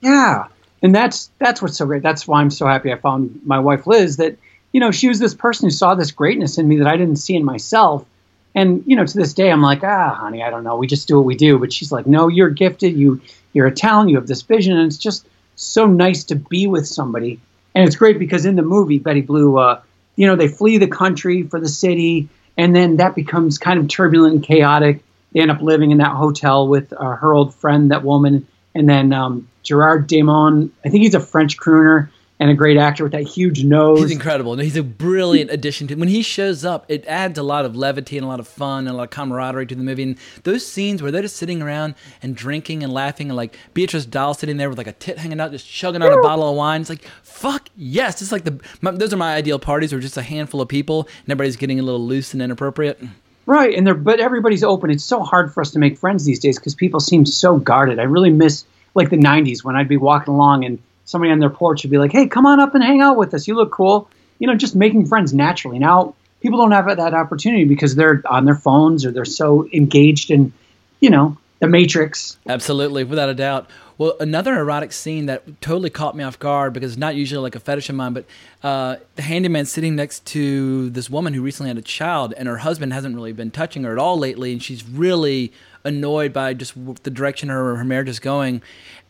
Yeah, 0.00 0.46
and 0.82 0.94
that's 0.94 1.30
that's 1.38 1.60
what's 1.60 1.76
so 1.76 1.84
great. 1.84 2.02
That's 2.02 2.26
why 2.26 2.40
I'm 2.40 2.50
so 2.50 2.66
happy 2.66 2.90
I 2.90 2.96
found 2.96 3.42
my 3.44 3.58
wife 3.58 3.86
Liz. 3.86 4.16
That 4.16 4.38
you 4.72 4.80
know 4.80 4.90
she 4.90 5.06
was 5.06 5.18
this 5.18 5.34
person 5.34 5.66
who 5.66 5.70
saw 5.70 5.94
this 5.94 6.12
greatness 6.12 6.56
in 6.56 6.66
me 6.66 6.78
that 6.78 6.86
I 6.86 6.96
didn't 6.96 7.16
see 7.16 7.36
in 7.36 7.44
myself. 7.44 8.06
And 8.54 8.82
you 8.86 8.96
know 8.96 9.04
to 9.04 9.18
this 9.18 9.34
day 9.34 9.50
I'm 9.50 9.60
like, 9.60 9.84
ah, 9.84 10.14
honey, 10.14 10.42
I 10.42 10.48
don't 10.48 10.64
know. 10.64 10.76
We 10.76 10.86
just 10.86 11.06
do 11.06 11.18
what 11.18 11.26
we 11.26 11.36
do. 11.36 11.58
But 11.58 11.74
she's 11.74 11.92
like, 11.92 12.06
no, 12.06 12.28
you're 12.28 12.48
gifted. 12.48 12.96
You 12.96 13.20
you're 13.52 13.66
a 13.66 13.74
talent. 13.74 14.08
You 14.08 14.16
have 14.16 14.28
this 14.28 14.40
vision, 14.40 14.78
and 14.78 14.86
it's 14.86 14.96
just 14.96 15.26
so 15.56 15.86
nice 15.86 16.24
to 16.24 16.36
be 16.36 16.66
with 16.66 16.88
somebody. 16.88 17.38
And 17.74 17.86
it's 17.86 17.96
great 17.96 18.18
because 18.18 18.46
in 18.46 18.56
the 18.56 18.62
movie 18.62 18.98
Betty 18.98 19.20
Blue, 19.20 19.58
uh, 19.58 19.82
you 20.16 20.26
know, 20.26 20.36
they 20.36 20.48
flee 20.48 20.78
the 20.78 20.86
country 20.86 21.42
for 21.42 21.60
the 21.60 21.68
city, 21.68 22.28
and 22.56 22.74
then 22.74 22.96
that 22.98 23.14
becomes 23.14 23.58
kind 23.58 23.80
of 23.80 23.88
turbulent 23.88 24.34
and 24.34 24.44
chaotic. 24.44 25.02
They 25.32 25.40
end 25.40 25.50
up 25.50 25.60
living 25.60 25.90
in 25.90 25.98
that 25.98 26.12
hotel 26.12 26.68
with 26.68 26.92
uh, 26.92 27.16
her 27.16 27.32
old 27.32 27.54
friend, 27.54 27.90
that 27.90 28.04
woman, 28.04 28.46
and 28.74 28.88
then 28.88 29.12
um, 29.12 29.48
Gerard 29.62 30.08
Darmon. 30.08 30.70
I 30.84 30.88
think 30.88 31.02
he's 31.02 31.14
a 31.14 31.20
French 31.20 31.56
crooner 31.56 32.08
and 32.40 32.50
a 32.50 32.54
great 32.54 32.76
actor 32.76 33.04
with 33.04 33.12
that 33.12 33.22
huge 33.22 33.62
nose. 33.64 34.00
He's 34.00 34.10
incredible. 34.10 34.56
He's 34.56 34.76
a 34.76 34.82
brilliant 34.82 35.50
addition 35.50 35.86
to 35.88 35.94
when 35.94 36.08
he 36.08 36.22
shows 36.22 36.64
up. 36.64 36.84
It 36.88 37.06
adds 37.06 37.38
a 37.38 37.42
lot 37.42 37.64
of 37.64 37.76
levity 37.76 38.18
and 38.18 38.24
a 38.24 38.28
lot 38.28 38.40
of 38.40 38.48
fun 38.48 38.86
and 38.86 38.88
a 38.88 38.92
lot 38.96 39.04
of 39.04 39.10
camaraderie 39.10 39.66
to 39.66 39.74
the 39.74 39.82
movie. 39.82 40.02
And 40.02 40.18
those 40.42 40.66
scenes 40.66 41.00
where 41.00 41.12
they're 41.12 41.22
just 41.22 41.36
sitting 41.36 41.62
around 41.62 41.94
and 42.22 42.34
drinking 42.34 42.82
and 42.82 42.92
laughing, 42.92 43.28
and 43.28 43.36
like 43.36 43.56
Beatrice 43.72 44.04
Dalle 44.04 44.34
sitting 44.34 44.56
there 44.56 44.68
with 44.68 44.78
like 44.78 44.88
a 44.88 44.92
tit 44.92 45.18
hanging 45.18 45.40
out, 45.40 45.52
just 45.52 45.68
chugging 45.68 46.02
on 46.02 46.12
a 46.12 46.20
bottle 46.22 46.48
of 46.48 46.56
wine. 46.56 46.80
It's 46.80 46.90
like 46.90 47.04
fuck 47.22 47.68
yes. 47.76 48.20
It's 48.20 48.32
like 48.32 48.44
the 48.44 48.60
my, 48.80 48.90
those 48.90 49.12
are 49.12 49.16
my 49.16 49.34
ideal 49.34 49.58
parties 49.58 49.92
where 49.92 50.00
just 50.00 50.16
a 50.16 50.22
handful 50.22 50.60
of 50.60 50.68
people 50.68 51.08
and 51.22 51.30
everybody's 51.30 51.56
getting 51.56 51.78
a 51.78 51.82
little 51.82 52.04
loose 52.04 52.32
and 52.32 52.42
inappropriate. 52.42 53.00
Right, 53.46 53.76
and 53.76 53.86
they're 53.86 53.94
but 53.94 54.20
everybody's 54.20 54.64
open. 54.64 54.90
It's 54.90 55.04
so 55.04 55.22
hard 55.22 55.52
for 55.52 55.60
us 55.60 55.70
to 55.72 55.78
make 55.78 55.98
friends 55.98 56.24
these 56.24 56.40
days 56.40 56.58
because 56.58 56.74
people 56.74 56.98
seem 56.98 57.26
so 57.26 57.58
guarded. 57.58 57.98
I 58.00 58.04
really 58.04 58.30
miss 58.30 58.64
like 58.94 59.10
the 59.10 59.18
'90s 59.18 59.62
when 59.62 59.76
I'd 59.76 59.88
be 59.88 59.98
walking 59.98 60.34
along 60.34 60.64
and 60.64 60.78
somebody 61.04 61.32
on 61.32 61.38
their 61.38 61.50
porch 61.50 61.82
would 61.84 61.90
be 61.90 61.98
like, 61.98 62.12
"Hey, 62.12 62.26
come 62.26 62.46
on 62.46 62.60
up 62.60 62.74
and 62.74 62.82
hang 62.82 63.00
out 63.00 63.16
with 63.16 63.34
us. 63.34 63.46
You 63.48 63.54
look 63.54 63.72
cool." 63.72 64.08
You 64.38 64.48
know, 64.48 64.56
just 64.56 64.74
making 64.74 65.06
friends 65.06 65.32
naturally. 65.32 65.78
Now 65.78 66.14
people 66.44 66.58
don't 66.58 66.72
have 66.72 66.84
that 66.96 67.14
opportunity 67.14 67.64
because 67.64 67.94
they're 67.94 68.22
on 68.26 68.44
their 68.44 68.54
phones 68.54 69.06
or 69.06 69.10
they're 69.10 69.24
so 69.24 69.66
engaged 69.72 70.30
in, 70.30 70.52
you 71.00 71.08
know, 71.08 71.38
the 71.60 71.66
Matrix. 71.66 72.36
Absolutely, 72.46 73.02
without 73.02 73.30
a 73.30 73.34
doubt. 73.34 73.70
Well, 73.96 74.14
another 74.20 74.58
erotic 74.58 74.92
scene 74.92 75.24
that 75.26 75.62
totally 75.62 75.88
caught 75.88 76.14
me 76.14 76.22
off 76.22 76.38
guard 76.38 76.74
because 76.74 76.92
it's 76.92 76.98
not 76.98 77.14
usually 77.14 77.40
like 77.40 77.54
a 77.54 77.60
fetish 77.60 77.88
of 77.88 77.94
mine, 77.94 78.12
but 78.12 78.26
uh, 78.62 78.96
the 79.16 79.22
handyman 79.22 79.64
sitting 79.64 79.96
next 79.96 80.26
to 80.26 80.90
this 80.90 81.08
woman 81.08 81.32
who 81.32 81.40
recently 81.40 81.70
had 81.70 81.78
a 81.78 81.82
child, 81.82 82.34
and 82.36 82.46
her 82.46 82.58
husband 82.58 82.92
hasn't 82.92 83.14
really 83.14 83.32
been 83.32 83.50
touching 83.50 83.84
her 83.84 83.92
at 83.92 83.98
all 83.98 84.18
lately, 84.18 84.52
and 84.52 84.62
she's 84.62 84.86
really 84.86 85.50
annoyed 85.84 86.32
by 86.32 86.54
just 86.54 86.74
the 87.02 87.10
direction 87.10 87.48
her 87.48 87.76
her 87.76 87.84
marriage 87.84 88.08
is 88.08 88.20
going, 88.20 88.62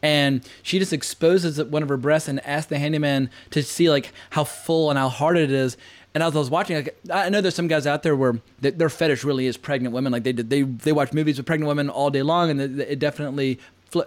and 0.02 0.46
she 0.62 0.78
just 0.78 0.92
exposes 0.92 1.62
one 1.62 1.82
of 1.82 1.88
her 1.88 1.96
breasts 1.96 2.28
and 2.28 2.44
asks 2.46 2.68
the 2.68 2.78
handyman 2.78 3.30
to 3.50 3.62
see 3.62 3.90
like 3.90 4.12
how 4.30 4.44
full 4.44 4.90
and 4.90 4.98
how 4.98 5.08
hard 5.08 5.36
it 5.36 5.50
is. 5.50 5.76
And 6.14 6.22
as 6.22 6.36
I 6.36 6.38
was 6.38 6.50
watching, 6.50 6.76
like, 6.76 6.96
I 7.12 7.28
know 7.28 7.40
there's 7.40 7.56
some 7.56 7.66
guys 7.66 7.88
out 7.88 8.04
there 8.04 8.14
where 8.14 8.40
th- 8.62 8.76
their 8.76 8.88
fetish 8.88 9.24
really 9.24 9.46
is 9.46 9.56
pregnant 9.56 9.92
women. 9.94 10.12
Like 10.12 10.22
they 10.22 10.32
did, 10.32 10.48
they 10.48 10.62
they 10.62 10.92
watch 10.92 11.12
movies 11.12 11.38
with 11.38 11.46
pregnant 11.46 11.68
women 11.68 11.90
all 11.90 12.10
day 12.10 12.22
long, 12.22 12.50
and 12.50 12.60
it 12.60 12.78
it 12.78 12.98
definitely 12.98 13.58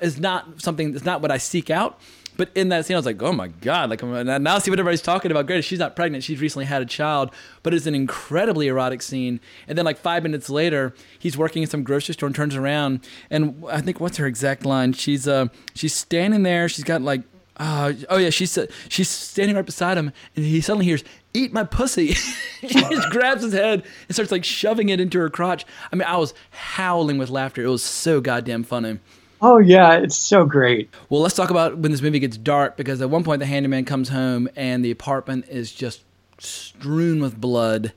is 0.01 0.19
not 0.19 0.61
something. 0.61 0.95
It's 0.95 1.05
not 1.05 1.21
what 1.21 1.31
I 1.31 1.37
seek 1.37 1.69
out. 1.69 1.99
But 2.37 2.51
in 2.53 2.69
that 2.69 2.85
scene, 2.85 2.95
I 2.95 2.99
was 2.99 3.05
like, 3.05 3.21
oh 3.21 3.33
my 3.33 3.47
god! 3.47 3.89
Like 3.89 4.03
now, 4.03 4.59
see 4.59 4.69
what 4.69 4.79
everybody's 4.79 5.01
talking 5.01 5.31
about. 5.31 5.47
Great, 5.47 5.63
she's 5.63 5.79
not 5.79 5.95
pregnant. 5.95 6.23
She's 6.23 6.39
recently 6.39 6.65
had 6.65 6.81
a 6.81 6.85
child, 6.85 7.31
but 7.63 7.73
it's 7.73 7.87
an 7.87 7.95
incredibly 7.95 8.67
erotic 8.67 9.01
scene. 9.01 9.39
And 9.67 9.77
then 9.77 9.85
like 9.85 9.97
five 9.97 10.23
minutes 10.23 10.49
later, 10.49 10.93
he's 11.17 11.35
working 11.35 11.63
in 11.63 11.69
some 11.69 11.83
grocery 11.83 12.13
store 12.13 12.27
and 12.27 12.35
turns 12.35 12.55
around, 12.55 13.05
and 13.31 13.63
I 13.69 13.81
think 13.81 13.99
what's 13.99 14.17
her 14.17 14.27
exact 14.27 14.65
line? 14.65 14.93
She's 14.93 15.27
uh 15.27 15.47
she's 15.73 15.93
standing 15.93 16.43
there. 16.43 16.69
She's 16.69 16.85
got 16.85 17.01
like. 17.01 17.21
Uh, 17.59 17.93
oh 18.09 18.17
yeah, 18.17 18.29
she's 18.29 18.55
uh, 18.55 18.67
she's 18.87 19.09
standing 19.09 19.55
right 19.55 19.65
beside 19.65 19.97
him, 19.97 20.11
and 20.35 20.45
he 20.45 20.61
suddenly 20.61 20.85
hears 20.85 21.03
"Eat 21.33 21.51
my 21.51 21.63
pussy." 21.63 22.13
she 22.61 22.67
just 22.67 23.09
grabs 23.11 23.41
his 23.41 23.53
head 23.53 23.81
and 24.07 24.15
starts 24.15 24.31
like 24.31 24.43
shoving 24.43 24.89
it 24.89 24.99
into 24.99 25.17
her 25.17 25.27
crotch. 25.27 25.65
I 25.91 25.95
mean, 25.95 26.07
I 26.07 26.17
was 26.17 26.35
howling 26.51 27.17
with 27.17 27.31
laughter. 27.31 27.63
It 27.63 27.67
was 27.67 27.83
so 27.83 28.21
goddamn 28.21 28.63
funny. 28.63 28.99
Oh 29.41 29.57
yeah, 29.59 29.93
it's 29.93 30.17
so 30.17 30.45
great. 30.45 30.89
Well, 31.09 31.21
let's 31.21 31.35
talk 31.35 31.49
about 31.49 31.77
when 31.77 31.91
this 31.91 32.01
movie 32.01 32.19
gets 32.19 32.37
dark 32.37 32.77
because 32.77 33.01
at 33.01 33.09
one 33.09 33.23
point 33.23 33.39
the 33.39 33.45
handyman 33.45 33.85
comes 33.85 34.09
home 34.09 34.49
and 34.55 34.83
the 34.83 34.91
apartment 34.91 35.45
is 35.49 35.71
just 35.71 36.03
strewn 36.39 37.21
with 37.21 37.39
blood 37.39 37.93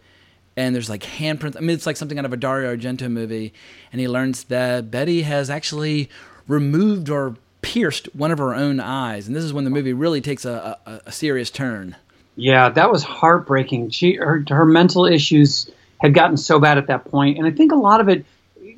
and 0.57 0.75
there's 0.75 0.91
like 0.91 1.03
handprints. 1.03 1.57
I 1.57 1.61
mean, 1.61 1.71
it's 1.71 1.87
like 1.87 1.97
something 1.97 2.19
out 2.19 2.25
of 2.25 2.33
a 2.33 2.37
Dario 2.37 2.75
Argento 2.75 3.11
movie. 3.11 3.53
And 3.93 4.01
he 4.01 4.09
learns 4.09 4.45
that 4.45 4.91
Betty 4.91 5.23
has 5.23 5.49
actually 5.49 6.11
removed 6.47 7.09
or 7.09 7.37
pierced 7.63 8.15
one 8.15 8.31
of 8.31 8.39
her 8.39 8.55
own 8.55 8.81
eyes. 8.81 9.27
And 9.27 9.37
this 9.37 9.45
is 9.45 9.53
when 9.53 9.65
the 9.65 9.71
movie 9.71 9.93
really 9.93 10.21
takes 10.21 10.45
a, 10.45 10.79
a, 10.87 11.01
a 11.07 11.13
serious 11.13 11.51
turn. 11.51 11.97
Yeah, 12.37 12.69
that 12.71 12.91
was 12.91 13.03
heartbreaking. 13.03 13.91
She 13.91 14.15
her 14.15 14.45
her 14.49 14.65
mental 14.65 15.05
issues 15.05 15.71
had 15.99 16.15
gotten 16.15 16.37
so 16.37 16.59
bad 16.59 16.79
at 16.79 16.87
that 16.87 17.05
point, 17.05 17.37
and 17.37 17.47
I 17.47 17.51
think 17.51 17.73
a 17.73 17.77
lot 17.77 18.01
of 18.01 18.09
it. 18.09 18.25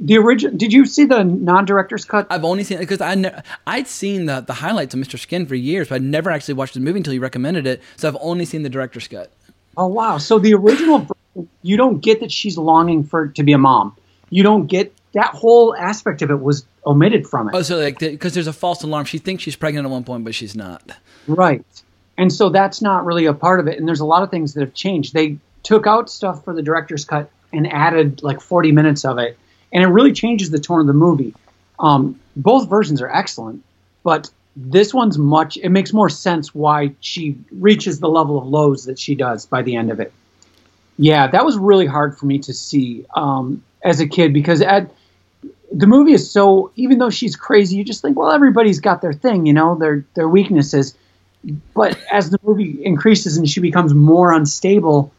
The 0.05 0.19
original. 0.19 0.57
Did 0.57 0.73
you 0.73 0.85
see 0.85 1.05
the 1.05 1.23
non-director's 1.23 2.05
cut? 2.05 2.27
I've 2.29 2.45
only 2.45 2.65
seen 2.65 2.79
it 2.79 2.81
because 2.81 3.01
I 3.01 3.15
ne- 3.15 3.41
I'd 3.67 3.87
seen 3.87 4.27
the, 4.27 4.41
the 4.41 4.55
highlights 4.55 4.95
of 4.95 5.01
Mr. 5.01 5.17
Skin 5.17 5.47
for 5.47 5.55
years, 5.55 5.89
but 5.89 5.97
I'd 5.97 6.03
never 6.03 6.31
actually 6.31 6.55
watched 6.55 6.75
the 6.75 6.81
movie 6.81 6.99
until 6.99 7.15
you 7.15 7.21
recommended 7.21 7.67
it. 7.69 7.81
So 7.97 8.09
I've 8.09 8.17
only 8.21 8.45
seen 8.45 8.63
the 8.63 8.69
director's 8.69 9.07
cut. 9.07 9.31
Oh 9.77 9.87
wow! 9.87 10.19
So 10.19 10.41
the 10.41 10.55
original, 10.55 11.07
you 11.63 11.77
don't 11.77 12.01
get 12.01 12.21
that 12.21 12.33
she's 12.33 12.59
longing 12.59 13.05
for 13.05 13.29
to 13.29 13.43
be 13.45 13.53
a 13.53 13.59
mom. 13.59 13.97
You 14.29 14.43
don't 14.43 14.67
get 14.67 14.93
that 15.13 15.35
whole 15.35 15.75
aspect 15.77 16.21
of 16.23 16.31
it 16.31 16.41
was 16.41 16.67
omitted 16.85 17.27
from 17.27 17.49
it. 17.49 17.55
Oh, 17.55 17.63
so 17.63 17.79
like 17.79 18.01
because 18.01 18.35
there's 18.35 18.49
a 18.49 18.53
false 18.53 18.83
alarm. 18.83 19.05
She 19.05 19.19
thinks 19.19 19.45
she's 19.45 19.57
pregnant 19.57 19.87
at 19.87 19.91
one 19.91 20.05
point, 20.05 20.25
but 20.25 20.35
she's 20.35 20.57
not. 20.57 20.83
Right. 21.29 21.65
And 22.19 22.33
so 22.33 22.51
that's 22.51 22.83
not 22.83 23.05
really 23.05 23.27
a 23.27 23.35
part 23.35 23.61
of 23.61 23.69
it. 23.69 23.79
And 23.79 23.87
there's 23.87 24.01
a 24.01 24.05
lot 24.05 24.23
of 24.23 24.31
things 24.31 24.55
that 24.55 24.61
have 24.61 24.75
changed. 24.75 25.15
They 25.15 25.39
took 25.63 25.87
out 25.87 26.11
stuff 26.11 26.45
for 26.45 26.53
the 26.53 26.63
director's 26.63 27.05
cut 27.05 27.31
and 27.53 27.73
added 27.73 28.23
like 28.23 28.41
40 28.41 28.73
minutes 28.73 29.05
of 29.05 29.19
it. 29.19 29.39
And 29.73 29.83
it 29.83 29.87
really 29.87 30.13
changes 30.13 30.51
the 30.51 30.59
tone 30.59 30.81
of 30.81 30.87
the 30.87 30.93
movie. 30.93 31.35
Um, 31.79 32.21
both 32.37 32.69
versions 32.69 33.01
are 33.01 33.09
excellent, 33.09 33.63
but 34.03 34.31
this 34.55 34.93
one's 34.93 35.19
much, 35.19 35.57
it 35.57 35.71
makes 35.71 35.93
more 35.93 36.11
sense 36.11 36.55
why 36.55 36.93
she 37.01 37.39
reaches 37.51 38.01
the 38.01 38.09
level 38.09 38.39
of 38.39 38.47
lows 38.47 38.85
that 38.85 38.99
she 38.99 39.15
does 39.15 39.47
by 39.47 39.63
the 39.63 39.77
end 39.77 39.91
of 39.91 39.99
it. 40.01 40.13
Yeah, 40.99 41.27
that 41.27 41.45
was 41.45 41.57
really 41.57 41.87
hard 41.87 42.19
for 42.19 42.27
me 42.27 42.39
to 42.41 42.53
see 42.53 43.07
um, 43.15 43.65
as 43.83 44.01
a 44.01 44.07
kid 44.07 44.33
because 44.35 44.61
at, 44.61 44.91
the 45.73 45.87
movie 45.87 46.13
is 46.13 46.31
so 46.31 46.71
even 46.77 46.99
though 46.99 47.11
she's 47.11 47.35
crazy, 47.35 47.77
you 47.77 47.85
just 47.85 48.03
think, 48.03 48.17
well, 48.17 48.31
everybody's 48.31 48.81
got 48.81 49.01
their 49.01 49.13
thing, 49.13 49.47
you 49.47 49.53
know, 49.53 49.75
their 49.75 50.05
their 50.15 50.29
weaknesses. 50.29 50.95
But 51.75 51.99
as 52.13 52.31
the 52.31 52.39
movie 52.43 52.85
increases 52.85 53.37
and 53.37 53.49
she 53.49 53.61
becomes 53.61 53.95
more 53.95 54.33
unstable, 54.33 55.13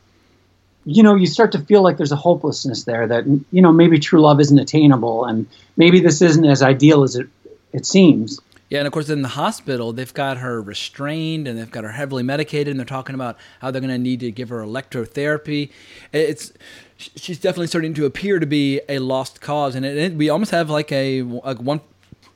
you 0.85 1.03
know, 1.03 1.15
you 1.15 1.25
start 1.25 1.51
to 1.53 1.59
feel 1.59 1.81
like 1.81 1.97
there's 1.97 2.11
a 2.11 2.17
hopelessness 2.17 2.83
there 2.83 3.07
that 3.07 3.25
you 3.51 3.61
know 3.61 3.71
maybe 3.71 3.99
true 3.99 4.21
love 4.21 4.39
isn't 4.39 4.59
attainable 4.59 5.25
and 5.25 5.47
maybe 5.77 5.99
this 5.99 6.21
isn't 6.21 6.45
as 6.45 6.61
ideal 6.61 7.03
as 7.03 7.15
it 7.15 7.27
it 7.71 7.85
seems. 7.85 8.39
Yeah, 8.69 8.79
and 8.79 8.87
of 8.87 8.93
course, 8.93 9.09
in 9.09 9.21
the 9.21 9.27
hospital, 9.29 9.93
they've 9.93 10.13
got 10.13 10.37
her 10.37 10.59
restrained 10.61 11.47
and 11.47 11.59
they've 11.59 11.69
got 11.69 11.83
her 11.83 11.91
heavily 11.91 12.23
medicated, 12.23 12.69
and 12.69 12.79
they're 12.79 12.85
talking 12.85 13.13
about 13.13 13.37
how 13.59 13.69
they're 13.69 13.81
going 13.81 13.93
to 13.93 13.99
need 13.99 14.21
to 14.21 14.31
give 14.31 14.49
her 14.49 14.61
electrotherapy. 14.61 15.69
It's 16.11 16.53
she's 16.97 17.37
definitely 17.37 17.67
starting 17.67 17.93
to 17.95 18.05
appear 18.05 18.39
to 18.39 18.47
be 18.47 18.81
a 18.89 18.99
lost 18.99 19.41
cause, 19.41 19.75
and 19.75 19.85
it, 19.85 19.97
it, 19.97 20.13
we 20.13 20.29
almost 20.29 20.51
have 20.51 20.69
like 20.69 20.91
a, 20.91 21.19
a 21.19 21.55
one 21.55 21.81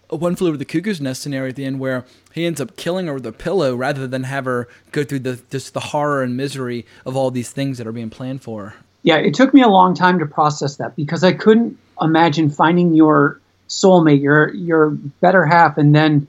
one 0.09 0.35
flew 0.35 0.49
over 0.49 0.57
the 0.57 0.65
cuckoo's 0.65 1.01
nest 1.01 1.21
scenario 1.21 1.49
at 1.49 1.55
the 1.55 1.65
end 1.65 1.79
where 1.79 2.05
he 2.37 2.45
ends 2.45 2.61
up 2.61 2.75
killing 2.77 3.07
her 3.07 3.13
with 3.13 3.25
a 3.25 3.31
pillow 3.31 3.75
rather 3.75 4.07
than 4.07 4.23
have 4.23 4.45
her 4.45 4.67
go 4.91 5.03
through 5.03 5.19
the 5.19 5.39
just 5.49 5.73
the 5.73 5.79
horror 5.79 6.23
and 6.23 6.37
misery 6.37 6.85
of 7.05 7.15
all 7.15 7.31
these 7.31 7.51
things 7.51 7.77
that 7.77 7.87
are 7.87 7.91
being 7.91 8.09
planned 8.09 8.41
for 8.41 8.69
her. 8.69 8.75
Yeah, 9.03 9.17
it 9.17 9.33
took 9.33 9.53
me 9.53 9.61
a 9.61 9.67
long 9.67 9.95
time 9.95 10.19
to 10.19 10.25
process 10.25 10.77
that 10.77 10.95
because 10.95 11.23
I 11.23 11.33
couldn't 11.33 11.77
imagine 12.01 12.49
finding 12.49 12.93
your 12.93 13.39
soulmate, 13.69 14.21
your 14.21 14.53
your 14.53 14.91
better 14.91 15.45
half, 15.45 15.77
and 15.77 15.93
then 15.95 16.27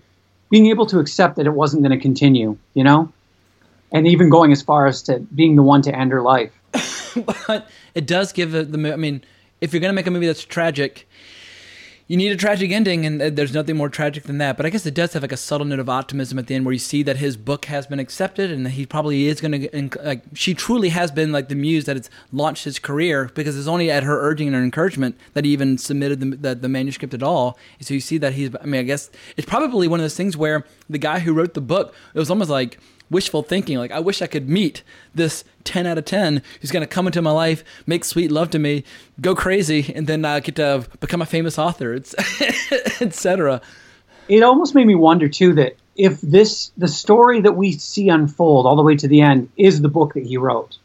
being 0.51 0.67
able 0.67 0.87
to 0.87 0.99
accept 0.99 1.37
that 1.37 1.47
it 1.47 1.53
wasn't 1.53 1.83
going 1.83 1.97
to 1.97 2.03
continue, 2.03 2.57
you 2.75 2.85
know, 2.85 3.13
and 3.93 4.07
even 4.07 4.31
going 4.31 4.53
as 4.53 4.63
far 4.63 4.87
as 4.87 5.03
to 5.03 5.19
being 5.35 5.57
the 5.57 5.63
one 5.63 5.83
to 5.83 5.95
end 5.95 6.13
her 6.13 6.23
life. 6.23 6.53
but 7.49 7.69
it 7.95 8.07
does 8.07 8.33
give 8.33 8.53
the, 8.53 8.65
the. 8.65 8.93
I 8.93 8.97
mean, 8.97 9.23
if 9.61 9.73
you're 9.73 9.81
going 9.81 9.91
to 9.91 9.95
make 9.95 10.07
a 10.07 10.11
movie 10.11 10.27
that's 10.27 10.45
tragic, 10.45 11.09
you 12.09 12.17
need 12.17 12.33
a 12.33 12.37
tragic 12.37 12.73
ending, 12.73 13.07
and 13.07 13.23
uh, 13.23 13.31
there's 13.31 13.53
nothing 13.53 13.77
more 13.77 13.91
tragic 13.91 14.25
than 14.25 14.39
that. 14.39 14.57
But 14.57 14.67
I 14.67 14.71
guess 14.71 14.87
it 14.87 14.95
does 14.95 15.13
have 15.13 15.23
like 15.23 15.31
a 15.31 15.37
subtle 15.37 15.67
note 15.67 15.79
of 15.79 15.89
optimism 15.89 16.39
at 16.39 16.47
the 16.47 16.55
end, 16.55 16.65
where 16.65 16.73
you 16.73 16.79
see 16.79 17.03
that 17.05 17.19
his 17.19 17.37
book 17.37 17.67
has 17.67 17.87
been 17.87 18.01
accepted, 18.01 18.51
and 18.51 18.65
that 18.67 18.71
he 18.71 18.87
probably 18.87 19.29
is 19.29 19.41
going 19.41 19.69
to. 19.69 19.99
Like, 20.03 20.25
she 20.33 20.55
truly 20.55 20.89
has 20.89 21.11
been 21.11 21.31
like 21.31 21.49
the 21.49 21.55
muse 21.55 21.85
that 21.85 21.97
has 21.97 22.11
launched 22.33 22.65
his 22.65 22.79
career, 22.79 23.31
because 23.35 23.57
it's 23.59 23.69
only 23.69 23.91
at 23.91 24.03
her 24.03 24.19
urging 24.19 24.49
and 24.49 24.57
her 24.57 24.63
encouragement 24.63 25.17
that 25.35 25.45
he 25.45 25.53
even 25.53 25.79
submitted 25.79 26.21
the, 26.21 26.37
the, 26.37 26.55
the 26.55 26.69
manuscript 26.69 27.13
at 27.13 27.23
all. 27.23 27.59
So 27.81 27.95
you 27.95 28.01
see 28.01 28.19
that 28.19 28.33
he's. 28.33 28.51
I 28.61 28.65
mean, 28.65 28.81
I 28.81 28.85
guess 28.85 29.11
it's 29.37 29.47
probably 29.47 29.87
one 29.87 30.01
of 30.01 30.05
those 30.05 30.17
things 30.17 30.37
where 30.37 30.65
the 30.89 30.99
guy 30.99 31.21
who 31.21 31.35
wrote 31.35 31.55
the 31.55 31.61
book, 31.61 31.95
it 32.15 32.19
was 32.19 32.31
almost 32.31 32.51
like 32.51 32.81
wishful 33.11 33.43
thinking. 33.43 33.79
Like, 33.79 33.91
I 33.91 34.01
wish 34.01 34.23
I 34.23 34.27
could 34.27 34.49
meet 34.49 34.83
this 35.15 35.45
10 35.65 35.87
out 35.87 35.99
of 35.99 36.05
10 36.05 36.43
who's 36.61 36.71
going 36.71 36.83
to 36.83 36.87
come 36.87 37.07
into 37.07 37.23
my 37.23 37.31
life, 37.31 37.65
make 37.87 38.05
sweet 38.05 38.31
love 38.31 38.51
to 38.51 38.59
me, 38.59 38.85
go 39.21 39.35
crazy, 39.35 39.93
and 39.95 40.07
then 40.07 40.25
uh, 40.25 40.41
get 40.41 40.57
to 40.57 40.87
become 41.01 41.23
a 41.23 41.27
famous 41.27 41.59
author, 41.59 41.95
etc. 43.01 43.61
It 44.29 44.43
almost 44.43 44.75
made 44.75 44.87
me 44.87 44.95
wonder, 44.95 45.27
too, 45.27 45.55
that 45.55 45.77
if 45.97 46.21
this, 46.21 46.71
the 46.77 46.87
story 46.87 47.41
that 47.41 47.57
we 47.57 47.73
see 47.73 48.11
unfold 48.11 48.67
all 48.67 48.77
the 48.77 48.83
way 48.83 48.95
to 48.97 49.09
the 49.09 49.23
end, 49.23 49.51
is 49.57 49.81
the 49.81 49.89
book 49.89 50.13
that 50.13 50.27
he 50.27 50.37
wrote. 50.37 50.77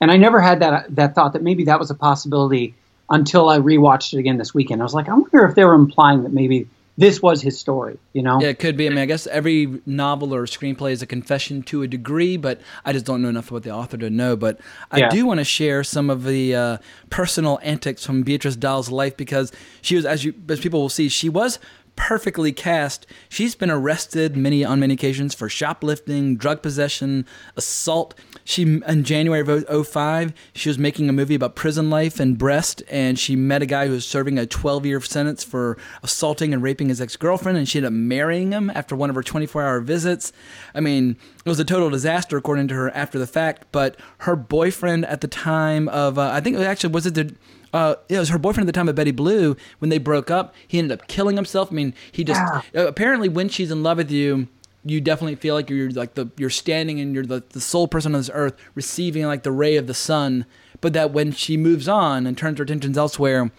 And 0.00 0.10
I 0.10 0.16
never 0.16 0.40
had 0.40 0.60
that, 0.60 0.94
that 0.96 1.14
thought 1.14 1.34
that 1.34 1.42
maybe 1.42 1.64
that 1.66 1.78
was 1.78 1.90
a 1.90 1.94
possibility 1.94 2.74
until 3.08 3.48
I 3.48 3.58
rewatched 3.58 4.12
it 4.12 4.18
again 4.18 4.38
this 4.38 4.52
weekend. 4.52 4.80
I 4.80 4.84
was 4.84 4.92
like, 4.92 5.08
I 5.08 5.14
wonder 5.14 5.46
if 5.46 5.54
they 5.54 5.64
were 5.64 5.74
implying 5.74 6.24
that 6.24 6.32
maybe 6.32 6.68
this 6.96 7.20
was 7.20 7.42
his 7.42 7.58
story, 7.58 7.98
you 8.12 8.22
know? 8.22 8.40
Yeah, 8.40 8.48
it 8.48 8.58
could 8.60 8.76
be. 8.76 8.86
I 8.86 8.90
mean, 8.90 8.98
I 8.98 9.06
guess 9.06 9.26
every 9.26 9.80
novel 9.84 10.32
or 10.34 10.46
screenplay 10.46 10.92
is 10.92 11.02
a 11.02 11.06
confession 11.06 11.62
to 11.64 11.82
a 11.82 11.88
degree, 11.88 12.36
but 12.36 12.60
I 12.84 12.92
just 12.92 13.04
don't 13.04 13.20
know 13.20 13.28
enough 13.28 13.50
about 13.50 13.64
the 13.64 13.70
author 13.70 13.96
to 13.96 14.10
know. 14.10 14.36
But 14.36 14.60
I 14.92 14.98
Yeah. 15.00 15.08
do 15.08 15.26
want 15.26 15.38
to 15.40 15.44
share 15.44 15.82
some 15.82 16.08
of 16.08 16.24
the 16.24 16.54
uh, 16.54 16.78
personal 17.10 17.58
antics 17.62 18.06
from 18.06 18.22
Beatrice 18.22 18.54
Dalle's 18.56 18.90
life 18.90 19.16
because 19.16 19.50
she 19.82 19.96
was, 19.96 20.04
as 20.06 20.24
you, 20.24 20.34
as 20.48 20.60
people 20.60 20.80
will 20.80 20.88
see, 20.88 21.08
she 21.08 21.28
was 21.28 21.58
perfectly 21.96 22.52
cast. 22.52 23.06
She's 23.28 23.54
been 23.54 23.70
arrested 23.70 24.36
many 24.36 24.64
on 24.64 24.80
many 24.80 24.94
occasions 24.94 25.34
for 25.34 25.48
shoplifting, 25.48 26.36
drug 26.36 26.62
possession, 26.62 27.26
assault. 27.56 28.14
She 28.44 28.62
in 28.62 29.04
January 29.04 29.40
of 29.40 29.86
05, 29.86 30.32
she 30.54 30.68
was 30.68 30.78
making 30.78 31.08
a 31.08 31.12
movie 31.12 31.34
about 31.34 31.54
prison 31.54 31.90
life 31.90 32.20
and 32.20 32.36
breast, 32.36 32.82
and 32.90 33.18
she 33.18 33.36
met 33.36 33.62
a 33.62 33.66
guy 33.66 33.86
who 33.86 33.92
was 33.92 34.06
serving 34.06 34.38
a 34.38 34.46
12-year 34.46 35.00
sentence 35.00 35.44
for 35.44 35.78
assaulting 36.02 36.52
and 36.52 36.62
raping 36.62 36.88
his 36.88 37.00
ex-girlfriend, 37.00 37.56
and 37.56 37.68
she 37.68 37.78
ended 37.78 37.88
up 37.88 37.92
marrying 37.92 38.52
him 38.52 38.70
after 38.70 38.94
one 38.96 39.10
of 39.10 39.16
her 39.16 39.22
24-hour 39.22 39.80
visits. 39.80 40.32
I 40.74 40.80
mean, 40.80 41.16
it 41.44 41.48
was 41.48 41.60
a 41.60 41.64
total 41.64 41.90
disaster 41.90 42.36
according 42.36 42.68
to 42.68 42.74
her 42.74 42.90
after 42.90 43.18
the 43.18 43.26
fact. 43.26 43.66
But 43.72 43.96
her 44.18 44.36
boyfriend 44.36 45.04
at 45.06 45.20
the 45.20 45.28
time 45.28 45.88
of, 45.88 46.18
uh, 46.18 46.30
I 46.32 46.40
think 46.40 46.56
it 46.56 46.62
actually 46.62 46.92
was 46.92 47.06
it 47.06 47.14
the 47.14 47.34
uh, 47.74 47.96
it 48.08 48.18
was 48.18 48.28
her 48.28 48.38
boyfriend 48.38 48.68
at 48.68 48.72
the 48.72 48.78
time 48.78 48.88
of 48.88 48.94
Betty 48.94 49.10
Blue. 49.10 49.56
When 49.80 49.88
they 49.90 49.98
broke 49.98 50.30
up, 50.30 50.54
he 50.66 50.78
ended 50.78 51.00
up 51.00 51.08
killing 51.08 51.34
himself. 51.34 51.72
I 51.72 51.74
mean, 51.74 51.92
he 52.12 52.22
just 52.22 52.40
uh, 52.40 52.86
apparently 52.86 53.28
when 53.28 53.48
she's 53.48 53.72
in 53.72 53.82
love 53.82 53.98
with 53.98 54.12
you, 54.12 54.46
you 54.84 55.00
definitely 55.00 55.34
feel 55.34 55.56
like 55.56 55.68
you're 55.68 55.90
like 55.90 56.14
the 56.14 56.28
you're 56.36 56.50
standing 56.50 57.00
and 57.00 57.14
you're 57.14 57.26
the, 57.26 57.42
the 57.50 57.60
sole 57.60 57.88
person 57.88 58.14
on 58.14 58.20
this 58.20 58.30
earth 58.32 58.54
receiving 58.76 59.24
like 59.24 59.42
the 59.42 59.50
ray 59.50 59.76
of 59.76 59.88
the 59.88 59.94
sun. 59.94 60.46
But 60.80 60.92
that 60.92 61.10
when 61.10 61.32
she 61.32 61.56
moves 61.56 61.88
on 61.88 62.28
and 62.28 62.38
turns 62.38 62.58
her 62.58 62.64
attentions 62.64 62.96
elsewhere, 62.96 63.50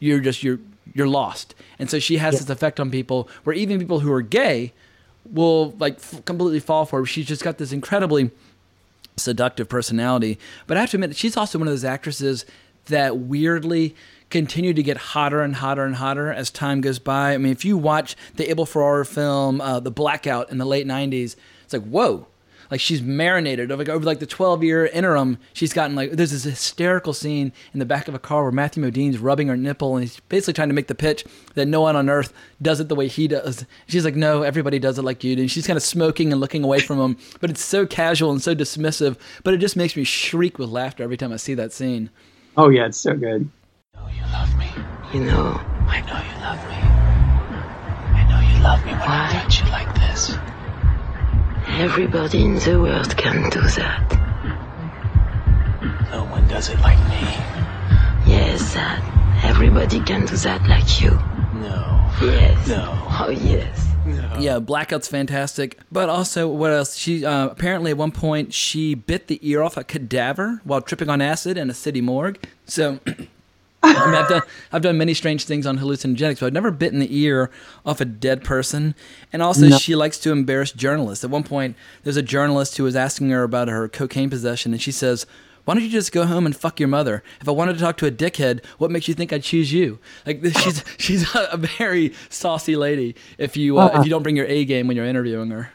you're 0.00 0.20
just 0.20 0.42
you're 0.42 0.60
you're 0.94 1.06
lost. 1.06 1.54
And 1.78 1.90
so 1.90 1.98
she 1.98 2.16
has 2.16 2.38
this 2.38 2.48
effect 2.48 2.80
on 2.80 2.90
people 2.90 3.28
where 3.44 3.54
even 3.54 3.78
people 3.78 4.00
who 4.00 4.10
are 4.10 4.22
gay 4.22 4.72
will 5.30 5.72
like 5.72 5.96
f- 5.96 6.24
completely 6.24 6.60
fall 6.60 6.86
for 6.86 7.00
her. 7.00 7.06
She's 7.06 7.26
just 7.26 7.44
got 7.44 7.58
this 7.58 7.72
incredibly 7.72 8.30
seductive 9.16 9.68
personality. 9.68 10.38
But 10.66 10.78
I 10.78 10.80
have 10.80 10.90
to 10.90 10.96
admit, 10.96 11.10
that 11.10 11.16
she's 11.16 11.36
also 11.36 11.58
one 11.58 11.68
of 11.68 11.72
those 11.72 11.84
actresses 11.84 12.46
that 12.88 13.18
weirdly 13.18 13.94
continue 14.30 14.74
to 14.74 14.82
get 14.82 14.96
hotter 14.96 15.40
and 15.40 15.56
hotter 15.56 15.84
and 15.84 15.96
hotter 15.96 16.30
as 16.30 16.50
time 16.50 16.80
goes 16.80 16.98
by. 16.98 17.32
I 17.32 17.38
mean, 17.38 17.52
if 17.52 17.64
you 17.64 17.78
watch 17.78 18.14
the 18.36 18.48
Abel 18.50 18.66
Ferrara 18.66 19.06
film, 19.06 19.60
uh, 19.60 19.80
The 19.80 19.90
Blackout 19.90 20.50
in 20.50 20.58
the 20.58 20.66
late 20.66 20.86
90s, 20.86 21.36
it's 21.64 21.72
like, 21.72 21.84
whoa. 21.84 22.26
like 22.70 22.80
she's 22.80 23.00
marinated 23.00 23.70
over 23.70 23.82
like 23.82 23.88
over 23.88 24.04
like 24.04 24.18
the 24.18 24.26
12 24.26 24.62
year 24.62 24.86
interim. 24.86 25.38
She's 25.52 25.72
gotten 25.72 25.96
like 25.96 26.12
there's 26.12 26.32
this 26.32 26.44
hysterical 26.44 27.12
scene 27.12 27.52
in 27.72 27.78
the 27.78 27.86
back 27.86 28.08
of 28.08 28.14
a 28.14 28.18
car 28.18 28.42
where 28.42 28.52
Matthew 28.52 28.82
Modine's 28.82 29.18
rubbing 29.18 29.48
her 29.48 29.56
nipple 29.56 29.96
and 29.96 30.04
he's 30.04 30.20
basically 30.28 30.54
trying 30.54 30.68
to 30.68 30.74
make 30.74 30.88
the 30.88 30.94
pitch 30.94 31.24
that 31.54 31.66
no 31.66 31.80
one 31.80 31.96
on 31.96 32.10
earth 32.10 32.32
does 32.60 32.80
it 32.80 32.88
the 32.88 32.94
way 32.94 33.08
he 33.08 33.28
does. 33.28 33.64
She's 33.86 34.04
like, 34.04 34.16
no, 34.16 34.42
everybody 34.42 34.78
does 34.78 34.98
it 34.98 35.02
like 35.02 35.24
you 35.24 35.36
do. 35.36 35.42
And 35.42 35.50
she's 35.50 35.66
kind 35.66 35.76
of 35.76 35.82
smoking 35.82 36.32
and 36.32 36.40
looking 36.40 36.64
away 36.64 36.80
from 36.80 36.98
him, 36.98 37.16
but 37.40 37.50
it's 37.50 37.64
so 37.64 37.86
casual 37.86 38.30
and 38.30 38.42
so 38.42 38.54
dismissive. 38.54 39.16
But 39.44 39.54
it 39.54 39.58
just 39.58 39.76
makes 39.76 39.96
me 39.96 40.04
shriek 40.04 40.58
with 40.58 40.68
laughter 40.68 41.02
every 41.02 41.16
time 41.16 41.32
I 41.32 41.36
see 41.36 41.54
that 41.54 41.72
scene. 41.72 42.10
Oh 42.60 42.70
yeah, 42.70 42.86
it's 42.86 42.98
so 42.98 43.14
good. 43.14 43.48
You 43.94 44.22
love 44.32 44.58
me. 44.58 44.66
You 45.12 45.20
know, 45.26 45.60
I 45.86 46.00
know 46.00 46.18
you 46.26 46.34
love 46.42 46.60
me. 46.66 46.74
I 48.18 48.26
know 48.28 48.40
you 48.50 48.60
love 48.64 48.84
me 48.84 48.90
when 48.90 49.00
I 49.00 49.30
touch 49.32 49.62
you 49.62 49.70
like 49.70 49.94
this. 49.94 50.36
everybody 51.80 52.42
in 52.42 52.56
the 52.56 52.80
world 52.80 53.16
can 53.16 53.48
do 53.50 53.60
that. 53.60 54.02
No 56.10 56.24
one 56.24 56.48
does 56.48 56.68
it 56.68 56.80
like 56.80 56.98
me. 57.08 57.22
Yes, 58.26 58.74
that. 58.74 59.04
Everybody 59.44 60.00
can 60.00 60.26
do 60.26 60.34
that 60.38 60.66
like 60.66 61.00
you. 61.00 61.10
No. 61.54 62.10
Yes. 62.20 62.66
No. 62.66 62.82
Oh, 63.20 63.30
yes. 63.30 63.87
Yeah, 64.38 64.58
Blackout's 64.60 65.08
fantastic. 65.08 65.78
But 65.90 66.08
also, 66.08 66.48
what 66.48 66.70
else? 66.72 66.96
She 66.96 67.24
uh, 67.24 67.48
apparently 67.48 67.90
at 67.90 67.96
one 67.96 68.12
point 68.12 68.54
she 68.54 68.94
bit 68.94 69.26
the 69.26 69.38
ear 69.42 69.62
off 69.62 69.76
a 69.76 69.84
cadaver 69.84 70.60
while 70.64 70.80
tripping 70.80 71.08
on 71.08 71.20
acid 71.20 71.56
in 71.56 71.70
a 71.70 71.74
city 71.74 72.00
morgue. 72.00 72.38
So. 72.66 73.00
I 73.80 74.06
mean, 74.06 74.14
I've 74.16 74.28
done 74.28 74.42
I've 74.72 74.82
done 74.82 74.98
many 74.98 75.14
strange 75.14 75.44
things 75.44 75.64
on 75.64 75.78
hallucinogenics, 75.78 76.40
but 76.40 76.46
I've 76.46 76.52
never 76.52 76.72
bitten 76.72 76.98
the 76.98 77.16
ear 77.16 77.48
off 77.86 78.00
a 78.00 78.04
dead 78.04 78.42
person. 78.42 78.96
And 79.32 79.40
also, 79.40 79.68
No. 79.68 79.78
she 79.78 79.94
likes 79.94 80.18
to 80.18 80.32
embarrass 80.32 80.72
journalists. 80.72 81.22
At 81.22 81.30
one 81.30 81.44
point, 81.44 81.76
there's 82.02 82.16
a 82.16 82.22
journalist 82.22 82.76
who 82.76 82.82
was 82.82 82.96
asking 82.96 83.30
her 83.30 83.44
about 83.44 83.68
her 83.68 83.88
cocaine 83.88 84.30
possession, 84.30 84.72
and 84.72 84.82
she 84.82 84.90
says, 84.90 85.26
"Why 85.68 85.74
don't 85.74 85.82
you 85.82 85.90
just 85.90 86.12
go 86.12 86.24
home 86.24 86.46
and 86.46 86.56
fuck 86.56 86.80
your 86.80 86.88
mother? 86.88 87.22
If 87.42 87.46
I 87.48 87.50
wanted 87.50 87.74
to 87.74 87.78
talk 87.80 87.98
to 87.98 88.06
a 88.06 88.10
dickhead, 88.10 88.64
what 88.78 88.90
makes 88.90 89.06
you 89.06 89.12
think 89.12 89.34
I'd 89.34 89.42
choose 89.42 89.70
you?" 89.70 89.98
Like 90.24 90.40
this- 90.40 90.56
she's 90.62 90.82
she's 90.96 91.34
a 91.34 91.58
very 91.58 92.14
saucy 92.30 92.74
lady. 92.74 93.14
If 93.36 93.54
you 93.54 93.78
uh, 93.78 93.90
if 93.96 94.04
you 94.04 94.08
don't 94.10 94.22
bring 94.22 94.34
your 94.34 94.46
A 94.46 94.64
game 94.64 94.88
when 94.88 94.96
you're 94.96 95.04
interviewing 95.04 95.50
her. 95.50 95.70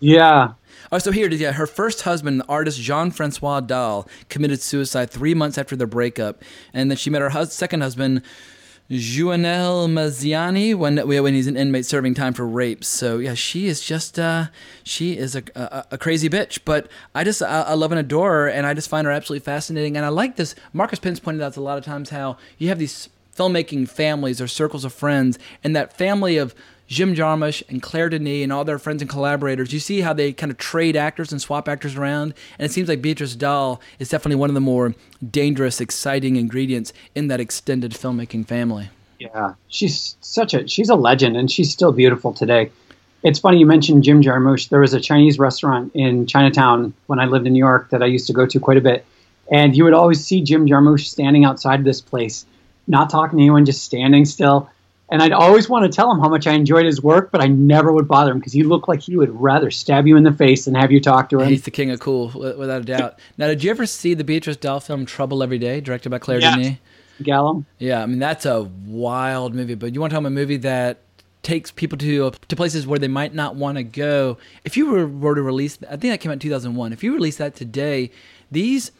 Yeah. 0.00 0.52
Oh, 0.90 0.98
so 0.98 1.10
here. 1.10 1.28
Yeah, 1.28 1.52
her 1.52 1.66
first 1.66 2.02
husband, 2.02 2.40
the 2.40 2.46
artist 2.46 2.80
Jean 2.80 3.10
Francois 3.10 3.60
Dalle, 3.60 4.06
committed 4.30 4.62
suicide 4.62 5.10
three 5.10 5.34
months 5.34 5.58
after 5.58 5.76
their 5.76 5.86
breakup, 5.86 6.42
and 6.72 6.90
then 6.90 6.96
she 6.96 7.10
met 7.10 7.20
her 7.20 7.30
hus- 7.30 7.52
second 7.52 7.82
husband, 7.82 8.22
Guénaël 8.90 9.88
Meziani, 9.88 10.74
when 10.74 10.96
when 11.08 11.34
he's 11.34 11.48
an 11.48 11.56
inmate 11.56 11.84
serving 11.86 12.14
time 12.14 12.32
for 12.32 12.46
rape. 12.46 12.84
So 12.84 13.18
yeah, 13.18 13.34
she 13.34 13.66
is 13.66 13.80
just 13.80 14.18
uh, 14.18 14.46
she 14.84 15.16
is 15.16 15.34
a, 15.34 15.42
a, 15.56 15.84
a 15.92 15.98
crazy 15.98 16.28
bitch. 16.28 16.60
But 16.64 16.88
I 17.14 17.24
just 17.24 17.42
I, 17.42 17.62
I 17.62 17.74
love 17.74 17.90
and 17.90 17.98
adore 17.98 18.30
her, 18.30 18.48
and 18.48 18.66
I 18.66 18.74
just 18.74 18.88
find 18.88 19.06
her 19.06 19.12
absolutely 19.12 19.44
fascinating. 19.44 19.96
And 19.96 20.06
I 20.06 20.10
like 20.10 20.36
this. 20.36 20.54
Marcus 20.72 21.00
Pence 21.00 21.18
pointed 21.18 21.42
out 21.42 21.56
a 21.56 21.60
lot 21.60 21.78
of 21.78 21.84
times 21.84 22.10
how 22.10 22.36
you 22.58 22.68
have 22.68 22.78
these 22.78 23.08
filmmaking 23.36 23.88
families 23.88 24.40
or 24.40 24.46
circles 24.46 24.84
of 24.84 24.92
friends, 24.92 25.38
and 25.64 25.74
that 25.74 25.96
family 25.96 26.36
of 26.36 26.54
Jim 26.86 27.14
Jarmusch 27.14 27.62
and 27.68 27.82
Claire 27.82 28.08
Denis 28.08 28.42
and 28.44 28.52
all 28.52 28.64
their 28.64 28.78
friends 28.78 29.02
and 29.02 29.10
collaborators, 29.10 29.72
you 29.72 29.80
see 29.80 30.02
how 30.02 30.12
they 30.12 30.32
kind 30.32 30.52
of 30.52 30.58
trade 30.58 30.96
actors 30.96 31.32
and 31.32 31.40
swap 31.40 31.68
actors 31.68 31.96
around. 31.96 32.34
And 32.58 32.66
it 32.66 32.72
seems 32.72 32.88
like 32.88 33.02
Beatrice 33.02 33.34
Dalle 33.34 33.80
is 33.98 34.08
definitely 34.08 34.36
one 34.36 34.50
of 34.50 34.54
the 34.54 34.60
more 34.60 34.94
dangerous, 35.28 35.80
exciting 35.80 36.36
ingredients 36.36 36.92
in 37.14 37.28
that 37.28 37.40
extended 37.40 37.92
filmmaking 37.92 38.46
family. 38.46 38.90
Yeah, 39.18 39.54
she's 39.68 40.16
such 40.20 40.54
a 40.54 40.68
she's 40.68 40.90
a 40.90 40.94
legend, 40.94 41.36
and 41.36 41.50
she's 41.50 41.72
still 41.72 41.92
beautiful 41.92 42.32
today. 42.32 42.70
It's 43.22 43.38
funny 43.38 43.58
you 43.58 43.66
mentioned 43.66 44.04
Jim 44.04 44.22
Jarmusch. 44.22 44.68
There 44.68 44.80
was 44.80 44.94
a 44.94 45.00
Chinese 45.00 45.38
restaurant 45.38 45.92
in 45.94 46.26
Chinatown 46.26 46.92
when 47.06 47.18
I 47.18 47.24
lived 47.24 47.46
in 47.46 47.54
New 47.54 47.58
York 47.58 47.90
that 47.90 48.02
I 48.02 48.06
used 48.06 48.26
to 48.26 48.32
go 48.32 48.46
to 48.46 48.60
quite 48.60 48.76
a 48.76 48.82
bit, 48.82 49.04
and 49.50 49.74
you 49.74 49.84
would 49.84 49.94
always 49.94 50.24
see 50.24 50.42
Jim 50.42 50.66
Jarmusch 50.66 51.06
standing 51.06 51.44
outside 51.44 51.82
this 51.82 52.00
place, 52.00 52.44
not 52.86 53.10
talking 53.10 53.38
to 53.38 53.42
anyone, 53.42 53.64
just 53.64 53.82
standing 53.82 54.26
still. 54.26 54.70
And 55.08 55.22
I'd 55.22 55.32
always 55.32 55.68
want 55.68 55.84
to 55.90 55.94
tell 55.94 56.10
him 56.10 56.18
how 56.18 56.28
much 56.28 56.46
I 56.48 56.52
enjoyed 56.52 56.84
his 56.84 57.00
work, 57.00 57.30
but 57.30 57.40
I 57.40 57.46
never 57.46 57.92
would 57.92 58.08
bother 58.08 58.32
him 58.32 58.38
because 58.40 58.52
he 58.52 58.64
looked 58.64 58.88
like 58.88 59.00
he 59.00 59.16
would 59.16 59.30
rather 59.40 59.70
stab 59.70 60.06
you 60.06 60.16
in 60.16 60.24
the 60.24 60.32
face 60.32 60.64
than 60.64 60.74
have 60.74 60.90
you 60.90 61.00
talk 61.00 61.28
to 61.30 61.40
him. 61.40 61.48
He's 61.48 61.62
the 61.62 61.70
king 61.70 61.90
of 61.92 62.00
cool, 62.00 62.28
without 62.30 62.80
a 62.80 62.84
doubt. 62.84 63.18
Now, 63.38 63.46
did 63.46 63.62
you 63.62 63.70
ever 63.70 63.86
see 63.86 64.14
the 64.14 64.24
Beatrice 64.24 64.56
Dalle 64.56 64.80
film 64.80 65.06
Trouble 65.06 65.42
Every 65.44 65.58
Day, 65.58 65.80
directed 65.80 66.10
by 66.10 66.18
Claire 66.18 66.40
Yes. 66.40 66.56
Denis? 66.56 66.78
Gallum. 67.22 67.66
Yeah, 67.78 68.02
I 68.02 68.06
mean 68.06 68.18
that's 68.18 68.44
a 68.44 68.64
wild 68.86 69.54
movie. 69.54 69.74
But 69.74 69.94
you 69.94 70.00
want 70.00 70.10
to 70.10 70.14
talk 70.16 70.20
about 70.20 70.28
a 70.28 70.30
movie 70.32 70.58
that 70.58 70.98
takes 71.42 71.70
people 71.70 71.96
to 71.98 72.26
uh, 72.26 72.30
to 72.48 72.56
places 72.56 72.86
where 72.86 72.98
they 72.98 73.08
might 73.08 73.32
not 73.32 73.54
want 73.54 73.78
to 73.78 73.84
go. 73.84 74.36
If 74.64 74.76
you 74.76 74.90
were, 74.90 75.06
were 75.06 75.34
to 75.34 75.40
release, 75.42 75.78
I 75.84 75.96
think 75.96 76.12
that 76.12 76.20
came 76.20 76.30
out 76.30 76.34
in 76.34 76.38
2001. 76.40 76.92
If 76.92 77.02
you 77.04 77.14
release 77.14 77.36
that 77.36 77.54
today, 77.54 78.10
these 78.50 78.90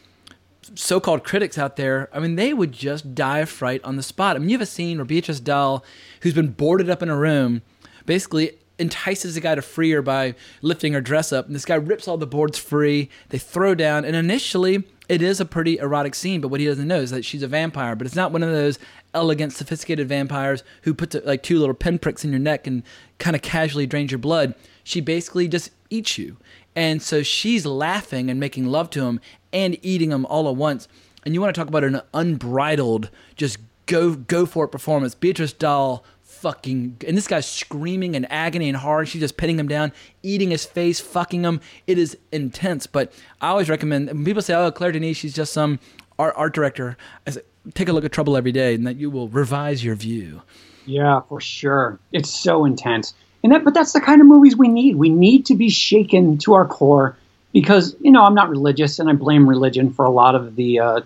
so-called 0.75 1.23
critics 1.23 1.57
out 1.57 1.75
there, 1.75 2.09
I 2.13 2.19
mean, 2.19 2.35
they 2.35 2.53
would 2.53 2.71
just 2.71 3.15
die 3.15 3.39
of 3.39 3.49
fright 3.49 3.83
on 3.83 3.95
the 3.95 4.03
spot. 4.03 4.35
I 4.35 4.39
mean, 4.39 4.49
you 4.49 4.55
have 4.55 4.61
a 4.61 4.65
scene 4.65 4.97
where 4.97 5.05
Beatrice 5.05 5.39
Dalle, 5.39 5.83
who's 6.21 6.33
been 6.33 6.51
boarded 6.51 6.89
up 6.89 7.01
in 7.01 7.09
a 7.09 7.17
room, 7.17 7.61
basically 8.05 8.51
entices 8.79 9.35
the 9.35 9.41
guy 9.41 9.55
to 9.55 9.61
free 9.61 9.91
her 9.91 10.01
by 10.01 10.35
lifting 10.61 10.93
her 10.93 11.01
dress 11.01 11.33
up, 11.33 11.47
and 11.47 11.55
this 11.55 11.65
guy 11.65 11.75
rips 11.75 12.07
all 12.07 12.17
the 12.17 12.27
boards 12.27 12.57
free. 12.59 13.09
They 13.29 13.39
throw 13.39 13.75
down, 13.75 14.05
and 14.05 14.15
initially 14.15 14.83
it 15.09 15.21
is 15.21 15.39
a 15.39 15.45
pretty 15.45 15.77
erotic 15.77 16.13
scene, 16.13 16.41
but 16.41 16.49
what 16.49 16.59
he 16.59 16.65
doesn't 16.65 16.87
know 16.87 16.99
is 16.99 17.11
that 17.11 17.25
she's 17.25 17.43
a 17.43 17.47
vampire. 17.47 17.95
But 17.95 18.07
it's 18.07 18.15
not 18.15 18.31
one 18.31 18.43
of 18.43 18.51
those 18.51 18.77
elegant, 19.13 19.53
sophisticated 19.53 20.07
vampires 20.07 20.63
who 20.83 20.93
puts 20.93 21.15
like 21.23 21.43
two 21.43 21.59
little 21.59 21.73
pinpricks 21.73 22.23
in 22.23 22.31
your 22.31 22.39
neck 22.39 22.67
and 22.67 22.83
kind 23.17 23.35
of 23.35 23.41
casually 23.41 23.87
drains 23.87 24.11
your 24.11 24.19
blood. 24.19 24.53
She 24.83 25.01
basically 25.01 25.47
just 25.47 25.71
eats 25.89 26.17
you. 26.17 26.37
And 26.75 27.01
so 27.01 27.23
she's 27.23 27.65
laughing 27.65 28.29
and 28.29 28.39
making 28.39 28.67
love 28.67 28.89
to 28.91 29.05
him 29.05 29.19
and 29.53 29.77
eating 29.81 30.09
them 30.09 30.25
all 30.25 30.49
at 30.49 30.55
once. 30.55 30.87
And 31.25 31.33
you 31.33 31.41
want 31.41 31.53
to 31.53 31.59
talk 31.59 31.67
about 31.67 31.83
an 31.83 32.01
unbridled, 32.13 33.09
just 33.35 33.57
go 33.85 34.15
go 34.15 34.45
for 34.45 34.65
it 34.65 34.69
performance. 34.69 35.15
Beatrice 35.15 35.53
Dalle 35.53 36.03
fucking 36.21 36.97
and 37.07 37.17
this 37.17 37.27
guy's 37.27 37.47
screaming 37.47 38.15
in 38.15 38.25
agony 38.25 38.69
and 38.69 38.77
horror. 38.77 39.05
She's 39.05 39.21
just 39.21 39.37
pinning 39.37 39.59
him 39.59 39.67
down, 39.67 39.91
eating 40.23 40.51
his 40.51 40.65
face, 40.65 40.99
fucking 40.99 41.43
him. 41.43 41.61
It 41.87 41.97
is 41.97 42.17
intense. 42.31 42.87
But 42.87 43.11
I 43.41 43.49
always 43.49 43.69
recommend 43.69 44.07
when 44.07 44.23
people 44.23 44.41
say, 44.41 44.53
"Oh, 44.53 44.71
Claire 44.71 44.91
Denis, 44.91 45.17
she's 45.17 45.33
just 45.33 45.53
some 45.53 45.79
art 46.19 46.33
art 46.37 46.53
director." 46.53 46.95
I 47.25 47.31
say, 47.31 47.41
take 47.73 47.89
a 47.89 47.93
look 47.93 48.05
at 48.05 48.11
Trouble 48.11 48.37
Every 48.37 48.51
Day, 48.51 48.75
and 48.75 48.85
that 48.87 48.97
you 48.97 49.09
will 49.09 49.27
revise 49.27 49.83
your 49.83 49.95
view. 49.95 50.41
Yeah, 50.85 51.21
for 51.21 51.41
sure. 51.41 51.99
It's 52.13 52.29
so 52.29 52.65
intense. 52.65 53.13
And 53.43 53.51
that 53.51 53.63
but 53.63 53.73
that's 53.73 53.93
the 53.93 54.01
kind 54.01 54.21
of 54.21 54.27
movies 54.27 54.55
we 54.55 54.67
need. 54.67 54.95
We 54.95 55.09
need 55.09 55.45
to 55.47 55.55
be 55.55 55.69
shaken 55.69 56.37
to 56.39 56.53
our 56.53 56.65
core 56.65 57.17
because, 57.53 57.95
you 57.99 58.11
know, 58.11 58.23
I'm 58.23 58.35
not 58.35 58.49
religious 58.49 58.99
and 58.99 59.09
I 59.09 59.13
blame 59.13 59.47
religion 59.47 59.91
for 59.91 60.05
a 60.05 60.09
lot 60.09 60.35
of 60.35 60.55
the 60.55 60.79
uh, 60.79 61.01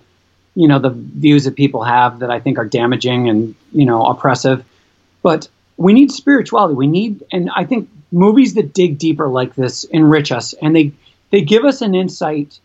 you 0.56 0.68
know, 0.68 0.80
the 0.80 0.90
views 0.90 1.46
that 1.46 1.56
people 1.56 1.84
have 1.84 2.20
that 2.20 2.30
I 2.30 2.40
think 2.40 2.58
are 2.58 2.66
damaging 2.66 3.30
and, 3.30 3.56
you 3.72 3.86
know, 3.86 4.06
oppressive. 4.06 4.66
But 5.22 5.48
we 5.78 5.94
need 5.94 6.12
spirituality. 6.12 6.76
We 6.76 6.88
need 6.88 7.24
and 7.32 7.50
I 7.56 7.66
think 7.66 7.90
movies 8.12 8.56
that 8.56 8.74
dig 8.74 8.98
deeper 8.98 9.28
like 9.28 9.56
this 9.56 9.84
enrich 9.86 10.32
us 10.32 10.54
and 10.54 10.76
they 10.76 10.92
they 11.30 11.42
give 11.42 11.64
us 11.64 11.82
an 11.82 11.96
insight 11.96 12.60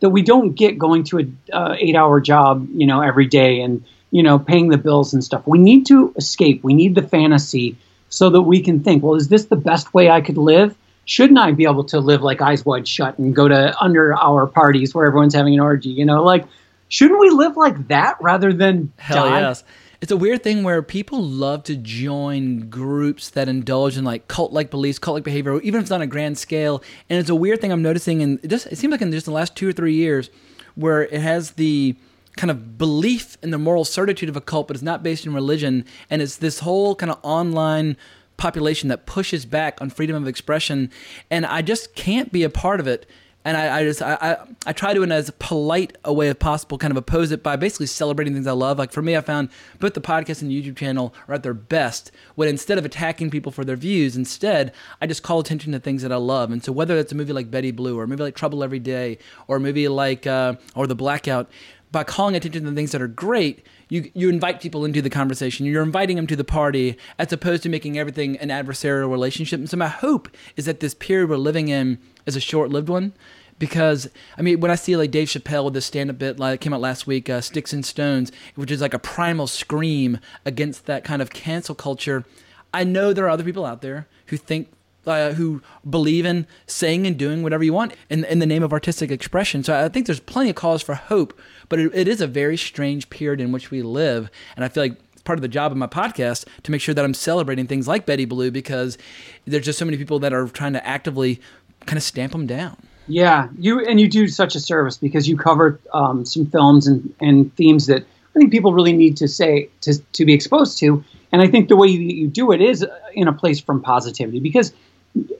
that 0.00 0.10
we 0.10 0.22
don't 0.22 0.52
get 0.52 0.78
going 0.78 1.04
to 1.04 1.18
a 1.20 1.56
uh, 1.56 1.76
eight 1.78 1.94
hour 1.94 2.20
job, 2.20 2.68
you 2.74 2.86
know, 2.86 3.00
every 3.00 3.26
day 3.26 3.60
and 3.60 3.84
you 4.10 4.22
know 4.22 4.38
paying 4.38 4.68
the 4.68 4.78
bills 4.78 5.14
and 5.14 5.22
stuff. 5.22 5.46
We 5.46 5.58
need 5.58 5.86
to 5.86 6.12
escape. 6.16 6.64
We 6.64 6.74
need 6.74 6.94
the 6.94 7.02
fantasy 7.02 7.76
so 8.08 8.30
that 8.30 8.42
we 8.42 8.62
can 8.62 8.80
think, 8.80 9.02
well, 9.02 9.14
is 9.14 9.28
this 9.28 9.46
the 9.46 9.56
best 9.56 9.92
way 9.94 10.10
I 10.10 10.20
could 10.20 10.38
live? 10.38 10.76
Shouldn't 11.08 11.38
I 11.38 11.52
be 11.52 11.64
able 11.64 11.84
to 11.84 12.00
live 12.00 12.20
like 12.20 12.42
eyes 12.42 12.66
wide 12.66 12.86
shut 12.86 13.18
and 13.18 13.34
go 13.34 13.48
to 13.48 13.74
under 13.82 14.14
hour 14.18 14.46
parties 14.46 14.94
where 14.94 15.06
everyone's 15.06 15.34
having 15.34 15.54
an 15.54 15.60
orgy? 15.60 15.88
You 15.88 16.04
know, 16.04 16.22
like 16.22 16.44
shouldn't 16.88 17.18
we 17.18 17.30
live 17.30 17.56
like 17.56 17.88
that 17.88 18.18
rather 18.20 18.52
than 18.52 18.92
Hell 18.98 19.24
die? 19.24 19.40
yes. 19.40 19.64
It's 20.02 20.12
a 20.12 20.18
weird 20.18 20.44
thing 20.44 20.64
where 20.64 20.82
people 20.82 21.22
love 21.22 21.64
to 21.64 21.76
join 21.76 22.68
groups 22.68 23.30
that 23.30 23.48
indulge 23.48 23.96
in 23.96 24.04
like 24.04 24.28
cult 24.28 24.52
like 24.52 24.70
beliefs, 24.70 24.98
cult 24.98 25.14
like 25.14 25.24
behavior, 25.24 25.58
even 25.62 25.78
if 25.78 25.84
it's 25.84 25.90
on 25.90 26.02
a 26.02 26.06
grand 26.06 26.36
scale. 26.36 26.82
And 27.08 27.18
it's 27.18 27.30
a 27.30 27.34
weird 27.34 27.62
thing 27.62 27.72
I'm 27.72 27.82
noticing, 27.82 28.22
and 28.22 28.38
it, 28.44 28.48
just, 28.48 28.66
it 28.66 28.76
seems 28.76 28.92
like 28.92 29.00
in 29.00 29.10
just 29.10 29.24
the 29.24 29.32
last 29.32 29.56
two 29.56 29.66
or 29.66 29.72
three 29.72 29.94
years, 29.94 30.28
where 30.74 31.02
it 31.02 31.20
has 31.20 31.52
the 31.52 31.96
kind 32.36 32.50
of 32.50 32.78
belief 32.78 33.36
in 33.42 33.50
the 33.50 33.58
moral 33.58 33.84
certitude 33.84 34.28
of 34.28 34.36
a 34.36 34.40
cult, 34.40 34.68
but 34.68 34.76
it's 34.76 34.84
not 34.84 35.02
based 35.02 35.26
in 35.26 35.34
religion. 35.34 35.84
And 36.10 36.22
it's 36.22 36.36
this 36.36 36.60
whole 36.60 36.94
kind 36.94 37.10
of 37.10 37.18
online 37.22 37.96
population 38.38 38.88
that 38.88 39.04
pushes 39.04 39.44
back 39.44 39.82
on 39.82 39.90
freedom 39.90 40.16
of 40.16 40.26
expression. 40.26 40.90
And 41.30 41.44
I 41.44 41.60
just 41.60 41.94
can't 41.94 42.32
be 42.32 42.42
a 42.42 42.48
part 42.48 42.80
of 42.80 42.86
it. 42.86 43.04
And 43.44 43.56
I, 43.56 43.78
I 43.78 43.84
just 43.84 44.02
I, 44.02 44.18
I, 44.20 44.36
I 44.66 44.72
try 44.72 44.92
to 44.92 45.02
in 45.02 45.12
as 45.12 45.30
polite 45.38 45.96
a 46.04 46.12
way 46.12 46.28
as 46.28 46.34
possible 46.34 46.76
kind 46.76 46.90
of 46.90 46.96
oppose 46.96 47.30
it 47.30 47.42
by 47.42 47.56
basically 47.56 47.86
celebrating 47.86 48.34
things 48.34 48.46
I 48.46 48.52
love. 48.52 48.78
Like 48.78 48.92
for 48.92 49.00
me, 49.00 49.16
I 49.16 49.20
found 49.20 49.48
both 49.78 49.94
the 49.94 50.00
podcast 50.00 50.42
and 50.42 50.50
the 50.50 50.62
YouTube 50.62 50.76
channel 50.76 51.14
are 51.28 51.34
at 51.34 51.44
their 51.44 51.54
best 51.54 52.10
when 52.34 52.48
instead 52.48 52.78
of 52.78 52.84
attacking 52.84 53.30
people 53.30 53.52
for 53.52 53.64
their 53.64 53.76
views, 53.76 54.16
instead 54.16 54.72
I 55.00 55.06
just 55.06 55.22
call 55.22 55.38
attention 55.38 55.72
to 55.72 55.78
things 55.78 56.02
that 56.02 56.12
I 56.12 56.16
love. 56.16 56.50
And 56.50 56.62
so 56.62 56.72
whether 56.72 56.98
it's 56.98 57.12
a 57.12 57.14
movie 57.14 57.32
like 57.32 57.50
Betty 57.50 57.70
Blue 57.70 57.98
or 57.98 58.02
a 58.02 58.08
movie 58.08 58.24
like 58.24 58.34
Trouble 58.34 58.62
Every 58.62 58.80
Day 58.80 59.18
or 59.46 59.56
a 59.56 59.60
movie 59.60 59.88
like 59.88 60.26
uh, 60.26 60.54
or 60.74 60.86
The 60.86 60.96
Blackout, 60.96 61.48
by 61.90 62.04
calling 62.04 62.36
attention 62.36 62.64
to 62.64 62.70
the 62.70 62.76
things 62.76 62.92
that 62.92 63.00
are 63.00 63.08
great, 63.08 63.64
you 63.88 64.10
you 64.14 64.28
invite 64.28 64.60
people 64.60 64.84
into 64.84 65.02
the 65.02 65.10
conversation. 65.10 65.66
You're 65.66 65.82
inviting 65.82 66.16
them 66.16 66.26
to 66.26 66.36
the 66.36 66.44
party 66.44 66.96
as 67.18 67.32
opposed 67.32 67.62
to 67.64 67.68
making 67.68 67.98
everything 67.98 68.36
an 68.38 68.48
adversarial 68.48 69.10
relationship. 69.10 69.58
And 69.60 69.68
so 69.68 69.76
my 69.76 69.88
hope 69.88 70.28
is 70.56 70.66
that 70.66 70.80
this 70.80 70.94
period 70.94 71.30
we're 71.30 71.36
living 71.36 71.68
in 71.68 71.98
is 72.26 72.36
a 72.36 72.40
short-lived 72.40 72.88
one. 72.88 73.12
Because 73.58 74.08
I 74.36 74.42
mean, 74.42 74.60
when 74.60 74.70
I 74.70 74.76
see 74.76 74.96
like 74.96 75.10
Dave 75.10 75.28
Chappelle 75.28 75.64
with 75.64 75.74
this 75.74 75.86
stand-up 75.86 76.18
bit 76.18 76.38
like 76.38 76.60
came 76.60 76.72
out 76.72 76.80
last 76.80 77.08
week, 77.08 77.28
uh, 77.28 77.40
"Sticks 77.40 77.72
and 77.72 77.84
Stones," 77.84 78.30
which 78.54 78.70
is 78.70 78.80
like 78.80 78.94
a 78.94 79.00
primal 79.00 79.48
scream 79.48 80.20
against 80.44 80.86
that 80.86 81.02
kind 81.02 81.20
of 81.20 81.30
cancel 81.30 81.74
culture, 81.74 82.24
I 82.72 82.84
know 82.84 83.12
there 83.12 83.24
are 83.24 83.30
other 83.30 83.42
people 83.42 83.66
out 83.66 83.82
there 83.82 84.06
who 84.26 84.36
think 84.36 84.68
uh, 85.08 85.32
who 85.32 85.62
believe 85.88 86.26
in 86.26 86.46
saying 86.66 87.06
and 87.06 87.16
doing 87.16 87.42
whatever 87.42 87.64
you 87.64 87.72
want 87.72 87.94
in, 88.10 88.24
in 88.24 88.38
the 88.38 88.46
name 88.46 88.62
of 88.62 88.72
artistic 88.72 89.10
expression. 89.10 89.64
So 89.64 89.84
I 89.84 89.88
think 89.88 90.06
there's 90.06 90.20
plenty 90.20 90.50
of 90.50 90.56
cause 90.56 90.82
for 90.82 90.94
hope, 90.94 91.38
but 91.68 91.78
it, 91.78 91.94
it 91.94 92.08
is 92.08 92.20
a 92.20 92.26
very 92.26 92.56
strange 92.56 93.10
period 93.10 93.40
in 93.40 93.52
which 93.52 93.70
we 93.70 93.82
live. 93.82 94.30
And 94.56 94.64
I 94.64 94.68
feel 94.68 94.84
like 94.84 94.96
it's 95.12 95.22
part 95.22 95.38
of 95.38 95.42
the 95.42 95.48
job 95.48 95.72
of 95.72 95.78
my 95.78 95.86
podcast 95.86 96.46
to 96.62 96.70
make 96.70 96.80
sure 96.80 96.94
that 96.94 97.04
I'm 97.04 97.14
celebrating 97.14 97.66
things 97.66 97.88
like 97.88 98.06
Betty 98.06 98.24
Blue 98.24 98.50
because 98.50 98.98
there's 99.46 99.64
just 99.64 99.78
so 99.78 99.84
many 99.84 99.96
people 99.96 100.18
that 100.20 100.32
are 100.32 100.46
trying 100.48 100.74
to 100.74 100.86
actively 100.86 101.40
kind 101.86 101.96
of 101.96 102.02
stamp 102.02 102.32
them 102.32 102.46
down. 102.46 102.76
Yeah, 103.08 103.48
you 103.58 103.80
and 103.80 103.98
you 103.98 104.06
do 104.06 104.28
such 104.28 104.54
a 104.54 104.60
service 104.60 104.98
because 104.98 105.26
you 105.26 105.36
cover 105.36 105.80
um, 105.94 106.26
some 106.26 106.44
films 106.44 106.86
and, 106.86 107.14
and 107.20 107.54
themes 107.56 107.86
that 107.86 108.02
I 108.02 108.38
think 108.38 108.52
people 108.52 108.74
really 108.74 108.92
need 108.92 109.16
to 109.16 109.28
say 109.28 109.70
to 109.80 109.98
to 110.12 110.26
be 110.26 110.34
exposed 110.34 110.78
to. 110.80 111.02
And 111.32 111.42
I 111.42 111.46
think 111.46 111.68
the 111.68 111.76
way 111.76 111.88
you, 111.88 112.00
you 112.00 112.28
do 112.28 112.52
it 112.52 112.60
is 112.60 112.86
in 113.14 113.28
a 113.28 113.32
place 113.32 113.60
from 113.60 113.82
positivity 113.82 114.40
because 114.40 114.72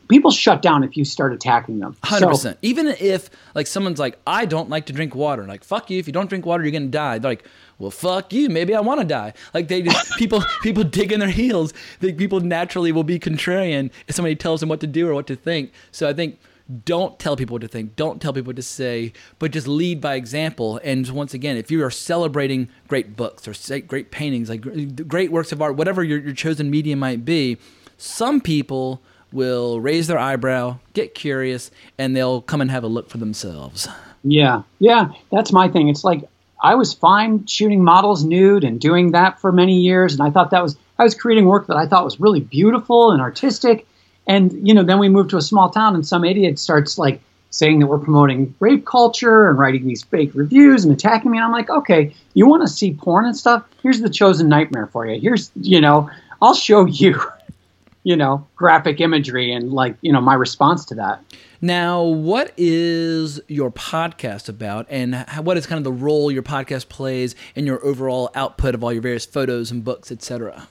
people 0.09 0.31
shut 0.31 0.63
down 0.63 0.83
if 0.85 0.97
you 0.97 1.05
start 1.05 1.33
attacking 1.33 1.79
them. 1.81 1.97
Hundred 2.03 2.27
So- 2.27 2.31
percent. 2.31 2.59
Even 2.63 2.89
if 2.89 3.31
like 3.55 3.67
someone's 3.67 3.99
like, 3.99 4.19
I 4.27 4.45
don't 4.47 4.71
like 4.71 4.87
to 4.87 4.93
drink 4.93 5.15
water. 5.15 5.45
Like, 5.47 5.65
fuck 5.65 5.91
you. 5.91 5.99
If 5.99 6.07
you 6.07 6.13
don't 6.13 6.29
drink 6.29 6.47
water, 6.47 6.63
you're 6.65 6.73
gonna 6.73 6.87
die. 6.87 7.19
They're 7.19 7.33
like, 7.33 7.45
well, 7.79 7.91
fuck 7.91 8.33
you. 8.33 8.49
Maybe 8.49 8.75
I 8.75 8.81
want 8.81 9.01
to 9.01 9.07
die. 9.07 9.35
Like 9.55 9.69
they 9.69 9.83
just 9.83 10.13
people 10.19 10.43
people 10.63 10.85
dig 10.85 11.13
in 11.13 11.21
their 11.21 11.29
heels. 11.29 11.73
They, 12.01 12.13
people 12.13 12.41
naturally 12.41 12.93
will 12.93 13.05
be 13.05 13.19
contrarian 13.19 13.91
if 14.07 14.15
somebody 14.15 14.35
tells 14.37 14.61
them 14.61 14.69
what 14.69 14.81
to 14.81 14.87
do 14.87 15.09
or 15.09 15.15
what 15.15 15.27
to 15.29 15.37
think. 15.37 15.73
So 15.93 16.09
I 16.09 16.13
think 16.13 16.39
don't 16.85 17.19
tell 17.19 17.35
people 17.35 17.55
what 17.55 17.63
to 17.63 17.69
think. 17.69 17.97
Don't 17.97 18.21
tell 18.21 18.33
people 18.35 18.51
what 18.51 18.57
to 18.57 18.63
say, 18.63 19.15
but 19.39 19.53
just 19.53 19.67
lead 19.67 20.03
by 20.03 20.17
example. 20.17 20.79
And 20.85 21.09
once 21.09 21.33
again, 21.33 21.57
if 21.57 21.71
you 21.71 21.83
are 21.83 21.91
celebrating 21.91 22.69
great 22.89 23.17
books 23.17 23.49
or 23.49 23.55
say 23.55 23.81
great 23.81 24.11
paintings, 24.11 24.51
like 24.51 25.09
great 25.09 25.33
works 25.33 25.51
of 25.51 25.63
art, 25.63 25.77
whatever 25.77 26.05
your, 26.05 26.19
your 26.19 26.35
chosen 26.35 26.71
medium 26.71 26.99
might 26.99 27.25
be, 27.25 27.57
some 27.97 28.41
people 28.43 29.01
will 29.33 29.81
raise 29.81 30.07
their 30.07 30.19
eyebrow, 30.19 30.79
get 30.95 31.15
curious, 31.15 31.71
and 31.99 32.17
they'll 32.17 32.41
come 32.41 32.61
and 32.61 32.71
have 32.71 32.85
a 32.85 32.89
look 32.89 33.11
for 33.11 33.19
themselves. 33.19 33.89
Yeah, 34.25 34.63
yeah, 34.79 35.11
that's 35.31 35.53
my 35.53 35.69
thing. 35.69 35.89
It's 35.89 36.05
like 36.05 36.29
I 36.63 36.75
was 36.75 36.93
fine 36.93 37.47
shooting 37.47 37.85
models 37.85 38.25
nude 38.25 38.65
and 38.65 38.81
doing 38.81 39.13
that 39.13 39.41
for 39.41 39.53
many 39.53 39.81
years, 39.81 40.13
and 40.15 40.23
I 40.23 40.31
thought 40.31 40.51
that 40.51 40.63
was 40.63 40.77
I 40.99 41.05
was 41.05 41.15
creating 41.15 41.47
work 41.47 41.67
that 41.69 41.77
I 41.77 41.87
thought 41.87 42.05
was 42.05 42.21
really 42.21 42.41
beautiful 42.41 43.13
and 43.13 43.21
artistic. 43.21 43.87
And 44.27 44.67
you 44.67 44.75
know, 44.75 44.83
then 44.83 44.99
we 44.99 45.09
moved 45.09 45.31
to 45.31 45.37
a 45.37 45.43
small 45.43 45.71
town, 45.71 45.95
and 45.95 46.07
some 46.07 46.25
idiot 46.25 46.59
starts 46.59 46.99
like 46.99 47.21
saying 47.51 47.79
that 47.79 47.87
we're 47.87 47.99
promoting 47.99 48.55
rape 48.61 48.85
culture 48.85 49.49
and 49.49 49.59
writing 49.59 49.87
these 49.87 50.03
fake 50.03 50.31
reviews 50.35 50.85
and 50.85 50.93
attacking 50.93 51.31
me. 51.31 51.39
And 51.39 51.45
I'm 51.45 51.53
like, 51.53 51.71
okay, 51.71 52.15
you 52.35 52.47
want 52.47 52.63
to 52.63 52.69
see 52.69 52.93
porn 52.93 53.25
and 53.25 53.37
stuff? 53.37 53.65
Here's 53.83 54.01
the 54.01 54.11
chosen 54.11 54.49
nightmare 54.49 54.87
for 54.87 55.07
you. 55.07 55.21
Here's 55.21 55.51
you 55.61 55.81
know, 55.81 56.11
I'll 56.43 56.55
show 56.55 56.85
you, 56.87 57.21
you 58.03 58.17
know, 58.17 58.47
graphic 58.57 59.01
imagery 59.01 59.53
and 59.53 59.73
like 59.73 59.97
you 60.01 60.13
know 60.13 60.21
my 60.21 60.35
response 60.35 60.85
to 60.87 60.95
that. 60.97 61.23
Now, 61.61 62.03
what 62.03 62.53
is 62.57 63.41
your 63.49 63.71
podcast 63.71 64.49
about, 64.49 64.87
and 64.89 65.27
what 65.43 65.57
is 65.57 65.67
kind 65.67 65.79
of 65.79 65.85
the 65.85 65.93
role 65.93 66.31
your 66.31 66.43
podcast 66.43 66.89
plays 66.89 67.35
in 67.55 67.67
your 67.67 67.85
overall 67.85 68.31
output 68.35 68.75
of 68.75 68.85
all 68.85 68.93
your 68.93 69.03
various 69.03 69.27
photos 69.27 69.71
and 69.71 69.85
books, 69.85 70.13
etc.? 70.13 70.69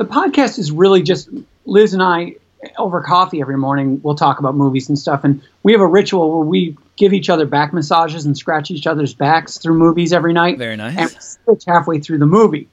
the 0.00 0.06
podcast 0.06 0.58
is 0.58 0.72
really 0.72 1.02
just 1.02 1.28
Liz 1.66 1.92
and 1.92 2.02
I 2.02 2.36
over 2.78 3.02
coffee 3.02 3.42
every 3.42 3.58
morning. 3.58 4.00
We'll 4.02 4.14
talk 4.14 4.38
about 4.38 4.54
movies 4.54 4.88
and 4.88 4.98
stuff, 4.98 5.24
and 5.24 5.42
we 5.62 5.72
have 5.72 5.82
a 5.82 5.86
ritual 5.86 6.38
where 6.38 6.46
we 6.46 6.74
give 6.96 7.12
each 7.12 7.28
other 7.28 7.44
back 7.44 7.74
massages 7.74 8.24
and 8.24 8.36
scratch 8.36 8.70
each 8.70 8.86
other's 8.86 9.12
backs 9.12 9.58
through 9.58 9.74
movies 9.74 10.14
every 10.14 10.32
night. 10.32 10.56
Very 10.56 10.76
nice. 10.76 10.96
And 10.96 11.10
switch 11.10 11.64
halfway 11.66 12.00
through 12.00 12.16
the 12.16 12.26
movie, 12.26 12.66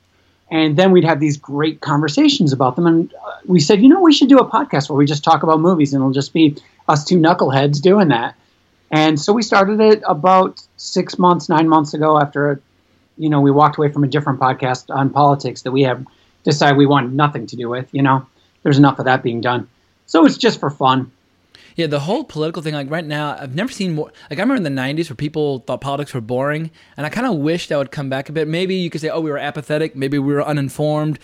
and 0.49 0.77
then 0.77 0.91
we'd 0.91 1.03
have 1.03 1.19
these 1.19 1.37
great 1.37 1.81
conversations 1.81 2.53
about 2.53 2.75
them. 2.75 2.87
And 2.87 3.13
uh, 3.13 3.31
we 3.45 3.59
said, 3.59 3.81
you 3.81 3.89
know, 3.89 4.01
we 4.01 4.13
should 4.13 4.29
do 4.29 4.39
a 4.39 4.49
podcast 4.49 4.89
where 4.89 4.97
we 4.97 5.05
just 5.05 5.23
talk 5.23 5.43
about 5.43 5.59
movies, 5.59 5.93
and 5.93 6.01
it'll 6.01 6.13
just 6.13 6.33
be 6.33 6.55
us 6.87 7.03
two 7.03 7.17
knuckleheads 7.17 7.81
doing 7.81 8.07
that. 8.09 8.35
And 8.89 9.19
so 9.19 9.33
we 9.33 9.43
started 9.43 9.81
it 9.81 10.01
about 10.07 10.61
six 10.77 11.19
months, 11.19 11.49
nine 11.49 11.67
months 11.67 11.93
ago 11.93 12.17
after, 12.17 12.61
you 13.17 13.29
know, 13.29 13.41
we 13.41 13.51
walked 13.51 13.77
away 13.77 13.91
from 13.91 14.03
a 14.05 14.07
different 14.07 14.39
podcast 14.39 14.93
on 14.95 15.09
politics 15.09 15.63
that 15.63 15.71
we 15.71 15.83
have 15.83 16.05
decided 16.43 16.77
we 16.77 16.85
wanted 16.85 17.13
nothing 17.13 17.47
to 17.47 17.57
do 17.57 17.67
with. 17.67 17.93
You 17.93 18.01
know, 18.01 18.25
there's 18.63 18.77
enough 18.77 18.99
of 18.99 19.05
that 19.05 19.23
being 19.23 19.41
done. 19.41 19.67
So 20.05 20.25
it's 20.25 20.37
just 20.37 20.61
for 20.61 20.69
fun. 20.69 21.11
Yeah, 21.77 21.85
the 21.85 21.99
whole 21.99 22.23
political 22.23 22.63
thing, 22.63 22.73
like 22.73 22.89
right 22.89 23.05
now, 23.05 23.37
I've 23.39 23.53
never 23.53 23.71
seen 23.71 23.93
more. 23.93 24.11
Like, 24.31 24.39
I 24.39 24.41
remember 24.41 24.55
in 24.55 24.63
the 24.63 24.81
90s 24.81 25.11
where 25.11 25.15
people 25.15 25.59
thought 25.59 25.79
politics 25.79 26.11
were 26.11 26.21
boring, 26.21 26.71
and 26.97 27.05
I 27.05 27.09
kind 27.09 27.27
of 27.27 27.35
wish 27.35 27.67
that 27.67 27.77
would 27.77 27.91
come 27.91 28.09
back 28.09 28.29
a 28.29 28.31
bit. 28.31 28.47
Maybe 28.47 28.73
you 28.73 28.89
could 28.89 28.99
say, 28.99 29.09
oh, 29.09 29.21
we 29.21 29.29
were 29.29 29.37
apathetic, 29.37 29.95
maybe 29.95 30.17
we 30.17 30.33
were 30.33 30.43
uninformed, 30.43 31.19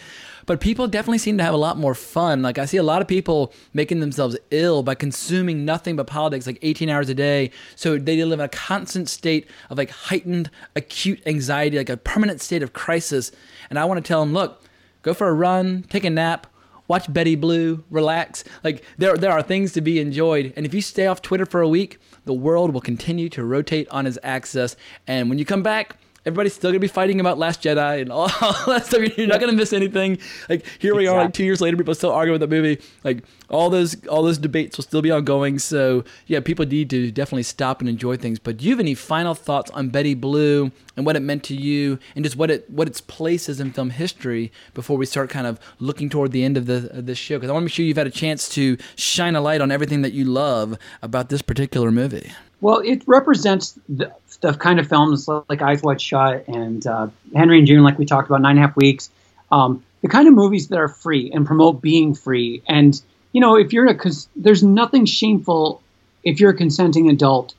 but 0.46 0.62
people 0.62 0.88
definitely 0.88 1.18
seem 1.18 1.40
to 1.40 1.44
have 1.44 1.56
a 1.56 1.58
lot 1.58 1.80
more 1.80 1.96
fun. 1.96 2.44
Like, 2.44 2.60
I 2.60 2.66
see 2.66 2.78
a 2.78 2.84
lot 2.84 3.02
of 3.02 3.08
people 3.08 3.52
making 3.74 4.00
themselves 4.00 4.38
ill 4.52 4.84
by 4.84 4.94
consuming 4.94 5.66
nothing 5.66 5.96
but 5.96 6.06
politics, 6.06 6.46
like 6.46 6.60
18 6.62 6.88
hours 6.88 7.10
a 7.10 7.16
day. 7.16 7.50
So 7.76 7.98
they 7.98 8.24
live 8.24 8.40
in 8.40 8.46
a 8.46 8.50
constant 8.50 9.10
state 9.10 9.50
of 9.72 9.80
like 9.80 9.90
heightened 9.90 10.52
acute 10.76 11.20
anxiety, 11.26 11.78
like 11.78 11.90
a 11.90 11.98
permanent 11.98 12.42
state 12.42 12.62
of 12.62 12.74
crisis. 12.74 13.32
And 13.72 13.80
I 13.80 13.86
want 13.86 13.98
to 14.04 14.08
tell 14.08 14.20
them, 14.20 14.34
look, 14.34 14.62
go 15.02 15.16
for 15.16 15.30
a 15.30 15.34
run, 15.34 15.84
take 15.90 16.04
a 16.04 16.12
nap, 16.12 16.46
watch 16.94 17.12
Betty 17.12 17.34
Blue, 17.34 17.84
relax. 17.90 18.44
Like 18.64 18.84
there 19.00 19.18
there 19.18 19.32
are 19.32 19.42
things 19.42 19.74
to 19.74 19.82
be 19.82 20.00
enjoyed. 20.00 20.54
And 20.56 20.64
if 20.64 20.76
you 20.76 20.82
stay 20.82 21.08
off 21.08 21.24
Twitter 21.24 21.46
for 21.46 21.62
a 21.62 21.68
week, 21.68 21.98
the 22.26 22.34
world 22.34 22.72
will 22.72 22.82
continue 22.82 23.30
to 23.30 23.44
rotate 23.44 23.90
on 23.90 24.06
its 24.06 24.20
axis. 24.22 24.76
And 25.08 25.28
when 25.28 25.40
you 25.40 25.46
come 25.46 25.64
back, 25.64 25.98
everybody's 26.26 26.54
still 26.54 26.72
gonna 26.72 26.80
be 26.80 26.88
fighting 26.88 27.20
about 27.20 27.38
Last 27.38 27.62
Jedi 27.62 28.02
and 28.02 28.12
all 28.12 28.28
that 28.68 28.86
stuff. 28.86 29.18
You're 29.18 29.28
not 29.28 29.40
gonna 29.40 29.54
miss 29.54 29.74
anything. 29.74 30.18
Like 30.50 30.66
here 30.80 30.96
we 30.96 31.08
are, 31.08 31.24
like 31.24 31.34
two 31.34 31.44
years 31.44 31.62
later, 31.62 31.78
people 31.78 31.96
still 31.96 32.12
arguing 32.12 32.40
with 32.40 32.50
the 32.50 32.56
movie. 32.56 32.82
Like 33.04 33.24
all 33.50 33.70
those 33.70 34.06
all 34.08 34.24
those 34.24 34.38
debates 34.38 34.78
will 34.78 34.84
still 34.84 35.02
be 35.02 35.12
ongoing. 35.12 35.60
So 35.60 36.04
yeah, 36.28 36.40
people 36.40 36.66
need 36.66 36.90
to 36.92 37.12
definitely 37.12 37.44
stop 37.44 37.82
and 37.82 37.90
enjoy 37.90 38.18
things. 38.18 38.40
But 38.40 38.58
do 38.58 38.66
you 38.66 38.72
have 38.72 38.80
any 38.80 38.96
final 38.96 39.36
thoughts 39.36 39.72
on 39.72 39.90
Betty 39.90 40.14
Blue 40.14 40.72
and 40.96 41.06
what 41.06 41.16
it 41.16 41.22
meant 41.22 41.44
to 41.46 41.56
you, 41.56 42.00
and 42.16 42.24
just 42.24 42.36
what 42.36 42.52
it 42.52 42.70
what 42.70 42.88
its 42.88 43.02
place 43.02 43.50
is 43.50 43.60
in 43.60 43.72
film 43.72 43.90
history 43.90 44.52
before 44.74 44.98
we 44.98 45.06
start 45.06 45.30
kind 45.30 45.48
of 45.48 45.60
looking 45.80 46.10
toward 46.10 46.32
the 46.32 46.44
end 46.44 46.58
of 46.58 46.66
the 46.66 46.90
of 46.98 47.06
this 47.06 47.18
show? 47.18 47.38
Because 47.38 47.50
I 47.50 47.54
want 47.54 47.64
to 47.64 47.66
make 47.66 47.74
sure 47.74 47.86
you've 47.86 47.98
had 47.98 48.08
a 48.08 48.12
chance 48.12 48.48
to 48.50 48.78
shine 48.96 49.36
a 49.36 49.42
light 49.42 49.62
on 49.62 49.72
everything 49.72 50.02
that 50.04 50.14
you 50.14 50.26
love 50.26 50.78
about 51.02 51.30
this 51.30 51.42
particular 51.42 51.92
movie. 51.92 52.32
Well, 52.64 52.80
it 52.80 53.04
represents 53.08 53.78
the, 53.90 54.14
the 54.40 54.54
kind 54.54 54.80
of 54.80 54.88
films 54.88 55.28
like 55.28 55.62
Eyes 55.62 55.84
Wide 55.84 56.00
Shut 56.00 56.48
and 56.48 56.88
uh, 56.88 57.08
Henry 57.36 57.58
and 57.58 57.68
June, 57.68 57.84
like 57.84 58.00
we 58.00 58.06
talked 58.06 58.30
about, 58.30 58.42
Nine 58.42 58.52
and 58.52 58.60
a 58.60 58.68
Half 58.68 58.78
Weeks. 58.78 59.10
Um, 59.52 59.84
the 60.02 60.08
kind 60.08 60.30
of 60.30 60.34
movies 60.34 60.70
that 60.70 60.80
are 60.80 60.88
free 60.88 61.30
and 61.34 61.46
promote 61.46 61.82
being 61.82 62.16
free. 62.16 62.64
And 62.66 63.00
you 63.34 63.42
know, 63.42 63.58
if 63.58 63.74
you're 63.74 63.88
a, 63.88 63.96
cause 63.96 64.30
there's 64.38 64.64
nothing 64.64 65.06
shameful 65.06 65.82
if 66.24 66.40
you're 66.40 66.52
a 66.52 66.56
consenting 66.56 67.10
adult, 67.10 67.54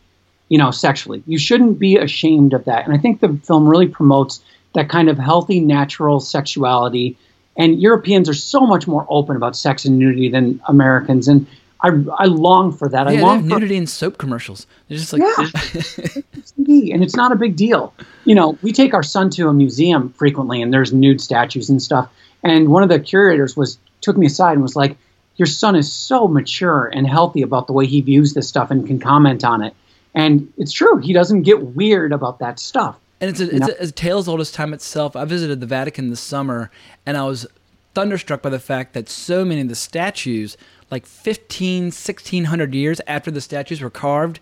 you 0.49 0.57
know, 0.57 0.71
sexually. 0.71 1.23
You 1.27 1.37
shouldn't 1.37 1.79
be 1.79 1.99
ashamed 1.99 2.55
of 2.55 2.65
that. 2.65 2.87
And 2.87 2.95
I 2.95 2.99
think 2.99 3.21
the 3.21 3.39
film 3.45 3.69
really 3.69 3.89
promotes 3.89 4.43
that 4.73 4.89
kind 4.89 5.11
of 5.11 5.19
healthy, 5.19 5.61
natural 5.61 6.19
sexuality. 6.19 7.19
And 7.59 7.79
Europeans 7.79 8.31
are 8.31 8.35
so 8.35 8.61
much 8.61 8.87
more 8.87 9.07
open 9.11 9.37
about 9.37 9.55
sex 9.55 9.85
and 9.85 9.99
nudity 9.99 10.31
than 10.31 10.63
Americans. 10.67 11.29
And 11.29 11.47
I, 11.85 11.91
I 12.19 12.25
long 12.25 12.73
for 12.73 12.89
that. 12.89 13.07
I 13.07 13.13
Yeah, 13.13 13.17
they 13.19 13.23
long 13.23 13.43
for 13.43 13.49
nudity 13.49 13.77
in 13.77 13.87
soap 13.87 14.17
commercials. 14.17 14.67
They're 14.89 14.97
just 14.97 15.13
like 15.13 15.23
Yeah. 15.23 16.23
And 16.95 17.03
it's 17.03 17.15
not 17.15 17.31
a 17.31 17.37
big 17.37 17.57
deal. 17.57 17.93
You 18.25 18.35
know, 18.35 18.59
we 18.63 18.73
take 18.73 18.95
our 18.95 19.03
son 19.03 19.29
to 19.31 19.49
a 19.49 19.53
museum 19.53 20.11
frequently, 20.15 20.63
and 20.63 20.73
there's 20.73 20.95
nude 20.95 21.21
statues 21.21 21.69
and 21.69 21.83
stuff. 21.83 22.09
And 22.43 22.69
one 22.69 22.83
of 22.83 22.89
the 22.89 22.99
curators 22.99 23.55
was 23.57 23.79
took 24.01 24.17
me 24.17 24.27
aside 24.27 24.53
and 24.53 24.63
was 24.63 24.77
like, 24.77 24.97
"Your 25.37 25.47
son 25.47 25.77
is 25.77 25.93
so 25.93 26.27
mature 26.27 26.91
and 26.95 27.07
healthy 27.07 27.43
about 27.43 27.67
the 27.67 27.75
way 27.75 27.87
he 27.87 28.01
views 28.01 28.33
this 28.33 28.49
stuff 28.49 28.71
and 28.71 28.87
can 28.87 28.99
comment 28.99 29.45
on 29.45 29.63
it." 29.63 29.75
And 30.15 30.51
it's 30.57 30.73
true; 30.73 30.97
he 30.99 31.13
doesn't 31.13 31.43
get 31.43 31.63
weird 31.63 32.13
about 32.13 32.39
that 32.39 32.59
stuff. 32.59 32.97
And 33.21 33.31
it's 33.31 33.41
a, 33.41 33.55
it's 33.55 33.69
a, 33.69 33.83
a 33.85 33.91
tale 33.91 34.19
as 34.19 34.27
old 34.29 34.41
as 34.41 34.51
time 34.51 34.73
itself. 34.73 35.17
I 35.17 35.27
visited 35.27 35.61
the 35.61 35.67
Vatican 35.67 36.09
this 36.09 36.21
summer, 36.21 36.71
and 37.05 37.17
I 37.19 37.25
was 37.25 37.47
thunderstruck 37.95 38.43
by 38.43 38.51
the 38.51 38.59
fact 38.59 38.93
that 38.95 39.09
so 39.09 39.45
many 39.45 39.61
of 39.61 39.69
the 39.69 39.75
statues, 39.75 40.57
like 40.95 41.07
15, 41.07 41.87
1600 41.87 42.73
years 42.73 43.01
after 43.09 43.29
the 43.29 43.41
statues 43.41 43.81
were 43.81 43.91
carved, 43.91 44.39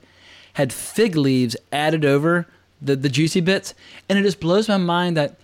had 0.53 0.71
fig 0.71 1.17
leaves 1.17 1.57
added 1.73 2.05
over 2.05 2.47
the, 2.83 2.95
the 2.95 3.09
juicy 3.09 3.41
bits. 3.41 3.73
And 4.07 4.19
it 4.19 4.23
just 4.23 4.39
blows 4.39 4.69
my 4.69 4.77
mind 4.77 5.17
that 5.17 5.37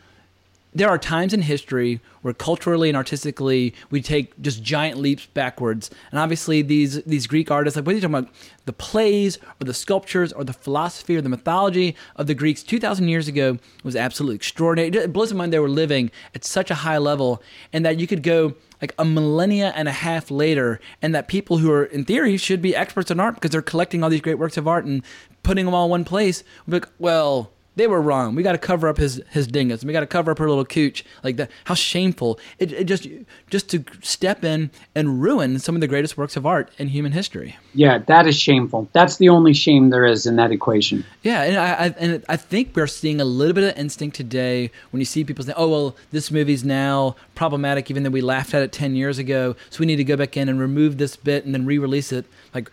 there 0.74 0.90
are 0.90 0.98
times 0.98 1.32
in 1.32 1.40
history 1.40 1.98
where 2.20 2.34
culturally 2.34 2.90
and 2.90 2.96
artistically 2.96 3.74
we 3.90 4.02
take 4.02 4.38
just 4.42 4.62
giant 4.62 4.98
leaps 4.98 5.24
backwards. 5.24 5.90
And 6.10 6.20
obviously 6.20 6.60
these 6.60 7.02
these 7.04 7.26
Greek 7.26 7.50
artists, 7.50 7.74
like 7.74 7.86
what 7.86 7.92
are 7.92 7.94
you 7.94 8.02
talking 8.02 8.16
about? 8.16 8.34
The 8.66 8.74
plays 8.74 9.38
or 9.58 9.64
the 9.64 9.72
sculptures 9.72 10.30
or 10.34 10.44
the 10.44 10.52
philosophy 10.52 11.16
or 11.16 11.22
the 11.22 11.30
mythology 11.30 11.96
of 12.16 12.26
the 12.26 12.34
Greeks 12.34 12.62
2,000 12.62 13.08
years 13.08 13.28
ago 13.28 13.58
was 13.82 13.96
absolutely 13.96 14.36
extraordinary. 14.36 15.04
It 15.04 15.10
blows 15.10 15.32
my 15.32 15.38
mind 15.38 15.54
they 15.54 15.58
were 15.58 15.70
living 15.70 16.10
at 16.34 16.44
such 16.44 16.70
a 16.70 16.74
high 16.74 16.98
level 16.98 17.42
and 17.72 17.82
that 17.86 17.98
you 17.98 18.06
could 18.06 18.22
go 18.22 18.52
like 18.80 18.94
a 18.98 19.04
millennia 19.04 19.72
and 19.74 19.88
a 19.88 19.92
half 19.92 20.30
later, 20.30 20.80
and 21.02 21.14
that 21.14 21.28
people 21.28 21.58
who 21.58 21.70
are 21.70 21.84
in 21.84 22.04
theory 22.04 22.36
should 22.36 22.62
be 22.62 22.76
experts 22.76 23.10
in 23.10 23.20
art 23.20 23.34
because 23.34 23.50
they're 23.50 23.62
collecting 23.62 24.02
all 24.02 24.10
these 24.10 24.20
great 24.20 24.38
works 24.38 24.56
of 24.56 24.68
art 24.68 24.84
and 24.84 25.02
putting 25.42 25.64
them 25.64 25.74
all 25.74 25.86
in 25.86 25.90
one 25.90 26.04
place. 26.04 26.44
Like, 26.66 26.88
well, 26.98 27.52
they 27.78 27.86
were 27.86 28.02
wrong. 28.02 28.34
We 28.34 28.42
got 28.42 28.52
to 28.52 28.58
cover 28.58 28.88
up 28.88 28.98
his 28.98 29.22
his 29.30 29.46
dingus. 29.46 29.84
We 29.84 29.92
got 29.92 30.00
to 30.00 30.06
cover 30.06 30.32
up 30.32 30.38
her 30.38 30.48
little 30.48 30.64
cooch. 30.64 31.04
Like 31.22 31.36
that. 31.36 31.50
How 31.64 31.74
shameful! 31.74 32.38
It, 32.58 32.72
it 32.72 32.84
just 32.84 33.06
just 33.48 33.70
to 33.70 33.84
step 34.02 34.44
in 34.44 34.70
and 34.94 35.22
ruin 35.22 35.58
some 35.58 35.74
of 35.74 35.80
the 35.80 35.86
greatest 35.86 36.18
works 36.18 36.36
of 36.36 36.44
art 36.44 36.70
in 36.78 36.88
human 36.88 37.12
history. 37.12 37.56
Yeah, 37.74 37.98
that 37.98 38.26
is 38.26 38.38
shameful. 38.38 38.88
That's 38.92 39.16
the 39.16 39.28
only 39.28 39.54
shame 39.54 39.90
there 39.90 40.04
is 40.04 40.26
in 40.26 40.36
that 40.36 40.50
equation. 40.50 41.04
Yeah, 41.22 41.42
and 41.42 41.56
I, 41.56 41.72
I 41.72 41.86
and 41.98 42.24
I 42.28 42.36
think 42.36 42.74
we're 42.74 42.86
seeing 42.88 43.20
a 43.20 43.24
little 43.24 43.54
bit 43.54 43.64
of 43.64 43.78
instinct 43.78 44.16
today 44.16 44.70
when 44.90 45.00
you 45.00 45.06
see 45.06 45.24
people 45.24 45.44
say, 45.44 45.54
"Oh, 45.56 45.68
well, 45.68 45.96
this 46.10 46.30
movie's 46.30 46.64
now 46.64 47.14
problematic, 47.36 47.90
even 47.90 48.02
though 48.02 48.10
we 48.10 48.20
laughed 48.20 48.54
at 48.54 48.62
it 48.62 48.72
ten 48.72 48.96
years 48.96 49.18
ago, 49.18 49.54
so 49.70 49.80
we 49.80 49.86
need 49.86 49.96
to 49.96 50.04
go 50.04 50.16
back 50.16 50.36
in 50.36 50.48
and 50.48 50.58
remove 50.58 50.98
this 50.98 51.14
bit 51.14 51.44
and 51.44 51.54
then 51.54 51.64
re-release 51.64 52.10
it." 52.12 52.26
Like, 52.52 52.70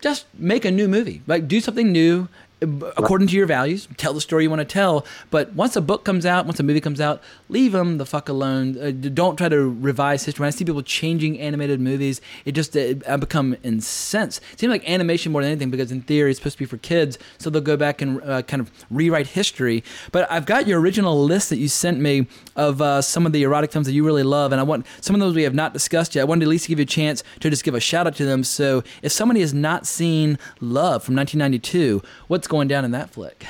just 0.00 0.24
make 0.32 0.64
a 0.64 0.70
new 0.70 0.88
movie. 0.88 1.20
Like, 1.26 1.46
do 1.46 1.60
something 1.60 1.92
new 1.92 2.28
according 2.62 3.28
to 3.28 3.36
your 3.36 3.46
values, 3.46 3.88
tell 3.96 4.12
the 4.12 4.20
story 4.20 4.44
you 4.44 4.50
want 4.50 4.60
to 4.60 4.64
tell. 4.64 5.06
But 5.30 5.54
once 5.54 5.76
a 5.76 5.80
book 5.80 6.04
comes 6.04 6.26
out, 6.26 6.46
once 6.46 6.60
a 6.60 6.62
movie 6.62 6.80
comes 6.80 7.00
out, 7.00 7.22
leave 7.48 7.72
them 7.72 7.98
the 7.98 8.06
fuck 8.06 8.28
alone. 8.28 8.78
Uh, 8.78 8.90
don't 8.90 9.36
try 9.36 9.48
to 9.48 9.68
revise 9.68 10.24
history. 10.24 10.42
When 10.42 10.48
I 10.48 10.50
see 10.50 10.64
people 10.64 10.82
changing 10.82 11.38
animated 11.38 11.80
movies, 11.80 12.20
it 12.44 12.52
just 12.52 12.76
it, 12.76 13.06
I 13.08 13.16
become 13.16 13.56
incensed. 13.62 14.42
It 14.52 14.60
seems 14.60 14.70
like 14.70 14.88
animation 14.88 15.32
more 15.32 15.42
than 15.42 15.52
anything 15.52 15.70
because 15.70 15.90
in 15.90 16.02
theory 16.02 16.30
it's 16.30 16.40
supposed 16.40 16.56
to 16.56 16.58
be 16.60 16.66
for 16.66 16.78
kids, 16.78 17.18
so 17.38 17.50
they'll 17.50 17.62
go 17.62 17.76
back 17.76 18.02
and 18.02 18.22
uh, 18.22 18.42
kind 18.42 18.60
of 18.60 18.70
rewrite 18.90 19.28
history. 19.28 19.82
But 20.12 20.30
I've 20.30 20.46
got 20.46 20.66
your 20.66 20.80
original 20.80 21.22
list 21.22 21.48
that 21.50 21.58
you 21.58 21.68
sent 21.68 21.98
me 21.98 22.26
of 22.56 22.82
uh, 22.82 23.00
some 23.00 23.26
of 23.26 23.32
the 23.32 23.42
erotic 23.42 23.72
films 23.72 23.86
that 23.86 23.92
you 23.92 24.04
really 24.04 24.22
love, 24.22 24.52
and 24.52 24.60
I 24.60 24.64
want 24.64 24.86
some 25.00 25.14
of 25.14 25.20
those 25.20 25.34
we 25.34 25.44
have 25.44 25.54
not 25.54 25.72
discussed 25.72 26.14
yet. 26.14 26.22
I 26.22 26.24
wanted 26.24 26.40
to 26.40 26.46
at 26.46 26.50
least 26.50 26.64
to 26.64 26.68
give 26.68 26.78
you 26.78 26.84
a 26.84 26.86
chance 26.86 27.22
to 27.40 27.48
just 27.48 27.64
give 27.64 27.74
a 27.74 27.80
shout 27.80 28.06
out 28.06 28.16
to 28.16 28.24
them. 28.24 28.44
So 28.44 28.82
if 29.02 29.12
somebody 29.12 29.40
has 29.40 29.54
not 29.54 29.86
seen 29.86 30.38
Love 30.60 31.02
from 31.02 31.16
1992, 31.16 32.02
what's 32.28 32.46
going 32.50 32.68
down 32.68 32.84
in 32.84 32.90
that 32.90 33.08
flick? 33.08 33.46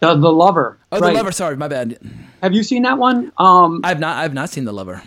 The, 0.00 0.14
the 0.14 0.30
Lover. 0.32 0.76
Oh, 0.92 0.98
right. 1.00 1.08
the 1.08 1.14
lover. 1.14 1.32
Sorry, 1.32 1.56
my 1.56 1.68
bad. 1.68 1.98
Have 2.42 2.52
you 2.52 2.62
seen 2.62 2.82
that 2.82 2.98
one? 2.98 3.32
Um, 3.38 3.80
I've 3.84 4.00
not. 4.00 4.18
I've 4.18 4.34
not 4.34 4.50
seen 4.50 4.64
the 4.64 4.72
lover. 4.72 5.02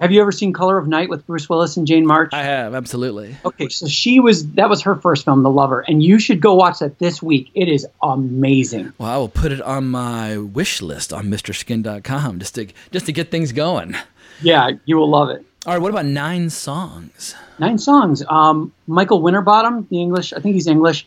have 0.00 0.12
you 0.12 0.20
ever 0.20 0.32
seen 0.32 0.52
Color 0.52 0.76
of 0.78 0.86
Night 0.86 1.08
with 1.08 1.26
Bruce 1.26 1.48
Willis 1.48 1.76
and 1.78 1.86
Jane 1.86 2.06
March? 2.06 2.30
I 2.32 2.42
have 2.42 2.74
absolutely. 2.74 3.36
Okay, 3.44 3.68
so 3.68 3.86
she 3.86 4.20
was 4.20 4.46
that 4.52 4.68
was 4.68 4.82
her 4.82 4.94
first 4.96 5.24
film, 5.24 5.42
The 5.42 5.50
Lover, 5.50 5.80
and 5.80 6.02
you 6.02 6.18
should 6.18 6.40
go 6.40 6.54
watch 6.54 6.80
that 6.80 6.98
this 6.98 7.22
week. 7.22 7.50
It 7.54 7.68
is 7.68 7.86
amazing. 8.02 8.92
Well, 8.98 9.10
I 9.10 9.16
will 9.16 9.30
put 9.30 9.50
it 9.50 9.62
on 9.62 9.86
my 9.88 10.36
wish 10.36 10.82
list 10.82 11.12
on 11.12 11.26
MrSkin.com 11.26 12.38
just 12.38 12.54
to 12.56 12.66
just 12.90 13.06
to 13.06 13.12
get 13.12 13.30
things 13.30 13.52
going. 13.52 13.96
Yeah, 14.42 14.72
you 14.84 14.96
will 14.98 15.08
love 15.08 15.30
it. 15.30 15.44
All 15.66 15.72
right. 15.72 15.80
What 15.80 15.90
about 15.90 16.04
nine 16.04 16.50
songs? 16.50 17.34
Nine 17.58 17.78
songs. 17.78 18.22
Um, 18.28 18.72
Michael 18.86 19.22
Winterbottom, 19.22 19.86
the 19.90 20.02
English. 20.02 20.34
I 20.34 20.40
think 20.40 20.54
he's 20.54 20.66
English. 20.66 21.06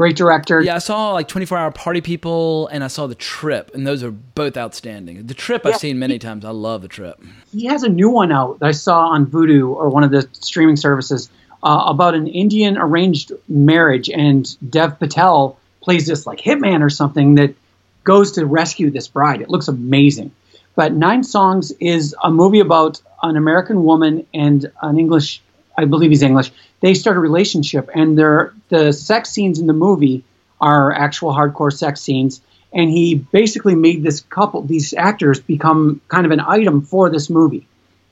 Great 0.00 0.16
director. 0.16 0.62
Yeah, 0.62 0.76
I 0.76 0.78
saw 0.78 1.12
like 1.12 1.28
24 1.28 1.58
Hour 1.58 1.70
Party 1.72 2.00
People, 2.00 2.68
and 2.68 2.82
I 2.82 2.86
saw 2.86 3.06
The 3.06 3.14
Trip, 3.14 3.70
and 3.74 3.86
those 3.86 4.02
are 4.02 4.10
both 4.10 4.56
outstanding. 4.56 5.26
The 5.26 5.34
Trip 5.34 5.66
I've 5.66 5.76
seen 5.76 5.98
many 5.98 6.18
times. 6.18 6.42
I 6.42 6.52
love 6.52 6.80
The 6.80 6.88
Trip. 6.88 7.22
He 7.52 7.66
has 7.66 7.82
a 7.82 7.88
new 7.90 8.08
one 8.08 8.32
out 8.32 8.60
that 8.60 8.66
I 8.66 8.70
saw 8.70 9.08
on 9.08 9.26
Vudu 9.26 9.68
or 9.68 9.90
one 9.90 10.02
of 10.02 10.10
the 10.10 10.26
streaming 10.32 10.76
services 10.76 11.28
uh, 11.62 11.84
about 11.86 12.14
an 12.14 12.28
Indian 12.28 12.78
arranged 12.78 13.32
marriage, 13.46 14.08
and 14.08 14.48
Dev 14.70 14.98
Patel 14.98 15.58
plays 15.82 16.06
this 16.06 16.26
like 16.26 16.38
hitman 16.38 16.80
or 16.80 16.88
something 16.88 17.34
that 17.34 17.54
goes 18.02 18.32
to 18.32 18.46
rescue 18.46 18.90
this 18.90 19.06
bride. 19.06 19.42
It 19.42 19.50
looks 19.50 19.68
amazing. 19.68 20.30
But 20.76 20.94
Nine 20.94 21.24
Songs 21.24 21.72
is 21.72 22.16
a 22.24 22.30
movie 22.30 22.60
about 22.60 23.02
an 23.22 23.36
American 23.36 23.84
woman 23.84 24.26
and 24.32 24.64
an 24.80 24.98
English, 24.98 25.42
I 25.76 25.84
believe 25.84 26.10
he's 26.10 26.22
English. 26.22 26.52
They 26.80 26.94
start 26.94 27.16
a 27.16 27.20
relationship, 27.20 27.90
and 27.94 28.16
the 28.16 28.92
sex 28.92 29.30
scenes 29.30 29.58
in 29.58 29.66
the 29.66 29.72
movie 29.72 30.24
are 30.60 30.92
actual 30.92 31.32
hardcore 31.32 31.72
sex 31.72 32.00
scenes. 32.00 32.40
And 32.72 32.88
he 32.88 33.16
basically 33.16 33.74
made 33.74 34.02
this 34.02 34.20
couple, 34.20 34.62
these 34.62 34.94
actors, 34.94 35.40
become 35.40 36.00
kind 36.08 36.24
of 36.24 36.32
an 36.32 36.40
item 36.40 36.82
for 36.82 37.10
this 37.10 37.28
movie, 37.28 37.66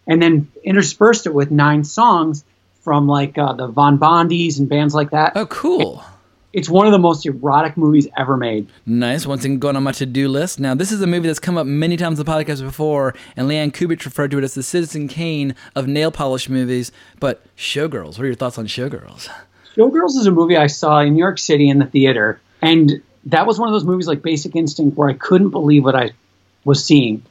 and 0.07 0.21
then 0.21 0.51
interspersed 0.65 1.27
it 1.27 1.35
with 1.35 1.51
nine 1.51 1.85
songs 1.85 2.45
from 2.83 3.07
like 3.07 3.39
uh, 3.39 3.53
the 3.53 3.69
Von 3.69 3.99
Bondies 3.99 4.59
and 4.59 4.69
bands 4.69 4.95
like 4.95 5.11
that. 5.11 5.33
Oh, 5.37 5.47
cool. 5.47 6.03
It's 6.53 6.69
one 6.69 6.87
of 6.87 6.93
the 6.93 6.99
most 6.99 7.27
erotic 7.27 7.77
movies 7.77 8.09
ever 8.17 8.37
made. 8.37 8.69
Nice. 8.87 9.27
Once 9.27 9.45
again, 9.45 9.59
going 9.59 9.77
on 9.77 9.83
my 9.83 9.93
to-do 9.93 10.29
list. 10.29 10.59
Now, 10.59 10.75
this 10.75 10.91
is 10.91 11.03
a 11.03 11.07
movie 11.07 11.27
that's 11.27 11.39
come 11.39 11.59
up 11.59 11.67
many 11.67 11.99
times 11.99 12.19
on 12.19 12.25
the 12.25 12.33
podcast 12.33 12.63
before, 12.63 13.15
and 13.37 13.49
Leanne 13.49 13.71
Kubich 13.71 14.07
referred 14.07 14.31
to 14.31 14.39
it 14.39 14.45
as 14.45 14.55
the 14.55 14.63
Citizen 14.63 15.09
Kane 15.09 15.55
of 15.75 15.87
nail 15.87 16.11
polish 16.11 16.49
movies. 16.49 16.91
But 17.21 17.45
Showgirls. 17.57 18.17
What 18.17 18.21
are 18.21 18.27
your 18.27 18.35
thoughts 18.35 18.57
on 18.57 18.67
Showgirls? 18.67 19.29
Showgirls 19.77 20.17
is 20.17 20.27
a 20.27 20.31
movie 20.31 20.57
I 20.57 20.69
saw 20.69 21.01
in 21.01 21.13
New 21.13 21.19
York 21.19 21.39
City 21.39 21.69
in 21.69 21.79
the 21.79 21.87
theater, 21.87 22.41
and 22.63 23.03
that 23.27 23.47
was 23.47 23.59
one 23.59 23.69
of 23.69 23.75
those 23.75 23.85
movies 23.85 24.09
like 24.09 24.23
Basic 24.23 24.57
Instinct 24.57 24.97
where 24.97 25.11
I 25.11 25.13
couldn't 25.13 25.51
believe 25.51 25.85
what 25.85 25.95
I 25.95 26.13
was 26.65 26.83
seeing, 26.83 27.23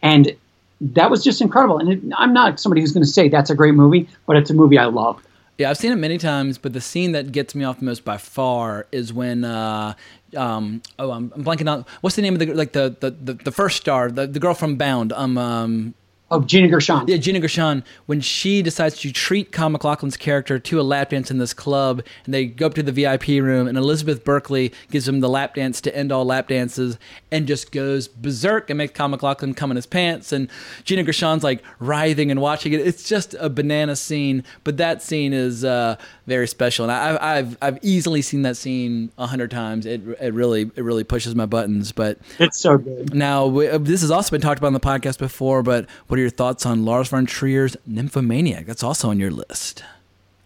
and 0.00 0.34
that 0.80 1.10
was 1.10 1.22
just 1.22 1.40
incredible. 1.42 1.78
And 1.78 1.92
it, 1.92 2.00
I'm 2.16 2.32
not 2.32 2.58
somebody 2.58 2.80
who's 2.80 2.92
going 2.92 3.04
to 3.04 3.10
say 3.10 3.28
that's 3.28 3.50
a 3.50 3.54
great 3.54 3.74
movie, 3.74 4.08
but 4.26 4.36
it's 4.36 4.50
a 4.50 4.54
movie 4.54 4.78
I 4.78 4.86
love. 4.86 5.22
Yeah, 5.58 5.70
I've 5.70 5.76
seen 5.76 5.92
it 5.92 5.96
many 5.96 6.18
times, 6.18 6.58
but 6.58 6.72
the 6.72 6.80
scene 6.80 7.12
that 7.12 7.30
gets 7.30 7.54
me 7.54 7.64
off 7.64 7.78
the 7.78 7.84
most 7.84 8.04
by 8.04 8.16
far 8.16 8.86
is 8.90 9.12
when 9.12 9.44
uh, 9.44 9.94
um, 10.36 10.82
oh, 10.98 11.10
I'm, 11.10 11.32
I'm 11.34 11.44
blanking 11.44 11.68
out. 11.68 11.86
What's 12.00 12.16
the 12.16 12.22
name 12.22 12.34
of 12.34 12.40
the 12.40 12.52
like 12.54 12.72
the 12.72 12.96
the, 12.98 13.10
the, 13.10 13.34
the 13.34 13.52
first 13.52 13.76
star, 13.76 14.10
the, 14.10 14.26
the 14.26 14.40
girl 14.40 14.54
from 14.54 14.76
Bound? 14.76 15.12
Um, 15.12 15.36
um, 15.36 15.94
Oh, 16.32 16.40
Gina 16.40 16.66
Gershon. 16.68 17.04
yeah, 17.06 17.18
Gina 17.18 17.40
Gershon, 17.40 17.84
when 18.06 18.20
she 18.20 18.62
decides 18.62 18.98
to 19.00 19.12
treat 19.12 19.52
Kyle 19.52 19.68
MacLachlan's 19.68 20.16
character 20.16 20.58
to 20.58 20.80
a 20.80 20.82
lap 20.82 21.10
dance 21.10 21.30
in 21.30 21.38
this 21.38 21.52
club, 21.52 22.02
and 22.24 22.32
they 22.32 22.46
go 22.46 22.66
up 22.66 22.74
to 22.74 22.82
the 22.82 22.90
VIP 22.92 23.28
room, 23.42 23.68
and 23.68 23.76
Elizabeth 23.76 24.24
Berkley 24.24 24.72
gives 24.90 25.06
him 25.06 25.20
the 25.20 25.28
lap 25.28 25.54
dance 25.54 25.80
to 25.82 25.94
end 25.96 26.10
all 26.10 26.24
lap 26.24 26.48
dances, 26.48 26.98
and 27.30 27.46
just 27.46 27.70
goes 27.70 28.08
berserk 28.08 28.70
and 28.70 28.78
makes 28.78 28.92
Kyle 28.94 29.08
MacLachlan 29.08 29.54
come 29.54 29.70
in 29.70 29.76
his 29.76 29.86
pants, 29.86 30.32
and 30.32 30.48
Gina 30.84 31.02
Gershon's 31.02 31.44
like 31.44 31.62
writhing 31.78 32.30
and 32.30 32.40
watching 32.40 32.72
it. 32.72 32.80
It's 32.80 33.08
just 33.08 33.34
a 33.38 33.50
banana 33.50 33.94
scene, 33.94 34.42
but 34.64 34.78
that 34.78 35.02
scene 35.02 35.32
is 35.34 35.64
uh, 35.64 35.96
very 36.26 36.48
special, 36.48 36.84
and 36.88 36.92
I, 36.92 37.36
I've 37.38 37.58
I've 37.60 37.78
easily 37.82 38.22
seen 38.22 38.42
that 38.42 38.56
scene 38.56 39.12
a 39.18 39.26
hundred 39.26 39.50
times. 39.50 39.84
It 39.84 40.00
it 40.20 40.32
really 40.32 40.62
it 40.76 40.82
really 40.82 41.04
pushes 41.04 41.34
my 41.34 41.46
buttons, 41.46 41.92
but. 41.92 42.18
It's 42.38 42.58
so 42.58 42.78
good. 42.78 43.14
Now, 43.14 43.46
we- 43.46 43.66
this 43.78 44.00
has 44.00 44.10
also 44.10 44.30
been 44.30 44.40
talked 44.40 44.58
about 44.58 44.68
on 44.68 44.72
the 44.72 44.80
podcast 44.80 45.18
before, 45.18 45.62
but 45.62 45.86
what 46.08 46.18
are 46.18 46.21
your 46.22 46.30
thoughts 46.30 46.64
on 46.64 46.84
Lars 46.84 47.08
von 47.08 47.26
Trier's 47.26 47.76
Nymphomaniac? 47.86 48.66
That's 48.66 48.82
also 48.82 49.10
on 49.10 49.20
your 49.20 49.30
list. 49.30 49.84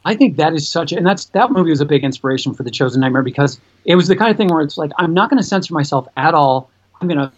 I 0.05 0.15
think 0.15 0.36
that 0.36 0.55
is 0.55 0.69
such, 0.69 0.93
and 0.93 1.07
that's 1.07 1.27
that 1.27 1.51
movie 1.51 1.70
was 1.70 1.81
a 1.81 1.85
big 1.85 2.05
inspiration 2.05 2.55
for 2.55 2.62
the 2.62 2.70
Chosen 2.70 3.01
Nightmare 3.01 3.23
because 3.23 3.61
it 3.85 3.97
was 3.97 4.09
the 4.09 4.16
kind 4.16 4.31
of 4.31 4.36
thing 4.36 4.48
where 4.48 4.61
it's 4.61 4.78
like 4.78 4.93
I'm 4.98 5.15
not 5.15 5.31
going 5.31 5.39
to 5.39 5.47
censor 5.47 5.74
myself 5.74 6.07
at 6.16 6.35
all. 6.35 6.70
I'm 7.01 7.09
going 7.09 7.19
to, 7.19 7.32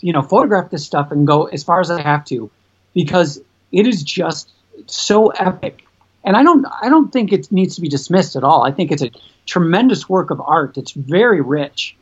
you 0.00 0.12
know, 0.12 0.22
photograph 0.22 0.70
this 0.70 0.84
stuff 0.84 1.10
and 1.10 1.26
go 1.26 1.46
as 1.46 1.64
far 1.64 1.80
as 1.80 1.90
I 1.90 2.00
have 2.00 2.24
to, 2.26 2.50
because 2.94 3.40
it 3.72 3.86
is 3.86 4.02
just 4.02 4.52
so 4.86 5.28
epic. 5.28 5.84
And 6.22 6.36
I 6.36 6.42
don't, 6.42 6.64
I 6.82 6.88
don't 6.88 7.12
think 7.12 7.32
it 7.32 7.50
needs 7.52 7.74
to 7.74 7.80
be 7.80 7.88
dismissed 7.88 8.36
at 8.36 8.44
all. 8.44 8.62
I 8.62 8.70
think 8.70 8.90
it's 8.90 9.02
a 9.02 9.10
tremendous 9.46 10.08
work 10.08 10.30
of 10.30 10.40
art. 10.40 10.78
It's 10.78 10.92
very 10.92 11.40
rich. 11.40 11.96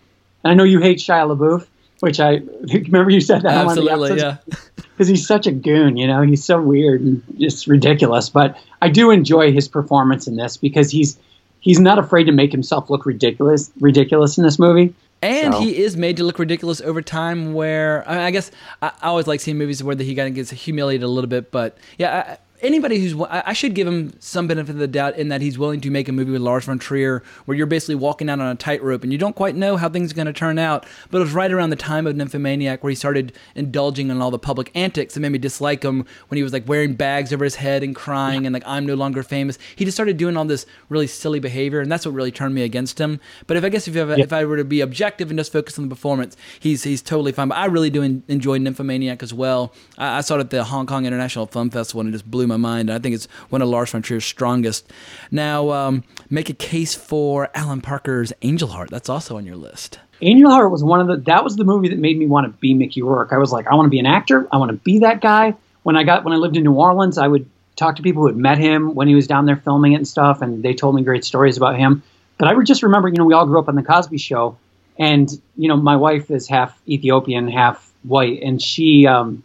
And 0.44 0.52
I 0.52 0.54
know 0.54 0.64
you 0.64 0.78
hate 0.78 0.98
Shia 0.98 1.36
LaBeouf, 1.36 1.66
which 2.02 2.18
I 2.18 2.42
remember 2.72 3.10
you 3.10 3.20
said 3.20 3.42
that 3.42 3.58
on 3.58 3.66
one 3.66 3.78
of 3.78 3.84
the 3.84 3.90
Absolutely, 3.92 4.20
yeah. 4.20 4.36
because 4.76 5.06
he's 5.06 5.24
such 5.24 5.46
a 5.46 5.52
goon, 5.52 5.96
you 5.96 6.08
know, 6.08 6.22
he's 6.22 6.42
so 6.44 6.60
weird 6.60 7.00
and 7.00 7.22
just 7.38 7.68
ridiculous. 7.68 8.28
But 8.28 8.58
I 8.82 8.88
do 8.88 9.12
enjoy 9.12 9.52
his 9.52 9.68
performance 9.68 10.26
in 10.26 10.34
this 10.34 10.56
because 10.56 10.90
he's 10.90 11.16
he's 11.60 11.78
not 11.78 12.00
afraid 12.00 12.24
to 12.24 12.32
make 12.32 12.50
himself 12.50 12.90
look 12.90 13.06
ridiculous 13.06 13.70
ridiculous 13.78 14.36
in 14.36 14.42
this 14.42 14.58
movie. 14.58 14.92
And 15.22 15.54
So- 15.54 15.60
he 15.60 15.76
is 15.80 15.96
made 15.96 16.16
to 16.16 16.24
look 16.24 16.40
ridiculous 16.40 16.80
over 16.80 17.02
time. 17.02 17.54
Where 17.54 18.02
I, 18.08 18.14
mean, 18.14 18.20
I 18.22 18.30
guess 18.32 18.50
I, 18.82 18.90
I 19.00 19.06
always 19.06 19.28
like 19.28 19.38
seeing 19.38 19.56
movies 19.56 19.80
where 19.80 19.94
the, 19.94 20.02
he 20.02 20.16
kind 20.16 20.26
of 20.26 20.34
gets 20.34 20.50
humiliated 20.50 21.04
a 21.04 21.08
little 21.08 21.30
bit, 21.30 21.52
but 21.52 21.78
yeah, 21.98 22.32
I, 22.32 22.38
anybody 22.62 22.98
who's 22.98 23.20
I 23.28 23.52
should 23.52 23.74
give 23.74 23.86
him 23.86 24.12
some 24.20 24.46
benefit 24.46 24.70
of 24.70 24.78
the 24.78 24.86
doubt 24.86 25.16
in 25.16 25.28
that 25.28 25.40
he's 25.40 25.58
willing 25.58 25.80
to 25.82 25.90
make 25.90 26.08
a 26.08 26.12
movie 26.12 26.30
with 26.30 26.40
Lars 26.40 26.64
von 26.64 26.78
Trier 26.78 27.22
where 27.44 27.56
you're 27.56 27.66
basically 27.66 27.96
walking 27.96 28.30
out 28.30 28.40
on 28.40 28.46
a 28.46 28.54
tightrope 28.54 29.02
and 29.02 29.12
you 29.12 29.18
don't 29.18 29.36
quite 29.36 29.56
know 29.56 29.76
how 29.76 29.88
things 29.88 30.12
are 30.12 30.14
going 30.14 30.26
to 30.26 30.32
turn 30.32 30.58
out. 30.58 30.86
But 31.10 31.18
it 31.18 31.24
was 31.24 31.32
right 31.32 31.50
around 31.50 31.70
the 31.70 31.76
time 31.76 32.06
of 32.06 32.16
Nymphomaniac 32.16 32.82
where 32.82 32.90
he 32.90 32.96
started 32.96 33.32
indulging 33.54 34.10
in 34.10 34.22
all 34.22 34.30
the 34.30 34.38
public 34.38 34.70
antics 34.74 35.14
that 35.14 35.20
made 35.20 35.32
me 35.32 35.38
dislike 35.38 35.82
him 35.82 36.06
when 36.28 36.36
he 36.36 36.42
was 36.42 36.52
like 36.52 36.68
wearing 36.68 36.94
bags 36.94 37.32
over 37.32 37.44
his 37.44 37.56
head 37.56 37.82
and 37.82 37.94
crying 37.94 38.46
and 38.46 38.54
like 38.54 38.62
I'm 38.66 38.86
no 38.86 38.94
longer 38.94 39.22
famous. 39.22 39.58
He 39.74 39.84
just 39.84 39.96
started 39.96 40.16
doing 40.16 40.36
all 40.36 40.44
this 40.44 40.64
really 40.88 41.06
silly 41.06 41.40
behavior 41.40 41.80
and 41.80 41.90
that's 41.90 42.06
what 42.06 42.14
really 42.14 42.32
turned 42.32 42.54
me 42.54 42.62
against 42.62 43.00
him. 43.00 43.20
But 43.46 43.56
if 43.56 43.64
I 43.64 43.68
guess 43.68 43.88
if 43.88 43.94
you 43.94 44.00
have, 44.00 44.18
if 44.18 44.32
I 44.32 44.44
were 44.44 44.56
to 44.56 44.64
be 44.64 44.80
objective 44.80 45.30
and 45.30 45.38
just 45.38 45.52
focus 45.52 45.78
on 45.78 45.88
the 45.88 45.94
performance, 45.94 46.36
he's 46.60 46.84
he's 46.84 47.02
totally 47.02 47.32
fine. 47.32 47.48
But 47.48 47.58
I 47.58 47.66
really 47.66 47.90
do 47.90 48.02
enjoy 48.02 48.58
Nymphomaniac 48.58 49.22
as 49.22 49.34
well. 49.34 49.72
I, 49.98 50.18
I 50.18 50.20
saw 50.20 50.36
it 50.36 50.40
at 50.40 50.50
the 50.50 50.64
Hong 50.64 50.86
Kong 50.86 51.06
International 51.06 51.46
Film 51.46 51.70
Festival 51.70 52.00
and 52.00 52.08
it 52.08 52.12
just 52.12 52.30
blew 52.30 52.46
my 52.46 52.51
mind. 52.56 52.90
I 52.90 52.98
think 52.98 53.14
it's 53.14 53.26
one 53.50 53.62
of 53.62 53.68
Lars 53.68 53.90
von 53.90 54.02
Trier's 54.02 54.24
strongest. 54.24 54.90
Now, 55.30 55.70
um, 55.70 56.04
make 56.30 56.48
a 56.48 56.54
case 56.54 56.94
for 56.94 57.48
Alan 57.54 57.80
Parker's 57.80 58.32
Angel 58.42 58.68
Heart. 58.68 58.90
That's 58.90 59.08
also 59.08 59.36
on 59.36 59.46
your 59.46 59.56
list. 59.56 59.98
Angel 60.20 60.50
Heart 60.50 60.70
was 60.70 60.84
one 60.84 61.00
of 61.00 61.08
the 61.08 61.16
that 61.30 61.42
was 61.42 61.56
the 61.56 61.64
movie 61.64 61.88
that 61.88 61.98
made 61.98 62.18
me 62.18 62.26
want 62.26 62.46
to 62.46 62.58
be 62.60 62.74
Mickey 62.74 63.02
Rourke. 63.02 63.32
I 63.32 63.38
was 63.38 63.52
like, 63.52 63.66
I 63.66 63.74
want 63.74 63.86
to 63.86 63.90
be 63.90 63.98
an 63.98 64.06
actor. 64.06 64.46
I 64.52 64.56
want 64.56 64.70
to 64.70 64.76
be 64.76 65.00
that 65.00 65.20
guy. 65.20 65.54
When 65.82 65.96
I 65.96 66.04
got 66.04 66.24
when 66.24 66.32
I 66.32 66.36
lived 66.36 66.56
in 66.56 66.62
New 66.62 66.74
Orleans, 66.74 67.18
I 67.18 67.26
would 67.26 67.48
talk 67.74 67.96
to 67.96 68.02
people 68.02 68.22
who 68.22 68.28
had 68.28 68.36
met 68.36 68.58
him 68.58 68.94
when 68.94 69.08
he 69.08 69.14
was 69.14 69.26
down 69.26 69.46
there 69.46 69.56
filming 69.56 69.92
it 69.92 69.96
and 69.96 70.06
stuff, 70.06 70.40
and 70.40 70.62
they 70.62 70.74
told 70.74 70.94
me 70.94 71.02
great 71.02 71.24
stories 71.24 71.56
about 71.56 71.76
him. 71.76 72.02
But 72.38 72.48
I 72.48 72.54
would 72.54 72.66
just 72.66 72.82
remember, 72.82 73.08
you 73.08 73.14
know, 73.14 73.24
we 73.24 73.34
all 73.34 73.46
grew 73.46 73.58
up 73.58 73.68
on 73.68 73.74
the 73.74 73.82
Cosby 73.82 74.18
Show, 74.18 74.56
and 74.98 75.28
you 75.56 75.68
know, 75.68 75.76
my 75.76 75.96
wife 75.96 76.30
is 76.30 76.48
half 76.48 76.78
Ethiopian, 76.88 77.48
half 77.48 77.92
white, 78.04 78.42
and 78.42 78.62
she, 78.62 79.06
um, 79.06 79.42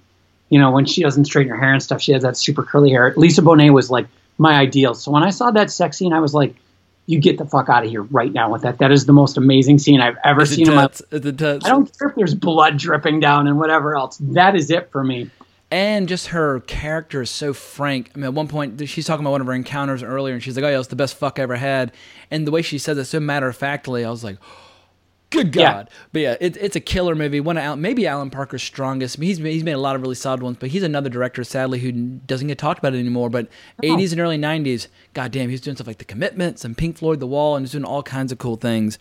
you 0.50 0.60
know, 0.60 0.72
when 0.72 0.86
she 0.86 1.02
doesn't 1.04 1.26
straighten 1.26 1.52
her 1.52 1.60
hair 1.60 1.74
and 1.74 1.84
stuff, 1.84 2.02
she 2.02 2.12
has 2.14 2.24
that 2.24 2.38
super 2.38 2.64
curly 2.64 2.92
hair. 2.92 3.14
Lisa 3.18 3.42
Bonet 3.42 3.74
was 3.74 3.90
like 3.90 4.08
my 4.38 4.54
ideal. 4.54 4.94
So 4.94 5.12
when 5.12 5.24
I 5.24 5.30
saw 5.30 5.52
that 5.52 5.72
sex 5.72 5.98
scene, 5.98 6.14
I 6.14 6.20
was 6.20 6.34
like, 6.34 6.56
you 7.06 7.20
get 7.20 7.38
the 7.38 7.46
fuck 7.46 7.70
out 7.70 7.86
of 7.86 7.90
here 7.90 8.04
right 8.04 8.32
now 8.34 8.52
with 8.52 8.64
that. 8.64 8.80
That 8.80 8.92
is 8.92 9.06
the 9.06 9.14
most 9.14 9.38
amazing 9.38 9.80
scene 9.80 10.02
I've 10.02 10.18
ever 10.26 10.46
seen 10.46 10.68
in 10.68 10.76
my? 10.76 10.90
I 11.66 11.70
don't 11.70 11.98
care 11.98 12.10
if 12.10 12.16
there's 12.16 12.36
blood 12.36 12.78
dripping 12.78 13.20
down 13.22 13.48
and 13.48 13.58
whatever 13.58 13.96
else. 13.96 14.18
That 14.20 14.56
is 14.56 14.70
it 14.72 14.92
for 14.92 15.04
me. 15.04 15.30
and 15.72 16.08
just 16.08 16.28
her 16.28 16.60
character 16.62 17.22
is 17.22 17.30
so 17.30 17.54
frank. 17.54 18.12
I 18.14 18.18
mean, 18.20 18.26
at 18.26 18.34
one 18.34 18.48
point 18.48 18.88
she's 18.90 19.06
talking 19.06 19.26
about 19.26 19.32
one 19.32 19.42
of 19.42 19.48
her 19.48 19.54
encounters 19.54 20.04
earlier, 20.04 20.34
and 20.34 20.44
she's 20.44 20.56
like, 20.56 20.66
"Oh 20.66 20.70
yeah, 20.70 20.80
it's 20.80 20.88
the 20.90 20.96
best 20.96 21.16
fuck 21.16 21.40
I 21.40 21.44
ever 21.44 21.56
had," 21.58 21.92
and 22.32 22.46
the 22.46 22.52
way 22.52 22.62
she 22.62 22.78
says 22.78 22.98
it 22.98 23.06
so 23.06 23.20
matter 23.20 23.48
of 23.48 23.56
factly, 23.58 24.04
I 24.06 24.10
was 24.10 24.24
like. 24.24 24.38
Good 25.30 25.54
Yeah. 25.56 25.74
God! 25.74 25.90
But 26.14 26.22
yeah, 26.22 26.38
it, 26.40 26.56
it's 26.58 26.76
a 26.76 26.80
killer 26.80 27.14
movie. 27.14 27.42
One 27.42 27.58
of 27.58 27.64
Al, 27.64 27.76
maybe 27.76 28.08
Alan 28.08 28.30
Parker's 28.30 28.64
strongest. 28.64 29.18
I 29.18 29.22
mean, 29.22 29.28
he's 29.28 29.38
he's 29.38 29.64
made 29.64 29.74
a 29.74 29.80
lot 29.80 29.96
of 29.96 30.02
really 30.02 30.16
solid 30.16 30.42
ones, 30.42 30.58
but 30.60 30.70
he's 30.70 30.84
another 30.84 31.10
director, 31.10 31.44
sadly, 31.44 31.80
who 31.80 31.92
doesn't 31.92 32.48
get 32.48 32.58
talked 32.58 32.80
about 32.80 32.94
anymore. 32.94 33.30
But 33.30 33.50
80s 33.84 34.14
and 34.14 34.22
early 34.22 34.38
90s, 34.38 34.88
goddamn, 35.14 35.50
he's 35.50 35.60
doing 35.60 35.76
stuff 35.76 35.88
like 35.88 35.98
The 35.98 36.06
Commitments 36.06 36.64
and 36.64 36.78
Pink 36.78 36.98
Floyd, 36.98 37.20
The 37.20 37.28
Wall, 37.28 37.58
and 37.58 37.66
he's 37.66 37.74
doing 37.74 37.84
all 37.84 38.04
kinds 38.04 38.32
of 38.32 38.38
cool 38.38 38.56
things. 38.56 38.98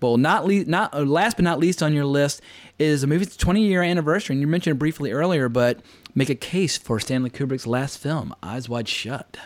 But 0.00 0.18
not 0.18 0.46
le- 0.46 0.64
not 0.64 0.94
uh, 0.94 1.02
last 1.02 1.36
but 1.36 1.44
not 1.44 1.58
least 1.58 1.82
on 1.82 1.92
your 1.92 2.04
list 2.04 2.40
is 2.78 3.02
a 3.02 3.06
movie's 3.06 3.36
20 3.36 3.62
year 3.62 3.82
anniversary, 3.82 4.34
and 4.34 4.40
you 4.40 4.46
mentioned 4.46 4.76
it 4.76 4.78
briefly 4.78 5.12
earlier, 5.12 5.48
but 5.48 5.80
make 6.14 6.28
a 6.30 6.34
case 6.34 6.76
for 6.76 6.98
Stanley 6.98 7.30
Kubrick's 7.30 7.66
last 7.66 7.98
film, 7.98 8.34
Eyes 8.42 8.68
Wide 8.68 8.88
Shut. 8.88 9.38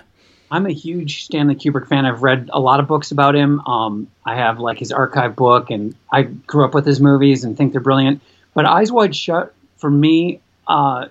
I'm 0.53 0.67
a 0.67 0.73
huge 0.73 1.25
Stanley 1.25 1.55
Kubrick 1.55 1.89
fan. 1.89 2.05
I've 2.05 2.23
read 2.23 2.51
a 2.53 2.61
lot 2.61 2.79
of 2.79 2.87
books 2.87 3.11
about 3.11 3.35
him. 3.35 3.61
Um, 3.61 4.09
I 4.23 4.37
have 4.37 4.59
like 4.59 4.79
his 4.79 4.93
archive 4.93 5.35
book, 5.35 5.71
and 5.71 5.95
I 6.13 6.25
grew 6.25 6.67
up 6.67 6.75
with 6.75 6.85
his 6.85 7.01
movies 7.01 7.45
and 7.45 7.57
think 7.57 7.73
they're 7.73 7.81
brilliant. 7.81 8.21
But 8.53 8.69
Eyes 8.69 8.93
Wide 8.93 9.17
Shut, 9.17 9.55
for 9.79 9.91
me, 9.91 10.41
uh, 10.69 11.07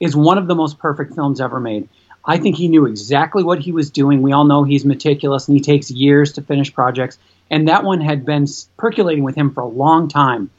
is 0.00 0.16
one 0.16 0.38
of 0.38 0.46
the 0.46 0.54
most 0.54 0.78
perfect 0.78 1.14
films 1.14 1.38
ever 1.38 1.60
made. 1.60 1.86
I 2.24 2.38
think 2.38 2.56
he 2.56 2.68
knew 2.68 2.86
exactly 2.86 3.44
what 3.44 3.58
he 3.58 3.72
was 3.72 3.90
doing. 3.90 4.22
We 4.22 4.32
all 4.32 4.44
know 4.44 4.64
he's 4.64 4.86
meticulous 4.86 5.48
and 5.48 5.56
he 5.56 5.62
takes 5.62 5.90
years 5.90 6.32
to 6.32 6.42
finish 6.42 6.72
projects. 6.72 7.18
And 7.50 7.68
that 7.68 7.84
one 7.84 8.00
had 8.00 8.24
been 8.24 8.46
percolating 8.78 9.22
with 9.22 9.34
him 9.34 9.52
for 9.52 9.60
a 9.60 9.68
long 9.68 10.08
time. 10.08 10.50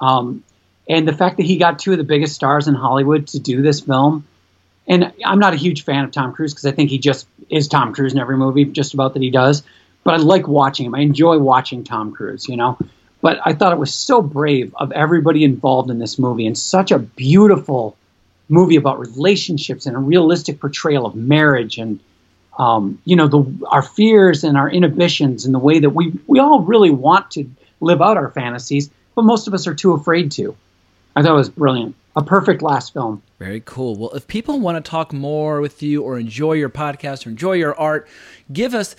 Um, 0.00 0.42
and 0.88 1.06
the 1.06 1.12
fact 1.12 1.36
that 1.36 1.44
he 1.44 1.58
got 1.58 1.78
two 1.78 1.92
of 1.92 1.98
the 1.98 2.04
biggest 2.04 2.34
stars 2.34 2.66
in 2.66 2.74
Hollywood 2.74 3.26
to 3.28 3.38
do 3.38 3.60
this 3.60 3.80
film, 3.80 4.26
and 4.88 5.12
I'm 5.24 5.38
not 5.38 5.52
a 5.52 5.56
huge 5.56 5.84
fan 5.84 6.04
of 6.04 6.10
Tom 6.10 6.32
Cruise 6.32 6.54
because 6.54 6.66
I 6.66 6.72
think 6.72 6.90
he 6.90 6.98
just 6.98 7.28
is 7.50 7.68
Tom 7.68 7.92
Cruise 7.92 8.12
in 8.12 8.18
every 8.18 8.36
movie, 8.36 8.64
just 8.64 8.94
about 8.94 9.14
that 9.14 9.22
he 9.22 9.30
does. 9.30 9.62
But 10.02 10.14
I 10.14 10.16
like 10.16 10.48
watching 10.48 10.86
him. 10.86 10.94
I 10.94 11.00
enjoy 11.00 11.38
watching 11.38 11.84
Tom 11.84 12.12
Cruise, 12.12 12.48
you 12.48 12.56
know. 12.56 12.78
But 13.20 13.40
I 13.44 13.52
thought 13.52 13.72
it 13.72 13.78
was 13.78 13.92
so 13.92 14.22
brave 14.22 14.74
of 14.76 14.92
everybody 14.92 15.44
involved 15.44 15.90
in 15.90 15.98
this 15.98 16.18
movie 16.18 16.46
and 16.46 16.56
such 16.56 16.90
a 16.92 16.98
beautiful 16.98 17.96
movie 18.48 18.76
about 18.76 18.98
relationships 18.98 19.86
and 19.86 19.94
a 19.94 19.98
realistic 19.98 20.60
portrayal 20.60 21.04
of 21.04 21.14
marriage 21.14 21.78
and 21.78 22.00
um, 22.58 23.00
you 23.04 23.14
know 23.14 23.28
the 23.28 23.66
our 23.68 23.82
fears 23.82 24.42
and 24.42 24.56
our 24.56 24.68
inhibitions 24.68 25.44
and 25.44 25.54
the 25.54 25.58
way 25.58 25.78
that 25.78 25.90
we 25.90 26.12
we 26.26 26.38
all 26.38 26.60
really 26.62 26.90
want 26.90 27.30
to 27.32 27.48
live 27.80 28.02
out 28.02 28.16
our 28.16 28.30
fantasies, 28.30 28.90
but 29.14 29.22
most 29.22 29.46
of 29.46 29.54
us 29.54 29.66
are 29.66 29.74
too 29.74 29.92
afraid 29.92 30.32
to. 30.32 30.56
I 31.14 31.22
thought 31.22 31.32
it 31.32 31.36
was 31.36 31.50
brilliant. 31.50 31.94
A 32.18 32.22
perfect 32.24 32.62
last 32.62 32.92
film. 32.92 33.22
Very 33.38 33.62
cool. 33.64 33.94
Well, 33.94 34.10
if 34.10 34.26
people 34.26 34.58
want 34.58 34.84
to 34.84 34.90
talk 34.90 35.12
more 35.12 35.60
with 35.60 35.84
you 35.84 36.02
or 36.02 36.18
enjoy 36.18 36.54
your 36.54 36.68
podcast 36.68 37.24
or 37.24 37.30
enjoy 37.30 37.52
your 37.52 37.78
art, 37.78 38.08
give 38.52 38.74
us 38.74 38.96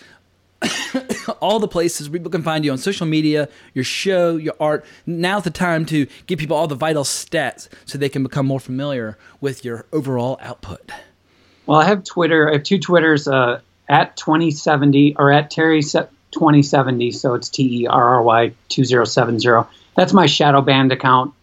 all 1.42 1.60
the 1.60 1.68
places 1.68 2.08
people 2.08 2.32
can 2.32 2.44
find 2.44 2.64
you 2.64 2.72
on 2.72 2.78
social 2.78 3.06
media, 3.06 3.50
your 3.74 3.84
show, 3.84 4.38
your 4.38 4.54
art. 4.58 4.86
Now's 5.06 5.44
the 5.44 5.50
time 5.50 5.86
to 5.88 6.08
give 6.28 6.40
people 6.40 6.56
all 6.56 6.68
the 6.68 6.76
vital 6.76 7.04
stats 7.04 7.68
so 7.84 7.98
they 7.98 8.08
can 8.08 8.24
become 8.24 8.46
more 8.46 8.62
familiar 8.62 9.18
with 9.42 9.66
your 9.66 9.86
overall 9.92 10.40
output. 10.42 10.90
Well, 11.66 11.82
I 11.82 11.88
have 11.88 12.06
Twitter. 12.06 12.48
I 12.48 12.54
have 12.54 12.64
two 12.64 12.80
Twitters 12.80 13.28
uh, 13.28 13.60
at 13.90 14.16
2070 14.16 15.18
or 15.18 15.30
at 15.30 15.52
Terry 15.52 15.82
2070. 15.82 17.12
So 17.12 17.34
it's 17.34 17.50
T 17.50 17.84
E 17.84 17.88
R 17.88 18.16
R 18.16 18.22
Y 18.24 18.54
2070. 18.70 19.68
That's 19.98 20.14
my 20.14 20.26
shadow 20.26 20.62
band 20.62 20.94
account. 20.94 21.34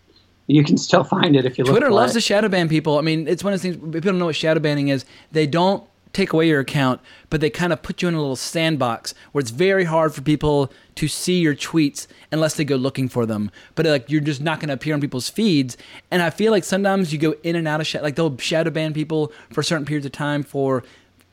You 0.46 0.62
can 0.64 0.78
still 0.78 1.04
find 1.04 1.34
it 1.34 1.44
if 1.44 1.58
you 1.58 1.64
look 1.64 1.72
Twitter 1.72 1.90
loves 1.90 2.12
it. 2.12 2.14
to 2.14 2.20
shadow 2.20 2.48
ban 2.48 2.68
people. 2.68 2.98
I 2.98 3.00
mean, 3.00 3.26
it's 3.26 3.42
one 3.42 3.52
of 3.52 3.60
the 3.60 3.70
things 3.70 3.82
people 3.82 4.00
don't 4.00 4.18
know 4.18 4.26
what 4.26 4.36
shadow 4.36 4.60
banning 4.60 4.88
is. 4.88 5.04
They 5.32 5.46
don't 5.46 5.82
take 6.12 6.32
away 6.32 6.48
your 6.48 6.60
account, 6.60 7.00
but 7.28 7.40
they 7.40 7.50
kind 7.50 7.72
of 7.72 7.82
put 7.82 8.00
you 8.00 8.08
in 8.08 8.14
a 8.14 8.20
little 8.20 8.36
sandbox 8.36 9.12
where 9.32 9.40
it's 9.40 9.50
very 9.50 9.84
hard 9.84 10.14
for 10.14 10.22
people 10.22 10.72
to 10.94 11.08
see 11.08 11.40
your 11.40 11.54
tweets 11.54 12.06
unless 12.32 12.54
they 12.54 12.64
go 12.64 12.76
looking 12.76 13.08
for 13.08 13.26
them. 13.26 13.50
But 13.74 13.86
uh, 13.86 13.90
like 13.90 14.10
you're 14.10 14.22
just 14.22 14.40
not 14.40 14.58
going 14.58 14.68
to 14.68 14.74
appear 14.74 14.94
on 14.94 15.00
people's 15.00 15.28
feeds. 15.28 15.76
And 16.10 16.22
I 16.22 16.30
feel 16.30 16.52
like 16.52 16.64
sometimes 16.64 17.12
you 17.12 17.18
go 17.18 17.34
in 17.42 17.54
and 17.54 17.68
out 17.68 17.80
of 17.80 17.86
shadow. 17.86 18.04
Like 18.04 18.16
they'll 18.16 18.36
shadow 18.38 18.70
ban 18.70 18.94
people 18.94 19.32
for 19.52 19.62
certain 19.62 19.84
periods 19.84 20.06
of 20.06 20.12
time 20.12 20.42
for 20.42 20.82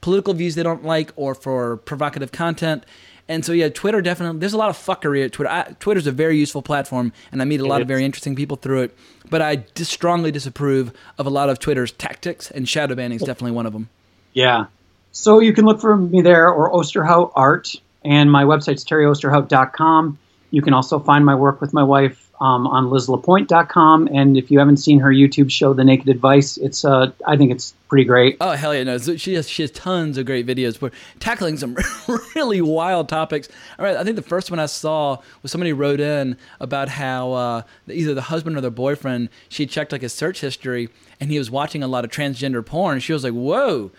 political 0.01 0.33
views 0.33 0.55
they 0.55 0.63
don't 0.63 0.83
like 0.83 1.11
or 1.15 1.33
for 1.33 1.77
provocative 1.77 2.31
content. 2.33 2.83
And 3.27 3.45
so 3.45 3.53
yeah, 3.53 3.69
Twitter 3.69 4.01
definitely. 4.01 4.39
There's 4.39 4.53
a 4.53 4.57
lot 4.57 4.69
of 4.69 4.77
fuckery 4.77 5.23
at 5.23 5.31
Twitter. 5.31 5.49
I, 5.49 5.75
Twitter's 5.79 6.07
a 6.07 6.11
very 6.11 6.37
useful 6.37 6.61
platform, 6.61 7.13
and 7.31 7.41
I 7.41 7.45
meet 7.45 7.61
a 7.61 7.65
lot 7.65 7.81
of 7.81 7.87
very 7.87 8.03
interesting 8.03 8.35
people 8.35 8.57
through 8.57 8.83
it. 8.83 8.97
But 9.29 9.41
I 9.41 9.55
dis- 9.55 9.89
strongly 9.89 10.31
disapprove 10.31 10.91
of 11.17 11.25
a 11.25 11.29
lot 11.29 11.49
of 11.49 11.59
Twitter's 11.59 11.91
tactics, 11.91 12.51
and 12.51 12.67
shadow 12.67 12.95
banning 12.95 13.15
is 13.15 13.23
oh. 13.23 13.25
definitely 13.25 13.51
one 13.51 13.65
of 13.65 13.73
them. 13.73 13.89
Yeah. 14.33 14.65
So 15.11 15.39
you 15.39 15.53
can 15.53 15.65
look 15.65 15.79
for 15.79 15.95
me 15.95 16.21
there 16.21 16.49
or 16.49 16.71
Osterhout 16.71 17.31
Art, 17.35 17.75
and 18.03 18.31
my 18.31 18.43
website's 18.43 18.83
terryosterhout.com. 18.83 20.17
You 20.51 20.61
can 20.61 20.73
also 20.73 20.99
find 20.99 21.25
my 21.25 21.35
work 21.35 21.61
with 21.61 21.73
my 21.73 21.83
wife 21.83 22.22
um, 22.43 22.67
on 22.67 22.89
lizlapointe.com. 22.89 24.09
And 24.11 24.35
if 24.35 24.51
you 24.51 24.59
haven't 24.59 24.77
seen 24.77 24.99
her 24.99 25.09
YouTube 25.09 25.49
show, 25.49 25.73
The 25.73 25.85
Naked 25.85 26.09
Advice, 26.09 26.57
it's 26.57 26.83
uh, 26.83 27.11
I 27.25 27.37
think 27.37 27.51
it's 27.51 27.73
pretty 27.87 28.03
great. 28.03 28.35
Oh 28.41 28.51
hell 28.51 28.75
yeah! 28.75 28.83
No, 28.83 28.97
she 28.97 29.35
has 29.35 29.49
she 29.49 29.63
has 29.63 29.71
tons 29.71 30.17
of 30.17 30.25
great 30.25 30.45
videos 30.45 30.77
for 30.77 30.91
tackling 31.21 31.55
some 31.55 31.77
really 32.35 32.59
wild 32.61 33.07
topics. 33.07 33.47
All 33.79 33.85
right, 33.85 33.95
I 33.95 34.03
think 34.03 34.17
the 34.17 34.21
first 34.21 34.51
one 34.51 34.59
I 34.59 34.65
saw 34.65 35.19
was 35.41 35.53
somebody 35.53 35.71
wrote 35.71 36.01
in 36.01 36.37
about 36.59 36.89
how 36.89 37.31
uh, 37.31 37.61
either 37.87 38.13
the 38.13 38.23
husband 38.23 38.57
or 38.57 38.61
their 38.61 38.71
boyfriend 38.71 39.29
she 39.47 39.65
checked 39.65 39.93
like 39.93 40.01
his 40.01 40.11
search 40.11 40.41
history 40.41 40.89
and 41.21 41.31
he 41.31 41.39
was 41.39 41.49
watching 41.49 41.81
a 41.81 41.87
lot 41.87 42.03
of 42.03 42.11
transgender 42.11 42.65
porn. 42.65 42.99
She 42.99 43.13
was 43.13 43.23
like, 43.23 43.33
"Whoa, 43.33 43.89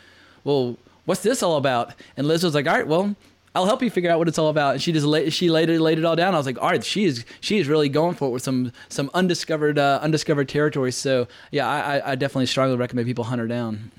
well, 0.44 0.76
what's 1.06 1.22
this 1.22 1.42
all 1.42 1.56
about?" 1.56 1.94
And 2.18 2.28
Liz 2.28 2.44
was 2.44 2.54
like, 2.54 2.66
"All 2.66 2.74
right, 2.74 2.86
well." 2.86 3.16
I'll 3.55 3.66
help 3.66 3.82
you 3.82 3.90
figure 3.90 4.10
out 4.10 4.18
what 4.18 4.26
it's 4.28 4.39
all 4.39 4.48
about. 4.48 4.74
And 4.74 4.82
she 4.82 4.93
just 4.93 5.06
laid, 5.06 5.32
she 5.32 5.48
laid 5.48 5.70
it 5.70 5.81
laid 5.81 5.98
it 5.98 6.05
all 6.05 6.16
down. 6.16 6.35
I 6.35 6.39
was 6.39 6.47
like, 6.47 6.60
all 6.60 6.70
right, 6.70 6.85
she 6.85 7.05
is 7.05 7.24
she 7.40 7.59
is 7.59 7.68
really 7.68 7.89
going 7.89 8.14
for 8.16 8.28
it 8.28 8.32
with 8.32 8.43
some 8.43 8.72
some 8.89 9.10
undiscovered 9.14 9.78
uh, 9.78 10.01
undiscovered 10.02 10.48
territory. 10.48 10.93
So 10.93 11.28
yeah, 11.51 11.68
I, 11.68 12.12
I- 12.12 12.14
definitely 12.16 12.47
strongly 12.47 12.76
recommend 12.76 13.06
people 13.06 13.24
hunt 13.24 13.40
her 13.40 13.47
down. 13.47 13.90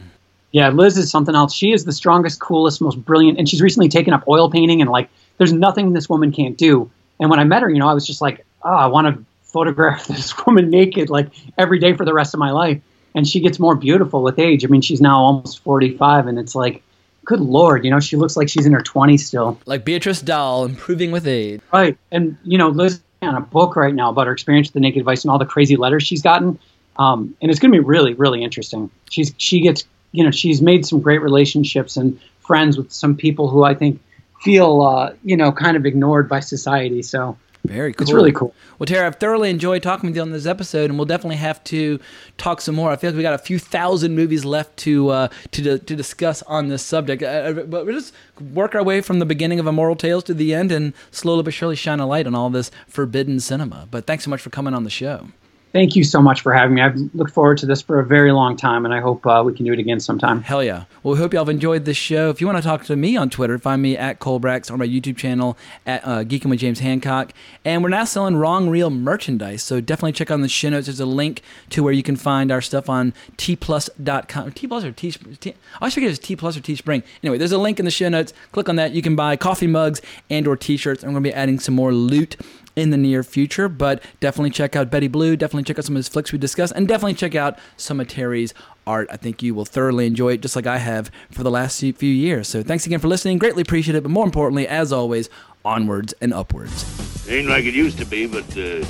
Yeah, 0.52 0.69
Liz 0.69 0.98
is 0.98 1.11
something 1.11 1.36
else. 1.36 1.53
She 1.53 1.73
is 1.73 1.84
the 1.86 1.91
strongest, 1.91 2.40
coolest, 2.40 2.82
most 2.82 3.03
brilliant, 3.03 3.38
and 3.38 3.48
she's 3.48 3.61
recently 3.61 3.90
taken 3.90 4.14
up 4.14 4.26
oil 4.27 4.49
painting. 4.49 4.82
And 4.82 4.90
like, 4.90 5.10
there's 5.38 5.52
nothing 5.52 5.91
this 5.94 6.07
woman 6.10 6.32
can't 6.32 6.57
do. 6.57 6.90
And 7.19 7.30
when 7.30 7.40
I 7.40 7.44
met 7.44 7.61
her, 7.61 7.69
you 7.69 7.80
know, 7.80 7.90
I 7.90 7.94
was 7.94 8.06
just 8.07 8.22
like, 8.22 8.45
oh, 8.64 8.69
I 8.69 8.88
want 8.88 9.07
to 9.14 9.23
photograph 9.44 10.07
this 10.07 10.34
woman 10.45 10.69
naked 10.69 11.10
like 11.10 11.27
every 11.57 11.80
day 11.80 11.94
for 11.94 12.06
the 12.06 12.14
rest 12.14 12.34
of 12.34 12.40
my 12.40 12.52
life. 12.52 12.82
And 13.14 13.26
she 13.27 13.40
gets 13.40 13.60
more 13.60 13.76
beautiful 13.76 14.22
with 14.23 14.38
age. 14.40 14.65
I 14.65 14.68
mean, 14.68 14.82
she's 14.82 14.99
now 14.99 15.18
almost 15.18 15.60
45, 15.64 16.27
and 16.27 16.38
it's 16.38 16.56
like, 16.56 16.82
good 17.26 17.41
lord, 17.41 17.84
you 17.84 17.91
know, 17.91 17.99
she 17.99 18.15
looks 18.15 18.38
like 18.38 18.47
she's 18.47 18.65
in 18.65 18.72
her 18.72 18.81
20s 18.81 19.22
still. 19.22 19.60
Like 19.65 19.84
Beatrice 19.84 20.22
Dalle, 20.22 20.65
improving 20.65 21.11
with 21.11 21.27
age. 21.27 21.61
Right. 21.73 21.97
And, 22.11 22.38
you 22.43 22.57
know, 22.57 22.69
Liz 22.69 23.02
on 23.22 23.35
a 23.35 23.41
book 23.41 23.76
right 23.76 23.93
now 23.93 24.10
about 24.10 24.27
her 24.27 24.34
experience 24.34 24.68
with 24.68 24.73
the 24.73 24.80
naked 24.80 24.99
advice 24.99 25.23
and 25.23 25.31
all 25.31 25.39
the 25.39 25.45
crazy 25.45 25.76
letters 25.76 26.03
she's 26.03 26.22
gotten. 26.22 26.60
Um, 26.97 27.35
and 27.41 27.52
it's 27.52 27.60
going 27.60 27.72
to 27.72 27.76
be 27.77 27.84
really, 27.84 28.14
really 28.14 28.43
interesting. 28.43 28.89
She's 29.10 29.34
She 29.38 29.60
gets 29.61 29.84
you 30.15 30.23
know, 30.23 30.31
she's 30.31 30.61
made 30.61 30.85
some 30.85 31.02
great 31.02 31.22
relationships 31.22 31.97
and 31.97 32.19
friends 32.39 32.77
with 32.77 32.91
some 32.91 33.18
people 33.18 33.49
who 33.49 33.64
I 33.64 33.73
think 33.73 34.02
feel, 34.41 34.81
uh, 34.81 35.14
you 35.23 35.35
know, 35.35 35.52
kind 35.52 35.76
of 35.76 35.85
ignored 35.85 36.30
by 36.30 36.39
society. 36.39 37.02
So 37.02 37.38
Very 37.67 37.93
cool. 37.93 38.03
it's 38.03 38.13
really 38.13 38.31
cool. 38.31 38.53
Well, 38.79 38.85
Terry, 38.85 39.05
I've 39.05 39.15
thoroughly 39.15 39.49
enjoyed 39.49 39.83
talking 39.83 40.09
with 40.09 40.15
you 40.15 40.21
on 40.21 40.31
this 40.31 40.45
episode, 40.45 40.89
and 40.89 40.97
we'll 40.99 41.05
definitely 41.05 41.37
have 41.37 41.63
to 41.65 41.99
talk 42.37 42.61
some 42.61 42.75
more. 42.75 42.91
I 42.91 42.95
feel 42.95 43.11
like 43.11 43.17
we 43.17 43.23
got 43.23 43.33
a 43.33 43.37
few 43.39 43.59
thousand 43.59 44.15
movies 44.15 44.45
left 44.45 44.77
to 44.77 45.09
uh, 45.09 45.27
to 45.51 45.79
to 45.79 45.95
discuss 45.95 46.41
on 46.43 46.67
this 46.67 46.83
subject. 46.83 47.23
Uh, 47.23 47.53
but 47.53 47.85
we'll 47.85 47.95
just 47.95 48.13
work 48.53 48.75
our 48.75 48.83
way 48.83 49.01
from 49.01 49.19
the 49.19 49.25
beginning 49.25 49.59
of 49.59 49.67
Immoral 49.67 49.95
Tales 49.95 50.23
to 50.25 50.33
the 50.33 50.53
end, 50.53 50.71
and 50.71 50.93
slowly 51.11 51.43
but 51.43 51.53
surely 51.53 51.75
shine 51.75 51.99
a 51.99 52.05
light 52.07 52.27
on 52.27 52.35
all 52.35 52.49
this 52.49 52.71
forbidden 52.87 53.39
cinema. 53.39 53.87
But 53.89 54.05
thanks 54.05 54.23
so 54.23 54.29
much 54.29 54.41
for 54.41 54.49
coming 54.49 54.73
on 54.73 54.83
the 54.83 54.89
show. 54.89 55.27
Thank 55.76 55.97
you 55.97 56.06
so 56.06 56.22
much 56.22 56.39
for 56.39 56.53
having 56.53 56.76
me. 56.76 56.81
I've 56.81 56.95
looked 57.14 57.34
forward 57.34 57.57
to 57.57 57.65
this 57.65 57.81
for 57.81 57.99
a 57.99 58.06
very 58.06 58.31
long 58.31 58.56
time, 58.56 58.85
and 58.85 58.93
I 58.93 59.02
hope 59.02 59.27
uh, 59.27 59.43
we 59.45 59.53
can 59.53 59.65
do 59.65 59.73
it 59.73 59.80
again 59.80 59.99
sometime. 59.99 60.41
Hell 60.41 60.64
yeah. 60.64 60.85
Well, 61.03 61.15
we 61.15 61.19
hope 61.19 61.34
y'all 61.34 61.43
have 61.43 61.49
enjoyed 61.49 61.84
this 61.84 61.97
show. 61.97 62.30
If 62.30 62.39
you 62.39 62.47
want 62.47 62.57
to 62.60 62.64
talk 62.64 62.85
to 62.85 62.95
me 62.95 63.18
on 63.18 63.30
Twitter, 63.30 63.60
find 63.60 63.81
me 63.81 63.97
at 63.97 64.22
Colebrax 64.22 64.72
or 64.72 64.77
my 64.77 64.88
YouTube 64.88 65.18
channel 65.18 65.57
at 65.85 66.02
uh, 66.07 66.23
Geeking 66.23 66.49
with 66.49 66.60
James 66.60 66.80
Hancock. 66.80 67.34
And 67.65 67.84
we're 67.84 67.89
now 67.89 68.06
selling 68.06 68.38
Wrong 68.38 68.69
Reel 68.69 68.89
merchandise, 68.89 69.64
so 69.64 69.81
definitely 69.81 70.14
check 70.14 70.31
on 70.31 70.39
the 70.39 70.47
show 70.47 70.69
notes. 70.69 70.88
There's 70.88 71.02
a 71.02 71.06
link 71.06 71.41
to 71.72 71.84
where 71.84 71.91
you 71.91 72.03
can 72.03 72.15
find 72.15 72.53
our 72.53 72.61
stuff 72.61 72.89
on 72.89 73.14
tplus.com. 73.35 74.53
T 74.53 74.68
plus 74.68 74.85
or 74.85 74.93
T, 74.93 75.14
I 75.43 75.53
always 75.81 75.93
forget 75.93 76.10
if 76.10 76.22
T 76.22 76.38
plus 76.38 76.56
or 76.56 76.61
T 76.61 76.77
Spring. 76.77 77.03
Anyway, 77.22 77.38
there's 77.38 77.52
a 77.52 77.57
link 77.57 77.80
in 77.80 77.85
the 77.85 77.91
show 77.91 78.07
notes. 78.07 78.31
Click 78.53 78.69
on 78.69 78.77
that. 78.77 78.93
You 78.93 79.02
can 79.02 79.18
buy 79.18 79.35
coffee 79.35 79.68
mugs 79.68 80.02
and 80.30 80.47
or 80.47 80.56
t-shirts. 80.56 81.03
I'm 81.03 81.11
going 81.11 81.22
to 81.22 81.30
be 81.30 81.34
adding 81.34 81.60
some 81.60 81.76
more 81.76 81.93
loot 81.93 82.38
in 82.76 82.89
the 82.89 82.97
near 82.97 83.23
future. 83.23 83.68
But 83.69 84.03
definitely 84.19 84.52
check 84.52 84.76
out 84.76 84.89
Betty 84.89 85.07
Blue. 85.07 85.35
Definitely 85.35 85.64
check 85.64 85.80
out 85.80 85.85
some 85.85 85.95
of 85.95 85.99
his 85.99 86.07
flicks 86.07 86.31
we 86.31 86.38
discussed, 86.38 86.73
and 86.76 86.88
definitely 86.88 87.14
check 87.14 87.35
out 87.35 87.57
some 87.77 87.99
of 87.99 88.07
Terry's 88.07 88.53
art. 88.88 89.07
I 89.11 89.18
think 89.18 89.41
you 89.41 89.56
will 89.56 89.65
thoroughly 89.65 90.06
enjoy 90.06 90.34
it, 90.34 90.41
just 90.41 90.56
like 90.56 90.68
I 90.68 90.77
have 90.77 91.10
for 91.31 91.43
the 91.43 91.52
last 91.52 91.80
few 91.80 91.91
years. 92.10 92.47
So 92.47 92.64
thanks 92.64 92.85
again 92.85 92.99
for 92.99 93.07
listening. 93.07 93.38
Greatly 93.38 93.61
appreciate 93.61 93.95
it. 93.95 94.03
But 94.03 94.11
more 94.11 94.26
importantly, 94.26 94.68
as 94.68 94.91
always, 94.91 95.30
onwards 95.64 96.14
and 96.22 96.34
upwards. 96.34 97.27
Ain't 97.27 97.47
like 97.47 97.65
it 97.65 97.73
used 97.73 97.97
to 97.97 98.06
be, 98.06 98.27
but 98.27 98.45
uh, 98.57 98.85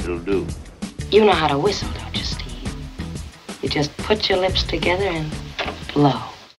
it'll 0.00 0.18
do. 0.18 0.46
You 1.10 1.24
know 1.24 1.32
how 1.32 1.48
to 1.48 1.58
whistle, 1.58 1.88
don't 1.94 2.16
you, 2.16 2.24
Steve? 2.24 2.74
You 3.62 3.68
just 3.68 3.96
put 3.96 4.28
your 4.28 4.38
lips 4.38 4.62
together 4.62 5.04
and 5.06 5.32
blow. 5.94 6.20